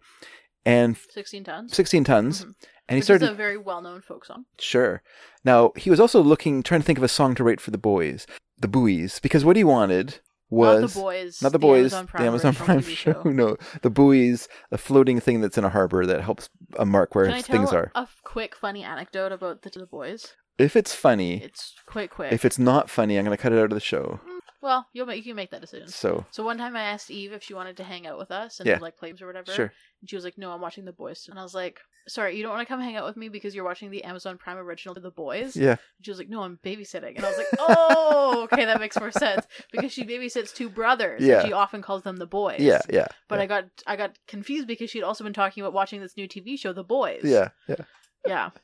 and 0.66 0.98
16 1.12 1.44
tons. 1.44 1.76
16 1.76 2.04
tons, 2.04 2.42
mm-hmm. 2.42 2.52
and 2.88 2.96
he 2.96 2.98
Which 2.98 3.04
started 3.06 3.26
is 3.26 3.32
a 3.32 3.36
very 3.36 3.58
well-known 3.58 4.02
folk 4.02 4.26
song. 4.26 4.46
Sure. 4.60 5.02
Now 5.44 5.72
he 5.76 5.90
was 5.90 6.00
also 6.00 6.22
looking, 6.22 6.64
trying 6.64 6.82
to 6.82 6.86
think 6.86 6.98
of 6.98 7.04
a 7.04 7.10
song 7.10 7.36
to 7.36 7.44
write 7.44 7.62
for 7.62 7.72
the 7.72 7.78
boys, 7.78 8.26
the 8.58 8.68
buoys, 8.68 9.20
because 9.20 9.46
what 9.46 9.56
he 9.56 9.64
wanted 9.64 10.20
was 10.50 10.82
Not 10.82 10.94
the 10.94 11.00
boys, 11.00 11.42
not 11.42 11.52
the 11.52 11.58
the 11.58 11.60
boys, 11.60 11.94
Amazon 11.94 12.08
Prime 12.08 12.22
the 12.24 12.28
Amazon 12.28 12.54
Prime 12.54 12.82
show. 12.82 13.14
show. 13.14 13.24
No, 13.26 13.58
the 13.82 13.90
buoys, 13.90 14.48
a 14.72 14.78
floating 14.78 15.20
thing 15.20 15.42
that's 15.42 15.58
in 15.58 15.64
a 15.64 15.70
harbor 15.70 16.06
that 16.06 16.22
helps 16.22 16.50
a 16.78 16.86
mark 16.86 17.16
where 17.16 17.26
Can 17.26 17.34
I 17.36 17.42
tell 17.42 17.58
things 17.58 17.74
are. 17.74 17.92
A 17.96 18.08
quick 18.24 18.56
funny 18.56 18.84
anecdote 18.84 19.32
about 19.32 19.64
the, 19.64 19.70
the 19.70 19.86
boys? 19.86 20.34
If 20.58 20.76
it's 20.76 20.94
funny, 20.94 21.44
It's 21.44 21.74
quite 21.86 22.12
quick. 22.12 22.32
if 22.32 22.46
it's 22.46 22.58
not 22.60 22.90
funny, 22.90 23.18
I'm 23.18 23.26
going 23.26 23.36
to 23.36 23.42
cut 23.42 23.52
it 23.52 23.60
out 23.60 23.66
of 23.66 23.72
the 23.72 23.80
show. 23.82 24.22
Well, 24.66 24.88
you'll 24.94 25.06
make 25.06 25.18
you 25.18 25.24
can 25.32 25.36
make 25.36 25.52
that 25.52 25.62
decision. 25.62 25.88
So- 25.88 26.26
so 26.32 26.44
one 26.44 26.58
time 26.58 26.76
I 26.76 26.82
asked 26.82 27.10
Eve 27.12 27.32
if 27.32 27.44
she 27.44 27.54
wanted 27.54 27.78
to 27.78 27.84
hang 27.84 28.06
out 28.08 28.18
with 28.18 28.32
us 28.32 28.60
and 28.60 28.68
Yeah. 28.68 28.80
like 28.80 28.98
play 28.98 29.10
games 29.10 29.22
or 29.22 29.28
whatever. 29.28 29.52
Sure. 29.54 29.72
And 30.02 30.10
she 30.10 30.16
was 30.18 30.26
like, 30.26 30.38
"No, 30.38 30.52
I'm 30.52 30.60
watching 30.62 30.84
The 30.86 30.92
Boys." 30.92 31.28
And 31.30 31.40
I 31.40 31.44
was 31.44 31.54
like, 31.54 31.80
"Sorry, 32.08 32.36
you 32.36 32.44
don't 32.44 32.52
want 32.52 32.68
to 32.68 32.72
come 32.72 32.82
hang 32.82 32.96
out 32.98 33.06
with 33.06 33.16
me 33.16 33.30
because 33.30 33.56
you're 33.56 33.64
watching 33.64 33.92
the 33.92 34.04
Amazon 34.04 34.38
Prime 34.38 34.58
original 34.58 34.96
The 34.96 35.12
Boys?" 35.12 35.56
Yeah. 35.56 35.72
And 35.98 36.02
she 36.06 36.12
was 36.12 36.18
like, 36.18 36.30
"No, 36.30 36.42
I'm 36.42 36.58
babysitting." 36.64 37.16
And 37.16 37.26
I 37.26 37.30
was 37.30 37.38
like, 37.38 37.48
"Oh, 37.60 38.48
okay, 38.52 38.66
that 38.66 38.80
makes 38.80 39.00
more 39.00 39.12
sense 39.12 39.46
because 39.72 39.94
she 39.94 40.04
babysits 40.04 40.54
two 40.54 40.70
brothers. 40.70 41.22
Yeah. 41.22 41.40
And 41.40 41.48
she 41.48 41.54
often 41.54 41.82
calls 41.82 42.02
them 42.04 42.18
The 42.18 42.26
Boys." 42.28 42.60
Yeah, 42.60 42.82
yeah, 42.90 43.08
But 43.30 43.40
I 43.40 43.46
got 43.46 43.66
I 43.88 43.96
got 43.96 44.18
confused 44.28 44.68
because 44.68 44.90
she'd 44.90 45.04
also 45.04 45.24
been 45.24 45.34
talking 45.34 45.62
about 45.64 45.74
watching 45.74 46.02
this 46.02 46.18
new 46.18 46.28
TV 46.28 46.58
show, 46.58 46.74
The 46.74 46.84
Boys. 46.84 47.22
Yeah, 47.24 47.50
yeah. 47.68 47.86
Yeah. 48.28 48.50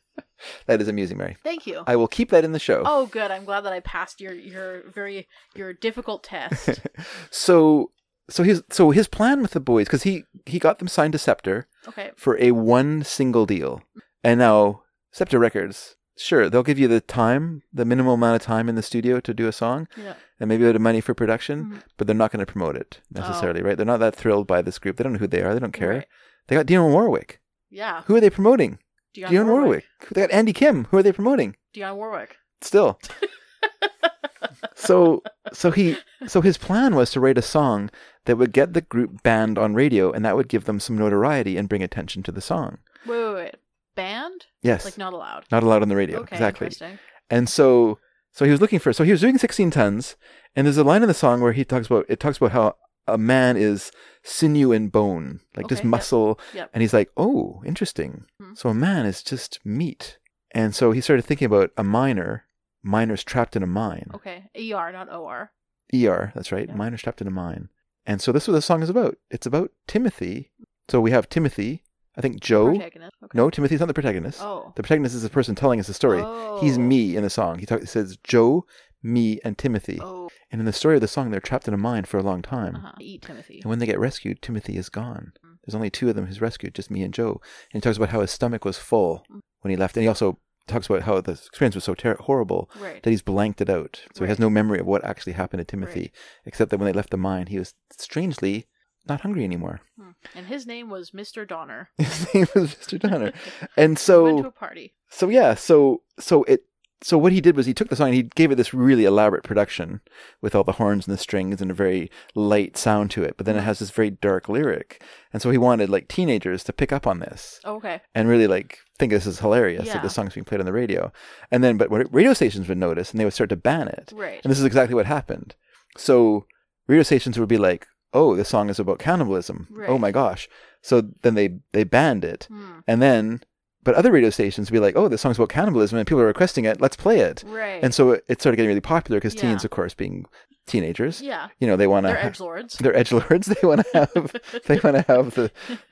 That 0.65 0.81
is 0.81 0.87
amusing, 0.87 1.17
Mary. 1.19 1.37
Thank 1.43 1.67
you. 1.67 1.83
I 1.85 1.95
will 1.95 2.07
keep 2.07 2.31
that 2.31 2.43
in 2.43 2.51
the 2.51 2.59
show. 2.59 2.81
Oh, 2.85 3.05
good. 3.05 3.29
I'm 3.31 3.45
glad 3.45 3.61
that 3.61 3.73
I 3.73 3.79
passed 3.79 4.19
your 4.19 4.33
your 4.33 4.81
very 4.89 5.27
your 5.55 5.71
difficult 5.71 6.23
test. 6.23 6.81
So, 7.29 7.91
so 8.29 8.43
his 8.43 8.63
so 8.69 8.91
his 8.91 9.07
plan 9.07 9.41
with 9.41 9.51
the 9.51 9.59
buoys 9.59 9.85
because 9.87 10.03
he 10.03 10.23
he 10.45 10.57
got 10.59 10.79
them 10.79 10.87
signed 10.87 11.13
to 11.13 11.19
Scepter. 11.19 11.67
Okay. 11.87 12.11
For 12.15 12.37
a 12.41 12.51
one 12.51 13.03
single 13.03 13.45
deal, 13.45 13.81
and 14.23 14.39
now 14.39 14.81
Scepter 15.11 15.37
Records, 15.39 15.95
sure, 16.17 16.49
they'll 16.49 16.63
give 16.63 16.79
you 16.79 16.87
the 16.87 17.01
time, 17.01 17.61
the 17.71 17.85
minimal 17.85 18.15
amount 18.15 18.35
of 18.35 18.41
time 18.41 18.67
in 18.67 18.75
the 18.75 18.81
studio 18.83 19.19
to 19.19 19.33
do 19.33 19.47
a 19.47 19.51
song, 19.51 19.87
Yeah. 19.95 20.15
and 20.39 20.47
maybe 20.49 20.63
a 20.63 20.67
bit 20.67 20.75
of 20.75 20.81
money 20.81 21.01
for 21.01 21.13
production, 21.13 21.65
Mhm. 21.65 21.83
but 21.97 22.07
they're 22.07 22.15
not 22.15 22.31
going 22.31 22.45
to 22.45 22.51
promote 22.51 22.75
it 22.75 22.99
necessarily, 23.11 23.61
Oh. 23.61 23.65
right? 23.65 23.77
They're 23.77 23.85
not 23.85 23.99
that 23.99 24.15
thrilled 24.15 24.47
by 24.47 24.61
this 24.61 24.79
group. 24.79 24.97
They 24.97 25.03
don't 25.03 25.13
know 25.13 25.19
who 25.19 25.27
they 25.27 25.41
are. 25.43 25.53
They 25.53 25.59
don't 25.59 25.71
care. 25.73 26.05
They 26.47 26.55
got 26.55 26.65
Dionne 26.65 26.91
Warwick. 26.91 27.39
Yeah. 27.69 28.01
Who 28.07 28.15
are 28.15 28.19
they 28.21 28.29
promoting? 28.29 28.79
Dionne 29.15 29.29
Dionne 29.29 29.47
Warwick. 29.47 29.65
Warwick. 29.65 29.85
They 30.11 30.21
got 30.21 30.31
Andy 30.31 30.53
Kim. 30.53 30.85
Who 30.85 30.97
are 30.97 31.03
they 31.03 31.11
promoting? 31.11 31.55
Dionne 31.75 31.95
Warwick. 31.95 32.37
Still. 32.61 32.99
so 34.75 35.21
so 35.53 35.71
he 35.71 35.97
so 36.27 36.41
his 36.41 36.57
plan 36.57 36.95
was 36.95 37.11
to 37.11 37.19
write 37.19 37.37
a 37.37 37.41
song 37.41 37.89
that 38.25 38.37
would 38.37 38.53
get 38.53 38.73
the 38.73 38.81
group 38.81 39.23
banned 39.23 39.57
on 39.57 39.73
radio 39.73 40.11
and 40.11 40.23
that 40.25 40.35
would 40.35 40.47
give 40.47 40.65
them 40.65 40.79
some 40.79 40.97
notoriety 40.97 41.57
and 41.57 41.69
bring 41.69 41.83
attention 41.83 42.23
to 42.23 42.31
the 42.31 42.41
song. 42.41 42.77
Wait, 43.05 43.23
wait, 43.23 43.33
wait. 43.33 43.55
Banned? 43.95 44.45
Yes. 44.61 44.85
Like 44.85 44.97
not 44.97 45.13
allowed. 45.13 45.45
Not 45.51 45.63
allowed 45.63 45.81
on 45.81 45.89
the 45.89 45.95
radio. 45.95 46.19
Okay, 46.19 46.35
exactly. 46.35 46.65
interesting. 46.65 46.99
And 47.29 47.49
so 47.49 47.99
so 48.31 48.45
he 48.45 48.51
was 48.51 48.61
looking 48.61 48.79
for 48.79 48.93
so 48.93 49.03
he 49.03 49.11
was 49.11 49.21
doing 49.21 49.37
16 49.37 49.71
tons 49.71 50.15
and 50.55 50.65
there's 50.65 50.77
a 50.77 50.83
line 50.83 51.01
in 51.01 51.07
the 51.07 51.13
song 51.13 51.41
where 51.41 51.53
he 51.53 51.65
talks 51.65 51.87
about 51.87 52.05
it 52.07 52.19
talks 52.19 52.37
about 52.37 52.51
how 52.51 52.75
a 53.07 53.17
man 53.17 53.57
is 53.57 53.91
sinew 54.23 54.71
and 54.71 54.91
bone, 54.91 55.39
like 55.55 55.67
just 55.67 55.81
Okay, 55.81 55.87
yep, 55.87 55.91
muscle. 55.91 56.39
yep. 56.53 56.69
And 56.73 56.81
he's 56.81 56.93
like, 56.93 57.09
"Oh, 57.17 57.61
interesting. 57.65 58.25
Hmm. 58.39 58.53
So 58.55 58.69
a 58.69 58.73
man 58.73 59.05
is 59.05 59.23
just 59.23 59.59
meat." 59.65 60.17
And 60.53 60.75
so 60.75 60.91
he 60.91 61.01
started 61.01 61.23
thinking 61.25 61.45
about 61.45 61.71
a 61.77 61.83
miner, 61.83 62.45
miners 62.83 63.23
trapped 63.23 63.55
in 63.55 63.63
a 63.63 63.67
mine. 63.67 64.09
Okay. 64.13 64.49
ER, 64.55 64.91
not 64.91 65.11
OR. 65.11 65.51
ER, 65.93 66.31
that's 66.35 66.51
right. 66.51 66.73
Miners 66.75 67.01
trapped 67.01 67.21
in 67.21 67.27
a 67.27 67.31
mine. 67.31 67.69
And 68.05 68.21
so 68.21 68.31
this 68.31 68.43
is 68.43 68.47
what 68.49 68.55
the 68.55 68.61
song 68.61 68.81
is 68.83 68.89
about. 68.89 69.17
It's 69.29 69.45
about 69.45 69.71
Timothy. 69.87 70.51
So 70.89 70.99
we 70.99 71.11
have 71.11 71.29
Timothy, 71.29 71.83
I 72.17 72.21
think 72.21 72.41
Joe. 72.41 72.69
okay. 72.71 72.91
No, 73.33 73.49
Timothy's 73.49 73.79
not 73.79 73.85
the 73.87 73.93
protagonist. 73.93 74.41
Oh. 74.41 74.73
The 74.75 74.83
protagonist 74.83 75.15
is 75.15 75.23
the 75.23 75.29
person 75.29 75.55
telling 75.55 75.79
us 75.79 75.87
the 75.87 75.93
story. 75.93 76.19
He's 76.59 76.77
Oh. 76.77 76.81
me 76.81 77.15
in 77.15 77.23
the 77.23 77.29
song. 77.29 77.59
He, 77.59 77.65
talk, 77.65 77.79
he 77.79 77.85
says 77.85 78.17
Joe, 78.23 78.65
me, 79.01 79.39
and 79.45 79.57
Timothy. 79.57 79.99
Oh. 80.01 80.20
And 80.51 80.59
in 80.59 80.65
the 80.65 80.73
story 80.73 80.95
of 80.95 81.01
the 81.01 81.07
song, 81.07 81.31
they're 81.31 81.39
trapped 81.39 81.67
in 81.67 81.73
a 81.73 81.77
mine 81.77 82.03
for 82.05 82.17
a 82.17 82.23
long 82.23 82.41
time. 82.41 82.75
Uh-huh. 82.75 82.91
Eat 82.99 83.21
Timothy. 83.21 83.59
And 83.61 83.69
when 83.69 83.79
they 83.79 83.85
get 83.85 83.99
rescued, 83.99 84.41
Timothy 84.41 84.75
is 84.77 84.89
gone. 84.89 85.33
Mm. 85.45 85.57
There's 85.65 85.75
only 85.75 85.89
two 85.89 86.09
of 86.09 86.15
them 86.15 86.25
who's 86.27 86.41
rescued, 86.41 86.75
just 86.75 86.91
me 86.91 87.03
and 87.03 87.13
Joe. 87.13 87.39
And 87.71 87.81
he 87.81 87.81
talks 87.81 87.97
about 87.97 88.09
how 88.09 88.19
his 88.21 88.31
stomach 88.31 88.65
was 88.65 88.77
full 88.77 89.23
Mm. 89.31 89.39
when 89.61 89.69
he 89.71 89.77
left. 89.77 89.95
And 89.95 90.01
he 90.03 90.07
also 90.09 90.39
talks 90.67 90.87
about 90.87 91.03
how 91.03 91.19
the 91.21 91.31
experience 91.33 91.75
was 91.75 91.83
so 91.85 91.93
ter- 91.93 92.15
horrible 92.19 92.69
Right. 92.79 93.01
that 93.01 93.09
he's 93.09 93.21
blanked 93.21 93.61
it 93.61 93.69
out. 93.69 94.03
So 94.13 94.25
he 94.25 94.29
has 94.29 94.39
no 94.39 94.49
memory 94.49 94.79
of 94.79 94.85
what 94.85 95.03
actually 95.03 95.33
happened 95.33 95.59
to 95.59 95.65
Timothy, 95.65 96.11
except 96.45 96.69
that 96.71 96.77
when 96.77 96.85
they 96.85 96.93
left 96.93 97.09
the 97.11 97.17
mine, 97.17 97.47
he 97.47 97.57
was 97.59 97.73
strangely 97.97 98.67
not 99.07 99.21
hungry 99.21 99.43
anymore. 99.43 99.81
Hmm. 99.97 100.11
And 100.35 100.45
his 100.47 100.67
name 100.67 100.89
was 100.89 101.11
Mr. 101.11 101.47
Donner. 101.47 101.89
His 101.97 102.31
name 102.33 102.45
was 102.53 102.75
Mr. 102.75 102.99
Donner. 102.99 103.31
And 103.77 103.97
so 103.97 104.23
went 104.25 104.37
to 104.43 104.47
a 104.47 104.51
party. 104.51 104.93
So 105.09 105.29
yeah, 105.29 105.55
so 105.55 106.03
so 106.19 106.43
it 106.43 106.65
so 107.03 107.17
what 107.17 107.31
he 107.31 107.41
did 107.41 107.55
was 107.55 107.65
he 107.65 107.73
took 107.73 107.89
the 107.89 107.95
song 107.95 108.07
and 108.09 108.15
he 108.15 108.23
gave 108.23 108.51
it 108.51 108.55
this 108.55 108.73
really 108.73 109.05
elaborate 109.05 109.43
production 109.43 110.01
with 110.41 110.53
all 110.55 110.63
the 110.63 110.73
horns 110.73 111.07
and 111.07 111.13
the 111.13 111.17
strings 111.21 111.61
and 111.61 111.71
a 111.71 111.73
very 111.73 112.11
light 112.35 112.77
sound 112.77 113.09
to 113.11 113.23
it, 113.23 113.35
but 113.37 113.45
then 113.45 113.55
it 113.55 113.61
has 113.63 113.79
this 113.79 113.89
very 113.91 114.09
dark 114.11 114.47
lyric. 114.47 115.03
And 115.33 115.41
so 115.41 115.49
he 115.49 115.57
wanted 115.57 115.89
like 115.89 116.07
teenagers 116.07 116.63
to 116.65 116.73
pick 116.73 116.91
up 116.91 117.07
on 117.07 117.19
this 117.19 117.59
Oh, 117.65 117.75
okay. 117.77 118.01
and 118.13 118.27
really 118.29 118.47
like 118.47 118.79
think 118.99 119.11
this 119.11 119.25
is 119.25 119.39
hilarious 119.39 119.87
Yeah. 119.87 119.93
that 119.93 120.03
the 120.03 120.09
song's 120.09 120.33
being 120.35 120.45
played 120.45 120.59
on 120.61 120.65
the 120.65 120.73
radio. 120.73 121.11
And 121.49 121.63
then 121.63 121.77
but 121.77 121.89
what 121.89 122.13
radio 122.13 122.33
stations 122.33 122.67
would 122.67 122.77
notice 122.77 123.11
and 123.11 123.19
they 123.19 123.25
would 123.25 123.33
start 123.33 123.49
to 123.49 123.55
ban 123.55 123.87
it. 123.87 124.11
Right. 124.15 124.39
And 124.43 124.51
this 124.51 124.59
is 124.59 124.65
exactly 124.65 124.93
what 124.95 125.05
happened. 125.07 125.55
So 125.97 126.45
radio 126.87 127.03
stations 127.03 127.39
would 127.39 127.49
be 127.49 127.57
like, 127.57 127.87
"Oh, 128.13 128.35
this 128.35 128.49
song 128.49 128.69
is 128.69 128.79
about 128.79 128.99
cannibalism. 128.99 129.67
right. 129.71 129.89
Oh 129.89 129.97
my 129.97 130.11
gosh." 130.11 130.47
So 130.83 131.01
then 131.23 131.35
they 131.35 131.59
they 131.73 131.83
banned 131.83 132.23
it. 132.25 132.45
Hmm. 132.49 132.79
And 132.87 133.01
then 133.01 133.41
but 133.83 133.95
other 133.95 134.11
radio 134.11 134.29
stations 134.29 134.69
would 134.69 134.75
be 134.75 134.79
like, 134.79 134.95
"Oh, 134.95 135.07
this 135.07 135.21
song's 135.21 135.37
about 135.37 135.49
cannibalism 135.49 135.97
and 135.97 136.07
people 136.07 136.21
are 136.21 136.25
requesting 136.27 136.65
it. 136.65 136.79
Let's 136.81 136.95
play 136.95 137.19
it." 137.19 137.43
Right. 137.47 137.83
And 137.83 137.93
so 137.93 138.11
it, 138.11 138.23
it 138.27 138.39
started 138.41 138.57
getting 138.57 138.69
really 138.69 138.81
popular 138.81 139.19
because 139.19 139.35
Yeah. 139.35 139.41
teens 139.41 139.65
of 139.65 139.71
course 139.71 139.93
being 139.93 140.25
teenagers, 140.67 141.21
Yeah. 141.21 141.47
you 141.59 141.67
know, 141.67 141.75
they 141.75 141.87
want 141.87 142.05
to 142.05 142.11
They're 142.13 142.31
edgelords. 142.31 142.77
They're 142.77 142.93
edgelords. 142.93 143.45
They 143.61 143.67
want 143.67 143.81
to 143.81 143.93
have 143.93 144.35
they 144.67 144.79
want 144.79 144.95
to 144.97 145.05
have 145.07 145.33
the 145.35 145.51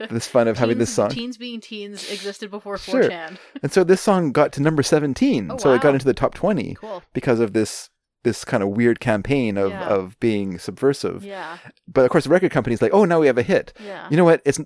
this 0.09 0.27
fun 0.27 0.47
of 0.47 0.57
having 0.57 0.77
this 0.77 0.93
song. 0.93 1.09
Teens 1.09 1.37
being 1.37 1.59
teens 1.59 2.09
existed 2.11 2.51
before 2.51 2.75
4chan. 2.77 3.37
And 3.63 3.71
so 3.71 3.83
this 3.83 4.01
song 4.01 4.31
got 4.31 4.53
to 4.53 4.61
number 4.61 4.83
17. 4.83 5.51
Oh, 5.51 5.57
so 5.57 5.73
it 5.73 5.81
got 5.81 5.93
into 5.93 6.05
the 6.05 6.13
top 6.13 6.33
20 6.35 6.75
Cool. 6.75 7.03
because 7.13 7.39
of 7.39 7.53
this 7.53 7.89
this 8.23 8.43
kind 8.43 8.61
of 8.61 8.69
weird 8.69 8.99
campaign 8.99 9.57
of, 9.57 9.71
Yeah. 9.71 9.87
of 9.87 10.19
being 10.19 10.59
subversive. 10.59 11.23
Yeah. 11.23 11.57
But 11.87 12.03
of 12.05 12.11
course 12.11 12.25
the 12.25 12.29
record 12.29 12.51
company's 12.51 12.81
like, 12.81 12.93
"Oh, 12.93 13.05
now 13.05 13.19
we 13.21 13.27
have 13.27 13.37
a 13.37 13.43
hit." 13.43 13.71
Yeah. 13.83 14.07
You 14.11 14.17
know 14.17 14.25
what? 14.25 14.41
It's 14.45 14.59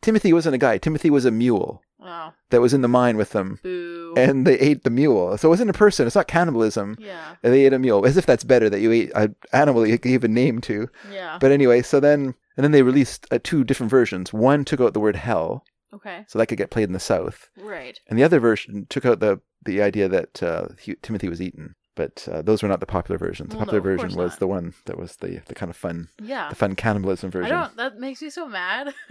Timothy 0.00 0.32
wasn't 0.32 0.54
a 0.54 0.58
guy. 0.58 0.78
Timothy 0.78 1.10
was 1.10 1.24
a 1.26 1.30
mule 1.30 1.82
Wow. 2.00 2.34
that 2.50 2.60
was 2.60 2.72
in 2.74 2.80
the 2.80 2.88
mine 2.88 3.16
with 3.16 3.30
them. 3.30 3.58
Boo. 3.62 4.14
And 4.16 4.46
they 4.46 4.58
ate 4.58 4.84
the 4.84 4.90
mule. 4.90 5.36
So 5.38 5.48
it 5.48 5.50
wasn't 5.50 5.70
a 5.70 5.74
person. 5.74 6.06
It's 6.06 6.16
not 6.16 6.26
cannibalism. 6.28 6.96
Yeah. 6.98 7.36
And 7.42 7.52
They 7.52 7.66
ate 7.66 7.72
a 7.72 7.78
mule. 7.78 8.04
As 8.06 8.16
if 8.16 8.26
that's 8.26 8.44
better 8.44 8.68
that 8.70 8.80
you 8.80 8.90
ate 8.92 9.12
an 9.14 9.34
animal 9.52 9.82
that 9.82 9.90
you 9.90 9.98
gave 9.98 10.24
a 10.24 10.28
name 10.28 10.60
to. 10.62 10.88
Yeah. 11.12 11.38
But 11.40 11.52
anyway, 11.52 11.82
so 11.82 12.00
then 12.00 12.34
and 12.56 12.64
then 12.64 12.72
they 12.72 12.82
released 12.82 13.26
uh, 13.30 13.38
two 13.42 13.64
different 13.64 13.90
versions. 13.90 14.32
One 14.32 14.64
took 14.64 14.80
out 14.80 14.92
the 14.94 15.00
word 15.00 15.16
hell, 15.16 15.64
Okay. 15.94 16.24
so 16.28 16.38
that 16.38 16.46
could 16.46 16.58
get 16.58 16.70
played 16.70 16.84
in 16.88 16.92
the 16.92 17.00
South. 17.00 17.48
Right. 17.56 17.98
And 18.08 18.18
the 18.18 18.24
other 18.24 18.40
version 18.40 18.86
took 18.88 19.04
out 19.04 19.20
the 19.20 19.40
the 19.64 19.80
idea 19.82 20.08
that 20.08 20.42
uh, 20.42 20.68
he, 20.80 20.94
Timothy 21.02 21.28
was 21.28 21.40
eaten. 21.42 21.74
But 21.96 22.26
uh, 22.30 22.40
those 22.42 22.62
were 22.62 22.68
not 22.68 22.78
the 22.80 22.86
popular 22.86 23.18
versions. 23.18 23.50
The 23.50 23.56
Well, 23.56 23.66
popular 23.66 23.78
of 23.78 24.00
version 24.00 24.16
was 24.16 24.32
not. 24.32 24.38
the 24.38 24.46
one 24.46 24.74
that 24.86 24.96
was 24.96 25.16
the, 25.16 25.42
the 25.46 25.54
kind 25.54 25.68
of 25.68 25.76
fun, 25.76 26.08
Yeah. 26.22 26.48
the 26.48 26.54
fun 26.54 26.76
cannibalism 26.76 27.28
I 27.28 27.30
version. 27.32 27.50
don't. 27.50 27.76
That 27.76 27.98
makes 27.98 28.22
me 28.22 28.30
so 28.30 28.48
mad. 28.48 28.94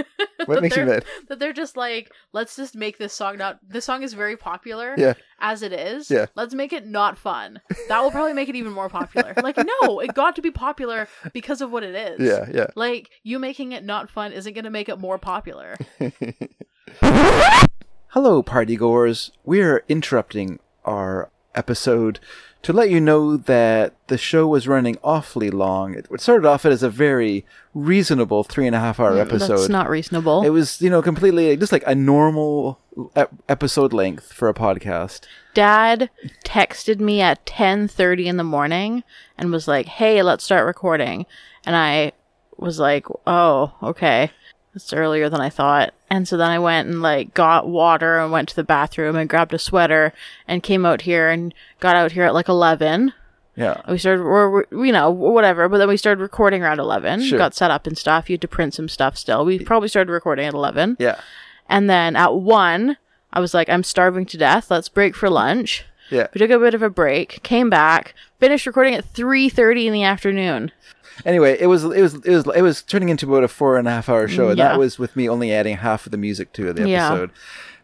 What 0.45 0.55
that 0.55 0.61
makes 0.61 0.77
you 0.77 0.85
they're- 0.85 0.93
mad? 0.95 1.05
That 1.27 1.39
they're 1.39 1.51
just 1.53 1.75
like, 1.75 2.09
let's 2.31 2.55
just 2.55 2.73
make 2.73 2.97
this 2.97 3.11
song 3.13 3.37
not. 3.37 3.59
This 3.67 3.83
song 3.83 4.03
is 4.03 4.13
very 4.13 4.37
popular. 4.37 4.95
Yeah. 4.97 5.13
As 5.41 5.61
it 5.61 5.73
is. 5.73 6.09
Yeah. 6.09 6.27
Let's 6.33 6.53
make 6.55 6.71
it 6.71 6.87
not 6.87 7.17
fun. 7.17 7.59
That 7.89 7.99
will 8.01 8.09
probably 8.09 8.31
make 8.33 8.47
it 8.47 8.55
even 8.55 8.71
more 8.71 8.87
popular. 8.89 9.33
like, 9.43 9.57
no, 9.57 9.99
it 9.99 10.13
got 10.13 10.37
to 10.37 10.41
be 10.41 10.49
popular 10.49 11.09
because 11.33 11.61
of 11.61 11.71
what 11.71 11.83
it 11.83 11.93
is. 11.93 12.21
Yeah, 12.25 12.45
yeah. 12.53 12.67
Like 12.75 13.09
you 13.23 13.37
making 13.37 13.73
it 13.73 13.83
not 13.83 14.09
fun 14.09 14.31
isn't 14.31 14.53
going 14.53 14.63
to 14.63 14.69
make 14.71 14.87
it 14.87 14.97
more 14.97 15.17
popular. 15.19 15.75
Hello, 18.07 18.41
party 18.41 18.75
goers. 18.75 19.31
We're 19.43 19.83
interrupting 19.87 20.59
our 20.85 21.29
episode 21.53 22.19
to 22.61 22.73
let 22.73 22.89
you 22.89 22.99
know 22.99 23.37
that 23.37 23.93
the 24.07 24.17
show 24.17 24.45
was 24.47 24.67
running 24.67 24.97
awfully 25.03 25.49
long. 25.49 25.93
It 25.93 26.07
started 26.19 26.47
off 26.47 26.65
as 26.65 26.83
a 26.83 26.89
very 26.89 27.45
reasonable 27.73 28.43
three 28.43 28.67
and 28.67 28.75
a 28.75 28.79
half 28.79 28.99
hour 28.99 29.17
episode. 29.17 29.45
Mm, 29.55 29.57
That's 29.57 29.69
not 29.69 29.89
reasonable. 29.89 30.43
It 30.43 30.49
was, 30.49 30.81
you 30.81 30.89
know, 30.89 31.01
completely 31.01 31.55
just 31.55 31.71
like 31.71 31.83
a 31.87 31.95
normal 31.95 32.79
episode 33.47 33.93
length 33.93 34.33
for 34.33 34.49
a 34.49 34.53
podcast. 34.53 35.21
Dad 35.53 36.09
texted 36.45 36.99
me 36.99 37.21
at 37.21 37.45
10:30 37.45 38.25
in 38.25 38.37
the 38.37 38.43
morning 38.43 39.03
and 39.37 39.51
was 39.51 39.67
like, 39.67 39.85
"Hey, 39.85 40.21
let's 40.21 40.43
start 40.43 40.65
recording." 40.65 41.25
And 41.65 41.75
I 41.75 42.11
was 42.57 42.77
like, 42.79 43.05
"Oh, 43.25 43.73
okay. 43.81 44.31
It's 44.75 44.93
earlier 44.93 45.29
than 45.29 45.41
I 45.41 45.49
thought." 45.49 45.93
And 46.09 46.27
so 46.27 46.37
then 46.37 46.49
I 46.49 46.59
went 46.59 46.87
and 46.87 47.01
like 47.01 47.33
got 47.33 47.67
water 47.67 48.17
and 48.17 48.31
went 48.31 48.49
to 48.49 48.55
the 48.55 48.63
bathroom 48.63 49.15
and 49.15 49.29
grabbed 49.29 49.53
a 49.53 49.59
sweater 49.59 50.13
and 50.47 50.63
came 50.63 50.85
out 50.85 51.01
here 51.01 51.29
and 51.29 51.53
got 51.79 51.95
out 51.95 52.13
here 52.13 52.23
at 52.23 52.33
like 52.33 52.49
11. 52.49 53.13
Yeah. 53.55 53.81
We 53.89 53.97
started, 53.97 54.23
or 54.23 54.65
you 54.71 54.93
know, 54.93 55.09
whatever. 55.09 55.67
But 55.67 55.79
then 55.79 55.89
we 55.89 55.97
started 55.97 56.21
recording 56.21 56.63
around 56.63 56.79
eleven. 56.79 57.21
Sure. 57.21 57.37
Got 57.37 57.53
set 57.53 57.71
up 57.71 57.85
and 57.85 57.97
stuff. 57.97 58.29
You 58.29 58.35
had 58.35 58.41
to 58.41 58.47
print 58.47 58.73
some 58.73 58.87
stuff. 58.87 59.17
Still, 59.17 59.43
we 59.43 59.59
probably 59.59 59.89
started 59.89 60.11
recording 60.11 60.45
at 60.45 60.53
eleven. 60.53 60.95
Yeah. 60.97 61.19
And 61.67 61.89
then 61.89 62.15
at 62.15 62.35
one, 62.35 62.97
I 63.33 63.41
was 63.41 63.53
like, 63.53 63.69
I'm 63.69 63.83
starving 63.83 64.25
to 64.27 64.37
death. 64.37 64.71
Let's 64.71 64.87
break 64.89 65.13
for 65.13 65.29
lunch. 65.29 65.83
Yeah. 66.09 66.27
We 66.33 66.39
took 66.39 66.49
a 66.51 66.57
bit 66.57 66.73
of 66.73 66.81
a 66.81 66.89
break, 66.89 67.43
came 67.43 67.69
back, 67.69 68.15
finished 68.39 68.65
recording 68.65 68.95
at 68.95 69.05
three 69.05 69.49
thirty 69.49 69.87
in 69.87 69.93
the 69.93 70.03
afternoon. 70.03 70.71
Anyway, 71.25 71.57
it 71.59 71.67
was 71.67 71.83
it 71.83 72.01
was 72.01 72.15
it 72.15 72.29
was 72.29 72.47
it 72.55 72.61
was 72.61 72.81
turning 72.81 73.09
into 73.09 73.27
about 73.29 73.43
a 73.43 73.47
four 73.47 73.77
and 73.77 73.87
a 73.87 73.91
half 73.91 74.09
hour 74.09 74.27
show, 74.27 74.49
and 74.49 74.57
Yeah. 74.57 74.69
that 74.69 74.79
was 74.79 74.97
with 74.99 75.15
me 75.15 75.27
only 75.29 75.51
adding 75.53 75.77
half 75.77 76.05
of 76.05 76.11
the 76.11 76.17
music 76.17 76.53
to 76.53 76.71
the 76.73 76.87
Yeah. 76.87 77.07
episode. 77.07 77.31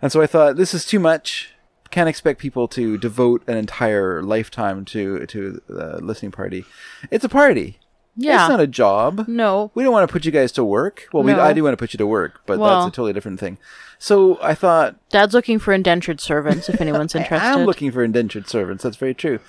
And 0.01 0.11
so 0.11 0.21
I 0.21 0.27
thought 0.27 0.55
this 0.57 0.73
is 0.73 0.85
too 0.85 0.99
much. 0.99 1.51
Can't 1.91 2.09
expect 2.09 2.39
people 2.39 2.67
to 2.69 2.97
devote 2.97 3.43
an 3.47 3.57
entire 3.57 4.21
lifetime 4.23 4.85
to 4.85 5.25
to 5.27 5.61
the 5.67 5.99
listening 6.01 6.31
party. 6.31 6.65
It's 7.11 7.23
a 7.25 7.29
party. 7.29 7.79
Yeah. 8.17 8.43
It's 8.45 8.49
not 8.49 8.61
a 8.61 8.67
job. 8.67 9.25
No. 9.27 9.71
We 9.75 9.83
don't 9.83 9.91
want 9.91 10.07
to 10.07 10.11
put 10.11 10.23
you 10.25 10.31
guys 10.31 10.51
to 10.53 10.63
work. 10.63 11.07
Well, 11.11 11.23
we, 11.23 11.33
I 11.33 11.51
do 11.51 11.63
want 11.63 11.73
to 11.73 11.77
put 11.77 11.93
you 11.93 11.97
to 11.97 12.07
work, 12.07 12.41
but 12.45 12.57
Well- 12.59 12.83
that's 12.83 12.93
a 12.93 12.95
totally 12.95 13.11
different 13.13 13.39
thing. 13.41 13.57
So 13.99 14.37
I 14.41 14.53
thought 14.55 14.95
Dad's 15.09 15.33
looking 15.33 15.59
for 15.59 15.73
indentured 15.73 16.19
servants 16.19 16.69
if 16.69 16.79
anyone's 16.81 17.15
interested, 17.15 17.45
I'm 17.47 17.65
looking 17.65 17.91
for 17.91 18.03
indentured 18.03 18.47
servants. 18.47 18.83
That's 18.83 18.97
very 18.97 19.13
true. 19.13 19.39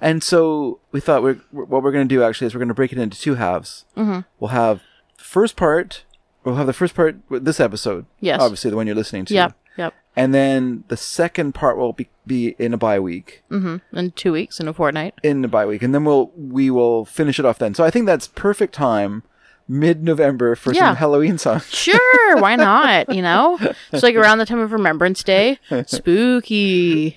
And 0.00 0.22
so 0.22 0.80
we 0.92 1.00
thought 1.00 1.22
we're, 1.22 1.40
what 1.50 1.82
we're 1.82 1.92
going 1.92 2.08
to 2.08 2.14
do 2.14 2.22
actually 2.22 2.46
is 2.46 2.54
we're 2.54 2.60
going 2.60 2.68
to 2.68 2.74
break 2.74 2.92
it 2.92 2.98
into 2.98 3.18
two 3.20 3.34
halves. 3.34 3.84
Mhm. 3.96 4.24
We'll 4.38 4.50
have 4.50 4.82
first 5.16 5.56
part. 5.56 6.04
We'll 6.44 6.54
have 6.56 6.66
the 6.66 6.72
first 6.72 6.94
part 6.94 7.16
with 7.28 7.44
this 7.44 7.58
episode. 7.58 8.06
Yes. 8.20 8.40
Obviously, 8.40 8.70
the 8.70 8.76
one 8.76 8.86
you're 8.86 8.94
listening 8.96 9.24
to. 9.26 9.34
Yep. 9.34 9.54
Yep. 9.76 9.94
And 10.14 10.32
then 10.32 10.84
the 10.88 10.96
second 10.96 11.54
part 11.54 11.76
will 11.76 11.92
be, 11.92 12.08
be 12.26 12.54
in 12.58 12.72
a 12.72 12.78
bye 12.78 12.98
week. 13.00 13.42
Mm-hmm. 13.50 13.96
In 13.98 14.10
two 14.12 14.32
weeks, 14.32 14.58
in 14.60 14.68
a 14.68 14.72
fortnight. 14.72 15.14
In 15.22 15.44
a 15.44 15.48
bye 15.48 15.66
week, 15.66 15.82
and 15.82 15.94
then 15.94 16.04
we'll 16.04 16.30
we 16.36 16.70
will 16.70 17.04
finish 17.04 17.38
it 17.38 17.44
off 17.44 17.58
then. 17.58 17.74
So 17.74 17.84
I 17.84 17.90
think 17.90 18.06
that's 18.06 18.28
perfect 18.28 18.72
time, 18.72 19.24
mid 19.68 20.02
November 20.04 20.54
for 20.54 20.72
Yeah. 20.72 20.90
some 20.90 20.96
Halloween 20.96 21.38
songs. 21.38 21.66
Sure, 21.74 22.36
why 22.38 22.56
not? 22.56 23.14
You 23.14 23.22
know, 23.22 23.58
it's 23.92 24.02
like 24.02 24.14
around 24.14 24.38
the 24.38 24.46
time 24.46 24.60
of 24.60 24.72
Remembrance 24.72 25.22
Day. 25.22 25.58
Spooky. 25.86 27.16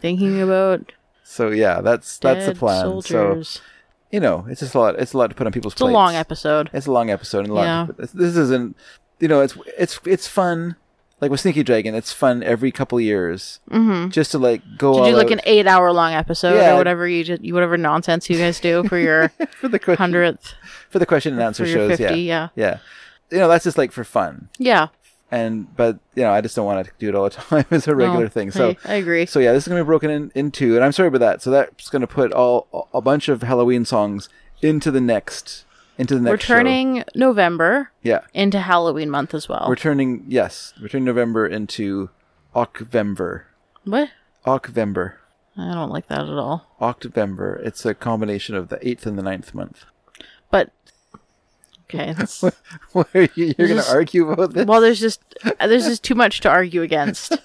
Thinking 0.00 0.40
about 0.42 0.92
So 1.24 1.50
yeah, 1.50 1.80
that's 1.80 2.18
that's 2.18 2.46
the 2.46 2.54
plan. 2.54 2.82
soldiers. 2.82 3.48
So 3.48 3.60
you 4.10 4.20
know, 4.20 4.44
it's 4.48 4.60
just 4.60 4.74
a 4.74 4.78
lot. 4.78 4.98
It's 4.98 5.12
a 5.14 5.18
lot 5.18 5.30
to 5.30 5.36
put 5.36 5.46
on 5.46 5.52
people's 5.52 5.72
it's 5.74 5.80
a 5.80 5.84
plates. 5.84 5.94
long 5.94 6.14
episode. 6.14 6.68
It's 6.72 6.86
a 6.86 6.92
long 6.92 7.10
episode 7.10 7.40
and 7.40 7.48
a 7.48 7.54
lot. 7.54 7.62
Yeah. 7.64 7.86
put- 7.86 8.12
This 8.12 8.36
isn't. 8.36 8.76
You 9.20 9.28
know, 9.28 9.40
it's 9.40 9.56
it's 9.78 10.00
it's 10.04 10.26
fun. 10.26 10.76
Like 11.22 11.30
with 11.30 11.38
Sneaky 11.40 11.62
Dragon, 11.62 11.94
it's 11.94 12.12
fun 12.12 12.42
every 12.42 12.72
couple 12.72 13.00
years, 13.00 13.60
Mhm. 13.70 14.10
just 14.10 14.32
to 14.32 14.38
like 14.38 14.60
go. 14.76 14.92
To 14.94 14.98
all 14.98 15.06
do 15.10 15.16
like 15.16 15.26
out. 15.28 15.32
an 15.34 15.40
eight-hour-long 15.44 16.12
episode 16.14 16.56
Yeah. 16.56 16.74
or 16.74 16.78
whatever 16.78 17.06
you 17.06 17.22
just, 17.22 17.40
whatever 17.52 17.78
nonsense 17.78 18.28
you 18.28 18.36
guys 18.36 18.58
do 18.58 18.82
for 18.88 18.98
your 18.98 19.28
for 19.60 19.68
the 19.68 19.78
hundredth. 19.96 20.52
for 20.90 20.98
the 20.98 21.06
question 21.06 21.32
and 21.34 21.40
answer 21.42 21.64
shows. 21.64 21.96
50, 21.96 22.02
yeah, 22.02 22.14
yeah. 22.14 22.48
yeah. 22.56 22.78
You 23.30 23.38
know, 23.38 23.48
that's 23.48 23.62
just 23.64 23.78
like 23.78 23.92
for 23.92 24.02
fun. 24.04 24.48
Yeah. 24.58 24.88
And 25.30 25.74
but 25.76 25.98
you 26.16 26.24
know, 26.24 26.32
I 26.32 26.40
just 26.40 26.56
don't 26.56 26.66
want 26.66 26.84
to 26.84 26.92
do 26.98 27.08
it 27.08 27.14
all 27.14 27.24
the 27.24 27.30
time 27.30 27.64
as 27.70 27.86
a 27.86 27.94
regular 27.94 28.28
thing. 28.28 28.50
So 28.50 28.70
I- 28.84 28.92
I 28.92 28.94
agree. 28.94 29.24
So 29.24 29.38
yeah, 29.38 29.52
this 29.52 29.62
is 29.62 29.68
gonna 29.68 29.82
be 29.84 29.86
broken 29.86 30.10
in, 30.10 30.32
in 30.34 30.50
two, 30.50 30.74
and 30.74 30.84
I'm 30.84 30.90
sorry 30.92 31.06
about 31.06 31.20
that. 31.20 31.40
So 31.40 31.50
that's 31.52 31.88
gonna 31.88 32.08
put 32.08 32.32
all 32.32 32.88
a 32.92 33.00
bunch 33.00 33.28
of 33.28 33.42
Halloween 33.42 33.84
songs 33.84 34.28
into 34.60 34.90
the 34.90 35.00
next 35.00 35.64
into 35.98 36.14
the 36.14 36.20
next. 36.20 36.30
We're 36.30 36.38
show. 36.38 36.54
turning 36.54 37.04
November 37.14 37.90
Yeah. 38.02 38.20
into 38.34 38.60
Halloween 38.60 39.10
month 39.10 39.34
as 39.34 39.48
well. 39.48 39.66
We're 39.68 39.76
turning 39.76 40.24
yes, 40.28 40.72
we're 40.80 40.88
turning 40.88 41.04
November 41.04 41.46
into 41.46 42.10
Ocvember. 42.54 43.46
what? 43.84 44.10
Ocvember. 44.46 45.18
I 45.56 45.72
don't 45.74 45.90
like 45.90 46.08
that 46.08 46.20
at 46.20 46.28
all. 46.30 46.66
Octovember. 46.80 47.60
It's 47.64 47.84
a 47.84 47.94
combination 47.94 48.54
of 48.54 48.68
the 48.68 48.78
eighth 48.86 49.04
and 49.06 49.18
the 49.18 49.22
ninth 49.22 49.54
month. 49.54 49.84
But 50.50 50.70
okay, 51.84 52.12
that's, 52.14 52.40
What 52.92 53.08
are 53.14 53.28
you, 53.34 53.54
you're 53.58 53.68
going 53.68 53.82
to 53.82 53.90
argue 53.90 54.30
about 54.30 54.54
this? 54.54 54.66
well, 54.66 54.80
there's 54.80 55.00
just 55.00 55.20
there's 55.60 55.86
just 55.86 56.02
too 56.02 56.14
much 56.14 56.40
to 56.40 56.48
argue 56.50 56.82
against. 56.82 57.36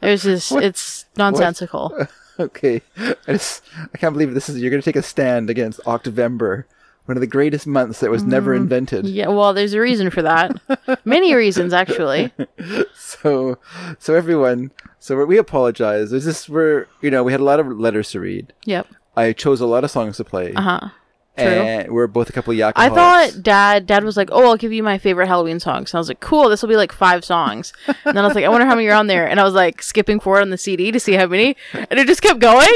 There's 0.00 0.24
just 0.24 0.50
What? 0.52 0.64
it's 0.64 1.06
nonsensical. 1.16 2.06
okay, 2.40 2.82
I 2.98 3.14
just 3.32 3.62
I 3.92 3.98
can't 3.98 4.12
believe 4.12 4.34
this 4.34 4.48
is. 4.48 4.60
You're 4.60 4.70
going 4.70 4.82
to 4.82 4.84
take 4.84 4.96
a 4.96 5.02
stand 5.02 5.48
against 5.50 5.80
Octovember, 5.84 6.64
one 7.06 7.16
of 7.16 7.20
the 7.20 7.26
greatest 7.26 7.66
months 7.66 8.00
that 8.00 8.10
was 8.10 8.22
never 8.24 8.54
Mm, 8.54 8.62
invented. 8.62 9.06
Yeah, 9.06 9.28
well, 9.28 9.52
there's 9.52 9.74
a 9.74 9.80
reason 9.80 10.10
for 10.10 10.22
that. 10.22 10.58
Many 11.04 11.34
reasons, 11.34 11.72
actually. 11.72 12.32
So, 12.96 13.58
so 13.98 14.14
everyone, 14.14 14.70
so 14.98 15.24
we 15.24 15.38
apologize. 15.38 16.10
There's 16.10 16.24
just 16.24 16.48
we're 16.48 16.86
you 17.00 17.10
know 17.10 17.22
we 17.22 17.32
had 17.32 17.40
a 17.40 17.44
lot 17.44 17.60
of 17.60 17.66
letters 17.66 18.10
to 18.12 18.20
read. 18.20 18.52
Yep. 18.64 18.86
I 19.16 19.32
chose 19.32 19.60
a 19.60 19.66
lot 19.66 19.84
of 19.84 19.90
songs 19.90 20.16
to 20.18 20.24
play. 20.24 20.52
Uh 20.54 20.60
huh. 20.60 20.88
And 21.36 21.90
we're 21.90 22.06
both 22.06 22.28
a 22.28 22.32
couple 22.32 22.52
of 22.52 22.72
I 22.76 22.88
thought 22.90 23.42
dad 23.42 23.86
dad 23.86 24.04
was 24.04 24.16
like, 24.16 24.28
"Oh, 24.30 24.44
I'll 24.46 24.56
give 24.56 24.72
you 24.72 24.82
my 24.84 24.98
favorite 24.98 25.26
Halloween 25.26 25.58
songs." 25.58 25.92
And 25.92 25.98
I 25.98 26.00
was 26.00 26.08
like, 26.08 26.20
"Cool, 26.20 26.48
this 26.48 26.62
will 26.62 26.68
be 26.68 26.76
like 26.76 26.92
five 26.92 27.24
songs." 27.24 27.72
And 27.86 28.16
then 28.16 28.18
I 28.18 28.26
was 28.26 28.34
like, 28.36 28.44
"I 28.44 28.48
wonder 28.48 28.66
how 28.66 28.74
many 28.76 28.86
are 28.88 28.94
on 28.94 29.08
there." 29.08 29.28
And 29.28 29.40
I 29.40 29.42
was 29.44 29.54
like 29.54 29.82
skipping 29.82 30.20
forward 30.20 30.42
on 30.42 30.50
the 30.50 30.58
CD 30.58 30.92
to 30.92 31.00
see 31.00 31.14
how 31.14 31.26
many, 31.26 31.56
and 31.72 31.98
it 31.98 32.06
just 32.06 32.22
kept 32.22 32.38
going. 32.40 32.68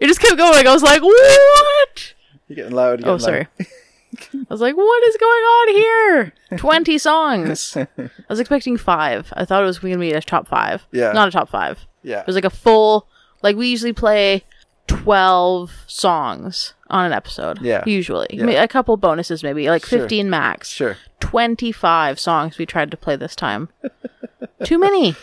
It 0.00 0.06
just 0.08 0.20
kept 0.20 0.36
going. 0.38 0.66
I 0.66 0.72
was 0.72 0.82
like, 0.82 1.02
"What?" 1.02 2.14
You're 2.48 2.56
getting 2.56 2.72
loud. 2.72 3.00
you're 3.00 3.10
Oh, 3.10 3.18
sorry. 3.18 3.46
loud. 3.58 3.66
I 4.34 4.46
was 4.48 4.60
like, 4.60 4.76
"What 4.76 5.04
is 5.04 5.16
going 5.18 5.30
on 5.42 5.74
here?" 5.74 6.32
Twenty 6.58 6.96
songs. 6.98 7.76
I 7.76 7.88
was 8.28 8.40
expecting 8.40 8.76
five. 8.76 9.32
I 9.36 9.44
thought 9.44 9.62
it 9.62 9.66
was 9.66 9.78
going 9.80 9.92
to 9.94 9.98
be 9.98 10.12
a 10.12 10.20
top 10.22 10.46
five. 10.48 10.86
Yeah. 10.92 11.12
Not 11.12 11.28
a 11.28 11.30
top 11.30 11.48
five. 11.48 11.86
Yeah. 12.02 12.20
It 12.20 12.26
was 12.26 12.36
like 12.36 12.44
a 12.44 12.50
full. 12.50 13.08
Like 13.42 13.56
we 13.56 13.68
usually 13.68 13.92
play 13.92 14.44
twelve 14.86 15.72
songs 15.86 16.74
on 16.88 17.04
an 17.04 17.12
episode. 17.12 17.60
Yeah. 17.60 17.82
Usually, 17.86 18.28
Yeah. 18.30 18.62
A 18.62 18.68
couple 18.68 18.96
bonuses 18.96 19.42
maybe, 19.42 19.68
like 19.68 19.84
Sure. 19.84 19.98
fifteen 20.00 20.30
max. 20.30 20.68
Sure. 20.70 20.96
25 21.20 22.20
songs 22.20 22.56
we 22.58 22.64
tried 22.66 22.90
to 22.92 22.96
play 22.96 23.16
this 23.16 23.34
time. 23.34 23.68
Too 24.64 24.78
many. 24.78 25.16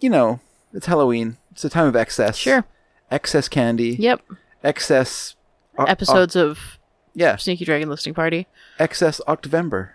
You 0.00 0.10
know, 0.10 0.40
it's 0.72 0.86
Halloween. 0.86 1.36
It's 1.52 1.64
a 1.64 1.68
time 1.70 1.86
of 1.86 1.94
excess. 1.94 2.36
Sure. 2.36 2.64
Excess 3.10 3.48
candy. 3.48 3.90
Yep. 3.98 4.20
Excess 4.64 5.33
o- 5.78 5.84
Episodes 5.84 6.36
o- 6.36 6.48
of 6.48 6.78
yeah. 7.14 7.36
Sneaky 7.36 7.64
Dragon 7.64 7.88
Listening 7.88 8.14
Party. 8.14 8.46
excess 8.78 9.20
Octovember. 9.28 9.90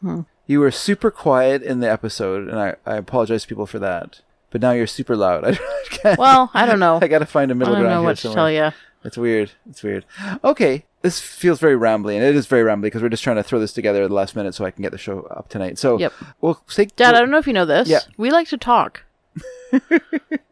Hmm. 0.00 0.20
You 0.46 0.60
were 0.60 0.70
super 0.70 1.10
quiet 1.10 1.62
in 1.62 1.80
the 1.80 1.90
episode, 1.90 2.48
and 2.48 2.58
I, 2.58 2.76
I 2.86 2.96
apologize 2.96 3.42
to 3.42 3.48
people 3.48 3.66
for 3.66 3.78
that. 3.80 4.20
But 4.50 4.60
now 4.60 4.70
you're 4.70 4.86
super 4.86 5.16
loud. 5.16 5.44
I 5.44 5.58
can't, 5.90 6.18
Well, 6.18 6.50
I 6.54 6.66
don't 6.66 6.78
know. 6.78 6.98
I 7.02 7.08
gotta 7.08 7.26
find 7.26 7.50
a 7.50 7.54
middle 7.54 7.74
ground. 7.74 7.86
I 7.88 7.90
don't 7.94 8.02
know 8.02 8.06
what 8.06 8.18
to 8.18 8.32
tell 8.32 8.50
you. 8.50 8.70
It's 9.04 9.16
weird. 9.16 9.52
It's 9.68 9.82
weird. 9.82 10.04
Okay, 10.44 10.84
this 11.02 11.20
feels 11.20 11.58
very 11.60 11.76
rambly, 11.76 12.14
and 12.14 12.24
it 12.24 12.34
is 12.36 12.46
very 12.46 12.62
rambly 12.62 12.82
because 12.82 13.02
we're 13.02 13.08
just 13.08 13.22
trying 13.24 13.36
to 13.36 13.42
throw 13.42 13.58
this 13.60 13.72
together 13.72 14.02
at 14.02 14.08
the 14.08 14.14
last 14.14 14.34
minute 14.34 14.54
so 14.54 14.64
I 14.64 14.70
can 14.72 14.82
get 14.82 14.90
the 14.92 14.98
show 14.98 15.22
up 15.22 15.48
tonight. 15.48 15.78
So, 15.78 15.98
Yep. 15.98 16.12
we'll 16.40 16.60
say, 16.66 16.86
Dad, 16.86 17.14
I 17.14 17.20
don't 17.20 17.30
know 17.30 17.38
if 17.38 17.46
you 17.46 17.52
know 17.52 17.66
this. 17.66 17.88
Yeah. 17.88 18.00
We 18.16 18.30
like 18.30 18.48
to 18.48 18.56
talk. 18.58 19.02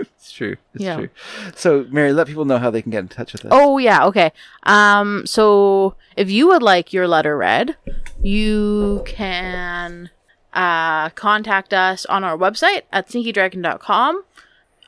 It's 0.00 0.30
true. 0.32 0.56
It's 0.74 0.84
Yeah. 0.84 0.96
true. 0.96 1.08
So, 1.54 1.86
Mary, 1.90 2.12
let 2.12 2.26
people 2.26 2.44
know 2.44 2.58
how 2.58 2.70
they 2.70 2.82
can 2.82 2.90
get 2.92 3.00
in 3.00 3.08
touch 3.08 3.32
with 3.32 3.44
us. 3.44 3.50
Oh 3.52 3.78
yeah, 3.78 4.04
okay. 4.06 4.32
Um 4.64 5.26
so 5.26 5.94
if 6.16 6.30
you 6.30 6.48
would 6.48 6.62
like 6.62 6.92
your 6.92 7.08
letter 7.08 7.36
read, 7.36 7.76
you 8.22 9.02
can 9.06 10.10
uh 10.52 11.10
contact 11.10 11.72
us 11.74 12.06
on 12.06 12.24
our 12.24 12.36
website 12.36 12.82
at 12.92 13.08
sneakydragon.com. 13.08 14.24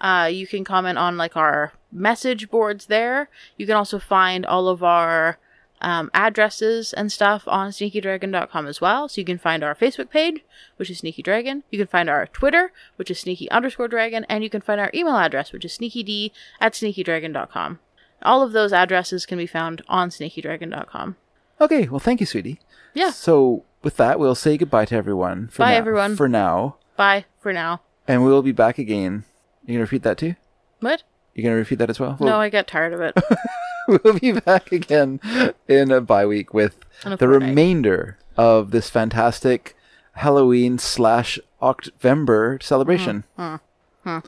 Uh 0.00 0.28
you 0.32 0.46
can 0.46 0.64
comment 0.64 0.98
on 0.98 1.16
like 1.16 1.36
our 1.36 1.72
message 1.92 2.50
boards 2.50 2.86
there. 2.86 3.28
You 3.56 3.66
can 3.66 3.76
also 3.76 3.98
find 3.98 4.46
all 4.46 4.68
of 4.68 4.82
our 4.82 5.38
um, 5.80 6.10
addresses 6.14 6.92
and 6.92 7.10
stuff 7.10 7.44
on 7.46 7.70
sneakydragon.com 7.70 8.66
as 8.66 8.80
well. 8.80 9.08
So 9.08 9.20
you 9.20 9.24
can 9.24 9.38
find 9.38 9.62
our 9.64 9.74
Facebook 9.74 10.10
page, 10.10 10.44
which 10.76 10.90
is 10.90 10.98
Sneaky 10.98 11.22
Dragon. 11.22 11.62
You 11.70 11.78
can 11.78 11.86
find 11.86 12.08
our 12.10 12.26
Twitter, 12.26 12.72
which 12.96 13.10
is 13.10 13.18
sneaky 13.20 13.50
underscore 13.50 13.88
dragon. 13.88 14.24
And 14.28 14.44
you 14.44 14.50
can 14.50 14.60
find 14.60 14.80
our 14.80 14.90
email 14.94 15.16
address, 15.16 15.52
which 15.52 15.64
is 15.64 15.76
sneakyd 15.76 16.30
at 16.60 16.74
sneakydragon.com. 16.74 17.78
All 18.22 18.42
of 18.42 18.52
those 18.52 18.72
addresses 18.72 19.24
can 19.26 19.38
be 19.38 19.46
found 19.46 19.82
on 19.88 20.10
sneakydragon.com. 20.10 21.16
Okay, 21.60 21.88
well, 21.88 22.00
thank 22.00 22.20
you, 22.20 22.26
sweetie. 22.26 22.60
Yeah. 22.94 23.10
So, 23.10 23.64
with 23.82 23.96
that, 23.96 24.18
we'll 24.18 24.34
say 24.34 24.56
goodbye 24.56 24.84
to 24.86 24.94
everyone. 24.96 25.48
For 25.48 25.58
Bye, 25.60 25.72
now- 25.72 25.76
everyone. 25.78 26.16
For 26.16 26.28
now. 26.28 26.76
Bye 26.96 27.24
for 27.40 27.52
now. 27.52 27.80
And 28.06 28.24
we'll 28.24 28.42
be 28.42 28.52
back 28.52 28.78
again. 28.78 29.24
You 29.64 29.74
can 29.74 29.80
repeat 29.80 30.02
that 30.02 30.18
too? 30.18 30.34
What? 30.80 31.02
You 31.34 31.42
gonna 31.44 31.54
repeat 31.56 31.78
that 31.78 31.88
as 31.90 32.00
well? 32.00 32.16
No, 32.20 32.40
I 32.40 32.48
get 32.48 32.66
tired 32.66 32.92
of 32.92 33.00
it. 33.00 33.16
we'll 34.04 34.18
be 34.18 34.32
back 34.32 34.72
again 34.72 35.20
in 35.68 35.90
a 35.90 36.00
bye 36.00 36.26
week 36.26 36.54
with 36.54 36.78
the 37.02 37.16
fortnight. 37.16 37.48
remainder 37.48 38.18
of 38.36 38.70
this 38.70 38.88
fantastic 38.90 39.76
Halloween 40.14 40.78
slash 40.78 41.38
October 41.62 42.58
celebration. 42.62 43.24
Hmm. 43.36 43.56
Hmm. 44.04 44.18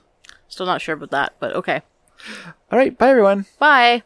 Still 0.48 0.66
not 0.66 0.80
sure 0.80 0.94
about 0.94 1.10
that, 1.10 1.34
but 1.40 1.54
okay. 1.54 1.82
All 2.70 2.78
right, 2.78 2.96
bye 2.96 3.10
everyone. 3.10 3.46
Bye. 3.58 4.02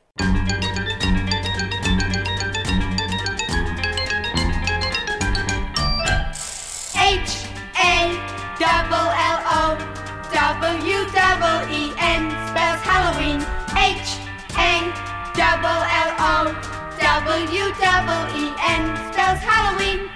W 17.36 17.70
double 17.78 18.24
E 18.34 18.50
N 18.66 18.96
spells 19.12 19.40
Halloween. 19.40 20.08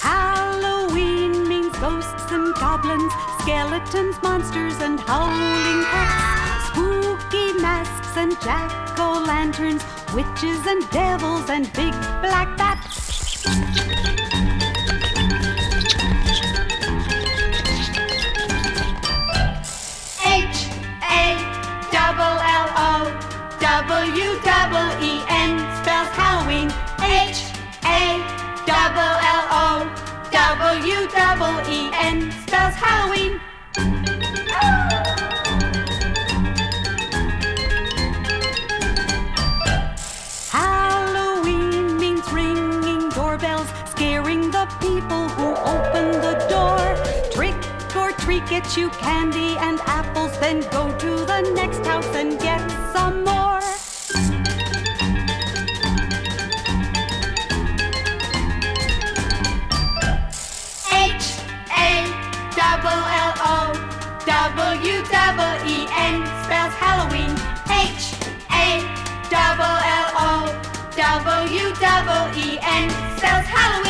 Halloween 0.00 1.48
means 1.48 1.78
ghosts 1.78 2.32
and 2.32 2.52
goblins, 2.56 3.12
skeletons, 3.42 4.20
monsters, 4.20 4.74
and 4.80 4.98
howling 4.98 5.84
cats. 5.92 6.66
Spooky 6.72 7.52
masks 7.60 8.16
and 8.16 8.32
jack 8.40 8.98
o' 8.98 9.22
lanterns, 9.24 9.84
witches 10.12 10.66
and 10.66 10.90
devils, 10.90 11.48
and 11.48 11.72
big 11.72 11.92
black 12.20 12.56
bats. 12.58 13.46
Double 22.16 22.40
L 22.40 22.68
O 22.76 22.92
W 23.60 24.40
double 24.40 24.88
E 25.04 25.22
N 25.28 25.58
spells 25.76 26.08
Halloween. 26.16 26.68
H 27.02 27.44
A 27.84 28.24
double 28.64 29.16
L 29.36 29.44
O 29.52 29.92
W 30.32 31.08
double 31.12 31.60
E 31.70 31.90
N 31.92 32.32
spells 32.42 32.74
Halloween. 32.74 33.38
Halloween 40.50 41.98
means 41.98 42.32
ringing 42.32 43.10
doorbells, 43.10 43.68
scaring 43.90 44.50
the 44.50 44.64
people 44.80 45.28
who 45.28 45.54
open 45.54 46.12
the 46.22 46.46
door 46.48 47.05
tree, 48.26 48.40
get 48.48 48.76
you 48.76 48.90
candy 48.90 49.56
and 49.58 49.78
apples, 49.86 50.36
then 50.40 50.60
go 50.72 50.90
to 50.98 51.10
the 51.30 51.40
next 51.54 51.86
house 51.86 52.12
and 52.14 52.38
get 52.40 52.60
some 52.92 53.22
more. 53.22 53.60
H 60.90 61.26
A 61.70 61.92
double 62.58 63.02
L 63.26 63.32
O 63.54 63.58
W 64.26 64.96
double 65.14 65.54
E 65.74 65.86
N 65.96 66.16
spells 66.42 66.74
Halloween. 66.82 67.32
H 67.70 68.04
A 68.50 68.82
double 69.30 69.76
L 70.02 70.08
O 70.26 70.32
W 70.96 71.64
double 71.86 72.24
E 72.44 72.58
N 72.60 72.90
spells 73.16 73.46
Halloween. 73.46 73.85